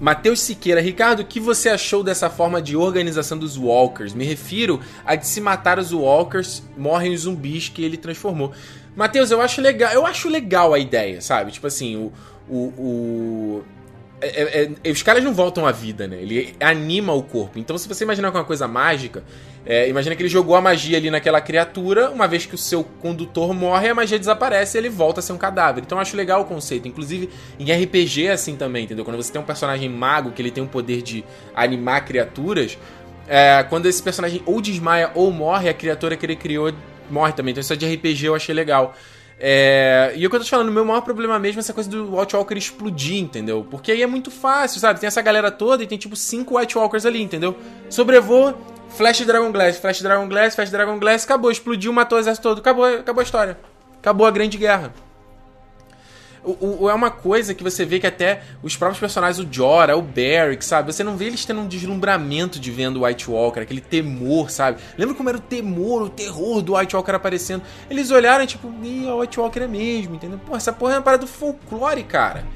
Matheus 0.00 0.40
Siqueira, 0.40 0.80
Ricardo, 0.80 1.20
o 1.20 1.24
que 1.24 1.40
você 1.40 1.68
achou 1.68 2.04
dessa 2.04 2.30
forma 2.30 2.62
de 2.62 2.76
organização 2.76 3.36
dos 3.36 3.56
Walkers? 3.56 4.14
Me 4.14 4.24
refiro 4.24 4.80
a 5.04 5.16
de 5.16 5.26
se 5.26 5.40
matar 5.40 5.78
os 5.78 5.92
Walkers, 5.92 6.62
morrem 6.76 7.12
os 7.12 7.22
zumbis 7.22 7.68
que 7.68 7.84
ele 7.84 7.96
transformou. 7.96 8.52
Matheus, 8.94 9.30
eu 9.30 9.40
acho 9.40 9.60
legal, 9.60 9.92
eu 9.92 10.06
acho 10.06 10.28
legal 10.28 10.72
a 10.72 10.78
ideia, 10.78 11.20
sabe? 11.20 11.50
Tipo 11.50 11.66
assim, 11.66 11.96
o, 11.96 12.12
o, 12.48 12.56
o 12.78 13.64
é, 14.20 14.62
é, 14.62 14.70
é, 14.82 14.90
os 14.90 15.02
caras 15.02 15.22
não 15.22 15.32
voltam 15.32 15.64
à 15.66 15.70
vida, 15.70 16.08
né? 16.08 16.16
Ele 16.20 16.54
anima 16.58 17.12
o 17.12 17.22
corpo. 17.22 17.58
Então, 17.58 17.78
se 17.78 17.86
você 17.86 18.02
imaginar 18.04 18.32
com 18.32 18.38
uma 18.38 18.44
coisa 18.44 18.66
mágica, 18.66 19.22
é, 19.64 19.88
imagina 19.88 20.16
que 20.16 20.22
ele 20.22 20.28
jogou 20.28 20.56
a 20.56 20.60
magia 20.60 20.98
ali 20.98 21.10
naquela 21.10 21.40
criatura, 21.40 22.10
uma 22.10 22.26
vez 22.26 22.44
que 22.44 22.54
o 22.54 22.58
seu 22.58 22.82
condutor 22.82 23.54
morre, 23.54 23.88
a 23.88 23.94
magia 23.94 24.18
desaparece 24.18 24.76
e 24.76 24.80
ele 24.80 24.88
volta 24.88 25.20
a 25.20 25.22
ser 25.22 25.32
um 25.32 25.38
cadáver. 25.38 25.84
Então, 25.84 25.98
eu 25.98 26.02
acho 26.02 26.16
legal 26.16 26.40
o 26.42 26.44
conceito. 26.44 26.88
Inclusive, 26.88 27.30
em 27.60 27.72
RPG 27.72 28.26
é 28.26 28.32
assim 28.32 28.56
também, 28.56 28.84
entendeu? 28.84 29.04
Quando 29.04 29.16
você 29.16 29.32
tem 29.32 29.40
um 29.40 29.44
personagem 29.44 29.88
mago 29.88 30.32
que 30.32 30.42
ele 30.42 30.50
tem 30.50 30.64
o 30.64 30.68
poder 30.68 31.00
de 31.00 31.24
animar 31.54 32.04
criaturas, 32.04 32.76
é, 33.28 33.64
quando 33.68 33.86
esse 33.86 34.02
personagem 34.02 34.42
ou 34.44 34.60
desmaia 34.60 35.12
ou 35.14 35.30
morre, 35.30 35.68
a 35.68 35.74
criatura 35.74 36.16
que 36.16 36.26
ele 36.26 36.36
criou 36.36 36.72
morre 37.08 37.32
também. 37.32 37.52
Então, 37.52 37.60
isso 37.60 37.72
é 37.72 37.76
de 37.76 37.86
RPG 37.86 38.26
eu 38.26 38.34
achei 38.34 38.54
legal. 38.54 38.96
É... 39.40 40.12
E 40.16 40.26
o 40.26 40.30
que 40.30 40.36
eu 40.36 40.40
tô 40.40 40.44
te 40.44 40.50
falando, 40.50 40.68
o 40.68 40.72
meu 40.72 40.84
maior 40.84 41.00
problema 41.00 41.38
mesmo 41.38 41.58
é 41.58 41.60
essa 41.60 41.72
coisa 41.72 41.88
do 41.88 42.18
White 42.18 42.34
Walker 42.34 42.56
explodir, 42.56 43.18
entendeu? 43.18 43.66
Porque 43.70 43.92
aí 43.92 44.02
é 44.02 44.06
muito 44.06 44.30
fácil, 44.30 44.80
sabe? 44.80 44.98
Tem 44.98 45.06
essa 45.06 45.22
galera 45.22 45.50
toda 45.50 45.82
e 45.82 45.86
tem 45.86 45.96
tipo 45.96 46.16
cinco 46.16 46.58
White 46.58 46.76
Walkers 46.76 47.06
ali, 47.06 47.22
entendeu? 47.22 47.56
Sobrevoa, 47.88 48.56
Flash 48.90 49.24
Dragon 49.24 49.52
Glass, 49.52 49.78
Flash 49.78 50.02
Dragon 50.02 50.28
Glass, 50.28 50.54
Flash 50.54 50.70
Dragon 50.70 50.98
Glass, 50.98 51.24
acabou, 51.24 51.50
explodiu, 51.50 51.92
matou 51.92 52.18
o 52.18 52.20
exército 52.20 52.48
todo, 52.48 52.58
acabou, 52.58 52.84
acabou 52.84 53.20
a 53.20 53.24
história. 53.24 53.58
Acabou 53.98 54.26
a 54.26 54.30
grande 54.30 54.56
guerra. 54.58 54.92
O, 56.48 56.84
o, 56.84 56.90
é 56.90 56.94
uma 56.94 57.10
coisa 57.10 57.52
que 57.52 57.62
você 57.62 57.84
vê 57.84 58.00
que 58.00 58.06
até 58.06 58.42
os 58.62 58.74
próprios 58.74 58.98
personagens, 58.98 59.38
o 59.38 59.46
Jorah, 59.52 59.96
o 59.96 60.00
Beric, 60.02 60.64
sabe? 60.64 60.90
Você 60.90 61.04
não 61.04 61.14
vê 61.14 61.26
eles 61.26 61.44
tendo 61.44 61.60
um 61.60 61.68
deslumbramento 61.68 62.58
de 62.58 62.70
vendo 62.70 63.00
o 63.00 63.04
White 63.04 63.30
Walker, 63.30 63.60
aquele 63.60 63.82
temor, 63.82 64.50
sabe? 64.50 64.80
Lembra 64.96 65.14
como 65.14 65.28
era 65.28 65.36
o 65.36 65.40
temor, 65.42 66.02
o 66.02 66.08
terror 66.08 66.62
do 66.62 66.74
White 66.74 66.96
Walker 66.96 67.12
aparecendo? 67.12 67.62
Eles 67.90 68.10
olharam 68.10 68.46
tipo, 68.46 68.72
Ih, 68.82 69.06
o 69.06 69.18
White 69.18 69.38
Walker 69.38 69.60
é 69.60 69.66
mesmo, 69.66 70.14
entendeu? 70.14 70.40
Pô, 70.46 70.56
essa 70.56 70.72
porra 70.72 70.94
é 70.94 70.96
uma 70.96 71.02
parada 71.02 71.24
do 71.24 71.28
folclore, 71.28 72.02
cara. 72.04 72.46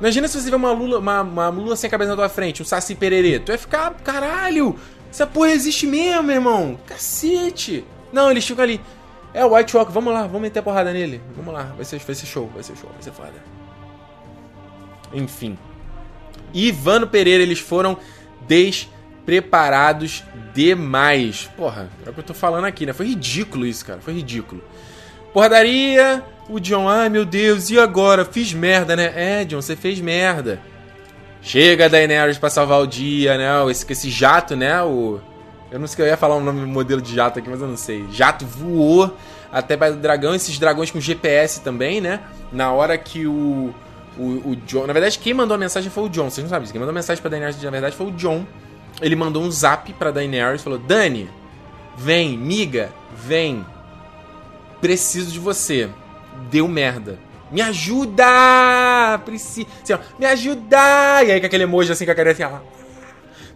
Imagina 0.00 0.26
se 0.26 0.40
você 0.40 0.48
vê 0.48 0.56
uma 0.56 0.72
lula, 0.72 0.98
uma, 0.98 1.20
uma 1.20 1.48
lula 1.48 1.76
sem 1.76 1.90
cabeça 1.90 2.10
na 2.10 2.16
tua 2.16 2.28
frente, 2.30 2.62
um 2.62 2.64
saci 2.64 2.94
pererê. 2.94 3.38
Tu 3.38 3.48
vai 3.48 3.58
ficar, 3.58 3.92
caralho, 4.02 4.76
essa 5.10 5.26
porra 5.26 5.50
existe 5.50 5.86
mesmo, 5.86 6.22
meu 6.22 6.36
irmão. 6.36 6.80
Cacete. 6.86 7.84
Não, 8.12 8.30
eles 8.30 8.46
ficam 8.46 8.64
ali. 8.64 8.80
É 9.34 9.44
o 9.44 9.54
White 9.54 9.76
Walker, 9.76 9.92
vamos 9.92 10.12
lá, 10.12 10.22
vamos 10.22 10.42
meter 10.42 10.58
a 10.58 10.62
porrada 10.62 10.92
nele. 10.92 11.22
Vamos 11.34 11.54
lá, 11.54 11.72
vai 11.76 11.84
ser, 11.84 11.98
vai 11.98 12.14
ser 12.14 12.26
show, 12.26 12.50
vai 12.52 12.62
ser 12.62 12.76
show, 12.76 12.90
vai 12.92 13.02
ser 13.02 13.12
foda. 13.12 13.32
Enfim. 15.12 15.58
Ivano 16.52 17.06
Pereira, 17.06 17.42
eles 17.42 17.58
foram 17.58 17.96
despreparados 18.46 20.22
demais. 20.52 21.50
Porra, 21.56 21.88
é 22.04 22.10
o 22.10 22.12
que 22.12 22.20
eu 22.20 22.24
tô 22.24 22.34
falando 22.34 22.66
aqui, 22.66 22.84
né? 22.84 22.92
Foi 22.92 23.06
ridículo 23.06 23.66
isso, 23.66 23.84
cara, 23.84 24.00
foi 24.00 24.12
ridículo. 24.12 24.62
Porradaria, 25.32 26.22
o 26.48 26.60
John, 26.60 26.88
ai 26.88 27.08
meu 27.08 27.24
Deus, 27.24 27.70
e 27.70 27.78
agora? 27.78 28.24
Fiz 28.24 28.52
merda, 28.52 28.94
né? 28.94 29.12
É, 29.14 29.44
John, 29.46 29.62
você 29.62 29.74
fez 29.74 29.98
merda. 29.98 30.60
Chega 31.40 31.88
Daenerys 31.88 32.38
pra 32.38 32.50
salvar 32.50 32.80
o 32.80 32.86
dia, 32.86 33.38
né? 33.38 33.70
Esse, 33.70 33.90
esse 33.90 34.10
jato, 34.10 34.54
né? 34.54 34.82
O 34.82 35.20
eu 35.72 35.80
não 35.80 35.86
sei 35.86 35.96
que 35.96 36.02
eu 36.02 36.06
ia 36.06 36.18
falar 36.18 36.36
o 36.36 36.40
nome 36.40 36.60
do 36.60 36.66
modelo 36.66 37.00
de 37.00 37.14
jato 37.14 37.38
aqui, 37.38 37.48
mas 37.48 37.58
eu 37.58 37.66
não 37.66 37.78
sei. 37.78 38.06
Jato 38.12 38.44
voou 38.44 39.16
até 39.50 39.74
para 39.74 39.94
o 39.94 39.96
dragão, 39.96 40.34
esses 40.34 40.58
dragões 40.58 40.90
com 40.90 41.00
GPS 41.00 41.62
também, 41.62 41.98
né? 41.98 42.20
Na 42.52 42.70
hora 42.72 42.98
que 42.98 43.26
o, 43.26 43.74
o, 44.18 44.50
o 44.50 44.56
John. 44.66 44.86
Na 44.86 44.92
verdade, 44.92 45.18
quem 45.18 45.32
mandou 45.32 45.54
a 45.54 45.58
mensagem 45.58 45.90
foi 45.90 46.04
o 46.04 46.08
John, 46.10 46.28
vocês 46.28 46.44
não 46.44 46.50
sabem 46.50 46.64
isso. 46.64 46.72
Quem 46.74 46.78
mandou 46.78 46.92
a 46.92 46.94
mensagem 46.94 47.22
pra 47.22 47.30
Daenerys, 47.30 47.62
na 47.62 47.70
verdade, 47.70 47.96
foi 47.96 48.06
o 48.06 48.12
John. 48.12 48.46
Ele 49.00 49.16
mandou 49.16 49.42
um 49.42 49.50
zap 49.50 49.90
pra 49.94 50.10
Daenerys 50.10 50.62
falou: 50.62 50.78
Dani, 50.78 51.30
vem, 51.96 52.36
miga, 52.36 52.90
vem. 53.16 53.64
Preciso 54.78 55.32
de 55.32 55.38
você. 55.38 55.88
Deu 56.50 56.68
merda. 56.68 57.18
Me 57.50 57.62
ajuda! 57.62 59.18
Preciso. 59.24 59.66
Assim, 59.82 59.94
me 60.18 60.26
ajuda! 60.26 61.24
E 61.24 61.32
aí 61.32 61.40
com 61.40 61.46
aquele 61.46 61.64
emoji 61.64 61.92
assim 61.92 62.04
com 62.04 62.10
a 62.10 62.14
cara 62.14 62.32
assim, 62.32 62.42
ó 62.42 62.71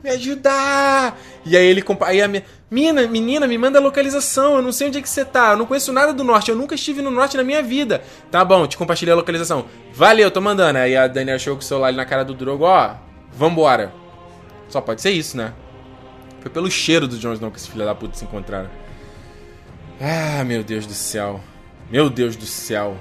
me 0.03 0.11
ajudar! 0.11 1.19
E 1.45 1.57
aí 1.57 1.67
ele 1.67 1.85
aí 2.01 2.23
a 2.23 2.29
minha, 2.29 2.45
menina, 2.71 3.07
menina, 3.07 3.47
me 3.47 3.57
manda 3.57 3.79
a 3.79 3.83
localização, 3.83 4.57
eu 4.57 4.63
não 4.63 4.73
sei 4.73 4.89
onde 4.89 4.99
é 4.99 5.03
que 5.03 5.09
você 5.09 5.25
tá, 5.25 5.51
eu 5.51 5.57
não 5.57 5.67
conheço 5.67 5.93
nada 5.93 6.13
do 6.13 6.25
norte, 6.25 6.51
eu 6.51 6.57
nunca 6.57 6.75
estive 6.75 7.03
no 7.03 7.11
norte 7.11 7.37
na 7.37 7.45
minha 7.45 7.63
vida. 7.63 8.03
Tá 8.31 8.45
bom, 8.45 8.67
te 8.67 8.77
compartilhei 8.77 9.13
a 9.13 9.17
localização. 9.17 9.67
Valeu, 9.93 10.31
tô 10.31 10.41
mandando. 10.41 10.79
Aí 10.79 10.97
a 10.97 11.07
Daniela 11.07 11.39
chegou 11.39 11.57
com 11.57 11.63
o 11.63 11.67
celular 11.67 11.89
ali 11.89 11.97
na 11.97 12.05
cara 12.05 12.25
do 12.25 12.35
Drogo, 12.35 12.65
ó, 12.65 12.95
vambora. 13.33 13.93
Só 14.69 14.81
pode 14.81 15.01
ser 15.01 15.11
isso, 15.11 15.37
né? 15.37 15.53
Foi 16.41 16.51
pelo 16.51 16.71
cheiro 16.71 17.09
do 17.09 17.19
Jon 17.19 17.33
Snow 17.33 17.51
que 17.51 17.59
esse 17.59 17.69
filho 17.69 17.85
da 17.85 17.95
puta 17.95 18.17
se 18.17 18.25
encontraram. 18.25 18.71
Ah, 20.01 20.45
meu 20.45 20.63
Deus 20.63 20.87
do 20.87 20.95
céu. 20.95 21.41
Meu 21.91 22.11
Deus 22.11 22.37
do 22.37 22.47
céu. 22.47 22.97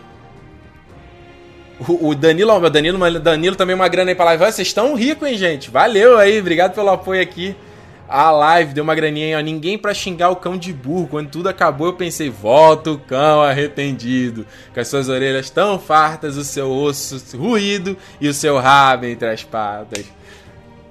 O, 1.80 2.16
Danilo, 2.16 2.52
ó, 2.52 2.70
Danilo, 2.70 3.20
Danilo 3.20 3.56
também 3.56 3.76
uma 3.76 3.88
grana 3.88 4.12
aí 4.12 4.16
pra 4.16 4.26
live. 4.26 4.46
Vocês 4.46 4.68
estão 4.68 4.96
ricos, 4.96 5.28
hein, 5.28 5.38
gente? 5.38 5.70
Valeu 5.70 6.18
aí, 6.18 6.40
obrigado 6.40 6.74
pelo 6.74 6.90
apoio 6.90 7.22
aqui. 7.22 7.56
A 8.08 8.32
live 8.32 8.74
deu 8.74 8.84
uma 8.84 8.96
graninha, 8.96 9.38
ó. 9.38 9.42
Ninguém 9.42 9.78
pra 9.78 9.94
xingar 9.94 10.30
o 10.30 10.36
cão 10.36 10.58
de 10.58 10.72
burro. 10.72 11.08
Quando 11.08 11.30
tudo 11.30 11.50
acabou, 11.50 11.88
eu 11.88 11.94
pensei, 11.94 12.30
volta 12.30 12.92
o 12.92 12.98
cão 12.98 13.42
arrependido. 13.42 14.46
Com 14.74 14.80
as 14.80 14.88
suas 14.88 15.10
orelhas 15.10 15.50
tão 15.50 15.78
fartas, 15.78 16.38
o 16.38 16.44
seu 16.44 16.72
osso 16.72 17.22
ruído 17.36 17.98
e 18.22 18.30
o 18.30 18.34
seu 18.34 18.58
rabo 18.58 19.06
entre 19.06 19.28
as 19.28 19.44
patas. 19.44 20.06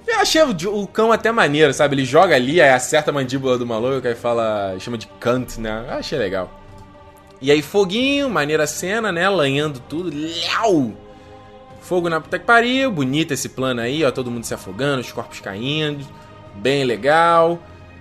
Eu 0.06 0.18
achei 0.18 0.42
o, 0.42 0.82
o, 0.82 0.86
cão 0.86 1.12
até 1.12 1.32
maneiro, 1.32 1.72
sabe? 1.72 1.94
Ele 1.94 2.04
joga 2.04 2.34
ali, 2.34 2.60
aí 2.60 2.70
acerta 2.70 3.10
a 3.10 3.14
mandíbula 3.14 3.56
do 3.56 3.64
maluco, 3.64 4.06
aí 4.06 4.14
fala. 4.14 4.76
chama 4.78 4.98
de 4.98 5.06
cant, 5.18 5.58
né? 5.58 5.84
Eu 5.88 5.94
achei 5.94 6.18
legal. 6.18 6.63
E 7.40 7.50
aí, 7.50 7.60
foguinho, 7.62 8.30
maneira 8.30 8.66
cena, 8.66 9.12
né? 9.12 9.28
Lanhando 9.28 9.80
tudo. 9.80 10.10
Léu! 10.12 10.96
Fogo 11.80 12.08
na 12.08 12.20
puta 12.20 12.38
que 12.38 12.46
pariu, 12.46 12.90
bonito 12.90 13.34
esse 13.34 13.48
plano 13.48 13.80
aí, 13.80 14.04
ó. 14.04 14.10
Todo 14.10 14.30
mundo 14.30 14.44
se 14.44 14.54
afogando, 14.54 15.00
os 15.00 15.12
corpos 15.12 15.40
caindo. 15.40 16.06
Bem 16.54 16.84
legal. 16.84 17.58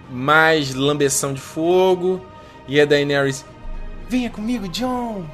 Mais 0.09 0.73
lambeção 0.73 1.33
de 1.33 1.41
fogo. 1.41 2.23
E 2.67 2.79
a 2.79 2.85
Daenerys. 2.85 3.45
Venha 4.07 4.29
comigo, 4.29 4.67
John! 4.69 5.25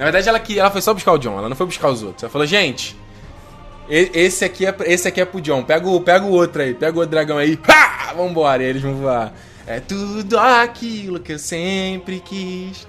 na 0.00 0.04
verdade, 0.04 0.28
ela, 0.30 0.42
ela 0.56 0.70
foi 0.70 0.80
só 0.80 0.94
buscar 0.94 1.12
o 1.12 1.18
John, 1.18 1.36
ela 1.38 1.48
não 1.48 1.54
foi 1.54 1.66
buscar 1.66 1.90
os 1.90 2.02
outros. 2.02 2.22
Ela 2.22 2.32
falou, 2.32 2.46
gente, 2.46 2.96
esse 3.90 4.44
aqui 4.44 4.66
é, 4.66 4.74
esse 4.86 5.08
aqui 5.08 5.20
é 5.20 5.24
pro 5.24 5.40
John. 5.40 5.62
Pega 5.64 5.88
o, 5.88 6.00
pega 6.00 6.24
o 6.24 6.30
outro 6.30 6.62
aí, 6.62 6.74
pega 6.74 6.96
o 6.96 7.00
outro 7.00 7.10
dragão 7.10 7.38
aí. 7.38 7.56
Pá! 7.56 8.12
Vambora, 8.16 8.62
e 8.62 8.66
eles 8.66 8.82
vão 8.82 8.94
voar. 8.94 9.32
É 9.66 9.80
tudo 9.80 10.38
aquilo 10.38 11.20
que 11.20 11.32
eu 11.32 11.38
sempre 11.38 12.20
quis. 12.20 12.86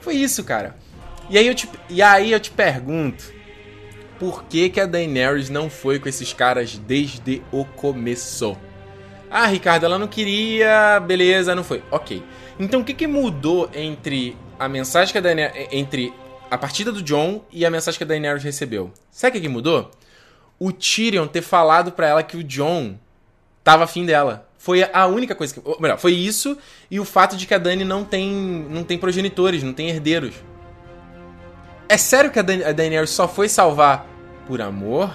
Foi 0.00 0.14
isso, 0.14 0.44
cara. 0.44 0.76
E 1.28 1.38
aí 1.38 1.46
eu 1.46 1.54
te, 1.54 1.68
e 1.88 2.02
aí 2.02 2.32
eu 2.32 2.40
te 2.40 2.50
pergunto, 2.50 3.32
por 4.18 4.44
que, 4.44 4.68
que 4.68 4.80
a 4.80 4.86
Daenerys 4.86 5.48
não 5.48 5.70
foi 5.70 5.98
com 5.98 6.08
esses 6.08 6.32
caras 6.32 6.76
desde 6.76 7.42
o 7.52 7.64
começo? 7.64 8.56
Ah, 9.30 9.46
Ricardo, 9.46 9.86
ela 9.86 9.98
não 9.98 10.08
queria, 10.08 11.00
beleza, 11.00 11.54
não 11.54 11.62
foi. 11.62 11.82
Ok. 11.90 12.22
Então 12.58 12.80
o 12.80 12.84
que, 12.84 12.92
que 12.92 13.06
mudou 13.06 13.70
entre 13.72 14.36
a 14.58 14.68
mensagem 14.68 15.12
que 15.12 15.18
a 15.18 15.20
Daenerys, 15.20 15.68
entre 15.70 16.12
a 16.50 16.58
partida 16.58 16.90
do 16.90 17.02
John 17.02 17.44
e 17.52 17.64
a 17.64 17.70
mensagem 17.70 17.96
que 17.96 18.04
a 18.04 18.06
Daenerys 18.06 18.42
recebeu. 18.42 18.92
Sabe 19.10 19.38
o 19.38 19.40
que, 19.40 19.48
mudou? 19.48 19.90
O 20.58 20.72
Tyrion 20.72 21.26
ter 21.26 21.42
falado 21.42 21.92
para 21.92 22.08
ela 22.08 22.22
que 22.22 22.36
o 22.36 22.44
John 22.44 22.98
tava 23.62 23.84
afim 23.84 24.04
dela. 24.04 24.48
Foi 24.58 24.82
a 24.92 25.06
única 25.06 25.34
coisa 25.34 25.54
que. 25.54 25.60
Ou 25.64 25.80
melhor, 25.80 25.96
foi 25.96 26.12
isso 26.12 26.58
e 26.90 27.00
o 27.00 27.04
fato 27.04 27.36
de 27.36 27.46
que 27.46 27.54
a 27.54 27.58
Dani 27.58 27.84
não 27.84 28.04
tem, 28.04 28.28
não 28.68 28.84
tem 28.84 28.98
progenitores, 28.98 29.62
não 29.62 29.72
tem 29.72 29.88
herdeiros. 29.88 30.34
É 31.88 31.96
sério 31.96 32.30
que 32.30 32.38
a, 32.38 32.42
Dan 32.42 32.66
a 32.68 32.72
Daenerys 32.72 33.10
só 33.10 33.26
foi 33.26 33.48
salvar 33.48 34.06
por 34.46 34.60
amor? 34.60 35.10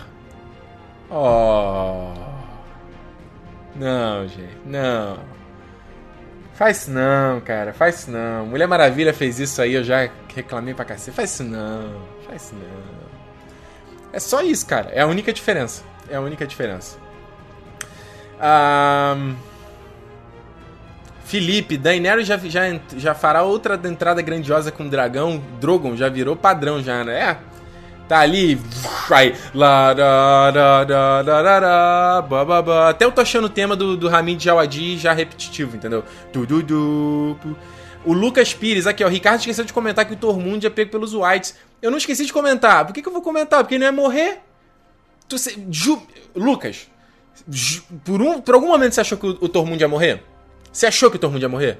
Oh. 1.11 2.11
Não, 3.75 4.27
gente, 4.27 4.57
não. 4.65 5.34
Faz 6.55 6.77
isso 6.77 6.91
não, 6.91 7.41
cara. 7.41 7.73
Faz 7.73 7.99
isso 7.99 8.11
não. 8.11 8.45
Mulher 8.45 8.67
Maravilha 8.67 9.13
fez 9.13 9.39
isso 9.39 9.61
aí, 9.61 9.73
eu 9.73 9.83
já 9.83 10.09
reclamei 10.33 10.73
pra 10.73 10.85
cacete. 10.85 11.15
Faz 11.15 11.31
isso 11.31 11.43
não. 11.43 12.01
Faz 12.25 12.43
isso 12.43 12.55
não. 12.55 13.05
É 14.13 14.19
só 14.19 14.41
isso, 14.41 14.65
cara. 14.65 14.89
É 14.91 15.01
a 15.01 15.07
única 15.07 15.33
diferença. 15.33 15.83
É 16.09 16.15
a 16.15 16.21
única 16.21 16.47
diferença. 16.47 16.97
Um... 18.39 19.35
Felipe, 21.25 21.77
Daenerys 21.77 22.27
já, 22.27 22.37
já, 22.37 22.61
já 22.95 23.13
fará 23.15 23.41
outra 23.43 23.79
entrada 23.83 24.21
grandiosa 24.21 24.71
com 24.71 24.83
o 24.83 24.89
dragão. 24.89 25.43
Drogon 25.59 25.97
já 25.97 26.07
virou 26.07 26.35
padrão 26.35 26.81
já, 26.81 27.03
né? 27.03 27.19
É. 27.19 27.54
Tá 28.07 28.19
ali, 28.19 28.55
vai, 29.09 29.33
da, 29.55 29.93
da, 29.95 30.51
da, 30.51 31.23
da, 31.23 31.41
da, 31.41 32.21
ba, 32.21 32.45
ba, 32.45 32.61
ba. 32.61 32.89
Até 32.89 33.03
eu 33.03 33.11
tô 33.11 33.19
achando 33.19 33.45
o 33.45 33.49
tema 33.49 33.75
do, 33.75 33.97
do 33.97 34.07
Ramin 34.07 34.37
Djawadi 34.37 34.95
já 34.97 35.11
repetitivo, 35.11 35.75
entendeu? 35.75 36.03
Du, 36.31 36.45
du, 36.45 36.61
du, 36.61 37.57
o 38.05 38.13
Lucas 38.13 38.53
Pires, 38.53 38.85
aqui 38.85 39.03
ó, 39.03 39.07
o 39.07 39.09
Ricardo 39.09 39.39
esqueceu 39.39 39.65
de 39.65 39.73
comentar 39.73 40.05
que 40.05 40.13
o 40.13 40.15
Tormund 40.15 40.65
é 40.65 40.69
pego 40.69 40.91
pelos 40.91 41.15
Whites. 41.15 41.55
Eu 41.81 41.89
não 41.89 41.97
esqueci 41.97 42.25
de 42.25 42.31
comentar. 42.31 42.85
Por 42.85 42.93
que, 42.93 43.01
que 43.01 43.07
eu 43.07 43.13
vou 43.13 43.23
comentar? 43.23 43.63
Porque 43.63 43.73
ele 43.73 43.83
não 43.83 43.91
ia 43.91 43.91
morrer. 43.91 44.37
Tu, 45.27 45.39
se, 45.39 45.65
ju, 45.71 45.99
Lucas, 46.35 46.87
ju, 47.49 47.81
por, 48.03 48.21
um, 48.21 48.39
por 48.39 48.53
algum 48.53 48.67
momento 48.67 48.93
você 48.93 49.01
achou 49.01 49.17
que 49.17 49.25
o, 49.25 49.29
o 49.41 49.49
Tormund 49.49 49.81
ia 49.81 49.87
morrer? 49.87 50.21
Você 50.71 50.85
achou 50.85 51.09
que 51.09 51.17
o 51.17 51.19
Tormund 51.19 51.43
ia 51.43 51.49
morrer? 51.49 51.79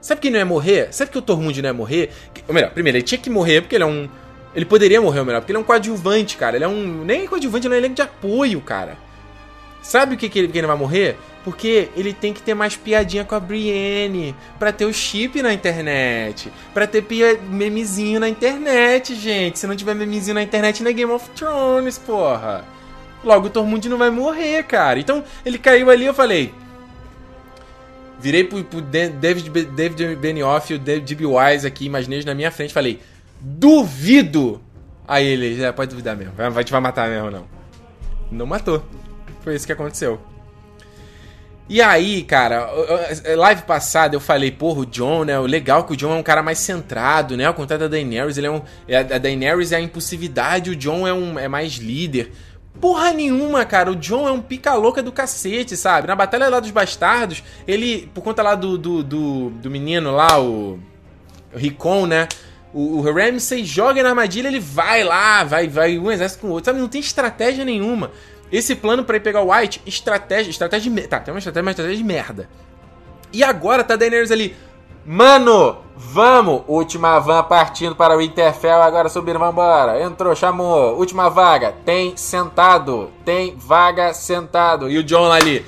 Sabe 0.00 0.22
que 0.22 0.30
não 0.30 0.38
ia 0.38 0.46
morrer? 0.46 0.88
Sabe 0.90 1.10
que 1.10 1.18
o 1.18 1.22
Tormund 1.22 1.60
não 1.60 1.68
ia 1.68 1.74
morrer? 1.74 2.10
Ou 2.48 2.54
melhor, 2.54 2.70
primeiro, 2.70 2.96
ele 2.96 3.04
tinha 3.04 3.18
que 3.18 3.28
morrer 3.28 3.60
porque 3.60 3.74
ele 3.74 3.84
é 3.84 3.86
um 3.86 4.08
ele 4.56 4.64
poderia 4.64 5.02
morrer, 5.02 5.22
melhor, 5.22 5.40
porque 5.42 5.52
ele 5.52 5.58
é 5.58 5.60
um 5.60 5.64
coadjuvante, 5.64 6.38
cara. 6.38 6.56
Ele 6.56 6.64
é 6.64 6.68
um. 6.68 7.04
Nem 7.04 7.26
coadjuvante, 7.26 7.66
ele 7.66 7.74
é 7.74 7.76
um 7.76 7.80
elenco 7.80 7.94
de 7.94 8.00
apoio, 8.00 8.58
cara. 8.62 8.96
Sabe 9.82 10.14
o 10.14 10.18
que, 10.18 10.30
que, 10.30 10.38
ele, 10.38 10.48
que 10.48 10.56
ele 10.56 10.66
vai 10.66 10.76
morrer? 10.76 11.18
Porque 11.44 11.90
ele 11.94 12.14
tem 12.14 12.32
que 12.32 12.40
ter 12.40 12.54
mais 12.54 12.74
piadinha 12.74 13.22
com 13.22 13.34
a 13.34 13.40
Brienne. 13.40 14.34
Pra 14.58 14.72
ter 14.72 14.86
o 14.86 14.92
chip 14.94 15.42
na 15.42 15.52
internet. 15.52 16.50
Pra 16.72 16.86
ter 16.86 17.02
pia, 17.02 17.38
memezinho 17.50 18.18
na 18.18 18.30
internet, 18.30 19.14
gente. 19.14 19.58
Se 19.58 19.66
não 19.66 19.76
tiver 19.76 19.94
memezinho 19.94 20.34
na 20.34 20.42
internet, 20.42 20.82
não 20.82 20.90
é 20.90 20.94
Game 20.94 21.12
of 21.12 21.28
Thrones, 21.36 21.98
porra. 21.98 22.64
Logo 23.22 23.48
o 23.48 23.50
Tormund 23.50 23.86
não 23.90 23.98
vai 23.98 24.10
morrer, 24.10 24.62
cara. 24.62 24.98
Então 24.98 25.22
ele 25.44 25.58
caiu 25.58 25.90
ali 25.90 26.06
eu 26.06 26.14
falei. 26.14 26.52
Virei 28.18 28.42
pro, 28.42 28.64
pro 28.64 28.80
David, 28.80 29.50
David 29.50 30.16
Benioff 30.16 30.72
e 30.72 30.76
o 30.76 30.78
David. 30.78 31.26
Wise 31.26 31.66
aqui, 31.66 31.84
imaginei 31.84 32.24
na 32.24 32.34
minha 32.34 32.50
frente 32.50 32.72
falei. 32.72 33.00
Duvido! 33.40 34.60
Aí 35.06 35.26
ele, 35.26 35.56
já 35.56 35.72
pode 35.72 35.90
duvidar 35.90 36.16
mesmo. 36.16 36.32
Vai, 36.34 36.64
te 36.64 36.72
vai 36.72 36.80
matar 36.80 37.08
mesmo, 37.08 37.30
não. 37.30 37.44
Não 38.30 38.46
matou. 38.46 38.82
Foi 39.40 39.54
isso 39.54 39.66
que 39.66 39.72
aconteceu. 39.72 40.20
E 41.68 41.82
aí, 41.82 42.22
cara, 42.22 42.68
live 43.36 43.62
passada 43.62 44.14
eu 44.14 44.20
falei, 44.20 44.52
porra, 44.52 44.80
o 44.80 44.86
John, 44.86 45.24
né? 45.24 45.36
O 45.38 45.46
legal 45.46 45.80
é 45.80 45.82
que 45.82 45.92
o 45.94 45.96
John 45.96 46.14
é 46.14 46.18
um 46.18 46.22
cara 46.22 46.40
mais 46.40 46.58
centrado, 46.58 47.36
né? 47.36 47.44
Ao 47.44 47.54
contrário 47.54 47.88
da 47.88 47.90
Daenerys, 47.90 48.38
ele 48.38 48.46
é 48.46 48.50
um. 48.50 48.62
É, 48.86 48.98
a 48.98 49.18
Daenerys 49.18 49.72
é 49.72 49.76
a 49.76 49.80
impulsividade, 49.80 50.70
o 50.70 50.76
John 50.76 51.06
é, 51.08 51.12
um, 51.12 51.36
é 51.38 51.48
mais 51.48 51.74
líder. 51.74 52.32
Porra 52.80 53.12
nenhuma, 53.12 53.64
cara. 53.64 53.90
O 53.90 53.96
John 53.96 54.28
é 54.28 54.32
um 54.32 54.40
pica-louca 54.40 55.02
do 55.02 55.10
cacete, 55.10 55.76
sabe? 55.76 56.06
Na 56.06 56.14
Batalha 56.14 56.48
lá 56.48 56.60
dos 56.60 56.70
Bastardos, 56.70 57.42
ele, 57.66 58.08
por 58.14 58.22
conta 58.22 58.42
lá 58.42 58.54
do, 58.54 58.78
do, 58.78 59.02
do, 59.02 59.50
do 59.50 59.70
menino 59.70 60.12
lá, 60.12 60.40
o. 60.40 60.78
O 61.52 61.58
Ricon, 61.58 62.06
né? 62.06 62.28
O, 62.76 62.98
o 62.98 63.00
Ramsey 63.00 63.64
joga 63.64 64.02
na 64.02 64.10
armadilha, 64.10 64.48
ele 64.48 64.60
vai 64.60 65.02
lá, 65.02 65.42
vai, 65.42 65.66
vai 65.66 65.98
um 65.98 66.12
exército 66.12 66.42
com 66.42 66.48
o 66.48 66.50
outro. 66.50 66.66
Sabe, 66.66 66.78
não 66.78 66.88
tem 66.88 67.00
estratégia 67.00 67.64
nenhuma. 67.64 68.10
Esse 68.52 68.76
plano 68.76 69.02
para 69.02 69.16
ir 69.16 69.20
pegar 69.20 69.40
o 69.40 69.50
White, 69.50 69.80
estratégia, 69.86 70.50
estratégia 70.50 70.92
de, 70.92 71.08
tá, 71.08 71.18
tem 71.18 71.32
uma 71.32 71.38
estratégia, 71.38 71.62
uma 71.62 71.70
estratégia 71.70 71.96
de 71.96 72.04
merda. 72.04 72.50
E 73.32 73.42
agora 73.42 73.82
tá 73.82 73.96
Daenerys 73.96 74.30
ali, 74.30 74.54
mano, 75.06 75.78
vamos, 75.96 76.64
última 76.68 77.18
van 77.18 77.44
partindo 77.44 77.96
para 77.96 78.14
o 78.14 78.18
Winterfell, 78.18 78.82
agora 78.82 79.08
subindo, 79.08 79.38
vambora. 79.38 80.02
Entrou, 80.02 80.36
chamou, 80.36 80.98
última 80.98 81.30
vaga, 81.30 81.72
tem 81.82 82.14
sentado, 82.14 83.10
tem 83.24 83.56
vaga 83.56 84.12
sentado. 84.12 84.90
E 84.90 84.98
o 84.98 85.02
John 85.02 85.32
ali, 85.32 85.64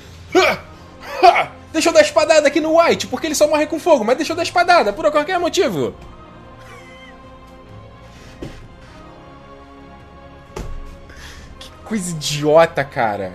deixa 1.73 1.89
eu 1.89 1.93
dar 1.93 2.01
espadada 2.01 2.47
aqui 2.47 2.61
no 2.61 2.79
White, 2.79 3.07
porque 3.07 3.25
ele 3.25 3.35
só 3.35 3.47
morre 3.47 3.65
com 3.65 3.79
fogo, 3.79 4.05
mas 4.05 4.15
deixa 4.15 4.31
eu 4.31 4.37
dar 4.37 4.43
espadada, 4.43 4.93
por 4.93 5.09
qualquer 5.09 5.39
motivo. 5.39 5.95
Coisa 11.89 12.11
idiota, 12.11 12.83
cara. 12.83 13.33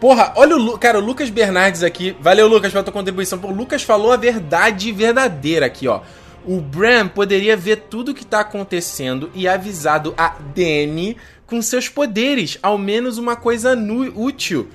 Porra, 0.00 0.32
olha 0.36 0.56
o 0.56 0.78
cara, 0.78 0.98
o 0.98 1.04
Lucas 1.04 1.28
Bernardes 1.28 1.82
aqui. 1.82 2.16
Valeu, 2.20 2.48
Lucas, 2.48 2.72
pela 2.72 2.82
tua 2.82 2.92
contribuição. 2.92 3.38
Pô, 3.38 3.48
o 3.48 3.54
Lucas 3.54 3.82
falou 3.82 4.12
a 4.12 4.16
verdade 4.16 4.90
verdadeira 4.92 5.66
aqui, 5.66 5.86
ó. 5.86 6.00
O 6.44 6.60
Bram 6.60 7.08
poderia 7.08 7.56
ver 7.56 7.84
tudo 7.90 8.12
o 8.12 8.14
que 8.14 8.24
tá 8.24 8.40
acontecendo 8.40 9.30
e 9.34 9.46
avisado 9.46 10.14
a 10.16 10.28
Danny 10.54 11.16
com 11.46 11.60
seus 11.60 11.88
poderes. 11.88 12.58
Ao 12.62 12.78
menos 12.78 13.18
uma 13.18 13.36
coisa 13.36 13.76
útil. 14.14 14.68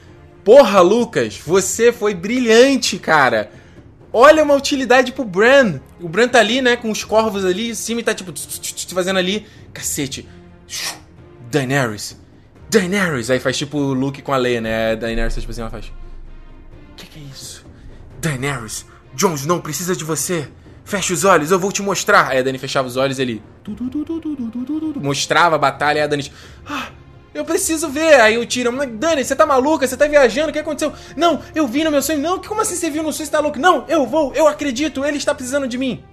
Porra, 0.44 0.82
Lucas, 0.82 1.38
você 1.38 1.92
foi 1.92 2.14
brilhante, 2.14 3.00
cara. 3.00 3.52
Olha 4.14 4.44
uma 4.44 4.56
utilidade 4.56 5.12
pro 5.12 5.24
Bran. 5.24 5.80
O 6.00 6.10
Bran 6.10 6.28
tá 6.28 6.40
ali, 6.40 6.62
né, 6.62 6.76
com 6.76 6.92
os 6.92 7.04
corvos 7.04 7.46
ali 7.46 7.70
em 7.70 7.76
cima 7.76 8.02
e 8.02 8.04
tá 8.04 8.14
tipo 8.14 8.34
fazendo 8.94 9.18
ali. 9.18 9.46
Cacete. 9.74 10.28
Daenerys. 11.52 12.18
Daenerys. 12.70 13.30
Aí 13.30 13.40
faz 13.40 13.58
tipo 13.58 13.78
o 13.78 13.94
Luke 13.94 14.22
com 14.22 14.34
a 14.34 14.38
Leia, 14.38 14.62
né? 14.62 14.96
Daenerys, 14.96 15.36
tipo 15.36 15.52
assim, 15.52 15.62
ela 15.62 15.70
faz. 15.70 15.86
O 15.86 16.96
que, 16.96 17.06
que 17.06 17.20
é 17.20 17.24
isso? 17.24 17.66
Daenerys, 18.20 18.86
Jon 19.14 19.34
Snow 19.36 19.62
precisa 19.62 19.96
de 19.96 20.04
você. 20.04 20.48
Fecha 20.84 21.14
os 21.14 21.24
olhos, 21.24 21.52
eu 21.52 21.60
vou 21.60 21.72
te 21.72 21.82
mostrar. 21.82 22.30
Aí 22.30 22.40
a 22.40 22.42
Dani 22.44 22.58
fechava 22.58 22.88
os 22.88 22.98
olhos 22.98 23.20
e 23.20 23.22
ele. 23.22 23.44
Mostrava 24.96 25.56
a 25.56 25.60
batalha 25.60 26.00
e 26.00 26.02
a 26.02 26.08
Dani. 26.08 26.32
Ah, 26.66 26.88
eu 27.34 27.46
preciso 27.46 27.90
ver. 27.90 28.20
Aí 28.20 28.38
o 28.38 28.46
Tyrion, 28.46 28.76
Dani, 28.94 29.24
você 29.24 29.36
tá 29.36 29.46
maluca? 29.46 29.88
Você 29.88 29.96
tá 29.96 30.08
viajando? 30.08 30.50
O 30.50 30.54
que 30.54 30.60
aconteceu? 30.60 30.94
Não, 31.16 31.42
eu 31.54 31.68
vi 31.68 31.84
no 31.84 31.92
meu 31.92 32.02
sonho. 32.02 32.20
Não, 32.20 32.42
como 32.42 32.62
assim 32.62 32.76
você 32.76 32.90
viu 32.90 33.04
no 33.04 33.14
sonho? 33.14 33.26
Você 33.26 33.32
tá 33.32 33.40
louco? 33.40 33.60
Não, 33.60 33.86
eu 33.88 34.06
vou, 34.06 34.34
eu 34.34 34.48
acredito, 34.48 35.06
ele 35.06 35.18
está 35.18 35.34
precisando 35.34 35.68
de 35.68 35.78
mim. 35.78 36.04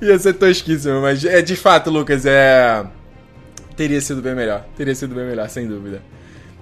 Ia 0.00 0.18
ser 0.18 0.34
tosquíssimo, 0.34 1.00
mas 1.00 1.24
é 1.24 1.40
de 1.42 1.56
fato, 1.56 1.90
Lucas, 1.90 2.24
é. 2.26 2.84
Teria 3.76 4.00
sido 4.00 4.22
bem 4.22 4.34
melhor. 4.34 4.64
Teria 4.76 4.94
sido 4.94 5.14
bem 5.14 5.24
melhor, 5.24 5.48
sem 5.48 5.66
dúvida. 5.66 6.02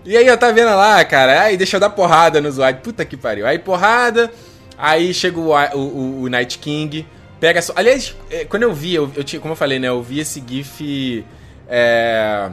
E 0.04 0.16
aí, 0.16 0.26
eu 0.26 0.36
tá 0.36 0.50
vendo 0.50 0.68
lá, 0.68 1.02
cara, 1.04 1.42
aí 1.42 1.56
deixa 1.56 1.76
eu 1.76 1.80
dar 1.80 1.90
porrada 1.90 2.40
no 2.40 2.50
Zwad. 2.50 2.80
Puta 2.80 3.04
que 3.04 3.16
pariu. 3.16 3.46
Aí 3.46 3.58
porrada, 3.58 4.30
aí 4.76 5.14
chega 5.14 5.38
o, 5.38 5.50
o, 5.50 6.22
o 6.22 6.28
Night 6.28 6.58
King, 6.58 7.06
pega 7.40 7.62
só. 7.62 7.72
Aliás, 7.76 8.14
é, 8.30 8.44
quando 8.44 8.64
eu 8.64 8.74
vi, 8.74 8.94
eu, 8.94 9.10
eu 9.16 9.24
tinha, 9.24 9.40
como 9.40 9.52
eu 9.52 9.56
falei, 9.56 9.78
né, 9.78 9.88
eu 9.88 10.02
vi 10.02 10.20
esse 10.20 10.42
GIF. 10.46 11.24
É. 11.68 12.50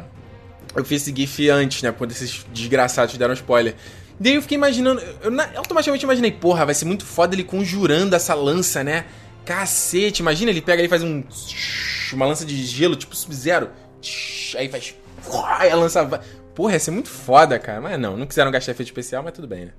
Eu 0.74 0.86
fiz 0.86 1.02
esse 1.02 1.14
GIF 1.14 1.50
antes, 1.50 1.82
né? 1.82 1.92
Quando 1.92 2.12
esses 2.12 2.46
desgraçados 2.54 3.18
deram 3.18 3.34
spoiler. 3.34 3.76
Daí 4.20 4.36
eu 4.36 4.42
fiquei 4.42 4.56
imaginando. 4.56 5.02
Eu 5.22 5.34
automaticamente 5.58 6.06
imaginei, 6.06 6.32
porra, 6.32 6.66
vai 6.66 6.76
ser 6.76 6.86
muito 6.86 7.06
foda 7.06 7.36
ele 7.36 7.44
conjurando 7.44 8.16
essa 8.16 8.34
lança, 8.34 8.84
né? 8.84 9.06
Cacete, 9.46 10.22
imagina, 10.22 10.52
ele 10.52 10.62
pega 10.62 10.84
e 10.84 10.88
faz 10.88 11.04
um. 11.04 11.24
Uma 12.14 12.26
lança 12.26 12.46
de 12.46 12.64
gelo, 12.66 12.96
tipo 12.96 13.16
Sub-Zero. 13.16 13.70
Aí 14.58 14.70
faz. 14.70 14.96
Aí 15.58 15.70
a 15.70 15.76
lança 15.76 16.04
vai. 16.04 16.20
Porra, 16.54 16.74
ia 16.74 16.80
ser 16.80 16.92
muito 16.92 17.10
foda, 17.10 17.58
cara. 17.58 17.82
Mas 17.82 18.00
não, 18.00 18.18
não 18.18 18.26
quiseram 18.26 18.52
gastar 18.52 18.74
efeito 18.74 18.90
especial, 18.90 19.24
mas 19.24 19.34
tudo 19.34 19.48
bem, 19.48 19.66
né? 19.66 19.72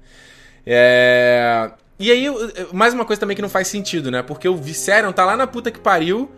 É. 0.66 1.70
E 1.98 2.10
aí, 2.10 2.26
mais 2.72 2.94
uma 2.94 3.04
coisa 3.04 3.20
também 3.20 3.36
que 3.36 3.42
não 3.42 3.48
faz 3.48 3.68
sentido, 3.68 4.10
né? 4.10 4.22
Porque 4.22 4.48
o 4.48 4.56
Viserion 4.56 5.12
tá 5.12 5.24
lá 5.24 5.36
na 5.36 5.46
puta 5.46 5.70
que 5.70 5.78
pariu. 5.78 6.30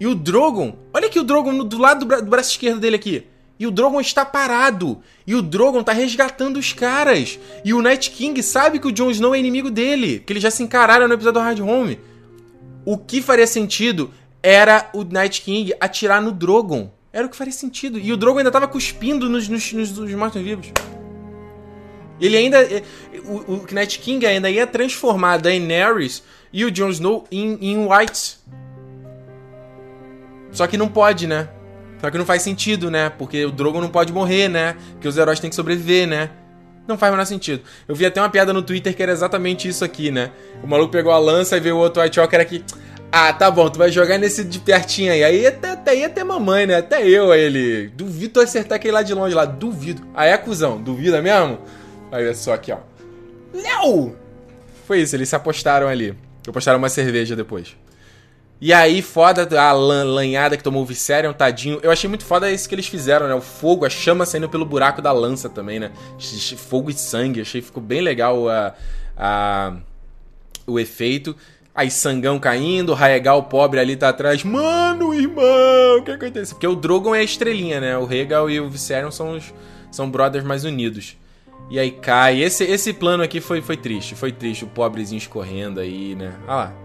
E 0.00 0.06
o 0.06 0.14
Drogon. 0.14 0.74
Olha 0.92 1.06
aqui 1.06 1.20
o 1.20 1.22
Drogon 1.22 1.64
do 1.64 1.78
lado 1.78 2.00
do, 2.00 2.06
bra 2.06 2.20
do 2.20 2.28
braço 2.28 2.50
esquerdo 2.50 2.80
dele 2.80 2.96
aqui. 2.96 3.26
E 3.58 3.66
o 3.66 3.70
Drogon 3.70 4.00
está 4.00 4.24
parado. 4.24 5.00
E 5.24 5.34
o 5.36 5.42
Drogon 5.42 5.84
tá 5.84 5.92
resgatando 5.92 6.56
os 6.56 6.72
caras. 6.72 7.38
E 7.64 7.72
o 7.72 7.80
Night 7.80 8.10
King 8.10 8.42
sabe 8.42 8.80
que 8.80 8.88
o 8.88 8.92
Jon 8.92 9.10
Snow 9.10 9.34
é 9.34 9.38
inimigo 9.38 9.70
dele. 9.70 10.18
Que 10.26 10.32
eles 10.32 10.42
já 10.42 10.50
se 10.50 10.62
encararam 10.62 11.06
no 11.06 11.14
episódio 11.14 11.40
do 11.40 11.44
Hard 11.44 11.60
Home. 11.60 12.00
O 12.84 12.98
que 12.98 13.22
faria 13.22 13.46
sentido 13.46 14.12
era 14.42 14.90
o 14.92 15.04
Night 15.04 15.40
King 15.42 15.72
atirar 15.80 16.20
no 16.20 16.32
Drogon. 16.32 16.90
Era 17.12 17.26
o 17.26 17.30
que 17.30 17.36
faria 17.36 17.52
sentido. 17.52 17.98
E 17.98 18.12
o 18.12 18.16
Drogon 18.16 18.38
ainda 18.38 18.50
tava 18.50 18.66
cuspindo 18.66 19.28
nos, 19.28 19.48
nos, 19.48 19.72
nos, 19.72 19.90
nos 19.92 20.14
mortos-vivos. 20.14 20.72
Ele 22.20 22.36
ainda. 22.36 22.62
É, 22.62 22.82
o, 23.24 23.52
o 23.52 23.66
Night 23.72 23.98
King 23.98 24.24
ainda 24.26 24.50
ia 24.50 24.66
transformar 24.66 25.38
Daenerys 25.38 26.22
e 26.52 26.64
o 26.64 26.70
Jon 26.70 26.90
Snow 26.90 27.24
em, 27.30 27.58
em 27.60 27.86
White. 27.86 28.38
Só 30.50 30.66
que 30.66 30.76
não 30.76 30.88
pode, 30.88 31.26
né? 31.26 31.48
Só 32.00 32.10
que 32.10 32.18
não 32.18 32.26
faz 32.26 32.42
sentido, 32.42 32.90
né? 32.90 33.10
Porque 33.10 33.44
o 33.44 33.52
Drogon 33.52 33.80
não 33.80 33.88
pode 33.88 34.12
morrer, 34.12 34.48
né? 34.48 34.76
Porque 34.92 35.08
os 35.08 35.16
heróis 35.16 35.38
têm 35.38 35.48
que 35.48 35.56
sobreviver, 35.56 36.06
né? 36.06 36.30
Não 36.86 36.98
faz 36.98 37.10
o 37.10 37.14
menor 37.14 37.24
sentido. 37.24 37.62
Eu 37.86 37.94
vi 37.94 38.04
até 38.06 38.20
uma 38.20 38.28
piada 38.28 38.52
no 38.52 38.62
Twitter 38.62 38.94
que 38.94 39.02
era 39.02 39.12
exatamente 39.12 39.68
isso 39.68 39.84
aqui, 39.84 40.10
né? 40.10 40.30
O 40.62 40.66
maluco 40.66 40.90
pegou 40.90 41.12
a 41.12 41.18
lança 41.18 41.56
e 41.56 41.60
veio 41.60 41.76
o 41.76 41.78
outro 41.78 42.02
White 42.02 42.18
Walker 42.18 42.36
aqui. 42.36 42.64
Ah, 43.10 43.32
tá 43.32 43.50
bom, 43.50 43.68
tu 43.68 43.78
vai 43.78 43.92
jogar 43.92 44.18
nesse 44.18 44.42
de 44.42 44.58
pertinho 44.58 45.12
aí. 45.12 45.22
Aí 45.22 45.46
até, 45.46 45.72
até 45.72 45.96
ia 45.96 46.08
ter 46.08 46.24
mamãe, 46.24 46.66
né? 46.66 46.76
Até 46.76 47.06
eu, 47.06 47.30
aí 47.30 47.42
ele. 47.42 47.88
Duvido 47.94 48.34
tu 48.34 48.40
acertar 48.40 48.76
aquele 48.76 48.94
lá 48.94 49.02
de 49.02 49.12
longe 49.14 49.34
lá. 49.34 49.44
Duvido. 49.44 50.02
Aí 50.14 50.30
é 50.30 50.36
cuzão, 50.38 50.80
duvida 50.80 51.20
mesmo? 51.20 51.58
Aí 52.10 52.26
é 52.26 52.34
só 52.34 52.54
aqui, 52.54 52.72
ó. 52.72 52.78
Não! 53.52 54.14
Foi 54.86 55.00
isso, 55.00 55.14
eles 55.14 55.28
se 55.28 55.36
apostaram 55.36 55.88
ali. 55.88 56.14
Apostaram 56.48 56.78
uma 56.78 56.88
cerveja 56.88 57.36
depois. 57.36 57.76
E 58.64 58.72
aí, 58.72 59.02
foda 59.02 59.60
a 59.60 59.72
lanhada 59.72 60.56
que 60.56 60.62
tomou 60.62 60.84
o 60.84 60.86
Viserion, 60.86 61.32
tadinho. 61.32 61.80
Eu 61.82 61.90
achei 61.90 62.08
muito 62.08 62.24
foda 62.24 62.48
isso 62.48 62.68
que 62.68 62.74
eles 62.76 62.86
fizeram, 62.86 63.26
né? 63.26 63.34
O 63.34 63.40
fogo, 63.40 63.84
a 63.84 63.90
chama 63.90 64.24
saindo 64.24 64.48
pelo 64.48 64.64
buraco 64.64 65.02
da 65.02 65.10
lança 65.10 65.48
também, 65.48 65.80
né? 65.80 65.90
Fogo 66.56 66.88
e 66.88 66.92
sangue. 66.92 67.40
Achei 67.40 67.60
ficou 67.60 67.82
bem 67.82 68.00
legal 68.00 68.48
a, 68.48 68.72
a, 69.16 69.74
o 70.64 70.78
efeito. 70.78 71.34
Aí 71.74 71.90
sangão 71.90 72.38
caindo, 72.38 72.94
Raegal 72.94 73.42
pobre 73.42 73.80
ali 73.80 73.96
tá 73.96 74.10
atrás. 74.10 74.44
Mano, 74.44 75.12
irmão, 75.12 75.98
o 75.98 76.04
que 76.04 76.12
aconteceu? 76.12 76.54
Porque 76.54 76.68
o 76.68 76.76
Drogon 76.76 77.16
é 77.16 77.18
a 77.18 77.24
estrelinha, 77.24 77.80
né? 77.80 77.98
O 77.98 78.04
Rhaegal 78.04 78.48
e 78.48 78.60
o 78.60 78.70
Viserion 78.70 79.10
são 79.10 79.36
os 79.36 79.52
são 79.90 80.08
brothers 80.08 80.44
mais 80.44 80.62
unidos. 80.62 81.16
E 81.68 81.80
aí 81.80 81.90
cai. 81.90 82.40
Esse, 82.40 82.62
esse 82.62 82.92
plano 82.92 83.24
aqui 83.24 83.40
foi, 83.40 83.60
foi 83.60 83.76
triste. 83.76 84.14
Foi 84.14 84.30
triste. 84.30 84.62
O 84.62 84.68
pobrezinho 84.68 85.18
escorrendo 85.18 85.80
aí, 85.80 86.14
né? 86.14 86.32
Ah 86.46 86.54
lá. 86.54 86.81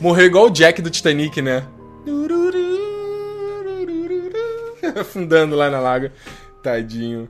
Morreu 0.00 0.26
igual 0.26 0.46
o 0.46 0.50
Jack 0.50 0.80
do 0.80 0.88
Titanic, 0.88 1.42
né? 1.42 1.62
Afundando 4.98 5.54
lá 5.54 5.70
na 5.70 5.78
lago. 5.78 6.10
Tadinho. 6.62 7.28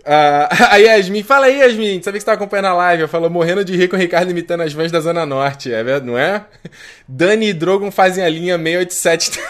Uh, 0.00 0.48
a 0.70 0.76
Yasmin, 0.76 1.22
fala 1.22 1.46
aí, 1.46 1.60
Yasmin. 1.60 2.02
Sabia 2.02 2.18
que 2.18 2.20
você 2.20 2.26
tá 2.26 2.32
acompanhando 2.32 2.66
a 2.66 2.74
live? 2.74 3.08
Falou 3.08 3.30
morrendo 3.30 3.64
de 3.64 3.76
rir 3.76 3.88
com 3.88 3.96
o 3.96 3.98
Ricardo 3.98 4.30
imitando 4.30 4.62
as 4.62 4.72
vans 4.72 4.92
da 4.92 5.00
Zona 5.00 5.24
Norte. 5.24 5.72
É 5.72 5.82
verdade, 5.82 6.06
não 6.06 6.18
é? 6.18 6.44
Dani 7.08 7.48
e 7.48 7.54
Drogon 7.54 7.90
fazem 7.90 8.24
a 8.24 8.28
linha 8.28 8.58
687. 8.58 9.40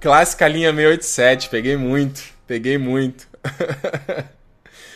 Clássica 0.00 0.48
linha 0.48 0.72
687. 0.72 1.48
Peguei 1.48 1.76
muito. 1.76 2.22
Peguei 2.46 2.78
muito. 2.78 3.28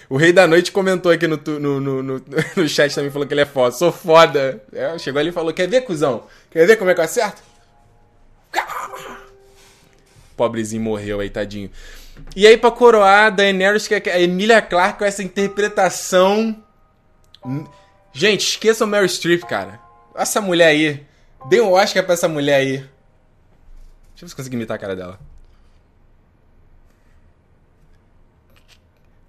O 0.09 0.17
Rei 0.17 0.33
da 0.33 0.47
Noite 0.47 0.71
comentou 0.71 1.11
aqui 1.11 1.27
no, 1.27 1.37
no, 1.37 1.81
no, 1.81 2.03
no, 2.03 2.25
no 2.57 2.69
chat 2.69 2.95
também, 2.95 3.11
falou 3.11 3.27
que 3.27 3.35
ele 3.35 3.41
é 3.41 3.47
foda. 3.47 3.73
Sou 3.73 3.91
foda. 3.91 4.63
É, 4.73 4.99
chegou 4.99 5.21
ali 5.21 5.31
e 5.31 5.33
falou, 5.33 5.53
quer 5.53 5.69
ver, 5.69 5.83
cuzão? 5.83 6.25
Quer 6.51 6.67
ver 6.67 6.77
como 6.77 6.91
é 6.91 6.95
que 6.95 7.01
eu 7.01 7.05
acerto? 7.05 7.43
Pobrezinho 10.37 10.83
morreu 10.83 11.21
aí, 11.21 11.31
tadinho. 11.31 11.71
E 12.35 12.47
aí, 12.47 12.57
pra 12.57 12.71
coroar, 12.71 13.35
Daenerys, 13.35 13.87
que 13.89 13.95
é 13.95 14.13
a 14.13 14.21
Emilia 14.21 14.61
Clarke 14.61 14.99
com 14.99 15.05
essa 15.05 15.23
interpretação... 15.23 16.63
Gente, 18.13 18.49
esqueçam 18.49 18.87
Mary 18.87 19.09
Streep, 19.09 19.43
cara. 19.43 19.81
Essa 20.15 20.41
mulher 20.41 20.69
aí. 20.69 21.05
Dê 21.49 21.61
um 21.61 21.73
Oscar 21.73 22.05
pra 22.05 22.15
essa 22.15 22.29
mulher 22.29 22.57
aí. 22.57 22.77
Deixa 22.77 22.89
eu 24.23 24.23
ver 24.23 24.29
se 24.29 24.37
consigo 24.37 24.55
imitar 24.55 24.77
a 24.77 24.79
cara 24.79 24.95
dela. 24.95 25.19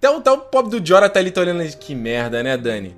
Até 0.05 0.09
o, 0.09 0.17
até 0.17 0.31
o 0.31 0.37
pobre 0.37 0.79
do 0.79 0.85
Jora 0.85 1.09
tá 1.09 1.19
ali 1.19 1.31
tá 1.31 1.41
olhando. 1.41 1.63
Que 1.77 1.95
merda, 1.95 2.43
né, 2.43 2.55
Dani? 2.55 2.95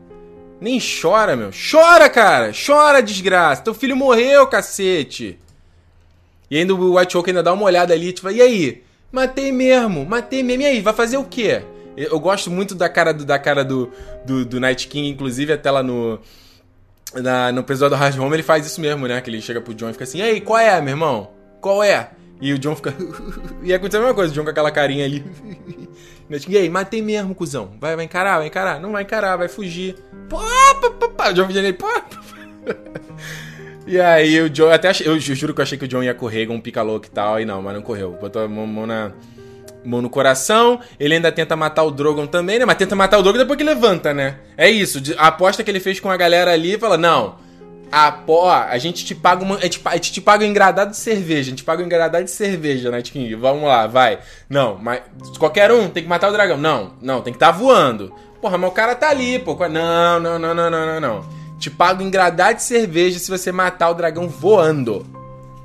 Nem 0.59 0.79
chora, 0.79 1.35
meu. 1.35 1.51
Chora, 1.51 2.09
cara! 2.09 2.51
Chora, 2.51 3.01
desgraça! 3.01 3.61
Teu 3.61 3.73
filho 3.73 3.95
morreu, 3.95 4.47
cacete! 4.47 5.39
E 6.49 6.57
ainda 6.57 6.73
o 6.73 6.97
White 6.97 7.15
Walker 7.15 7.29
ainda 7.29 7.43
dá 7.43 7.53
uma 7.53 7.63
olhada 7.63 7.93
ali, 7.93 8.11
tipo, 8.11 8.29
e 8.29 8.41
aí? 8.41 8.84
Matei 9.11 9.51
mesmo, 9.51 10.05
matei 10.05 10.43
mesmo. 10.43 10.63
E 10.63 10.65
aí, 10.65 10.81
vai 10.81 10.93
fazer 10.93 11.17
o 11.17 11.23
quê? 11.23 11.61
Eu 11.95 12.19
gosto 12.19 12.51
muito 12.51 12.75
da 12.75 12.89
cara 12.89 13.13
do, 13.13 13.23
da 13.23 13.39
cara 13.39 13.63
do, 13.63 13.91
do, 14.25 14.45
do 14.45 14.59
Night 14.59 14.88
King, 14.88 15.09
inclusive 15.09 15.53
até 15.53 15.71
lá 15.71 15.81
no. 15.81 16.19
Na, 17.13 17.51
no 17.53 17.61
episódio 17.61 17.95
do 17.95 17.99
Hard 17.99 18.19
Home 18.19 18.35
ele 18.35 18.43
faz 18.43 18.65
isso 18.65 18.81
mesmo, 18.81 19.07
né? 19.07 19.21
Que 19.21 19.29
ele 19.29 19.41
chega 19.41 19.61
pro 19.61 19.73
John 19.73 19.89
e 19.89 19.93
fica 19.93 20.03
assim, 20.03 20.17
e 20.17 20.21
aí, 20.21 20.41
qual 20.41 20.59
é, 20.59 20.81
meu 20.81 20.91
irmão? 20.91 21.31
Qual 21.61 21.81
é? 21.81 22.11
E 22.41 22.53
o 22.53 22.59
John 22.59 22.75
fica. 22.75 22.93
e 23.63 23.73
acontece 23.73 23.97
a 23.97 23.99
mesma 23.99 24.13
coisa, 24.13 24.31
o 24.31 24.35
John 24.35 24.43
com 24.43 24.49
aquela 24.49 24.71
carinha 24.71 25.05
ali. 25.05 25.23
E 26.49 26.57
aí, 26.57 26.69
matei 26.69 27.01
mesmo, 27.01 27.33
cuzão. 27.33 27.71
Vai, 27.79 27.95
vai 27.95 28.05
encarar, 28.05 28.37
vai 28.37 28.47
encarar. 28.47 28.79
Não 28.79 28.91
vai 28.91 29.03
encarar, 29.03 29.37
vai 29.37 29.47
fugir. 29.47 29.95
Pô, 30.29 30.39
pô, 30.81 30.91
pô, 30.91 31.09
pô. 31.09 31.33
John 31.33 31.47
Vianney, 31.47 31.73
pô. 31.73 31.87
E 33.87 34.01
aí 34.01 34.41
o 34.41 34.49
John, 34.49 34.69
até 34.69 34.89
achei, 34.89 35.07
eu 35.07 35.17
juro 35.17 35.53
que 35.53 35.61
eu 35.61 35.63
achei 35.63 35.77
que 35.77 35.85
o 35.85 35.87
John 35.87 36.03
ia 36.03 36.13
correr 36.13 36.45
com 36.45 36.55
um 36.55 36.59
pica 36.59 36.81
louco 36.81 37.05
e 37.05 37.09
tal, 37.09 37.39
e 37.39 37.45
não, 37.45 37.61
mas 37.61 37.73
não 37.73 37.81
correu. 37.81 38.17
Botou 38.19 38.43
a 38.43 38.47
mão, 38.47 38.67
mão, 38.67 38.85
na, 38.85 39.13
mão 39.85 40.01
no 40.01 40.09
coração, 40.09 40.81
ele 40.99 41.13
ainda 41.13 41.31
tenta 41.31 41.55
matar 41.55 41.83
o 41.83 41.91
Drogon 41.91 42.27
também, 42.27 42.59
né? 42.59 42.65
Mas 42.65 42.75
tenta 42.75 42.97
matar 42.97 43.17
o 43.17 43.23
Drogon 43.23 43.39
depois 43.39 43.57
que 43.57 43.63
levanta, 43.63 44.13
né? 44.13 44.39
É 44.57 44.69
isso, 44.69 45.01
a 45.17 45.27
aposta 45.27 45.63
que 45.63 45.71
ele 45.71 45.79
fez 45.79 46.01
com 46.01 46.11
a 46.11 46.17
galera 46.17 46.51
ali, 46.51 46.77
fala, 46.77 46.97
não, 46.97 47.37
a, 47.91 48.19
ó, 48.27 48.49
a 48.49 48.77
gente 48.77 49.05
te 49.05 49.15
paga 49.15 49.43
uma. 49.43 49.57
A 49.57 49.61
gente, 49.61 49.81
a 49.85 49.95
gente 49.95 50.11
te 50.11 50.22
paga 50.22 50.43
um 50.43 50.47
engradado 50.47 50.91
de 50.91 50.97
cerveja. 50.97 51.47
A 51.47 51.49
gente 51.51 51.64
paga 51.64 51.81
um 51.81 51.85
engradado 51.85 52.23
de 52.23 52.31
cerveja, 52.31 52.91
Night 52.91 53.11
King. 53.11 53.34
Vamos 53.35 53.64
lá, 53.64 53.88
vai. 53.88 54.19
Não, 54.49 54.77
mas. 54.81 55.01
Qualquer 55.38 55.72
um 55.72 55.89
tem 55.89 56.03
que 56.03 56.09
matar 56.09 56.30
o 56.30 56.34
dragão. 56.34 56.57
Não, 56.57 56.93
não, 57.01 57.22
tem 57.22 57.34
que 57.34 57.38
estar 57.38 57.53
tá 57.53 57.57
voando. 57.57 58.14
Porra, 58.41 58.57
mas 58.57 58.69
o 58.69 58.73
cara 58.73 58.95
tá 58.95 59.09
ali, 59.09 59.39
pô. 59.39 59.55
Não, 59.68 60.19
não, 60.19 60.38
não, 60.38 60.53
não, 60.53 60.69
não, 60.69 60.85
não, 60.85 60.99
não. 60.99 61.26
Te 61.57 61.69
pago 61.69 62.03
um 62.03 62.07
engradado 62.07 62.55
de 62.55 62.64
cerveja 62.64 63.18
se 63.19 63.31
você 63.31 63.51
matar 63.51 63.89
o 63.89 63.93
dragão 63.93 64.27
voando. 64.27 65.05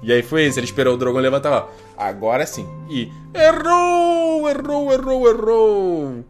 E 0.03 0.13
aí 0.13 0.23
foi 0.23 0.47
isso, 0.47 0.59
ele 0.59 0.67
esperou 0.67 0.95
o 0.95 0.97
dragão 0.97 1.21
levantar, 1.21 1.53
ó. 1.53 1.69
Agora 1.97 2.47
sim. 2.47 2.67
E. 2.89 3.13
Errou! 3.35 4.49
Errou, 4.49 4.93
errou, 4.93 5.29
errou! 5.29 6.25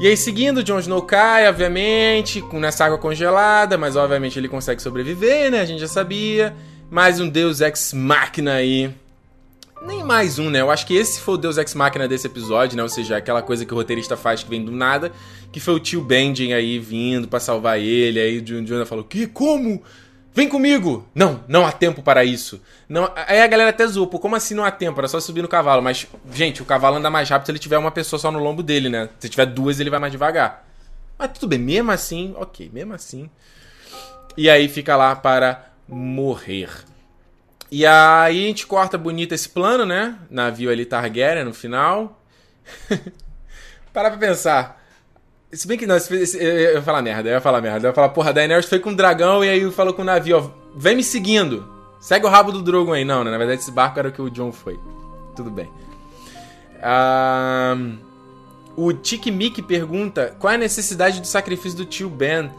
E 0.00 0.08
aí, 0.08 0.16
seguindo, 0.16 0.62
Jon 0.62 0.78
Snow 0.78 1.02
cai, 1.02 1.46
obviamente, 1.46 2.40
com 2.40 2.58
nessa 2.58 2.86
água 2.86 2.96
congelada, 2.96 3.76
mas 3.76 3.96
obviamente 3.96 4.38
ele 4.38 4.48
consegue 4.48 4.80
sobreviver, 4.80 5.50
né? 5.50 5.60
A 5.60 5.64
gente 5.66 5.80
já 5.80 5.88
sabia. 5.88 6.54
Mais 6.90 7.20
um 7.20 7.28
Deus 7.28 7.60
Ex 7.60 7.92
Machina 7.92 8.54
aí. 8.54 8.90
Nem 9.86 10.02
mais 10.02 10.38
um, 10.38 10.48
né? 10.48 10.62
Eu 10.62 10.70
acho 10.70 10.86
que 10.86 10.96
esse 10.96 11.20
foi 11.20 11.34
o 11.34 11.38
Deus 11.38 11.58
Ex 11.58 11.74
Machina 11.74 12.08
desse 12.08 12.26
episódio, 12.26 12.76
né? 12.76 12.82
Ou 12.82 12.88
seja, 12.88 13.18
aquela 13.18 13.42
coisa 13.42 13.66
que 13.66 13.74
o 13.74 13.76
roteirista 13.76 14.16
faz 14.16 14.42
que 14.42 14.48
vem 14.48 14.64
do 14.64 14.72
nada, 14.72 15.12
que 15.52 15.60
foi 15.60 15.74
o 15.74 15.80
tio 15.80 16.00
Benjen 16.00 16.54
aí 16.54 16.78
vindo 16.78 17.28
para 17.28 17.38
salvar 17.38 17.78
ele. 17.78 18.18
Aí 18.18 18.38
o 18.38 18.42
Jonah 18.42 18.86
falou: 18.86 19.04
Que? 19.04 19.26
Como? 19.26 19.82
Vem 20.34 20.48
comigo! 20.48 21.08
Não, 21.14 21.44
não 21.46 21.64
há 21.64 21.70
tempo 21.70 22.02
para 22.02 22.24
isso. 22.24 22.60
Não, 22.88 23.08
aí 23.14 23.40
a 23.40 23.46
galera 23.46 23.70
até 23.70 23.86
zoou, 23.86 24.08
pô, 24.08 24.18
como 24.18 24.34
assim 24.34 24.52
não 24.52 24.64
há 24.64 24.70
tempo? 24.70 24.98
Era 24.98 25.06
só 25.06 25.20
subir 25.20 25.42
no 25.42 25.48
cavalo. 25.48 25.80
Mas, 25.80 26.08
gente, 26.32 26.60
o 26.60 26.64
cavalo 26.64 26.96
anda 26.96 27.08
mais 27.08 27.30
rápido 27.30 27.46
se 27.46 27.52
ele 27.52 27.58
tiver 27.60 27.78
uma 27.78 27.92
pessoa 27.92 28.18
só 28.18 28.32
no 28.32 28.40
lombo 28.40 28.60
dele, 28.60 28.88
né? 28.88 29.08
Se 29.20 29.28
tiver 29.28 29.46
duas, 29.46 29.78
ele 29.78 29.90
vai 29.90 30.00
mais 30.00 30.10
devagar. 30.10 30.66
Mas 31.16 31.30
tudo 31.32 31.46
bem, 31.46 31.60
mesmo 31.60 31.92
assim, 31.92 32.34
ok, 32.36 32.68
mesmo 32.72 32.92
assim. 32.94 33.30
E 34.36 34.50
aí 34.50 34.68
fica 34.68 34.96
lá 34.96 35.14
para 35.14 35.66
morrer. 35.88 36.70
E 37.70 37.86
aí 37.86 38.44
a 38.44 38.46
gente 38.48 38.66
corta 38.66 38.98
bonito 38.98 39.32
esse 39.32 39.48
plano, 39.48 39.86
né? 39.86 40.18
Navio 40.28 40.68
ali 40.68 40.84
Targaryen 40.84 41.44
no 41.44 41.54
final. 41.54 42.20
Parar 43.92 44.10
pra 44.10 44.18
pensar. 44.18 44.83
Se 45.54 45.68
bem 45.68 45.78
que 45.78 45.86
não, 45.86 45.96
eu 45.96 46.74
ia 46.74 46.82
falar 46.82 47.02
merda, 47.02 47.28
eu 47.28 47.34
ia 47.34 47.40
falar 47.40 47.60
merda. 47.60 47.86
Eu 47.86 47.90
ia 47.90 47.94
falar, 47.94 48.08
porra, 48.08 48.30
a 48.30 48.32
Daenerys 48.32 48.66
foi 48.66 48.78
com 48.78 48.90
o 48.90 48.96
dragão 48.96 49.44
e 49.44 49.48
aí 49.48 49.70
falou 49.70 49.94
com 49.94 50.02
o 50.02 50.04
navio, 50.04 50.38
ó, 50.38 50.50
vem 50.74 50.96
me 50.96 51.04
seguindo. 51.04 51.68
Segue 52.00 52.26
o 52.26 52.28
rabo 52.28 52.52
do 52.52 52.60
Drogon 52.60 52.92
aí. 52.92 53.04
Não, 53.04 53.24
né? 53.24 53.30
Na 53.30 53.38
verdade, 53.38 53.60
esse 53.60 53.70
barco 53.70 53.98
era 53.98 54.08
o 54.08 54.12
que 54.12 54.20
o 54.20 54.28
John 54.28 54.52
foi. 54.52 54.78
Tudo 55.34 55.50
bem. 55.50 55.70
O 58.76 58.92
Tiki 58.92 59.30
Mickey 59.30 59.62
pergunta 59.62 60.34
qual 60.38 60.52
é 60.52 60.56
a 60.56 60.58
necessidade 60.58 61.20
do 61.20 61.26
sacrifício 61.26 61.78
do 61.78 61.84
tio 61.84 62.10
Ben. 62.10 62.50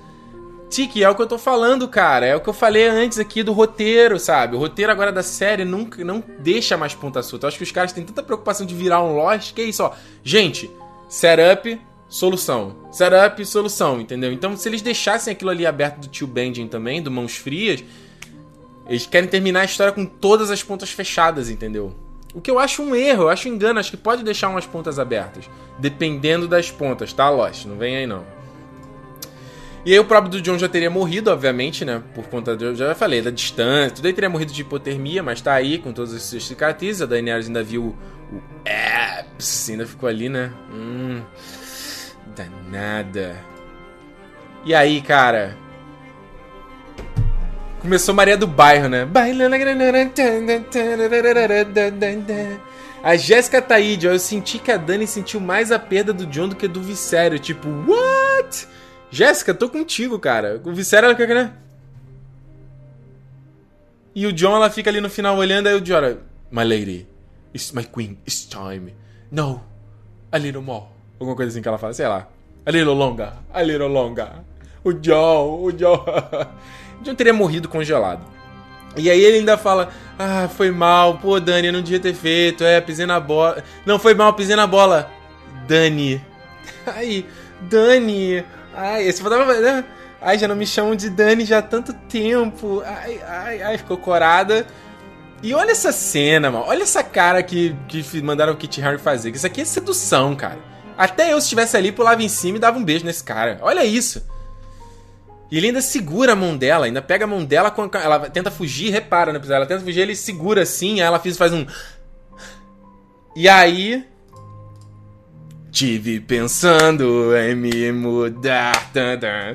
Tiki, 0.70 1.04
é 1.04 1.10
o 1.10 1.14
que 1.14 1.22
eu 1.22 1.28
tô 1.28 1.38
falando, 1.38 1.88
cara. 1.88 2.26
É 2.26 2.36
o 2.36 2.40
que 2.40 2.50
eu 2.50 2.54
falei 2.54 2.88
antes 2.88 3.20
aqui 3.20 3.44
do 3.44 3.54
roteiro, 3.54 4.18
sabe? 4.18 4.56
O 4.56 4.60
roteiro 4.60 4.92
agora 4.92 5.12
da 5.12 5.22
série 5.22 5.64
nunca, 5.64 6.04
não 6.04 6.24
deixa 6.40 6.76
mais 6.76 6.96
ponta 6.96 7.22
solta. 7.22 7.46
Eu 7.46 7.50
acho 7.50 7.58
que 7.58 7.64
os 7.64 7.72
caras 7.72 7.94
têm 7.94 8.04
tanta 8.04 8.24
preocupação 8.24 8.66
de 8.66 8.74
virar 8.74 9.04
um 9.04 9.16
Lost 9.16 9.54
que 9.54 9.62
é 9.62 9.66
isso, 9.66 9.84
ó. 9.84 9.92
Gente, 10.24 10.72
setup, 11.08 11.80
solução. 12.08 12.76
Setup, 12.92 13.46
solução, 13.46 14.00
entendeu? 14.00 14.32
Então, 14.32 14.56
se 14.56 14.68
eles 14.70 14.82
deixassem 14.82 15.34
aquilo 15.34 15.52
ali 15.52 15.66
aberto 15.66 16.00
do 16.00 16.08
tio 16.08 16.28
Benjen 16.28 16.68
também, 16.68 17.02
do 17.02 17.12
Mãos 17.12 17.36
Frias, 17.36 17.84
eles 18.88 19.06
querem 19.06 19.30
terminar 19.30 19.62
a 19.62 19.66
história 19.66 19.94
com 19.94 20.06
todas 20.06 20.52
as 20.52 20.62
pontas 20.64 20.92
fechadas, 20.92 21.50
entendeu? 21.50 21.94
O 22.34 22.42
que 22.42 22.52
eu 22.52 22.60
acho 22.60 22.84
um 22.84 22.96
erro, 22.96 23.24
eu 23.24 23.30
acho 23.30 23.50
um 23.50 23.54
engano, 23.54 23.80
acho 23.80 23.92
que 23.92 23.98
pode 23.98 24.24
deixar 24.24 24.50
umas 24.50 24.66
pontas 24.66 25.00
abertas. 25.00 25.50
Dependendo 25.80 26.48
das 26.48 26.70
pontas, 26.70 27.14
tá, 27.14 27.30
Lost? 27.30 27.66
Não 27.66 27.78
vem 27.78 27.96
aí 27.96 28.06
não. 28.06 28.26
E 29.86 29.94
aí 29.94 30.00
o 30.00 30.06
próprio 30.06 30.32
do 30.32 30.42
John 30.42 30.58
já 30.58 30.68
teria 30.68 30.90
morrido, 30.90 31.30
obviamente, 31.30 31.86
né? 31.86 32.02
Por 32.16 32.26
conta 32.26 32.56
do. 32.56 32.76
Já 32.76 32.96
falei, 32.96 33.22
da 33.22 33.30
distância. 33.30 33.98
Tudo 33.98 34.08
aí 34.08 34.14
teria 34.14 34.30
morrido 34.30 34.52
de 34.52 34.62
hipotermia, 34.62 35.22
mas 35.22 35.42
tá 35.42 35.54
aí 35.54 35.78
com 35.78 35.94
todas 35.94 36.14
essas 36.16 36.44
cicatrizes. 36.44 37.04
A 37.04 37.06
Daenerys 37.06 37.46
ainda 37.46 37.64
viu 37.64 37.96
o. 38.32 38.36
o 38.36 38.42
ainda 39.70 39.86
ficou 39.86 40.10
ali, 40.10 40.28
né? 40.28 40.52
Hum. 40.74 41.22
Danada. 42.36 43.38
E 44.66 44.76
aí, 44.76 45.02
cara? 45.02 45.56
Começou 47.80 48.14
Maria 48.14 48.38
do 48.38 48.48
Bairro, 48.48 48.90
né? 48.90 49.08
A 53.04 53.16
Jéssica 53.16 53.62
Taíde, 53.62 54.08
ó, 54.08 54.12
eu 54.12 54.20
senti 54.20 54.58
que 54.58 54.72
a 54.72 54.78
Dani 54.78 55.06
sentiu 55.06 55.40
mais 55.40 55.72
a 55.72 55.78
perda 55.78 56.12
do 56.12 56.26
John 56.26 56.50
do 56.50 56.56
que 56.56 56.68
do 56.68 56.82
Vissério. 56.82 57.38
Tipo, 57.38 57.70
what? 57.88 58.68
Jéssica, 59.12 59.54
tô 59.54 59.70
contigo, 59.70 60.18
cara. 60.18 60.60
O 60.64 60.74
Vissério, 60.74 61.08
ela 61.08 61.36
né? 61.36 61.54
E 64.16 64.26
o 64.26 64.34
John, 64.34 64.56
ela 64.56 64.70
fica 64.70 64.90
ali 64.90 65.00
no 65.00 65.10
final 65.10 65.38
olhando, 65.38 65.68
aí 65.68 65.76
o 65.76 65.82
John, 65.82 66.18
My 66.52 66.64
lady, 66.64 67.08
it's 67.54 67.72
my 67.72 67.84
queen, 67.84 68.18
it's 68.26 68.46
time. 68.46 68.96
No, 69.32 69.62
a 70.32 70.38
little 70.38 70.62
more. 70.62 70.95
Alguma 71.20 71.36
coisa 71.36 71.52
assim 71.52 71.62
que 71.62 71.68
ela 71.68 71.78
fala, 71.78 71.94
sei 71.94 72.08
lá. 72.08 72.28
A 72.66 72.72
little 72.72 72.94
longer, 72.94 73.32
a 73.54 73.62
little 73.62 73.88
longer. 73.88 74.30
O 74.84 74.94
John, 74.94 75.64
o 75.64 75.72
John. 75.72 76.04
John 77.02 77.16
teria 77.16 77.34
morrido 77.34 77.70
congelado. 77.70 78.22
E 78.98 79.10
aí 79.10 79.24
ele 79.24 79.40
ainda 79.40 79.58
fala: 79.58 79.90
Ah, 80.18 80.48
foi 80.48 80.72
mal, 80.72 81.18
pô, 81.18 81.40
Dani, 81.40 81.68
eu 81.68 81.74
não 81.74 81.82
devia 81.82 82.00
ter 82.00 82.14
feito. 82.14 82.64
É, 82.64 82.80
pisei 82.82 83.06
na 83.06 83.20
bola. 83.20 83.64
Não, 83.86 84.00
foi 84.00 84.14
mal, 84.14 84.34
pisei 84.34 84.56
na 84.56 84.66
bola. 84.68 85.10
Dani. 85.68 86.24
Aí, 86.86 87.26
Dani. 87.62 88.44
Ai, 88.74 89.08
esse 89.08 89.24
né? 89.24 89.84
Ai, 90.22 90.38
já 90.38 90.48
não 90.48 90.56
me 90.56 90.66
chamam 90.66 90.96
de 90.96 91.10
Dani 91.10 91.46
já 91.46 91.60
há 91.60 91.62
tanto 91.62 91.94
tempo. 91.94 92.82
Ai, 92.86 93.20
ai, 93.28 93.62
ai, 93.62 93.78
ficou 93.78 93.98
corada. 93.98 94.66
E 95.42 95.54
olha 95.54 95.72
essa 95.72 95.92
cena, 95.92 96.50
mano. 96.50 96.66
Olha 96.68 96.84
essa 96.84 97.04
cara 97.04 97.42
que, 97.44 97.76
que 97.88 98.22
mandaram 98.22 98.54
o 98.54 98.56
Kit 98.58 98.82
Harry 98.82 98.98
fazer. 98.98 99.30
Isso 99.36 99.46
aqui 99.46 99.62
é 99.62 99.66
sedução, 99.66 100.36
cara. 100.36 100.58
Até 100.98 101.34
eu, 101.34 101.40
se 101.40 101.46
estivesse 101.46 101.76
ali, 101.76 101.92
pulava 101.92 102.24
em 102.24 102.30
cima 102.30 102.58
e 102.58 102.62
dava 102.62 102.78
um 102.78 102.84
beijo 102.84 103.06
nesse 103.06 103.24
cara. 103.24 103.60
Olha 103.62 103.84
isso. 103.84 104.26
E 105.52 105.58
ele 105.58 105.68
ainda 105.68 105.82
segura 105.82 106.34
a 106.34 106.36
mão 106.36 106.58
dela, 106.58 106.86
ainda 106.86 107.02
pega 107.02 107.26
a 107.26 107.28
mão 107.28 107.46
dela, 107.46 107.74
ela 108.04 108.30
tenta 108.30 108.50
fugir, 108.50 108.92
repara, 108.92 109.32
né? 109.32 109.40
Ela 109.48 109.66
tenta 109.66 109.84
fugir, 109.84 110.02
ele 110.02 110.16
segura 110.16 110.64
assim, 110.64 111.02
aí 111.02 111.08
ela 111.08 111.20
faz 111.20 111.54
um. 111.54 111.66
E 113.36 113.48
aí. 113.48 114.06
Tive 115.72 116.22
pensando 116.22 117.36
em 117.36 117.54
me 117.54 117.92
mudar, 117.92 118.92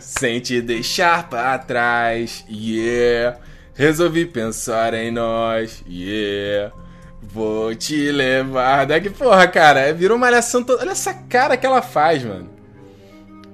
sem 0.02 0.38
te 0.38 0.60
deixar 0.60 1.30
para 1.30 1.58
trás, 1.58 2.44
yeah. 2.50 3.38
Resolvi 3.72 4.26
pensar 4.26 4.92
em 4.92 5.10
nós, 5.10 5.82
yeah. 5.88 6.74
Vou 7.22 7.74
te 7.74 8.10
levar 8.10 8.86
daqui. 8.86 9.10
Porra, 9.10 9.46
cara, 9.46 9.92
virou 9.92 10.16
uma 10.16 10.26
malhação 10.26 10.62
toda. 10.62 10.82
Olha 10.82 10.92
essa 10.92 11.14
cara 11.14 11.56
que 11.56 11.66
ela 11.66 11.82
faz, 11.82 12.24
mano. 12.24 12.48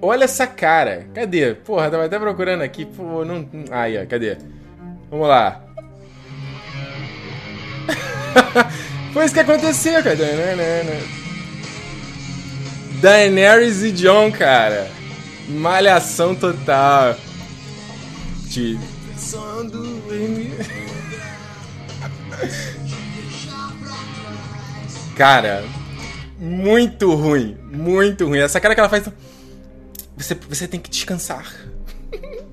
Olha 0.01 0.25
essa 0.25 0.47
cara. 0.47 1.07
Cadê? 1.15 1.55
Porra, 1.55 1.91
tava 1.91 2.05
até 2.05 2.19
procurando 2.19 2.63
aqui. 2.63 2.85
Pô, 2.85 3.25
não. 3.25 3.49
Aí, 3.71 4.01
ó, 4.01 4.07
cadê? 4.07 4.37
Vamos 5.11 5.29
lá. 5.29 5.63
Foi 9.13 9.25
isso 9.25 9.35
que 9.35 9.41
aconteceu, 9.41 10.03
cara. 10.03 10.17
Daenerys 13.01 13.83
e 13.83 13.93
John, 13.93 14.31
cara. 14.33 14.89
Malhação 15.49 16.35
total. 16.35 17.17
Em 18.57 18.79
Cara, 25.17 25.65
muito 26.39 27.15
ruim. 27.15 27.57
Muito 27.73 28.27
ruim. 28.27 28.39
Essa 28.39 28.61
cara 28.61 28.75
que 28.75 28.81
ela 28.81 28.89
faz. 28.89 29.09
Você, 30.17 30.35
você 30.35 30.69
tem 30.69 30.79
que 30.79 30.91
descansar. 30.91 31.51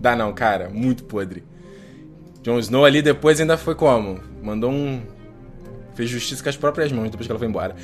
Dá 0.00 0.14
não, 0.14 0.32
cara. 0.32 0.70
Muito 0.70 1.02
podre. 1.04 1.42
Jon 2.42 2.58
Snow 2.60 2.84
ali 2.84 3.02
depois 3.02 3.40
ainda 3.40 3.58
foi 3.58 3.74
como? 3.74 4.20
Mandou 4.40 4.70
um. 4.70 5.02
Fez 5.96 6.08
justiça 6.08 6.42
com 6.42 6.48
as 6.48 6.56
próprias 6.56 6.92
mãos 6.92 7.10
depois 7.10 7.26
que 7.26 7.32
ela 7.32 7.38
foi 7.38 7.48
embora. 7.48 7.74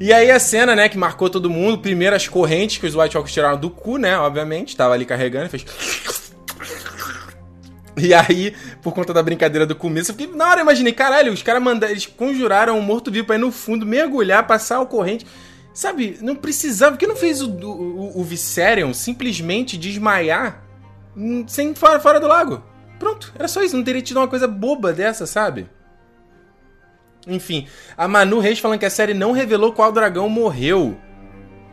E 0.00 0.12
aí 0.12 0.30
a 0.30 0.38
cena, 0.38 0.74
né, 0.74 0.88
que 0.88 0.96
marcou 0.96 1.28
todo 1.28 1.50
mundo. 1.50 1.78
Primeiro 1.78 2.16
as 2.16 2.26
correntes 2.26 2.78
que 2.78 2.86
os 2.86 2.94
White 2.94 3.16
Walkers 3.16 3.34
tiraram 3.34 3.58
do 3.58 3.68
cu, 3.68 3.98
né? 3.98 4.16
Obviamente. 4.18 4.74
Tava 4.74 4.94
ali 4.94 5.04
carregando, 5.04 5.50
fez. 5.50 5.64
E 7.96 8.12
aí, 8.12 8.54
por 8.82 8.92
conta 8.92 9.12
da 9.12 9.22
brincadeira 9.22 9.64
do 9.64 9.76
começo, 9.76 10.10
eu 10.10 10.16
fiquei, 10.16 10.36
na 10.36 10.48
hora 10.48 10.60
eu 10.60 10.64
imaginei, 10.64 10.92
caralho, 10.92 11.32
os 11.32 11.42
caras 11.42 11.62
mandaram, 11.62 11.92
eles 11.92 12.06
conjuraram 12.06 12.76
um 12.76 12.82
morto-vivo 12.82 13.26
pra 13.26 13.36
ir 13.36 13.38
no 13.38 13.52
fundo, 13.52 13.86
mergulhar, 13.86 14.46
passar 14.46 14.80
o 14.80 14.86
corrente. 14.86 15.24
Sabe, 15.72 16.18
não 16.20 16.36
precisava. 16.36 16.92
Por 16.92 16.98
que 16.98 17.06
não 17.06 17.16
fez 17.16 17.42
o, 17.42 17.50
o, 17.50 18.20
o 18.20 18.24
Viserion 18.24 18.94
simplesmente 18.94 19.76
desmaiar 19.76 20.64
sem 21.48 21.74
fora, 21.74 21.98
fora 21.98 22.20
do 22.20 22.28
lago? 22.28 22.62
Pronto, 22.98 23.32
era 23.36 23.48
só 23.48 23.60
isso. 23.62 23.76
Não 23.76 23.82
teria 23.82 24.00
tido 24.00 24.18
uma 24.18 24.28
coisa 24.28 24.46
boba 24.46 24.92
dessa, 24.92 25.26
sabe? 25.26 25.68
Enfim, 27.26 27.66
a 27.96 28.06
Manu 28.06 28.38
Reis 28.38 28.60
falando 28.60 28.78
que 28.78 28.86
a 28.86 28.90
série 28.90 29.14
não 29.14 29.32
revelou 29.32 29.72
qual 29.72 29.90
dragão 29.90 30.28
morreu. 30.28 30.96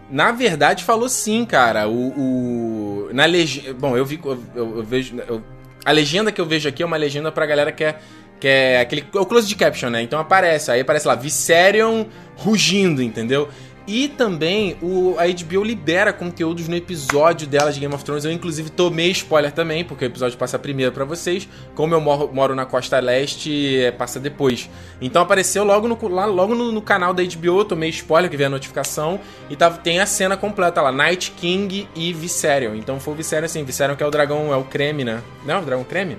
Na 0.09 0.31
verdade, 0.31 0.83
falou 0.83 1.07
sim, 1.07 1.45
cara. 1.45 1.87
O. 1.87 3.07
o 3.07 3.09
na 3.13 3.25
legenda. 3.25 3.73
Bom, 3.73 3.95
eu 3.95 4.05
vi. 4.05 4.19
Eu, 4.23 4.77
eu 4.77 4.83
vejo. 4.83 5.15
Eu, 5.27 5.43
a 5.83 5.91
legenda 5.91 6.31
que 6.31 6.39
eu 6.39 6.45
vejo 6.45 6.67
aqui 6.67 6.83
é 6.83 6.85
uma 6.85 6.97
legenda 6.97 7.31
pra 7.31 7.45
galera 7.45 7.71
que 7.71 7.83
é. 7.83 7.99
Que 8.39 8.47
é 8.47 8.79
aquele. 8.79 9.05
É 9.13 9.19
o 9.19 9.25
close 9.25 9.47
de 9.47 9.55
caption, 9.55 9.89
né? 9.89 10.01
Então 10.01 10.19
aparece. 10.19 10.71
Aí 10.71 10.81
aparece 10.81 11.07
lá, 11.07 11.15
Viserion 11.15 12.05
rugindo, 12.35 13.01
entendeu? 13.01 13.49
E 13.93 14.07
também 14.07 14.77
o, 14.81 15.17
a 15.19 15.27
HBO 15.27 15.65
libera 15.65 16.13
conteúdos 16.13 16.69
no 16.69 16.77
episódio 16.77 17.45
dela 17.45 17.73
de 17.73 17.77
Game 17.77 17.93
of 17.93 18.05
Thrones. 18.05 18.23
Eu, 18.23 18.31
inclusive, 18.31 18.69
tomei 18.69 19.11
spoiler 19.11 19.51
também, 19.51 19.83
porque 19.83 20.05
o 20.05 20.07
episódio 20.07 20.37
passa 20.37 20.57
primeiro 20.57 20.93
para 20.93 21.03
vocês. 21.03 21.45
Como 21.75 21.93
eu 21.93 21.99
moro, 21.99 22.33
moro, 22.33 22.55
na 22.55 22.65
costa 22.65 23.01
leste, 23.01 23.81
é, 23.81 23.91
passa 23.91 24.17
depois. 24.17 24.69
Então 25.01 25.21
apareceu 25.21 25.65
logo 25.65 25.89
no, 25.89 26.07
lá, 26.07 26.23
logo 26.23 26.55
no, 26.55 26.71
no, 26.71 26.81
canal 26.81 27.13
da 27.13 27.21
HBO. 27.21 27.65
Tomei 27.65 27.89
spoiler, 27.89 28.31
que 28.31 28.37
veio 28.37 28.47
a 28.47 28.49
notificação. 28.49 29.19
E 29.49 29.57
tava, 29.57 29.77
tem 29.79 29.99
a 29.99 30.05
cena 30.05 30.37
completa 30.37 30.81
lá: 30.81 30.89
Night 30.89 31.31
King 31.31 31.85
e 31.93 32.13
Viserion. 32.13 32.75
Então 32.75 32.97
foi 32.97 33.13
o 33.13 33.17
Viserion 33.17 33.43
assim: 33.43 33.61
Viserion 33.65 33.97
que 33.97 34.03
é 34.03 34.07
o 34.07 34.11
dragão, 34.11 34.53
é 34.53 34.55
o 34.55 34.63
creme, 34.63 35.03
né? 35.03 35.21
Não, 35.45 35.61
o 35.61 35.65
dragão 35.65 35.83
creme? 35.83 36.17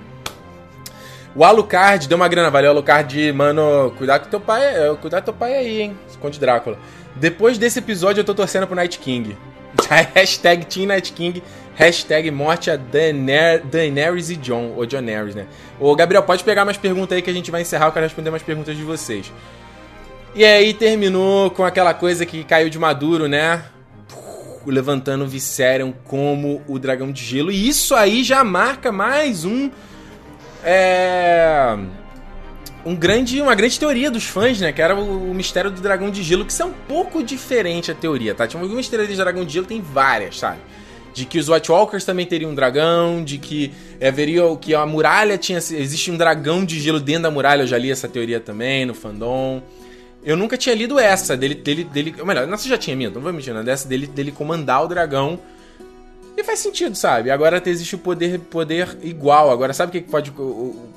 O 1.35 1.43
Alucard 1.43 2.07
deu 2.07 2.15
uma 2.15 2.27
grana, 2.27 2.51
valeu, 2.51 2.69
Alucard, 2.69 3.33
mano. 3.33 3.91
Cuidado 3.97 4.25
com 4.25 4.29
teu 4.29 4.39
pai, 4.39 4.63
é, 4.63 4.95
cuidado 4.95 5.21
com 5.21 5.31
teu 5.31 5.33
pai 5.33 5.55
aí, 5.55 5.81
hein? 5.81 5.97
Conde 6.19 6.39
Drácula. 6.39 6.77
Depois 7.15 7.57
desse 7.57 7.79
episódio 7.79 8.21
eu 8.21 8.25
tô 8.25 8.33
torcendo 8.33 8.67
pro 8.67 8.75
Night 8.75 8.99
King. 8.99 9.37
hashtag 10.13 10.65
Team 10.65 10.87
Night 10.87 11.11
King, 11.13 11.41
hashtag 11.75 12.29
morte 12.31 12.69
a 12.69 12.75
Daener 12.75 13.63
Daenerys 13.65 14.29
e 14.29 14.35
John, 14.35 14.73
ou 14.75 14.85
John 14.85 15.05
Harris, 15.05 15.35
né? 15.35 15.47
Ô, 15.79 15.95
Gabriel, 15.95 16.23
pode 16.23 16.43
pegar 16.43 16.63
mais 16.63 16.77
perguntas 16.77 17.15
aí 17.15 17.21
que 17.21 17.29
a 17.29 17.33
gente 17.33 17.49
vai 17.49 17.61
encerrar, 17.61 17.87
eu 17.87 17.91
quero 17.91 18.05
responder 18.05 18.29
mais 18.29 18.43
perguntas 18.43 18.77
de 18.77 18.83
vocês. 18.83 19.31
E 20.35 20.43
aí 20.43 20.73
terminou 20.73 21.51
com 21.51 21.63
aquela 21.63 21.93
coisa 21.93 22.25
que 22.25 22.43
caiu 22.43 22.69
de 22.69 22.79
maduro, 22.79 23.27
né? 23.27 23.63
levantando 24.65 25.27
Viserion 25.27 25.91
como 26.05 26.61
o 26.67 26.79
dragão 26.79 27.11
de 27.11 27.23
gelo. 27.23 27.51
E 27.51 27.67
isso 27.67 27.93
aí 27.95 28.23
já 28.23 28.43
marca 28.43 28.91
mais 28.91 29.45
um. 29.45 29.69
É. 30.63 31.77
Um 32.85 32.95
grande, 32.95 33.41
uma 33.41 33.55
grande 33.55 33.79
teoria 33.79 34.11
dos 34.11 34.25
fãs, 34.25 34.59
né? 34.59 34.71
Que 34.71 34.81
era 34.81 34.95
o, 34.95 35.31
o 35.31 35.33
mistério 35.33 35.71
do 35.71 35.81
dragão 35.81 36.11
de 36.11 36.21
gelo, 36.21 36.45
que 36.45 36.51
isso 36.51 36.61
é 36.61 36.65
um 36.65 36.73
pouco 36.73 37.23
diferente 37.23 37.91
a 37.91 37.95
teoria, 37.95 38.35
tá? 38.35 38.45
Tinha 38.45 38.61
algumas 38.61 38.87
teorias 38.87 39.09
de 39.09 39.15
dragão 39.15 39.45
de 39.45 39.53
gelo, 39.53 39.65
tem 39.65 39.81
várias, 39.81 40.39
sabe? 40.39 40.59
de 41.13 41.25
que 41.25 41.37
os 41.37 41.47
White 41.47 41.71
Walkers 41.71 42.03
também 42.03 42.25
teriam 42.25 42.51
um 42.51 42.55
dragão, 42.55 43.23
de 43.23 43.37
que 43.37 43.71
haveria 44.01 44.43
que 44.59 44.73
a 44.73 44.85
muralha 44.85 45.37
tinha 45.37 45.59
existe 45.59 46.09
um 46.09 46.17
dragão 46.17 46.65
de 46.65 46.79
gelo 46.79 46.99
dentro 46.99 47.23
da 47.23 47.31
muralha, 47.31 47.61
eu 47.61 47.67
já 47.67 47.77
li 47.77 47.91
essa 47.91 48.07
teoria 48.07 48.39
também 48.39 48.85
no 48.85 48.93
fandom. 48.93 49.61
Eu 50.23 50.35
nunca 50.35 50.57
tinha 50.57 50.73
lido 50.73 50.97
essa 50.97 51.37
dele 51.37 51.53
dele 51.53 51.83
dele, 51.83 52.15
ou 52.19 52.25
melhor, 52.25 52.47
você 52.47 52.67
já 52.67 52.77
tinha 52.77 52.95
lido, 52.95 53.15
não 53.15 53.21
vou 53.21 53.31
mentir, 53.31 53.53
né? 53.53 53.61
dessa 53.61 53.87
dele 53.87 54.07
dele 54.07 54.31
comandar 54.31 54.83
o 54.83 54.87
dragão. 54.87 55.39
E 56.35 56.43
faz 56.43 56.59
sentido, 56.59 56.95
sabe? 56.95 57.29
Agora 57.29 57.61
existe 57.65 57.95
o 57.95 57.99
poder 57.99 58.39
poder 58.39 58.97
igual. 59.01 59.51
Agora 59.51 59.73
sabe 59.73 59.89
o 59.89 60.01
que 60.01 60.09
pode 60.09 60.33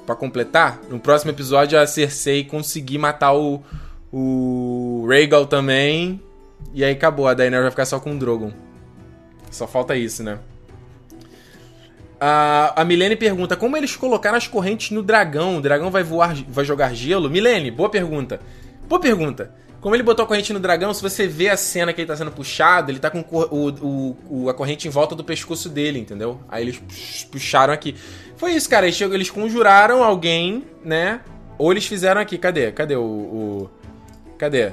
para 0.04 0.14
completar? 0.14 0.80
No 0.88 0.98
próximo 0.98 1.30
episódio 1.30 1.78
a 1.78 1.86
Cersei 1.86 2.44
conseguir 2.44 2.98
matar 2.98 3.34
o 3.34 3.62
o 4.12 5.06
Rhaegal 5.08 5.46
também. 5.46 6.20
E 6.72 6.82
aí 6.84 6.92
acabou, 6.92 7.28
a 7.28 7.34
Daenerys 7.34 7.64
vai 7.64 7.70
ficar 7.70 7.84
só 7.84 8.00
com 8.00 8.12
o 8.12 8.18
Drogon. 8.18 8.52
Só 9.50 9.66
falta 9.66 9.94
isso, 9.94 10.22
né? 10.22 10.38
A, 12.20 12.80
a 12.80 12.84
Milene 12.84 13.16
pergunta: 13.16 13.56
como 13.56 13.76
eles 13.76 13.94
colocaram 13.94 14.36
as 14.36 14.48
correntes 14.48 14.90
no 14.90 15.02
dragão? 15.02 15.58
O 15.58 15.60
dragão 15.60 15.90
vai 15.90 16.02
voar, 16.02 16.34
vai 16.48 16.64
jogar 16.64 16.94
gelo? 16.94 17.28
Milene, 17.28 17.70
boa 17.70 17.90
pergunta. 17.90 18.40
Boa 18.88 19.00
pergunta. 19.00 19.54
Como 19.86 19.94
ele 19.94 20.02
botou 20.02 20.24
a 20.24 20.26
corrente 20.26 20.52
no 20.52 20.58
dragão, 20.58 20.92
se 20.92 21.00
você 21.00 21.28
vê 21.28 21.48
a 21.48 21.56
cena 21.56 21.92
que 21.92 22.00
ele 22.00 22.08
tá 22.08 22.16
sendo 22.16 22.32
puxado, 22.32 22.90
ele 22.90 22.98
tá 22.98 23.08
com 23.08 23.20
o, 23.20 23.68
o, 23.70 24.16
o, 24.28 24.50
a 24.50 24.52
corrente 24.52 24.88
em 24.88 24.90
volta 24.90 25.14
do 25.14 25.22
pescoço 25.22 25.68
dele, 25.68 26.00
entendeu? 26.00 26.40
Aí 26.48 26.64
eles 26.64 26.82
puxaram 27.30 27.72
aqui. 27.72 27.94
Foi 28.36 28.50
isso, 28.50 28.68
cara. 28.68 28.86
Eles, 28.86 29.00
eles 29.00 29.30
conjuraram 29.30 30.02
alguém, 30.02 30.64
né? 30.84 31.20
Ou 31.56 31.70
eles 31.70 31.86
fizeram 31.86 32.20
aqui. 32.20 32.36
Cadê? 32.36 32.72
Cadê 32.72 32.96
o. 32.96 33.00
o... 33.00 33.70
Cadê? 34.36 34.72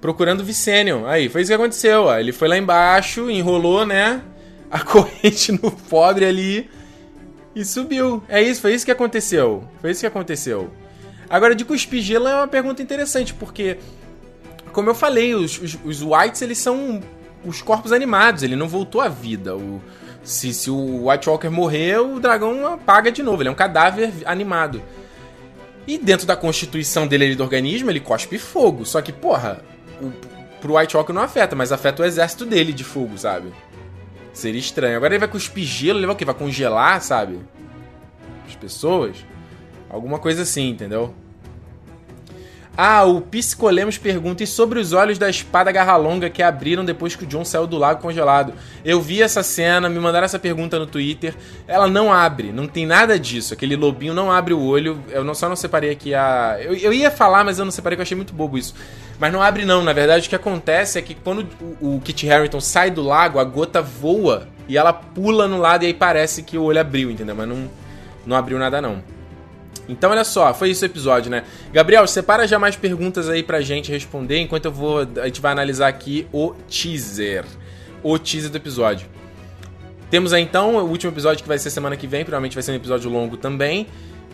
procurando 0.00 0.42
Vicenion. 0.42 1.04
Aí, 1.04 1.28
foi 1.28 1.42
isso 1.42 1.50
que 1.50 1.54
aconteceu, 1.54 2.04
ó. 2.04 2.18
Ele 2.18 2.32
foi 2.32 2.48
lá 2.48 2.56
embaixo, 2.56 3.30
enrolou, 3.30 3.84
né? 3.84 4.22
A 4.70 4.80
corrente 4.88 5.52
no 5.52 5.70
pobre 5.70 6.24
ali 6.24 6.70
e 7.54 7.62
subiu. 7.62 8.22
É 8.26 8.40
isso, 8.40 8.62
foi 8.62 8.72
isso 8.72 8.86
que 8.86 8.90
aconteceu. 8.90 9.68
Foi 9.82 9.90
isso 9.90 10.00
que 10.00 10.06
aconteceu. 10.06 10.72
Agora, 11.28 11.54
de 11.54 11.64
cuspir 11.64 12.02
gelo 12.02 12.28
é 12.28 12.36
uma 12.36 12.48
pergunta 12.48 12.82
interessante, 12.82 13.34
porque, 13.34 13.78
como 14.72 14.90
eu 14.90 14.94
falei, 14.94 15.34
os, 15.34 15.60
os, 15.60 15.78
os 15.84 16.02
Whites, 16.02 16.42
eles 16.42 16.58
são 16.58 17.02
os 17.44 17.62
corpos 17.62 17.92
animados, 17.92 18.42
ele 18.42 18.56
não 18.56 18.68
voltou 18.68 19.00
à 19.00 19.08
vida. 19.08 19.56
O, 19.56 19.80
se, 20.22 20.52
se 20.52 20.70
o 20.70 21.08
White 21.08 21.28
Walker 21.28 21.48
morrer, 21.48 21.98
o 21.98 22.18
dragão 22.18 22.74
apaga 22.74 23.10
de 23.10 23.22
novo, 23.22 23.42
ele 23.42 23.48
é 23.48 23.52
um 23.52 23.56
cadáver 23.56 24.12
animado. 24.24 24.82
E 25.86 25.98
dentro 25.98 26.26
da 26.26 26.36
constituição 26.36 27.06
dele 27.06 27.36
do 27.36 27.44
organismo, 27.44 27.90
ele 27.90 28.00
cospe 28.00 28.38
fogo. 28.38 28.84
Só 28.84 29.00
que, 29.00 29.12
porra, 29.12 29.62
o, 30.00 30.10
pro 30.60 30.76
White 30.76 30.96
Walker 30.96 31.12
não 31.12 31.22
afeta, 31.22 31.54
mas 31.54 31.70
afeta 31.70 32.02
o 32.02 32.04
exército 32.04 32.44
dele 32.44 32.72
de 32.72 32.82
fogo, 32.82 33.16
sabe? 33.16 33.52
Seria 34.32 34.58
estranho. 34.60 34.96
Agora 34.96 35.14
ele 35.14 35.20
vai 35.20 35.28
cuspir 35.28 35.64
gelo, 35.64 36.00
ele 36.00 36.06
vai 36.06 36.14
o 36.14 36.18
quê? 36.18 36.24
Vai 36.24 36.34
congelar, 36.34 37.00
sabe? 37.00 37.38
As 38.46 38.56
pessoas? 38.56 39.16
Alguma 39.88 40.18
coisa 40.18 40.42
assim, 40.42 40.70
entendeu? 40.70 41.14
Ah, 42.76 43.04
o 43.04 43.22
Psicolemos 43.22 43.96
pergunta: 43.96 44.42
e 44.42 44.46
sobre 44.46 44.78
os 44.78 44.92
olhos 44.92 45.16
da 45.16 45.30
espada 45.30 45.72
garra 45.72 45.96
longa 45.96 46.28
que 46.28 46.42
abriram 46.42 46.84
depois 46.84 47.16
que 47.16 47.24
o 47.24 47.26
John 47.26 47.44
saiu 47.44 47.66
do 47.66 47.78
lago 47.78 48.02
congelado? 48.02 48.52
Eu 48.84 49.00
vi 49.00 49.22
essa 49.22 49.42
cena, 49.42 49.88
me 49.88 49.98
mandaram 49.98 50.26
essa 50.26 50.38
pergunta 50.38 50.78
no 50.78 50.86
Twitter. 50.86 51.34
Ela 51.66 51.88
não 51.88 52.12
abre, 52.12 52.52
não 52.52 52.66
tem 52.66 52.84
nada 52.84 53.18
disso. 53.18 53.54
Aquele 53.54 53.76
lobinho 53.76 54.12
não 54.12 54.30
abre 54.30 54.52
o 54.52 54.62
olho. 54.62 55.02
Eu 55.08 55.24
não, 55.24 55.34
só 55.34 55.48
não 55.48 55.56
separei 55.56 55.90
aqui 55.90 56.14
a. 56.14 56.58
Eu, 56.60 56.74
eu 56.74 56.92
ia 56.92 57.10
falar, 57.10 57.44
mas 57.44 57.58
eu 57.58 57.64
não 57.64 57.72
separei, 57.72 57.96
porque 57.96 58.02
eu 58.02 58.06
achei 58.08 58.16
muito 58.16 58.34
bobo 58.34 58.58
isso. 58.58 58.74
Mas 59.18 59.32
não 59.32 59.40
abre, 59.40 59.64
não. 59.64 59.82
Na 59.82 59.94
verdade, 59.94 60.26
o 60.26 60.28
que 60.28 60.36
acontece 60.36 60.98
é 60.98 61.02
que 61.02 61.14
quando 61.14 61.46
o, 61.80 61.96
o 61.96 62.00
Kit 62.02 62.30
Harington 62.30 62.60
sai 62.60 62.90
do 62.90 63.02
lago, 63.02 63.38
a 63.38 63.44
gota 63.44 63.80
voa 63.80 64.48
e 64.68 64.76
ela 64.76 64.92
pula 64.92 65.48
no 65.48 65.56
lado 65.56 65.84
e 65.84 65.86
aí 65.86 65.94
parece 65.94 66.42
que 66.42 66.58
o 66.58 66.64
olho 66.64 66.80
abriu, 66.80 67.10
entendeu? 67.10 67.34
Mas 67.34 67.48
não, 67.48 67.70
não 68.26 68.36
abriu 68.36 68.58
nada, 68.58 68.82
não. 68.82 69.15
Então, 69.88 70.10
olha 70.10 70.24
só, 70.24 70.52
foi 70.52 70.70
esse 70.70 70.84
o 70.84 70.86
episódio, 70.86 71.30
né? 71.30 71.44
Gabriel, 71.72 72.06
separa 72.06 72.46
já 72.46 72.58
mais 72.58 72.74
perguntas 72.74 73.28
aí 73.28 73.42
pra 73.42 73.60
gente 73.60 73.90
responder, 73.90 74.40
enquanto 74.40 74.64
eu 74.64 74.72
vou. 74.72 75.06
A 75.20 75.26
gente 75.26 75.40
vai 75.40 75.52
analisar 75.52 75.88
aqui 75.88 76.26
o 76.32 76.54
teaser. 76.68 77.44
O 78.02 78.18
teaser 78.18 78.50
do 78.50 78.56
episódio. 78.56 79.06
Temos 80.10 80.32
aí 80.32 80.42
então 80.42 80.76
o 80.76 80.88
último 80.88 81.12
episódio 81.12 81.42
que 81.42 81.48
vai 81.48 81.58
ser 81.58 81.70
semana 81.70 81.96
que 81.96 82.06
vem, 82.06 82.24
provavelmente 82.24 82.54
vai 82.54 82.62
ser 82.62 82.72
um 82.72 82.76
episódio 82.76 83.10
longo 83.10 83.36
também. 83.36 83.86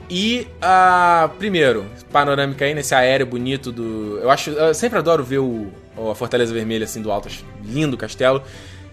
E 0.09 0.47
uh, 0.63 1.29
primeiro, 1.39 1.87
panorâmica 2.11 2.65
aí 2.65 2.75
nesse 2.75 2.95
aéreo 2.95 3.27
bonito 3.27 3.73
do. 3.73 4.19
Eu 4.19 4.31
acho. 4.31 4.51
Eu 4.51 4.75
sempre 4.75 4.99
adoro 4.99 5.25
ver 5.25 5.39
o, 5.39 5.71
a 6.11 6.15
Fortaleza 6.15 6.53
Vermelha 6.53 6.85
assim 6.85 7.01
do 7.01 7.11
alto, 7.11 7.29
lindo 7.65 7.97
castelo. 7.97 8.43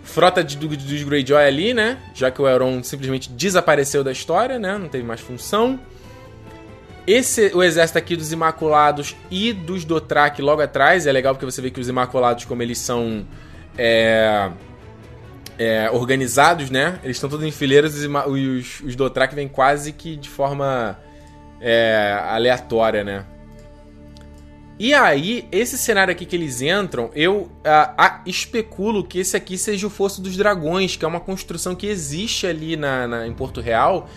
Frota 0.02 0.44
de, 0.44 0.58
do, 0.58 0.68
dos 0.68 1.04
Greyjoy 1.04 1.44
ali, 1.44 1.74
né? 1.74 1.98
Já 2.14 2.32
que 2.32 2.42
o 2.42 2.48
Euron 2.48 2.82
simplesmente 2.84 3.30
desapareceu 3.30 4.04
da 4.04 4.12
história, 4.12 4.58
né? 4.58 4.78
Não 4.78 4.88
teve 4.88 5.04
mais 5.04 5.20
função. 5.20 5.80
Esse, 7.10 7.52
o 7.56 7.64
exército 7.64 7.98
aqui 7.98 8.16
dos 8.16 8.32
Imaculados 8.32 9.16
e 9.32 9.52
dos 9.52 9.84
Dothraki 9.84 10.44
logo 10.44 10.62
atrás, 10.62 11.08
é 11.08 11.12
legal 11.12 11.34
porque 11.34 11.44
você 11.44 11.60
vê 11.60 11.72
que 11.72 11.80
os 11.80 11.90
Imaculados, 11.90 12.46
como 12.46 12.62
eles 12.62 12.78
são 12.78 13.26
é, 13.76 14.52
é, 15.58 15.90
organizados, 15.90 16.70
né? 16.70 17.00
Eles 17.04 17.18
estão 17.18 17.28
todos 17.28 17.44
em 17.44 17.50
fileiras 17.50 17.96
e 18.04 18.08
os, 18.08 18.82
os 18.82 18.96
Dothraki 18.96 19.34
vêm 19.34 19.48
quase 19.48 19.92
que 19.92 20.16
de 20.16 20.30
forma 20.30 21.00
é, 21.60 22.16
aleatória, 22.28 23.04
né? 23.04 23.26
E 24.78 24.94
aí, 24.94 25.48
esse 25.52 25.80
cenário 25.80 26.12
aqui 26.12 26.28
que 26.28 26.36
eles 26.36 26.62
entram, 26.62 27.10
eu 27.16 27.52
especulo 28.24 29.04
que 29.04 29.18
esse 29.18 29.36
aqui 29.36 29.58
seja 29.58 29.88
o 29.88 29.90
Fosso 29.90 30.22
dos 30.22 30.38
Dragões, 30.38 30.96
que 30.96 31.04
é 31.04 31.08
uma 31.08 31.20
construção 31.20 31.74
que 31.74 31.88
existe 31.88 32.46
ali 32.46 32.78
na, 32.78 33.08
na 33.08 33.26
em 33.26 33.34
Porto 33.34 33.62
Real, 33.62 34.08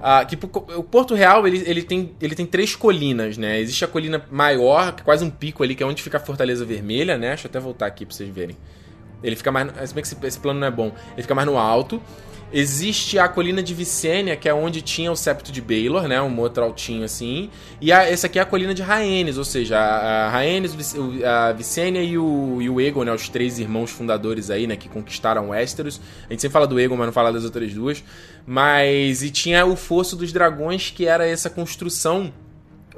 Uh, 0.00 0.26
que 0.26 0.38
o 0.76 0.82
Porto 0.82 1.14
Real 1.14 1.46
ele, 1.46 1.62
ele, 1.66 1.82
tem, 1.82 2.12
ele 2.22 2.34
tem 2.34 2.46
três 2.46 2.74
colinas, 2.74 3.36
né? 3.36 3.60
Existe 3.60 3.84
a 3.84 3.88
colina 3.88 4.24
maior, 4.30 4.92
que 4.92 5.02
é 5.02 5.04
quase 5.04 5.22
um 5.22 5.30
pico 5.30 5.62
ali, 5.62 5.74
que 5.74 5.82
é 5.82 5.86
onde 5.86 6.02
fica 6.02 6.16
a 6.16 6.20
Fortaleza 6.20 6.64
Vermelha, 6.64 7.18
né? 7.18 7.28
Deixa 7.28 7.46
eu 7.46 7.50
até 7.50 7.60
voltar 7.60 7.86
aqui 7.86 8.06
pra 8.06 8.14
vocês 8.14 8.30
verem. 8.30 8.56
Ele 9.22 9.36
fica 9.36 9.52
mais. 9.52 9.70
Se 9.88 9.94
bem 9.94 10.02
que 10.02 10.26
esse 10.26 10.38
plano 10.38 10.58
não 10.58 10.66
é 10.66 10.70
bom. 10.70 10.92
Ele 11.12 11.22
fica 11.22 11.34
mais 11.34 11.46
no 11.46 11.58
alto. 11.58 12.00
Existe 12.52 13.16
a 13.16 13.28
colina 13.28 13.62
de 13.62 13.72
Vicênia, 13.72 14.36
que 14.36 14.48
é 14.48 14.54
onde 14.54 14.82
tinha 14.82 15.12
o 15.12 15.14
septo 15.14 15.52
de 15.52 15.60
Baylor, 15.60 16.08
né? 16.08 16.20
Um 16.20 16.36
outro 16.40 16.64
altinho 16.64 17.04
assim. 17.04 17.48
E 17.80 17.92
a, 17.92 18.02
essa 18.02 18.26
aqui 18.26 18.40
é 18.40 18.42
a 18.42 18.44
colina 18.44 18.74
de 18.74 18.82
Rhaenys, 18.82 19.38
ou 19.38 19.44
seja, 19.44 19.78
a, 19.78 20.28
Rhaenys, 20.30 20.74
a 21.24 21.52
Vicênia 21.52 22.02
e 22.02 22.18
o, 22.18 22.58
e 22.60 22.68
o 22.68 22.80
Egon, 22.80 23.04
né? 23.04 23.12
Os 23.12 23.28
três 23.28 23.60
irmãos 23.60 23.90
fundadores 23.92 24.50
aí, 24.50 24.66
né? 24.66 24.74
Que 24.74 24.88
conquistaram 24.88 25.50
Westeros. 25.50 26.00
A 26.28 26.32
gente 26.32 26.42
sempre 26.42 26.52
fala 26.52 26.66
do 26.66 26.80
Egon, 26.80 26.96
mas 26.96 27.06
não 27.06 27.12
fala 27.12 27.32
das 27.32 27.44
outras 27.44 27.72
duas. 27.72 28.02
Mas... 28.44 29.22
E 29.22 29.30
tinha 29.30 29.64
o 29.64 29.76
Fosso 29.76 30.16
dos 30.16 30.32
Dragões, 30.32 30.90
que 30.90 31.06
era 31.06 31.24
essa 31.24 31.48
construção 31.48 32.32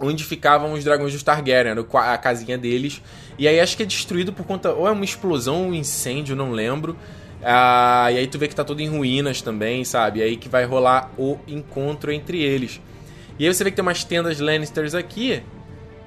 onde 0.01 0.25
ficavam 0.25 0.73
os 0.73 0.83
dragões 0.83 1.13
dos 1.13 1.23
Targaryen, 1.23 1.75
a 1.93 2.19
casinha 2.19 2.57
deles. 2.57 3.03
E 3.39 3.47
aí 3.47 3.61
acho 3.61 3.77
que 3.77 3.83
é 3.83 3.87
destruído 3.87 4.33
por 4.33 4.47
conta... 4.47 4.73
Ou 4.73 4.89
é 4.89 4.91
uma 4.91 5.05
explosão 5.05 5.69
um 5.69 5.75
incêndio, 5.75 6.35
não 6.35 6.53
lembro. 6.53 6.97
Ah, 7.45 8.09
e 8.13 8.19
aí 8.19 8.27
tu 8.27 8.39
vê 8.39 8.47
que 8.47 8.55
tá 8.55 8.63
tudo 8.63 8.81
em 8.81 8.89
ruínas 8.89 9.43
também, 9.43 9.85
sabe? 9.85 10.21
E 10.21 10.23
aí 10.23 10.37
que 10.37 10.49
vai 10.49 10.65
rolar 10.65 11.11
o 11.19 11.39
encontro 11.47 12.13
entre 12.13 12.41
eles. 12.41 12.81
E 13.39 13.47
aí 13.47 13.53
você 13.53 13.65
vê 13.65 13.71
que 13.71 13.77
tem 13.77 13.83
umas 13.83 14.05
tendas 14.05 14.39
Lannisters 14.39 14.95
aqui. 14.95 15.43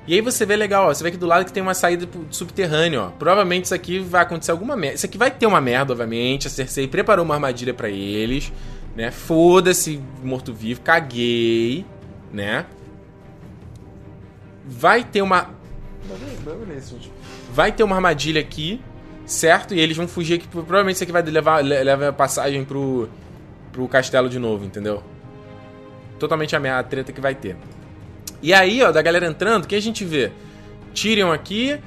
E 0.08 0.14
aí 0.14 0.22
você 0.22 0.46
vê 0.46 0.56
legal, 0.56 0.88
ó, 0.88 0.94
você 0.94 1.04
vê 1.04 1.12
que 1.12 1.18
do 1.18 1.26
lado 1.26 1.46
que 1.46 1.52
tem 1.52 1.64
uma 1.64 1.74
saída 1.74 2.08
subterrânea, 2.30 3.02
ó. 3.02 3.10
Provavelmente 3.10 3.66
isso 3.66 3.74
aqui 3.74 4.00
vai 4.00 4.22
acontecer 4.22 4.52
alguma 4.52 4.76
merda. 4.76 4.96
Isso 4.96 5.06
aqui 5.06 5.18
vai 5.18 5.32
ter 5.32 5.46
uma 5.46 5.60
merda, 5.60 5.92
obviamente. 5.92 6.48
A 6.48 6.50
Cersei 6.50 6.88
preparou 6.88 7.26
uma 7.26 7.34
armadilha 7.34 7.74
para 7.74 7.90
eles, 7.90 8.54
né? 8.96 9.12
Foda-se, 9.12 10.00
morto-vivo, 10.24 10.82
caguei, 10.82 11.86
né? 12.32 12.66
Vai 14.64 15.04
ter 15.04 15.22
uma 15.22 15.50
Vai 17.52 17.72
ter 17.72 17.84
uma 17.84 17.96
armadilha 17.96 18.40
aqui 18.40 18.80
certo? 19.26 19.74
E 19.74 19.80
eles 19.80 19.98
vão 19.98 20.08
fugir 20.08 20.36
aqui. 20.36 20.48
Provavelmente 20.48 20.96
isso 20.96 21.04
aqui 21.04 21.12
vai 21.12 21.22
levar, 21.22 21.64
leva 21.64 22.10
a 22.10 22.14
passagem 22.14 22.64
pro, 22.64 23.10
pro 23.72 23.88
castelo 23.88 24.30
de 24.30 24.40
novo, 24.40 24.66
entendeu? 24.66 25.04
Totalmente 26.20 26.56
a, 26.56 26.80
a 26.80 26.84
treta 26.84 27.12
que 27.12 27.22
vai 27.22 27.36
ter. 27.36 27.58
E 28.42 28.54
aí, 28.54 28.82
ó, 28.82 28.92
da 28.92 29.02
galera 29.02 29.26
entrando, 29.26 29.66
o 29.66 29.68
que 29.68 29.76
a 29.76 29.82
gente 29.82 30.06
vê? 30.06 30.32
Tyrion 30.94 31.32
aqui, 31.32 31.80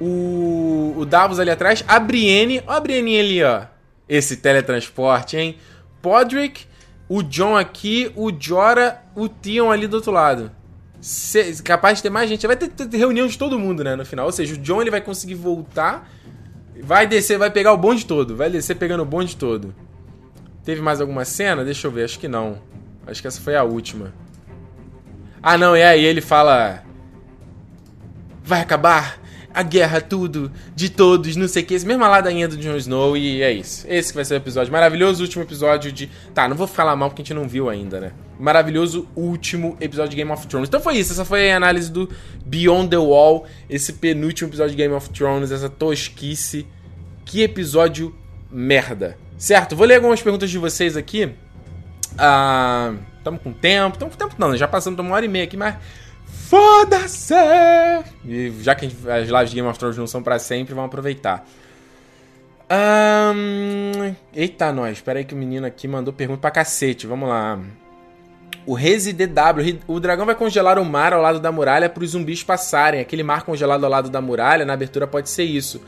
o, 0.00 0.94
o 0.96 1.04
Davos 1.04 1.38
ali 1.38 1.50
atrás, 1.50 1.84
a 1.86 2.00
Brienne, 2.00 2.62
ó 2.66 2.72
a 2.72 2.80
Brienne 2.80 3.20
ali, 3.20 3.42
ó. 3.42 3.62
Esse 4.08 4.38
teletransporte, 4.38 5.36
hein? 5.36 5.56
Podrick, 6.00 6.64
o 7.08 7.22
John 7.22 7.56
aqui, 7.56 8.10
o 8.16 8.30
Jora, 8.38 9.02
o 9.14 9.28
Tion 9.28 9.70
ali 9.70 9.86
do 9.86 9.96
outro 9.96 10.12
lado. 10.12 10.50
Se, 11.00 11.62
capaz 11.62 11.98
de 11.98 12.02
ter 12.02 12.10
mais 12.10 12.28
gente. 12.28 12.46
Vai 12.46 12.56
ter, 12.56 12.68
ter 12.68 12.96
reunião 12.96 13.26
de 13.26 13.36
todo 13.36 13.58
mundo, 13.58 13.84
né, 13.84 13.94
no 13.94 14.04
final. 14.04 14.26
Ou 14.26 14.32
seja, 14.32 14.54
o 14.54 14.58
John 14.58 14.80
ele 14.80 14.90
vai 14.90 15.00
conseguir 15.00 15.34
voltar 15.34 16.08
Vai 16.82 17.06
descer, 17.06 17.38
vai 17.38 17.50
pegar 17.50 17.72
o 17.72 17.76
bonde 17.76 18.06
todo. 18.06 18.36
Vai 18.36 18.50
descer 18.50 18.76
pegando 18.76 19.02
o 19.02 19.06
bonde 19.06 19.36
todo. 19.36 19.74
Teve 20.64 20.80
mais 20.80 21.00
alguma 21.00 21.24
cena? 21.24 21.64
Deixa 21.64 21.86
eu 21.86 21.90
ver, 21.90 22.04
acho 22.04 22.18
que 22.18 22.28
não. 22.28 22.58
Acho 23.06 23.20
que 23.22 23.28
essa 23.28 23.40
foi 23.40 23.56
a 23.56 23.64
última. 23.64 24.12
Ah, 25.42 25.56
não, 25.56 25.76
e 25.76 25.82
aí 25.82 26.04
ele 26.04 26.20
fala. 26.20 26.82
Vai 28.42 28.60
acabar 28.60 29.18
a 29.58 29.62
guerra, 29.64 30.00
tudo, 30.00 30.52
de 30.72 30.88
todos, 30.88 31.34
não 31.34 31.48
sei 31.48 31.64
o 31.64 31.66
que. 31.66 31.74
Esse 31.74 31.84
mesma 31.84 32.06
ladainha 32.06 32.46
do 32.46 32.56
Jon 32.56 32.76
Snow 32.76 33.16
e 33.16 33.42
é 33.42 33.50
isso. 33.50 33.84
Esse 33.88 34.10
que 34.10 34.14
vai 34.14 34.24
ser 34.24 34.34
o 34.34 34.36
episódio. 34.36 34.72
Maravilhoso 34.72 35.20
último 35.20 35.42
episódio 35.42 35.90
de. 35.90 36.08
Tá, 36.32 36.46
não 36.46 36.54
vou 36.54 36.68
falar 36.68 36.94
mal 36.94 37.10
porque 37.10 37.22
a 37.22 37.24
gente 37.24 37.34
não 37.34 37.48
viu 37.48 37.68
ainda, 37.68 37.98
né? 37.98 38.12
Maravilhoso 38.38 39.08
último 39.16 39.76
episódio 39.80 40.10
de 40.10 40.16
Game 40.16 40.30
of 40.30 40.46
Thrones. 40.46 40.68
Então 40.68 40.78
foi 40.78 40.98
isso. 40.98 41.12
Essa 41.12 41.24
foi 41.24 41.50
a 41.50 41.56
análise 41.56 41.90
do 41.90 42.08
Beyond 42.46 42.90
the 42.90 42.98
Wall. 42.98 43.46
Esse 43.68 43.94
penúltimo 43.94 44.48
episódio 44.48 44.70
de 44.70 44.76
Game 44.76 44.94
of 44.94 45.10
Thrones. 45.10 45.50
Essa 45.50 45.68
tosquice. 45.68 46.64
Que 47.24 47.42
episódio 47.42 48.14
merda. 48.48 49.18
Certo? 49.36 49.74
Vou 49.74 49.88
ler 49.88 49.96
algumas 49.96 50.22
perguntas 50.22 50.48
de 50.48 50.58
vocês 50.58 50.96
aqui. 50.96 51.32
Ah. 52.16 52.94
Tamo 53.24 53.40
com 53.40 53.52
tempo. 53.52 53.98
Tamo 53.98 54.12
com 54.12 54.16
tempo 54.16 54.36
não, 54.38 54.50
né? 54.50 54.56
Já 54.56 54.68
passando 54.68 55.00
uma 55.00 55.16
hora 55.16 55.24
e 55.24 55.28
meia 55.28 55.42
aqui, 55.46 55.56
mas. 55.56 55.74
Foda-se! 56.48 57.34
E 58.24 58.52
já 58.60 58.74
que 58.74 58.86
as 58.86 59.28
lives 59.28 59.50
de 59.50 59.56
Game 59.56 59.68
of 59.68 59.78
Thrones 59.78 59.98
não 59.98 60.06
são 60.06 60.22
para 60.22 60.38
sempre, 60.38 60.74
vamos 60.74 60.88
aproveitar. 60.88 61.46
Um... 62.70 64.14
Eita, 64.34 64.72
nós. 64.72 64.98
Espera 64.98 65.18
aí 65.18 65.24
que 65.24 65.34
o 65.34 65.36
menino 65.36 65.66
aqui 65.66 65.88
mandou 65.88 66.12
pergunta 66.12 66.40
pra 66.40 66.50
cacete. 66.50 67.06
Vamos 67.06 67.28
lá. 67.28 67.58
O 68.66 68.74
ResiDW. 68.74 69.80
O 69.86 69.98
dragão 69.98 70.26
vai 70.26 70.34
congelar 70.34 70.78
o 70.78 70.84
mar 70.84 71.12
ao 71.12 71.22
lado 71.22 71.40
da 71.40 71.50
muralha 71.50 71.88
para 71.88 72.04
os 72.04 72.10
zumbis 72.10 72.42
passarem. 72.42 73.00
Aquele 73.00 73.22
mar 73.22 73.42
congelado 73.44 73.84
ao 73.84 73.90
lado 73.90 74.10
da 74.10 74.20
muralha, 74.20 74.64
na 74.64 74.74
abertura 74.74 75.06
pode 75.06 75.30
ser 75.30 75.44
isso. 75.44 75.80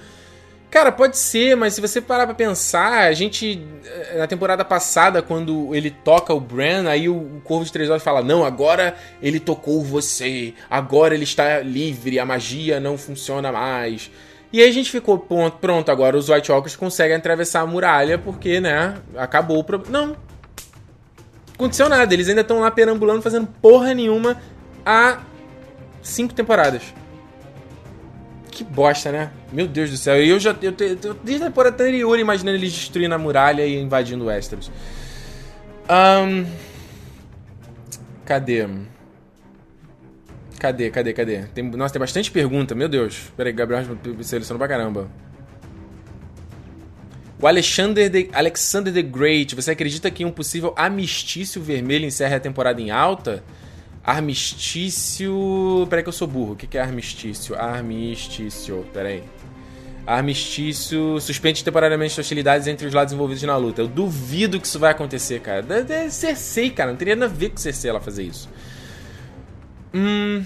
Cara, 0.71 0.93
pode 0.93 1.19
ser, 1.19 1.57
mas 1.57 1.75
se 1.75 1.81
você 1.81 2.01
parar 2.01 2.27
pra 2.27 2.35
pensar, 2.35 3.09
a 3.09 3.13
gente. 3.13 3.61
Eh, 3.85 4.19
na 4.19 4.27
temporada 4.29 4.65
passada, 4.65 5.21
quando 5.21 5.75
ele 5.75 5.91
toca 5.91 6.33
o 6.33 6.39
Bran, 6.39 6.89
aí 6.89 7.09
o 7.09 7.41
Corvo 7.43 7.65
de 7.65 7.73
Três 7.73 7.91
Olhos 7.91 8.05
fala: 8.05 8.23
Não, 8.23 8.45
agora 8.45 8.95
ele 9.21 9.41
tocou 9.41 9.83
você, 9.83 10.55
agora 10.71 11.13
ele 11.13 11.25
está 11.25 11.59
livre, 11.59 12.21
a 12.21 12.25
magia 12.25 12.79
não 12.79 12.97
funciona 12.97 13.51
mais. 13.51 14.13
E 14.53 14.63
aí 14.63 14.69
a 14.69 14.73
gente 14.73 14.93
ficou 14.93 15.19
pronto, 15.19 15.91
agora 15.91 16.17
os 16.17 16.29
White 16.29 16.53
Walkers 16.53 16.77
conseguem 16.77 17.17
atravessar 17.17 17.61
a 17.61 17.67
muralha 17.67 18.17
porque, 18.17 18.61
né, 18.61 18.97
acabou 19.17 19.59
o 19.59 19.65
problema. 19.65 20.07
Não. 20.07 20.17
Aconteceu 21.55 21.89
nada, 21.89 22.15
eles 22.15 22.29
ainda 22.29 22.41
estão 22.43 22.61
lá 22.61 22.71
perambulando, 22.71 23.23
fazendo 23.23 23.47
porra 23.61 23.93
nenhuma 23.93 24.41
há 24.87 25.21
cinco 26.01 26.33
temporadas. 26.33 26.95
Que 28.61 28.65
bosta, 28.65 29.11
né? 29.11 29.31
Meu 29.51 29.67
Deus 29.67 29.91
do 29.91 29.97
céu. 29.97 30.23
E 30.23 30.29
eu 30.29 30.39
já. 30.39 30.55
Eu, 30.61 30.75
eu, 30.79 30.99
eu, 31.03 31.15
desde 31.15 31.45
a 31.45 31.47
temporada 31.47 31.83
anterior 31.83 32.19
imaginando 32.19 32.59
eles 32.59 32.71
destruindo 32.71 33.15
a 33.15 33.17
muralha 33.17 33.65
e 33.65 33.81
invadindo 33.81 34.27
Westeros. 34.27 34.71
Um, 35.89 36.45
cadê? 38.23 38.69
Cadê, 40.59 40.91
cadê, 40.91 41.13
cadê? 41.15 41.43
Tem, 41.55 41.65
nossa, 41.71 41.95
tem 41.95 42.01
bastante 42.01 42.31
pergunta. 42.31 42.75
Meu 42.75 42.87
Deus. 42.87 43.33
Peraí, 43.35 43.51
Gabriel 43.51 43.83
selecionou 44.21 44.59
pra 44.59 44.69
caramba. 44.69 45.09
O 47.41 47.47
Alexander 47.47 48.11
the, 48.11 48.29
Alexander 48.35 48.93
the 48.93 49.01
Great. 49.01 49.55
Você 49.55 49.71
acredita 49.71 50.11
que 50.11 50.23
um 50.23 50.31
possível 50.31 50.75
amistício 50.77 51.63
vermelho 51.63 52.05
encerra 52.05 52.37
a 52.37 52.41
temporada 52.41 52.79
em 52.79 52.91
alta? 52.91 53.43
Armistício. 54.03 55.87
Peraí 55.89 56.03
que 56.03 56.09
eu 56.09 56.13
sou 56.13 56.27
burro. 56.27 56.53
O 56.53 56.57
que 56.57 56.77
é 56.77 56.81
armistício? 56.81 57.55
Armistício. 57.55 58.87
Peraí. 58.93 59.23
Armistício 60.07 61.21
suspende 61.21 61.63
temporariamente 61.63 62.19
hostilidades 62.19 62.67
entre 62.67 62.87
os 62.87 62.95
lados 62.95 63.13
envolvidos 63.13 63.43
na 63.43 63.57
luta. 63.57 63.83
Eu 63.83 63.89
duvido 63.89 64.59
que 64.59 64.67
isso 64.67 64.79
vai 64.79 64.91
acontecer, 64.91 65.41
cara. 65.41 65.65
É 65.89 66.11
Cersei, 66.11 66.71
cara. 66.71 66.91
Não 66.91 66.97
teria 66.97 67.15
nada 67.15 67.33
a 67.33 67.35
ver 67.35 67.51
com 67.51 67.59
Cersei 67.59 67.91
ela 67.91 68.01
fazer 68.01 68.25
isso. 68.25 68.49
Hum. 69.95 70.45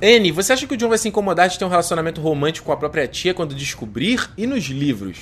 N, 0.00 0.32
você 0.32 0.52
acha 0.52 0.66
que 0.66 0.74
o 0.74 0.76
John 0.76 0.88
vai 0.88 0.98
se 0.98 1.08
incomodar 1.08 1.48
de 1.48 1.58
ter 1.58 1.64
um 1.64 1.68
relacionamento 1.68 2.20
romântico 2.20 2.66
com 2.66 2.72
a 2.72 2.76
própria 2.76 3.06
tia 3.06 3.34
quando 3.34 3.54
descobrir? 3.54 4.30
E 4.36 4.46
nos 4.46 4.64
livros? 4.64 5.18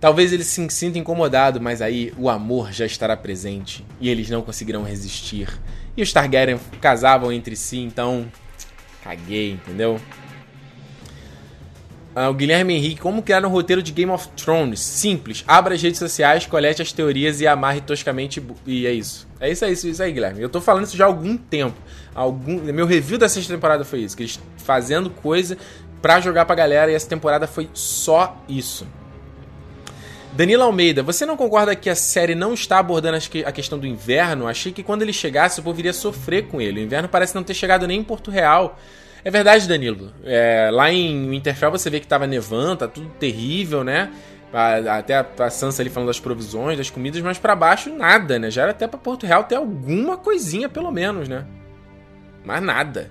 Talvez 0.00 0.32
ele 0.32 0.44
se 0.44 0.66
sinta 0.70 0.98
incomodado, 0.98 1.60
mas 1.60 1.82
aí 1.82 2.12
o 2.18 2.28
amor 2.28 2.72
já 2.72 2.86
estará 2.86 3.16
presente 3.16 3.84
e 4.00 4.08
eles 4.08 4.30
não 4.30 4.42
conseguirão 4.42 4.82
resistir. 4.82 5.48
E 5.96 6.02
os 6.02 6.12
Targaryen 6.12 6.58
casavam 6.80 7.32
entre 7.32 7.56
si, 7.56 7.78
então. 7.78 8.26
Caguei, 9.02 9.52
entendeu? 9.52 10.00
Ah, 12.18 12.30
o 12.30 12.34
Guilherme 12.34 12.74
Henrique, 12.74 13.00
como 13.00 13.22
criar 13.22 13.44
um 13.44 13.48
roteiro 13.50 13.82
de 13.82 13.92
Game 13.92 14.10
of 14.10 14.28
Thrones? 14.28 14.80
Simples. 14.80 15.44
Abra 15.46 15.74
as 15.74 15.82
redes 15.82 15.98
sociais, 15.98 16.46
colete 16.46 16.80
as 16.80 16.90
teorias 16.90 17.42
e 17.42 17.46
amarre 17.46 17.82
toscamente. 17.82 18.42
E 18.66 18.86
é 18.86 18.92
isso. 18.92 19.28
É 19.38 19.50
isso 19.50 19.64
aí, 19.66 19.72
isso, 19.72 19.86
isso 19.86 20.02
aí, 20.02 20.12
Guilherme. 20.12 20.40
Eu 20.40 20.48
tô 20.48 20.60
falando 20.60 20.84
isso 20.84 20.96
já 20.96 21.04
há 21.04 21.08
algum 21.08 21.36
tempo. 21.36 21.76
Algum... 22.14 22.60
Meu 22.72 22.86
review 22.86 23.18
da 23.18 23.28
sexta 23.28 23.52
temporada 23.52 23.84
foi 23.84 24.00
isso. 24.00 24.16
Que 24.16 24.22
eles 24.22 24.40
fazendo 24.56 25.10
coisa 25.10 25.58
pra 26.00 26.18
jogar 26.18 26.46
pra 26.46 26.54
galera 26.54 26.90
e 26.90 26.94
essa 26.94 27.06
temporada 27.06 27.46
foi 27.46 27.68
só 27.74 28.42
isso. 28.48 28.86
Danilo 30.36 30.64
Almeida, 30.64 31.02
você 31.02 31.24
não 31.24 31.34
concorda 31.34 31.74
que 31.74 31.88
a 31.88 31.94
série 31.94 32.34
não 32.34 32.52
está 32.52 32.78
abordando 32.78 33.16
a 33.46 33.52
questão 33.52 33.78
do 33.78 33.86
inverno? 33.86 34.46
Achei 34.46 34.70
que 34.70 34.82
quando 34.82 35.00
ele 35.00 35.12
chegasse 35.12 35.60
o 35.60 35.62
povo 35.62 35.80
iria 35.80 35.94
sofrer 35.94 36.46
com 36.46 36.60
ele. 36.60 36.80
O 36.80 36.82
inverno 36.82 37.08
parece 37.08 37.34
não 37.34 37.42
ter 37.42 37.54
chegado 37.54 37.86
nem 37.86 38.00
em 38.00 38.04
Porto 38.04 38.30
Real. 38.30 38.78
É 39.24 39.30
verdade, 39.30 39.66
Danilo. 39.66 40.12
É, 40.22 40.68
lá 40.70 40.92
em 40.92 41.30
Winterfell 41.30 41.70
você 41.70 41.88
vê 41.88 42.00
que 42.00 42.06
tava 42.06 42.26
nevando, 42.26 42.76
tá 42.76 42.86
tudo 42.86 43.08
terrível, 43.18 43.82
né? 43.82 44.12
Até 44.52 45.14
a 45.16 45.50
Sansa 45.50 45.82
ali 45.82 45.88
falando 45.88 46.08
das 46.08 46.20
provisões, 46.20 46.76
das 46.76 46.90
comidas, 46.90 47.22
mas 47.22 47.38
para 47.38 47.56
baixo 47.56 47.88
nada, 47.88 48.38
né? 48.38 48.50
Já 48.50 48.62
era 48.62 48.72
até 48.72 48.86
pra 48.86 48.98
Porto 48.98 49.24
Real 49.24 49.44
ter 49.44 49.54
alguma 49.54 50.18
coisinha, 50.18 50.68
pelo 50.68 50.90
menos, 50.90 51.30
né? 51.30 51.46
Mas 52.44 52.62
nada. 52.62 53.10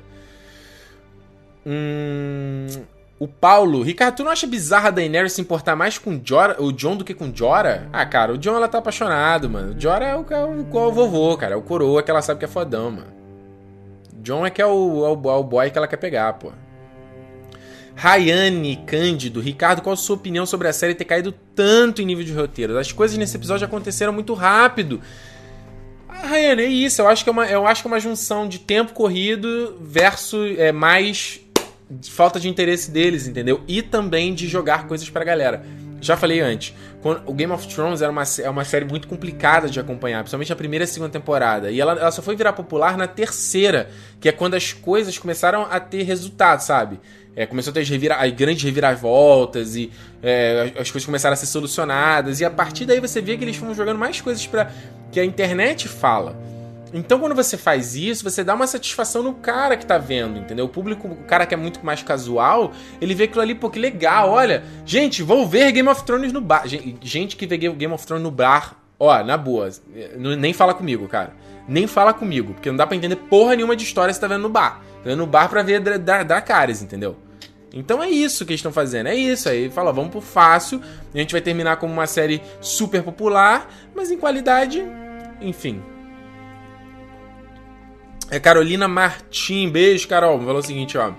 Hum, 1.65 2.67
o 3.17 3.27
Paulo, 3.27 3.81
Ricardo, 3.81 4.17
tu 4.17 4.23
não 4.25 4.31
acha 4.31 4.45
bizarra 4.45 4.89
a 4.89 4.91
Daenerys 4.91 5.31
se 5.31 5.41
importar 5.41 5.73
mais 5.73 5.97
com 5.97 6.19
Jora, 6.21 6.61
o 6.61 6.73
John 6.73 6.97
do 6.97 7.05
que 7.05 7.13
com 7.13 7.33
Jora? 7.33 7.87
Ah, 7.93 8.05
cara, 8.05 8.33
o 8.33 8.37
John 8.37 8.55
ela 8.55 8.67
tá 8.67 8.79
apaixonado, 8.79 9.49
mano. 9.49 9.73
O 9.73 9.79
Jora 9.79 10.05
é 10.05 10.15
o, 10.15 10.25
é 10.29 10.45
o, 10.45 10.77
é 10.77 10.87
o 10.87 10.91
vovô, 10.91 11.37
cara. 11.37 11.53
É 11.53 11.57
o 11.57 11.61
coroa 11.61 12.03
que 12.03 12.11
ela 12.11 12.21
sabe 12.21 12.39
que 12.39 12.45
é 12.45 12.47
fodão, 12.47 12.91
mano. 12.91 13.13
John 14.15 14.45
é 14.45 14.49
que 14.49 14.61
é 14.61 14.65
o, 14.65 15.05
é 15.05 15.09
o, 15.09 15.31
é 15.31 15.35
o 15.37 15.43
boy 15.43 15.69
que 15.71 15.77
ela 15.77 15.87
quer 15.87 15.95
pegar, 15.95 16.33
pô. 16.33 16.51
Rayane 17.95 18.83
Cândido, 18.85 19.39
Ricardo, 19.39 19.81
qual 19.81 19.93
a 19.93 19.97
sua 19.97 20.17
opinião 20.17 20.45
sobre 20.45 20.67
a 20.67 20.73
série 20.73 20.93
ter 20.93 21.05
caído 21.05 21.33
tanto 21.55 22.01
em 22.01 22.05
nível 22.05 22.25
de 22.25 22.33
roteiro? 22.33 22.77
As 22.77 22.91
coisas 22.91 23.17
nesse 23.17 23.37
episódio 23.37 23.65
aconteceram 23.65 24.11
muito 24.11 24.33
rápido. 24.33 24.99
Ah, 26.09 26.27
Rayane, 26.27 26.63
é 26.63 26.67
isso. 26.67 27.01
Eu 27.01 27.07
acho 27.07 27.23
que 27.23 27.29
é 27.29 27.31
uma, 27.31 27.45
eu 27.45 27.65
acho 27.65 27.81
que 27.81 27.87
é 27.87 27.91
uma 27.91 27.99
junção 27.99 28.45
de 28.45 28.59
tempo 28.59 28.91
corrido 28.91 29.77
versus 29.79 30.59
é, 30.59 30.73
mais 30.73 31.44
falta 32.09 32.39
de 32.39 32.49
interesse 32.49 32.91
deles, 32.91 33.27
entendeu? 33.27 33.63
E 33.67 33.81
também 33.81 34.33
de 34.33 34.47
jogar 34.47 34.87
coisas 34.87 35.09
pra 35.09 35.23
galera. 35.23 35.63
Já 36.01 36.15
falei 36.15 36.39
antes, 36.39 36.73
o 37.25 37.33
Game 37.33 37.51
of 37.51 37.67
Thrones 37.67 38.01
era 38.01 38.11
uma, 38.11 38.23
é 38.43 38.49
uma 38.49 38.63
série 38.63 38.85
muito 38.85 39.07
complicada 39.07 39.67
de 39.67 39.79
acompanhar, 39.79 40.19
principalmente 40.19 40.53
a 40.53 40.55
primeira 40.55 40.83
e 40.83 40.85
a 40.85 40.87
segunda 40.87 41.11
temporada. 41.11 41.71
E 41.71 41.79
ela, 41.79 41.93
ela 41.93 42.11
só 42.11 42.21
foi 42.21 42.35
virar 42.35 42.53
popular 42.53 42.95
na 42.97 43.07
terceira, 43.07 43.89
que 44.19 44.29
é 44.29 44.31
quando 44.31 44.53
as 44.53 44.71
coisas 44.71 45.17
começaram 45.17 45.63
a 45.63 45.79
ter 45.79 46.03
resultado, 46.03 46.59
sabe? 46.59 46.99
É, 47.35 47.45
começou 47.45 47.71
a 47.71 47.73
ter 47.73 47.83
revira, 47.83 48.15
as 48.15 48.31
grandes 48.31 48.63
reviravoltas 48.63 49.75
e 49.75 49.91
é, 50.21 50.73
as 50.77 50.91
coisas 50.91 51.05
começaram 51.05 51.33
a 51.33 51.37
ser 51.37 51.47
solucionadas. 51.47 52.39
E 52.39 52.45
a 52.45 52.51
partir 52.51 52.85
daí 52.85 52.99
você 52.99 53.19
vê 53.19 53.35
que 53.35 53.43
eles 53.43 53.55
foram 53.55 53.73
jogando 53.73 53.97
mais 53.97 54.21
coisas 54.21 54.45
para 54.45 54.71
que 55.11 55.19
a 55.19 55.25
internet 55.25 55.87
fala. 55.87 56.37
Então, 56.93 57.19
quando 57.19 57.35
você 57.35 57.57
faz 57.57 57.95
isso, 57.95 58.23
você 58.23 58.43
dá 58.43 58.53
uma 58.53 58.67
satisfação 58.67 59.21
no 59.21 59.33
cara 59.33 59.75
que 59.75 59.85
tá 59.85 59.97
vendo, 59.97 60.39
entendeu? 60.39 60.65
O 60.65 60.69
público, 60.69 61.07
o 61.07 61.15
cara 61.25 61.45
que 61.45 61.53
é 61.53 61.57
muito 61.57 61.85
mais 61.85 62.01
casual, 62.01 62.71
ele 63.01 63.13
vê 63.13 63.25
aquilo 63.25 63.41
ali, 63.41 63.53
pô, 63.53 63.69
que 63.69 63.79
legal, 63.79 64.29
olha. 64.29 64.63
Gente, 64.85 65.21
vou 65.21 65.45
ver 65.45 65.71
Game 65.71 65.89
of 65.89 66.03
Thrones 66.05 66.31
no 66.31 66.39
bar. 66.39 66.63
Gente 67.01 67.35
que 67.35 67.45
vê 67.45 67.57
Game 67.57 67.93
of 67.93 68.05
Thrones 68.05 68.23
no 68.23 68.31
bar, 68.31 68.77
ó, 68.97 69.23
na 69.23 69.35
boa, 69.35 69.69
nem 70.37 70.53
fala 70.53 70.73
comigo, 70.73 71.07
cara. 71.07 71.33
Nem 71.67 71.87
fala 71.87 72.13
comigo, 72.13 72.53
porque 72.53 72.69
não 72.69 72.77
dá 72.77 72.87
pra 72.87 72.95
entender 72.95 73.15
porra 73.15 73.55
nenhuma 73.55 73.75
de 73.75 73.83
história 73.83 74.13
se 74.13 74.21
tá 74.21 74.27
vendo 74.27 74.43
no 74.43 74.49
bar. 74.49 74.79
Tá 75.03 75.09
vendo 75.09 75.17
no 75.17 75.27
bar 75.27 75.49
pra 75.49 75.63
ver 75.63 75.81
Dracarys, 75.81 76.81
entendeu? 76.81 77.17
Então 77.73 78.01
é 78.01 78.09
isso 78.09 78.45
que 78.45 78.51
eles 78.51 78.59
estão 78.59 78.71
fazendo, 78.71 79.07
é 79.07 79.15
isso. 79.15 79.49
Aí 79.49 79.69
fala, 79.69 79.91
vamos 79.91 80.11
pro 80.11 80.21
fácil, 80.21 80.79
a 81.13 81.17
gente 81.17 81.33
vai 81.33 81.41
terminar 81.41 81.75
como 81.75 81.91
uma 81.91 82.07
série 82.07 82.41
super 82.61 83.03
popular, 83.03 83.69
mas 83.93 84.11
em 84.11 84.17
qualidade, 84.17 84.81
enfim, 85.41 85.81
é 88.29 88.39
Carolina 88.39 88.87
Martim. 88.87 89.69
Beijo, 89.69 90.07
Carol. 90.07 90.39
Falou 90.39 90.59
o 90.59 90.63
seguinte, 90.63 90.97
ó. 90.97 91.11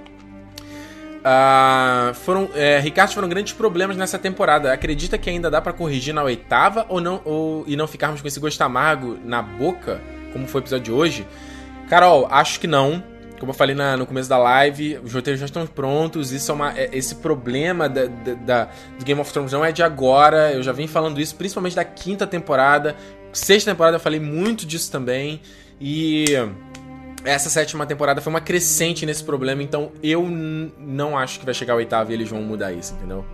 Uh, 1.26 2.14
foram, 2.14 2.48
é, 2.54 2.78
Ricardo, 2.78 3.12
foram 3.12 3.28
grandes 3.28 3.52
problemas 3.52 3.96
nessa 3.96 4.16
temporada. 4.16 4.72
Acredita 4.72 5.18
que 5.18 5.28
ainda 5.28 5.50
dá 5.50 5.60
para 5.60 5.72
corrigir 5.72 6.14
na 6.14 6.22
oitava 6.22 6.86
ou 6.88 7.00
não 7.00 7.20
ou, 7.24 7.64
e 7.66 7.76
não 7.76 7.88
ficarmos 7.88 8.22
com 8.22 8.28
esse 8.28 8.38
gosto 8.38 8.60
amargo 8.62 9.18
na 9.24 9.42
boca, 9.42 10.00
como 10.32 10.46
foi 10.46 10.60
o 10.60 10.62
episódio 10.62 10.84
de 10.84 10.92
hoje? 10.92 11.26
Carol, 11.88 12.28
acho 12.30 12.60
que 12.60 12.68
não. 12.68 13.02
como 13.40 13.50
eu 13.50 13.54
falei 13.54 13.74
na, 13.74 13.96
no 13.96 14.06
começo 14.06 14.28
da 14.28 14.38
live, 14.38 15.00
os 15.02 15.12
roteiros 15.12 15.40
já 15.40 15.46
estão 15.46 15.66
prontos. 15.66 16.30
Isso 16.30 16.52
é 16.52 16.54
uma, 16.54 16.78
é, 16.78 16.90
esse 16.92 17.16
problema 17.16 17.88
da, 17.88 18.06
da, 18.06 18.34
da, 18.34 18.64
do 18.96 19.04
Game 19.04 19.20
of 19.20 19.32
Thrones 19.32 19.50
não 19.50 19.64
é 19.64 19.72
de 19.72 19.82
agora. 19.82 20.52
Eu 20.52 20.62
já 20.62 20.70
vim 20.70 20.86
falando 20.86 21.20
isso, 21.20 21.34
principalmente 21.34 21.74
da 21.74 21.84
quinta 21.84 22.24
temporada. 22.24 22.94
Sexta 23.32 23.72
temporada 23.72 23.96
eu 23.96 24.00
falei 24.00 24.20
muito 24.20 24.64
disso 24.64 24.92
também. 24.92 25.40
E 25.80 26.34
essa 27.26 27.50
sétima 27.50 27.84
temporada 27.84 28.20
foi 28.20 28.32
uma 28.32 28.40
crescente 28.40 29.04
nesse 29.04 29.22
problema. 29.22 29.62
Então 29.62 29.92
eu 30.02 30.24
não 30.78 31.18
acho 31.18 31.38
que 31.38 31.44
vai 31.44 31.54
chegar 31.54 31.74
a 31.74 31.76
oitava 31.76 32.10
e 32.10 32.14
eles 32.14 32.28
vão 32.28 32.40
mudar 32.42 32.72
isso, 32.72 32.94
entendeu? 32.94 33.24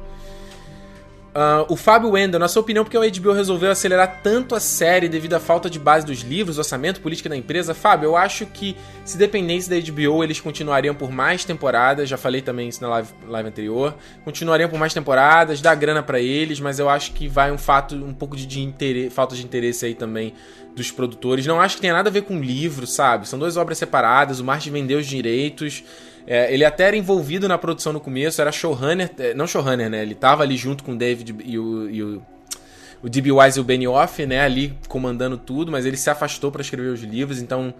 Uh, 1.32 1.64
o 1.72 1.76
Fábio 1.76 2.10
Wendel, 2.10 2.38
na 2.38 2.46
sua 2.46 2.60
opinião, 2.60 2.84
por 2.84 2.90
que 2.90 2.98
o 2.98 3.22
HBO 3.22 3.32
resolveu 3.32 3.70
acelerar 3.70 4.20
tanto 4.22 4.54
a 4.54 4.60
série 4.60 5.08
devido 5.08 5.32
à 5.32 5.40
falta 5.40 5.70
de 5.70 5.78
base 5.78 6.04
dos 6.04 6.20
livros, 6.20 6.58
orçamento, 6.58 7.00
política 7.00 7.26
da 7.26 7.34
empresa? 7.34 7.72
Fábio, 7.72 8.08
eu 8.08 8.16
acho 8.18 8.44
que 8.44 8.76
se 9.02 9.16
dependesse 9.16 9.70
da 9.70 9.76
HBO, 9.76 10.22
eles 10.22 10.40
continuariam 10.40 10.94
por 10.94 11.10
mais 11.10 11.42
temporadas. 11.42 12.06
Já 12.06 12.18
falei 12.18 12.42
também 12.42 12.68
isso 12.68 12.82
na 12.82 12.88
live, 12.90 13.08
live 13.26 13.48
anterior. 13.48 13.94
Continuariam 14.26 14.68
por 14.68 14.78
mais 14.78 14.92
temporadas, 14.92 15.62
dá 15.62 15.74
grana 15.74 16.02
para 16.02 16.20
eles, 16.20 16.60
mas 16.60 16.78
eu 16.78 16.90
acho 16.90 17.12
que 17.12 17.26
vai 17.28 17.50
um 17.50 17.58
fato, 17.58 17.94
um 17.94 18.12
pouco 18.12 18.36
de, 18.36 18.46
de 18.46 19.10
falta 19.10 19.34
de 19.34 19.42
interesse 19.42 19.86
aí 19.86 19.94
também 19.94 20.34
dos 20.74 20.90
produtores. 20.90 21.46
Não 21.46 21.60
acho 21.60 21.76
que 21.76 21.82
tenha 21.82 21.92
nada 21.92 22.08
a 22.08 22.12
ver 22.12 22.22
com 22.22 22.40
livro, 22.40 22.86
sabe? 22.86 23.28
São 23.28 23.38
duas 23.38 23.56
obras 23.56 23.78
separadas, 23.78 24.40
o 24.40 24.44
Martin 24.44 24.70
vendeu 24.70 24.98
os 24.98 25.06
direitos. 25.06 25.84
É, 26.26 26.52
ele 26.52 26.64
até 26.64 26.84
era 26.84 26.96
envolvido 26.96 27.48
na 27.48 27.58
produção 27.58 27.92
no 27.92 28.00
começo, 28.00 28.40
era 28.40 28.52
showrunner, 28.52 29.10
é, 29.18 29.34
não 29.34 29.46
showrunner, 29.46 29.90
né? 29.90 30.02
Ele 30.02 30.14
tava 30.14 30.42
ali 30.42 30.56
junto 30.56 30.84
com 30.84 30.92
o 30.92 30.96
David 30.96 31.34
e 31.44 31.58
o, 31.58 31.90
e 31.90 32.02
o, 32.02 32.22
o 33.02 33.08
D.B. 33.08 33.32
Wise 33.32 33.58
e 33.58 33.60
o 33.60 33.64
Benioff, 33.64 34.24
né? 34.24 34.40
Ali 34.40 34.78
comandando 34.88 35.36
tudo, 35.36 35.72
mas 35.72 35.84
ele 35.84 35.96
se 35.96 36.08
afastou 36.08 36.50
para 36.50 36.62
escrever 36.62 36.88
os 36.88 37.02
livros, 37.02 37.40
então... 37.40 37.74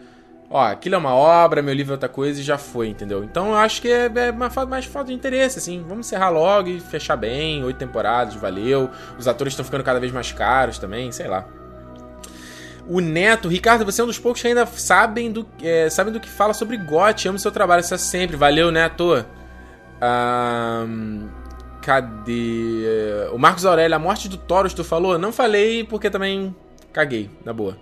Ó, 0.55 0.63
aquilo 0.63 0.97
é 0.97 0.99
uma 0.99 1.15
obra, 1.15 1.63
meu 1.63 1.73
livro 1.73 1.93
é 1.93 1.95
outra 1.95 2.11
coisa 2.11 2.39
e 2.39 2.45
já 2.45 2.59
foi, 2.59 2.87
entendeu? 2.89 3.25
Então 3.25 3.47
eu 3.47 3.55
acho 3.55 3.81
que 3.81 3.89
é, 3.89 4.13
é 4.15 4.31
uma, 4.31 4.51
mais 4.67 4.85
falta 4.85 5.09
de 5.09 5.15
interesse, 5.15 5.59
assim. 5.59 5.83
Vamos 5.89 6.07
encerrar 6.07 6.29
logo 6.29 6.69
e 6.69 6.79
fechar 6.79 7.17
bem, 7.17 7.65
oito 7.65 7.79
temporadas, 7.79 8.35
valeu. 8.35 8.91
Os 9.19 9.27
atores 9.27 9.55
estão 9.55 9.65
ficando 9.65 9.83
cada 9.83 9.99
vez 9.99 10.13
mais 10.13 10.31
caros 10.31 10.79
também, 10.79 11.11
sei 11.11 11.27
lá. 11.27 11.49
O 12.89 13.01
Neto, 13.01 13.49
Ricardo, 13.49 13.85
você 13.85 14.01
é 14.01 14.05
um 14.05 14.09
dos 14.09 14.19
poucos 14.19 14.43
que 14.43 14.49
ainda 14.49 14.67
sabem 14.67 15.31
do, 15.31 15.47
é, 15.63 15.89
sabem 15.89 16.13
do 16.13 16.21
que 16.21 16.29
fala 16.29 16.53
sobre 16.53 16.77
GOT. 16.77 17.29
Amo 17.29 17.39
seu 17.39 17.53
trabalho, 17.53 17.81
isso 17.81 17.95
é 17.95 17.99
sempre. 17.99 18.37
Valeu, 18.37 18.71
Neto. 18.71 19.25
Um, 20.03 21.29
cadê? 21.81 22.85
O 23.33 23.39
Marcos 23.39 23.65
Aurélio, 23.65 23.95
a 23.95 24.01
morte 24.01 24.29
do 24.29 24.37
Taurus, 24.37 24.75
tu 24.75 24.83
falou? 24.83 25.19
Não 25.19 25.33
falei 25.33 25.85
porque 25.85 26.11
também 26.11 26.55
caguei, 26.93 27.31
na 27.45 27.53
boa. 27.53 27.77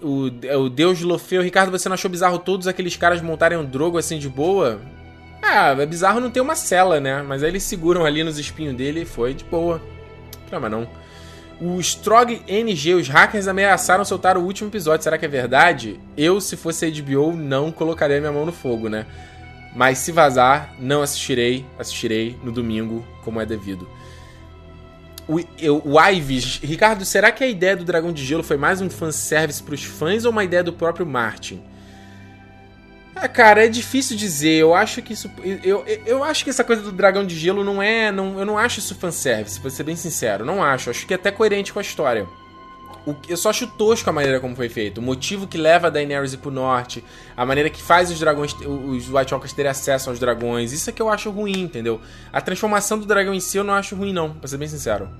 O, 0.00 0.30
é 0.42 0.56
o 0.56 0.68
Deus 0.68 1.00
Lofeu, 1.00 1.42
Ricardo, 1.42 1.70
você 1.70 1.88
não 1.88 1.94
achou 1.94 2.10
bizarro 2.10 2.38
todos 2.38 2.66
aqueles 2.66 2.96
caras 2.96 3.20
montarem 3.20 3.58
um 3.58 3.64
drogo 3.64 3.98
assim 3.98 4.18
de 4.18 4.28
boa? 4.28 4.80
Ah, 5.42 5.70
é 5.78 5.86
bizarro 5.86 6.20
não 6.20 6.30
ter 6.30 6.40
uma 6.40 6.54
cela, 6.54 7.00
né? 7.00 7.22
Mas 7.22 7.42
aí 7.42 7.50
eles 7.50 7.62
seguram 7.64 8.04
ali 8.04 8.22
nos 8.22 8.38
espinhos 8.38 8.74
dele 8.74 9.02
e 9.02 9.04
foi 9.04 9.34
de 9.34 9.44
boa. 9.44 9.80
Não, 10.50 10.60
mas 10.60 10.70
não. 10.70 10.88
O 11.60 11.80
Strog 11.80 12.42
NG, 12.48 12.94
os 12.94 13.08
hackers 13.08 13.46
ameaçaram 13.46 14.04
soltar 14.04 14.36
o 14.36 14.42
último 14.42 14.68
episódio. 14.70 15.04
Será 15.04 15.16
que 15.16 15.24
é 15.24 15.28
verdade? 15.28 16.00
Eu, 16.16 16.40
se 16.40 16.56
fosse 16.56 16.90
HBO, 16.90 17.32
não 17.32 17.70
colocaria 17.70 18.18
minha 18.20 18.32
mão 18.32 18.44
no 18.44 18.52
fogo, 18.52 18.88
né? 18.88 19.06
Mas 19.74 19.98
se 19.98 20.12
vazar, 20.12 20.74
não 20.78 21.02
assistirei. 21.02 21.64
Assistirei 21.78 22.36
no 22.42 22.52
domingo, 22.52 23.06
como 23.22 23.40
é 23.40 23.46
devido. 23.46 23.88
O, 25.26 25.40
eu, 25.58 25.80
o 25.84 26.00
Ives, 26.00 26.60
Ricardo, 26.62 27.04
será 27.04 27.32
que 27.32 27.42
a 27.42 27.48
ideia 27.48 27.76
do 27.76 27.84
Dragão 27.84 28.12
de 28.12 28.24
Gelo 28.24 28.42
foi 28.42 28.56
mais 28.56 28.80
um 28.80 28.90
fanservice 28.90 29.62
para 29.62 29.74
os 29.74 29.82
fãs 29.82 30.24
ou 30.24 30.32
uma 30.32 30.44
ideia 30.44 30.62
do 30.62 30.72
próprio 30.72 31.06
Martin? 31.06 31.62
Ah, 33.14 33.28
cara, 33.28 33.64
é 33.64 33.68
difícil 33.68 34.16
dizer. 34.16 34.54
Eu 34.54 34.74
acho 34.74 35.00
que 35.00 35.12
isso. 35.12 35.30
Eu, 35.62 35.84
eu, 36.04 36.24
acho 36.24 36.42
que 36.42 36.50
essa 36.50 36.64
coisa 36.64 36.82
do 36.82 36.90
dragão 36.90 37.24
de 37.24 37.38
gelo 37.38 37.62
não 37.62 37.82
é. 37.82 38.10
Não, 38.10 38.38
eu 38.38 38.44
não 38.44 38.58
acho 38.58 38.80
isso 38.80 38.94
fanservice, 38.94 39.60
pra 39.60 39.70
ser 39.70 39.84
bem 39.84 39.96
sincero. 39.96 40.44
Não 40.44 40.62
acho. 40.62 40.90
Acho 40.90 41.06
que 41.06 41.14
é 41.14 41.16
até 41.16 41.30
coerente 41.30 41.72
com 41.72 41.78
a 41.78 41.82
história. 41.82 42.26
O, 43.06 43.14
eu 43.28 43.36
só 43.36 43.50
acho 43.50 43.66
tosco 43.66 44.08
a 44.08 44.12
maneira 44.12 44.40
como 44.40 44.56
foi 44.56 44.68
feito. 44.68 44.98
O 44.98 45.02
motivo 45.02 45.46
que 45.46 45.58
leva 45.58 45.88
a 45.88 45.90
Daenerys 45.90 46.32
ir 46.32 46.38
pro 46.38 46.50
norte, 46.50 47.04
a 47.36 47.44
maneira 47.44 47.68
que 47.68 47.82
faz 47.82 48.10
os 48.10 48.18
dragões, 48.18 48.54
os 48.54 49.08
White 49.08 49.34
Walkers 49.34 49.52
terem 49.52 49.70
acesso 49.70 50.08
aos 50.08 50.18
dragões, 50.18 50.72
isso 50.72 50.88
é 50.88 50.92
que 50.92 51.02
eu 51.02 51.10
acho 51.10 51.30
ruim, 51.30 51.60
entendeu? 51.60 52.00
A 52.32 52.40
transformação 52.40 52.98
do 52.98 53.04
dragão 53.04 53.34
em 53.34 53.40
si 53.40 53.58
eu 53.58 53.64
não 53.64 53.74
acho 53.74 53.94
ruim, 53.94 54.12
não, 54.12 54.32
pra 54.32 54.48
ser 54.48 54.56
bem 54.56 54.68
sincero. 54.68 55.10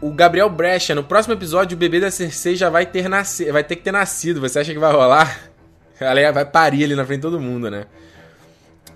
O 0.00 0.10
Gabriel 0.10 0.50
Brecha, 0.50 0.96
no 0.96 1.04
próximo 1.04 1.32
episódio, 1.34 1.76
o 1.76 1.78
bebê 1.78 2.00
da 2.00 2.10
Cersei 2.10 2.56
já 2.56 2.68
vai 2.68 2.84
ter, 2.84 3.08
nasce... 3.08 3.50
vai 3.52 3.62
ter 3.62 3.76
que 3.76 3.82
ter 3.82 3.92
nascido. 3.92 4.40
Você 4.40 4.58
acha 4.58 4.72
que 4.72 4.78
vai 4.80 4.92
rolar? 4.92 5.51
Ela 6.00 6.32
vai 6.32 6.44
parir 6.44 6.84
ali 6.84 6.94
na 6.94 7.04
frente 7.04 7.18
de 7.18 7.22
todo 7.22 7.38
mundo, 7.40 7.70
né? 7.70 7.86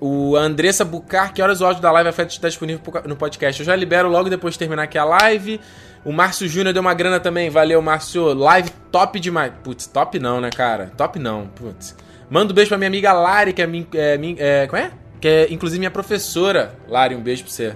O 0.00 0.36
Andressa 0.36 0.84
Bucar, 0.84 1.32
que 1.32 1.40
horas 1.40 1.60
o 1.60 1.64
áudio 1.64 1.80
da 1.80 1.90
live 1.90 2.10
vai 2.10 2.26
estar 2.26 2.48
disponível 2.48 2.82
no 3.06 3.16
podcast? 3.16 3.60
Eu 3.60 3.66
já 3.66 3.74
libero 3.74 4.08
logo 4.08 4.28
depois 4.28 4.54
de 4.54 4.58
terminar 4.58 4.82
aqui 4.82 4.98
a 4.98 5.04
live. 5.04 5.60
O 6.04 6.12
Márcio 6.12 6.46
Júnior 6.46 6.72
deu 6.72 6.82
uma 6.82 6.92
grana 6.94 7.18
também. 7.18 7.48
Valeu, 7.48 7.80
Márcio. 7.80 8.34
Live 8.34 8.70
top 8.92 9.18
demais. 9.18 9.52
Putz, 9.64 9.86
top 9.86 10.18
não, 10.18 10.40
né, 10.40 10.50
cara? 10.50 10.92
Top 10.96 11.18
não. 11.18 11.46
Putz. 11.48 11.96
Manda 12.28 12.52
um 12.52 12.54
beijo 12.54 12.68
pra 12.68 12.78
minha 12.78 12.88
amiga 12.88 13.12
Lari, 13.12 13.52
que 13.52 13.62
é, 13.62 13.66
minha, 13.66 13.86
é, 13.94 14.18
é, 14.38 14.66
como 14.66 14.82
é? 14.82 14.90
Que 15.20 15.28
é 15.28 15.52
inclusive 15.52 15.78
minha 15.78 15.90
professora. 15.90 16.74
Lari, 16.88 17.14
um 17.14 17.20
beijo 17.20 17.44
pra 17.44 17.52
você. 17.52 17.72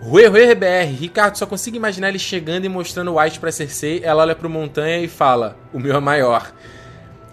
Rui 0.00 0.26
Rui 0.26 0.44
RBR. 0.52 0.92
Ricardo, 0.92 1.36
só 1.36 1.46
consigo 1.46 1.76
imaginar 1.76 2.08
ele 2.08 2.18
chegando 2.18 2.64
e 2.64 2.68
mostrando 2.68 3.12
o 3.12 3.20
White 3.20 3.38
pra 3.38 3.52
Cersei. 3.52 4.00
Ela 4.02 4.22
olha 4.22 4.34
pro 4.34 4.50
Montanha 4.50 4.98
e 4.98 5.08
fala: 5.08 5.56
O 5.72 5.78
meu 5.78 5.96
é 5.96 6.00
maior. 6.00 6.52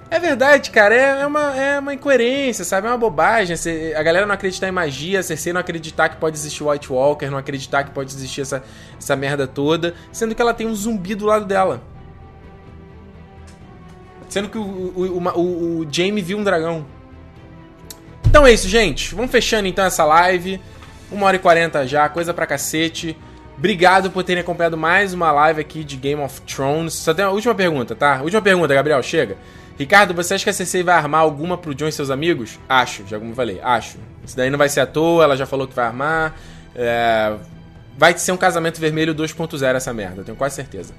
É 0.09 0.19
verdade, 0.19 0.69
cara, 0.69 0.93
é, 0.93 1.21
é, 1.21 1.25
uma, 1.25 1.55
é 1.55 1.79
uma 1.79 1.93
incoerência, 1.93 2.63
sabe? 2.63 2.87
É 2.87 2.89
uma 2.89 2.97
bobagem. 2.97 3.55
A 3.95 4.03
galera 4.03 4.25
não 4.25 4.35
acreditar 4.35 4.67
em 4.67 4.71
magia, 4.71 5.23
Cersei 5.23 5.51
não 5.51 5.59
acreditar 5.59 6.09
que 6.09 6.17
pode 6.17 6.37
existir 6.37 6.63
White 6.63 6.91
Walker, 6.91 7.25
não 7.27 7.37
acreditar 7.37 7.83
que 7.83 7.91
pode 7.91 8.13
existir 8.13 8.41
essa, 8.41 8.63
essa 8.97 9.15
merda 9.15 9.47
toda, 9.47 9.95
sendo 10.11 10.35
que 10.35 10.41
ela 10.41 10.53
tem 10.53 10.67
um 10.67 10.75
zumbi 10.75 11.15
do 11.15 11.25
lado 11.25 11.45
dela. 11.45 11.81
Sendo 14.29 14.49
que 14.49 14.57
o, 14.57 14.61
o, 14.61 15.17
o, 15.17 15.79
o 15.79 15.87
Jaime 15.91 16.21
viu 16.21 16.37
um 16.37 16.43
dragão. 16.43 16.85
Então 18.27 18.45
é 18.45 18.53
isso, 18.53 18.67
gente. 18.67 19.15
Vamos 19.15 19.31
fechando 19.31 19.67
então 19.67 19.85
essa 19.85 20.03
live. 20.03 20.61
1 21.11 21.23
hora 21.23 21.35
e 21.35 21.39
40 21.39 21.87
já, 21.87 22.07
coisa 22.09 22.33
pra 22.33 22.45
cacete. 22.45 23.17
Obrigado 23.57 24.11
por 24.11 24.23
terem 24.23 24.41
acompanhado 24.41 24.75
mais 24.75 25.13
uma 25.13 25.31
live 25.31 25.61
aqui 25.61 25.83
de 25.83 25.95
Game 25.95 26.21
of 26.21 26.41
Thrones. 26.41 26.93
Só 26.93 27.13
tem 27.13 27.23
uma 27.23 27.31
última 27.31 27.55
pergunta, 27.55 27.95
tá? 27.95 28.21
Última 28.21 28.41
pergunta, 28.41 28.73
Gabriel, 28.73 29.01
chega. 29.01 29.37
Ricardo, 29.77 30.13
você 30.13 30.35
acha 30.35 30.43
que 30.43 30.49
a 30.49 30.53
CC 30.53 30.83
vai 30.83 30.95
armar 30.95 31.21
alguma 31.21 31.57
pro 31.57 31.75
John 31.75 31.87
e 31.87 31.91
seus 31.91 32.09
amigos? 32.09 32.57
Acho, 32.67 33.05
já 33.07 33.19
como 33.19 33.31
eu 33.31 33.35
falei, 33.35 33.59
acho. 33.61 33.97
Isso 34.23 34.35
daí 34.35 34.49
não 34.49 34.57
vai 34.57 34.69
ser 34.69 34.79
à 34.79 34.85
toa, 34.85 35.23
ela 35.23 35.35
já 35.35 35.45
falou 35.45 35.67
que 35.67 35.75
vai 35.75 35.85
armar. 35.85 36.35
É... 36.73 37.35
Vai 37.97 38.17
ser 38.17 38.31
um 38.31 38.37
casamento 38.37 38.79
vermelho 38.79 39.13
2.0 39.13 39.75
essa 39.75 39.93
merda, 39.93 40.23
tenho 40.23 40.37
quase 40.37 40.55
certeza. 40.55 40.93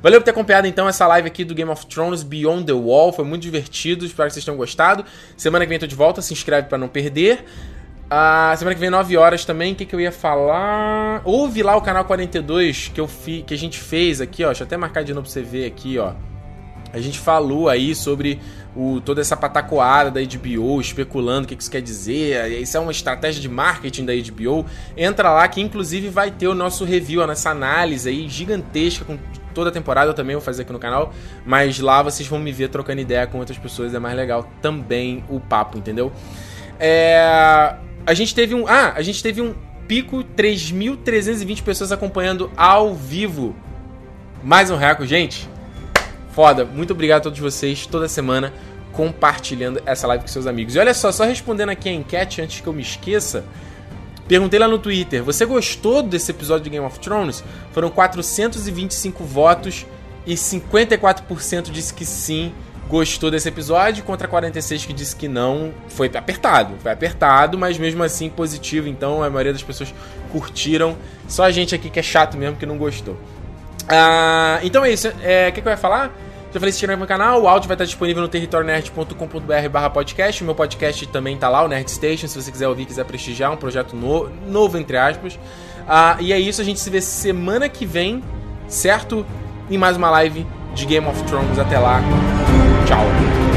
Valeu 0.00 0.20
por 0.20 0.24
ter 0.24 0.30
acompanhado 0.30 0.66
então 0.66 0.88
essa 0.88 1.06
live 1.08 1.26
aqui 1.26 1.44
do 1.44 1.54
Game 1.54 1.70
of 1.70 1.86
Thrones 1.86 2.22
Beyond 2.22 2.66
the 2.66 2.72
Wall. 2.72 3.12
Foi 3.12 3.24
muito 3.24 3.42
divertido, 3.42 4.04
espero 4.04 4.28
que 4.28 4.34
vocês 4.34 4.44
tenham 4.44 4.56
gostado. 4.56 5.04
Semana 5.36 5.64
que 5.64 5.68
vem 5.68 5.78
tô 5.78 5.86
de 5.86 5.96
volta, 5.96 6.22
se 6.22 6.32
inscreve 6.32 6.68
para 6.68 6.78
não 6.78 6.88
perder. 6.88 7.44
A 8.10 8.54
semana 8.56 8.74
que 8.74 8.80
vem, 8.80 8.88
9 8.88 9.16
horas 9.16 9.44
também, 9.44 9.72
o 9.72 9.76
que, 9.76 9.84
que 9.84 9.94
eu 9.94 10.00
ia 10.00 10.12
falar? 10.12 11.20
Ouve 11.24 11.62
lá 11.62 11.76
o 11.76 11.82
canal 11.82 12.04
42 12.04 12.88
que, 12.94 13.00
eu 13.00 13.06
fi, 13.06 13.42
que 13.42 13.52
a 13.52 13.58
gente 13.58 13.78
fez 13.78 14.20
aqui, 14.20 14.44
ó. 14.44 14.48
Deixa 14.48 14.62
eu 14.62 14.66
até 14.66 14.76
marcar 14.76 15.02
de 15.02 15.12
novo 15.12 15.24
pra 15.24 15.32
você 15.32 15.42
ver 15.42 15.66
aqui, 15.66 15.98
ó. 15.98 16.14
A 16.92 17.00
gente 17.00 17.18
falou 17.18 17.68
aí 17.68 17.94
sobre 17.94 18.40
o, 18.74 19.00
toda 19.00 19.20
essa 19.20 19.36
patacoada 19.36 20.10
da 20.10 20.20
HBO, 20.20 20.80
especulando 20.80 21.44
o 21.44 21.48
que 21.48 21.54
isso 21.60 21.70
quer 21.70 21.82
dizer. 21.82 22.60
Isso 22.60 22.76
é 22.76 22.80
uma 22.80 22.92
estratégia 22.92 23.42
de 23.42 23.48
marketing 23.48 24.04
da 24.04 24.12
HBO. 24.14 24.64
Entra 24.96 25.30
lá 25.30 25.46
que 25.48 25.60
inclusive 25.60 26.08
vai 26.08 26.30
ter 26.30 26.46
o 26.46 26.54
nosso 26.54 26.84
review, 26.84 27.22
a 27.22 27.26
nossa 27.26 27.50
análise 27.50 28.08
aí 28.08 28.28
gigantesca 28.28 29.04
com 29.04 29.18
toda 29.52 29.70
a 29.70 29.72
temporada. 29.72 30.10
Eu 30.10 30.14
também 30.14 30.36
vou 30.36 30.42
fazer 30.44 30.62
aqui 30.62 30.72
no 30.72 30.78
canal. 30.78 31.12
Mas 31.44 31.80
lá 31.80 32.02
vocês 32.02 32.28
vão 32.28 32.38
me 32.38 32.52
ver 32.52 32.68
trocando 32.68 33.00
ideia 33.00 33.26
com 33.26 33.38
outras 33.38 33.58
pessoas. 33.58 33.94
É 33.94 33.98
mais 33.98 34.16
legal 34.16 34.48
também 34.62 35.24
o 35.28 35.40
papo, 35.40 35.76
entendeu? 35.76 36.12
É... 36.78 37.74
A 38.06 38.14
gente 38.14 38.34
teve 38.34 38.54
um. 38.54 38.66
Ah, 38.66 38.92
a 38.94 39.02
gente 39.02 39.22
teve 39.22 39.42
um 39.42 39.54
pico 39.86 40.22
3.320 40.36 41.62
pessoas 41.62 41.90
acompanhando 41.90 42.50
ao 42.56 42.94
vivo. 42.94 43.56
Mais 44.42 44.70
um 44.70 44.76
recorde, 44.76 45.10
gente 45.10 45.57
foda. 46.38 46.64
Muito 46.64 46.92
obrigado 46.92 47.18
a 47.18 47.22
todos 47.22 47.40
vocês, 47.40 47.84
toda 47.84 48.06
semana, 48.06 48.52
compartilhando 48.92 49.82
essa 49.84 50.06
live 50.06 50.22
com 50.22 50.28
seus 50.28 50.46
amigos. 50.46 50.76
E 50.76 50.78
olha 50.78 50.94
só, 50.94 51.10
só 51.10 51.24
respondendo 51.24 51.70
aqui 51.70 51.88
a 51.88 51.92
enquete 51.92 52.40
antes 52.40 52.60
que 52.60 52.66
eu 52.68 52.72
me 52.72 52.80
esqueça. 52.80 53.44
Perguntei 54.28 54.60
lá 54.60 54.68
no 54.68 54.78
Twitter, 54.78 55.24
você 55.24 55.44
gostou 55.44 56.00
desse 56.00 56.30
episódio 56.30 56.62
de 56.62 56.70
Game 56.70 56.86
of 56.86 57.00
Thrones? 57.00 57.42
Foram 57.72 57.90
425 57.90 59.24
votos 59.24 59.84
e 60.24 60.34
54% 60.34 61.72
disse 61.72 61.92
que 61.92 62.04
sim, 62.04 62.52
gostou 62.88 63.32
desse 63.32 63.48
episódio, 63.48 64.04
contra 64.04 64.28
46 64.28 64.86
que 64.86 64.92
disse 64.92 65.16
que 65.16 65.26
não. 65.26 65.72
Foi 65.88 66.06
apertado, 66.06 66.76
foi 66.80 66.92
apertado, 66.92 67.58
mas 67.58 67.78
mesmo 67.78 68.04
assim 68.04 68.30
positivo, 68.30 68.86
então 68.86 69.24
a 69.24 69.28
maioria 69.28 69.52
das 69.52 69.64
pessoas 69.64 69.92
curtiram. 70.30 70.96
Só 71.26 71.42
a 71.42 71.50
gente 71.50 71.74
aqui 71.74 71.90
que 71.90 71.98
é 71.98 72.02
chato 72.02 72.36
mesmo 72.36 72.56
que 72.56 72.64
não 72.64 72.78
gostou. 72.78 73.16
Ah, 73.88 74.60
então 74.62 74.84
é 74.84 74.92
isso. 74.92 75.12
É, 75.20 75.48
o 75.48 75.52
que, 75.52 75.60
que 75.62 75.66
eu 75.66 75.72
ia 75.72 75.76
falar? 75.76 76.27
Já 76.52 76.58
falei 76.58 76.72
se 76.72 76.78
inscreve 76.78 77.00
no 77.00 77.06
canal, 77.06 77.42
o 77.42 77.48
áudio 77.48 77.68
vai 77.68 77.74
estar 77.74 77.84
disponível 77.84 78.22
no 78.22 78.28
territorionerd.com.br 78.28 79.68
barra 79.70 79.90
podcast. 79.90 80.42
O 80.42 80.46
meu 80.46 80.54
podcast 80.54 81.06
também 81.08 81.36
tá 81.36 81.48
lá, 81.48 81.62
o 81.62 81.68
Nerd 81.68 81.90
Station, 81.90 82.26
se 82.26 82.40
você 82.40 82.50
quiser 82.50 82.68
ouvir, 82.68 82.86
quiser 82.86 83.04
prestigiar, 83.04 83.52
um 83.52 83.56
projeto 83.56 83.94
no, 83.94 84.30
novo, 84.46 84.78
entre 84.78 84.96
aspas. 84.96 85.38
Ah, 85.86 86.16
e 86.20 86.32
é 86.32 86.38
isso, 86.38 86.60
a 86.60 86.64
gente 86.64 86.80
se 86.80 86.88
vê 86.88 87.02
semana 87.02 87.68
que 87.68 87.84
vem, 87.84 88.22
certo? 88.66 89.26
Em 89.70 89.76
mais 89.76 89.98
uma 89.98 90.10
live 90.10 90.46
de 90.74 90.86
Game 90.86 91.06
of 91.06 91.22
Thrones. 91.24 91.58
Até 91.58 91.78
lá. 91.78 92.00
Tchau. 92.86 93.47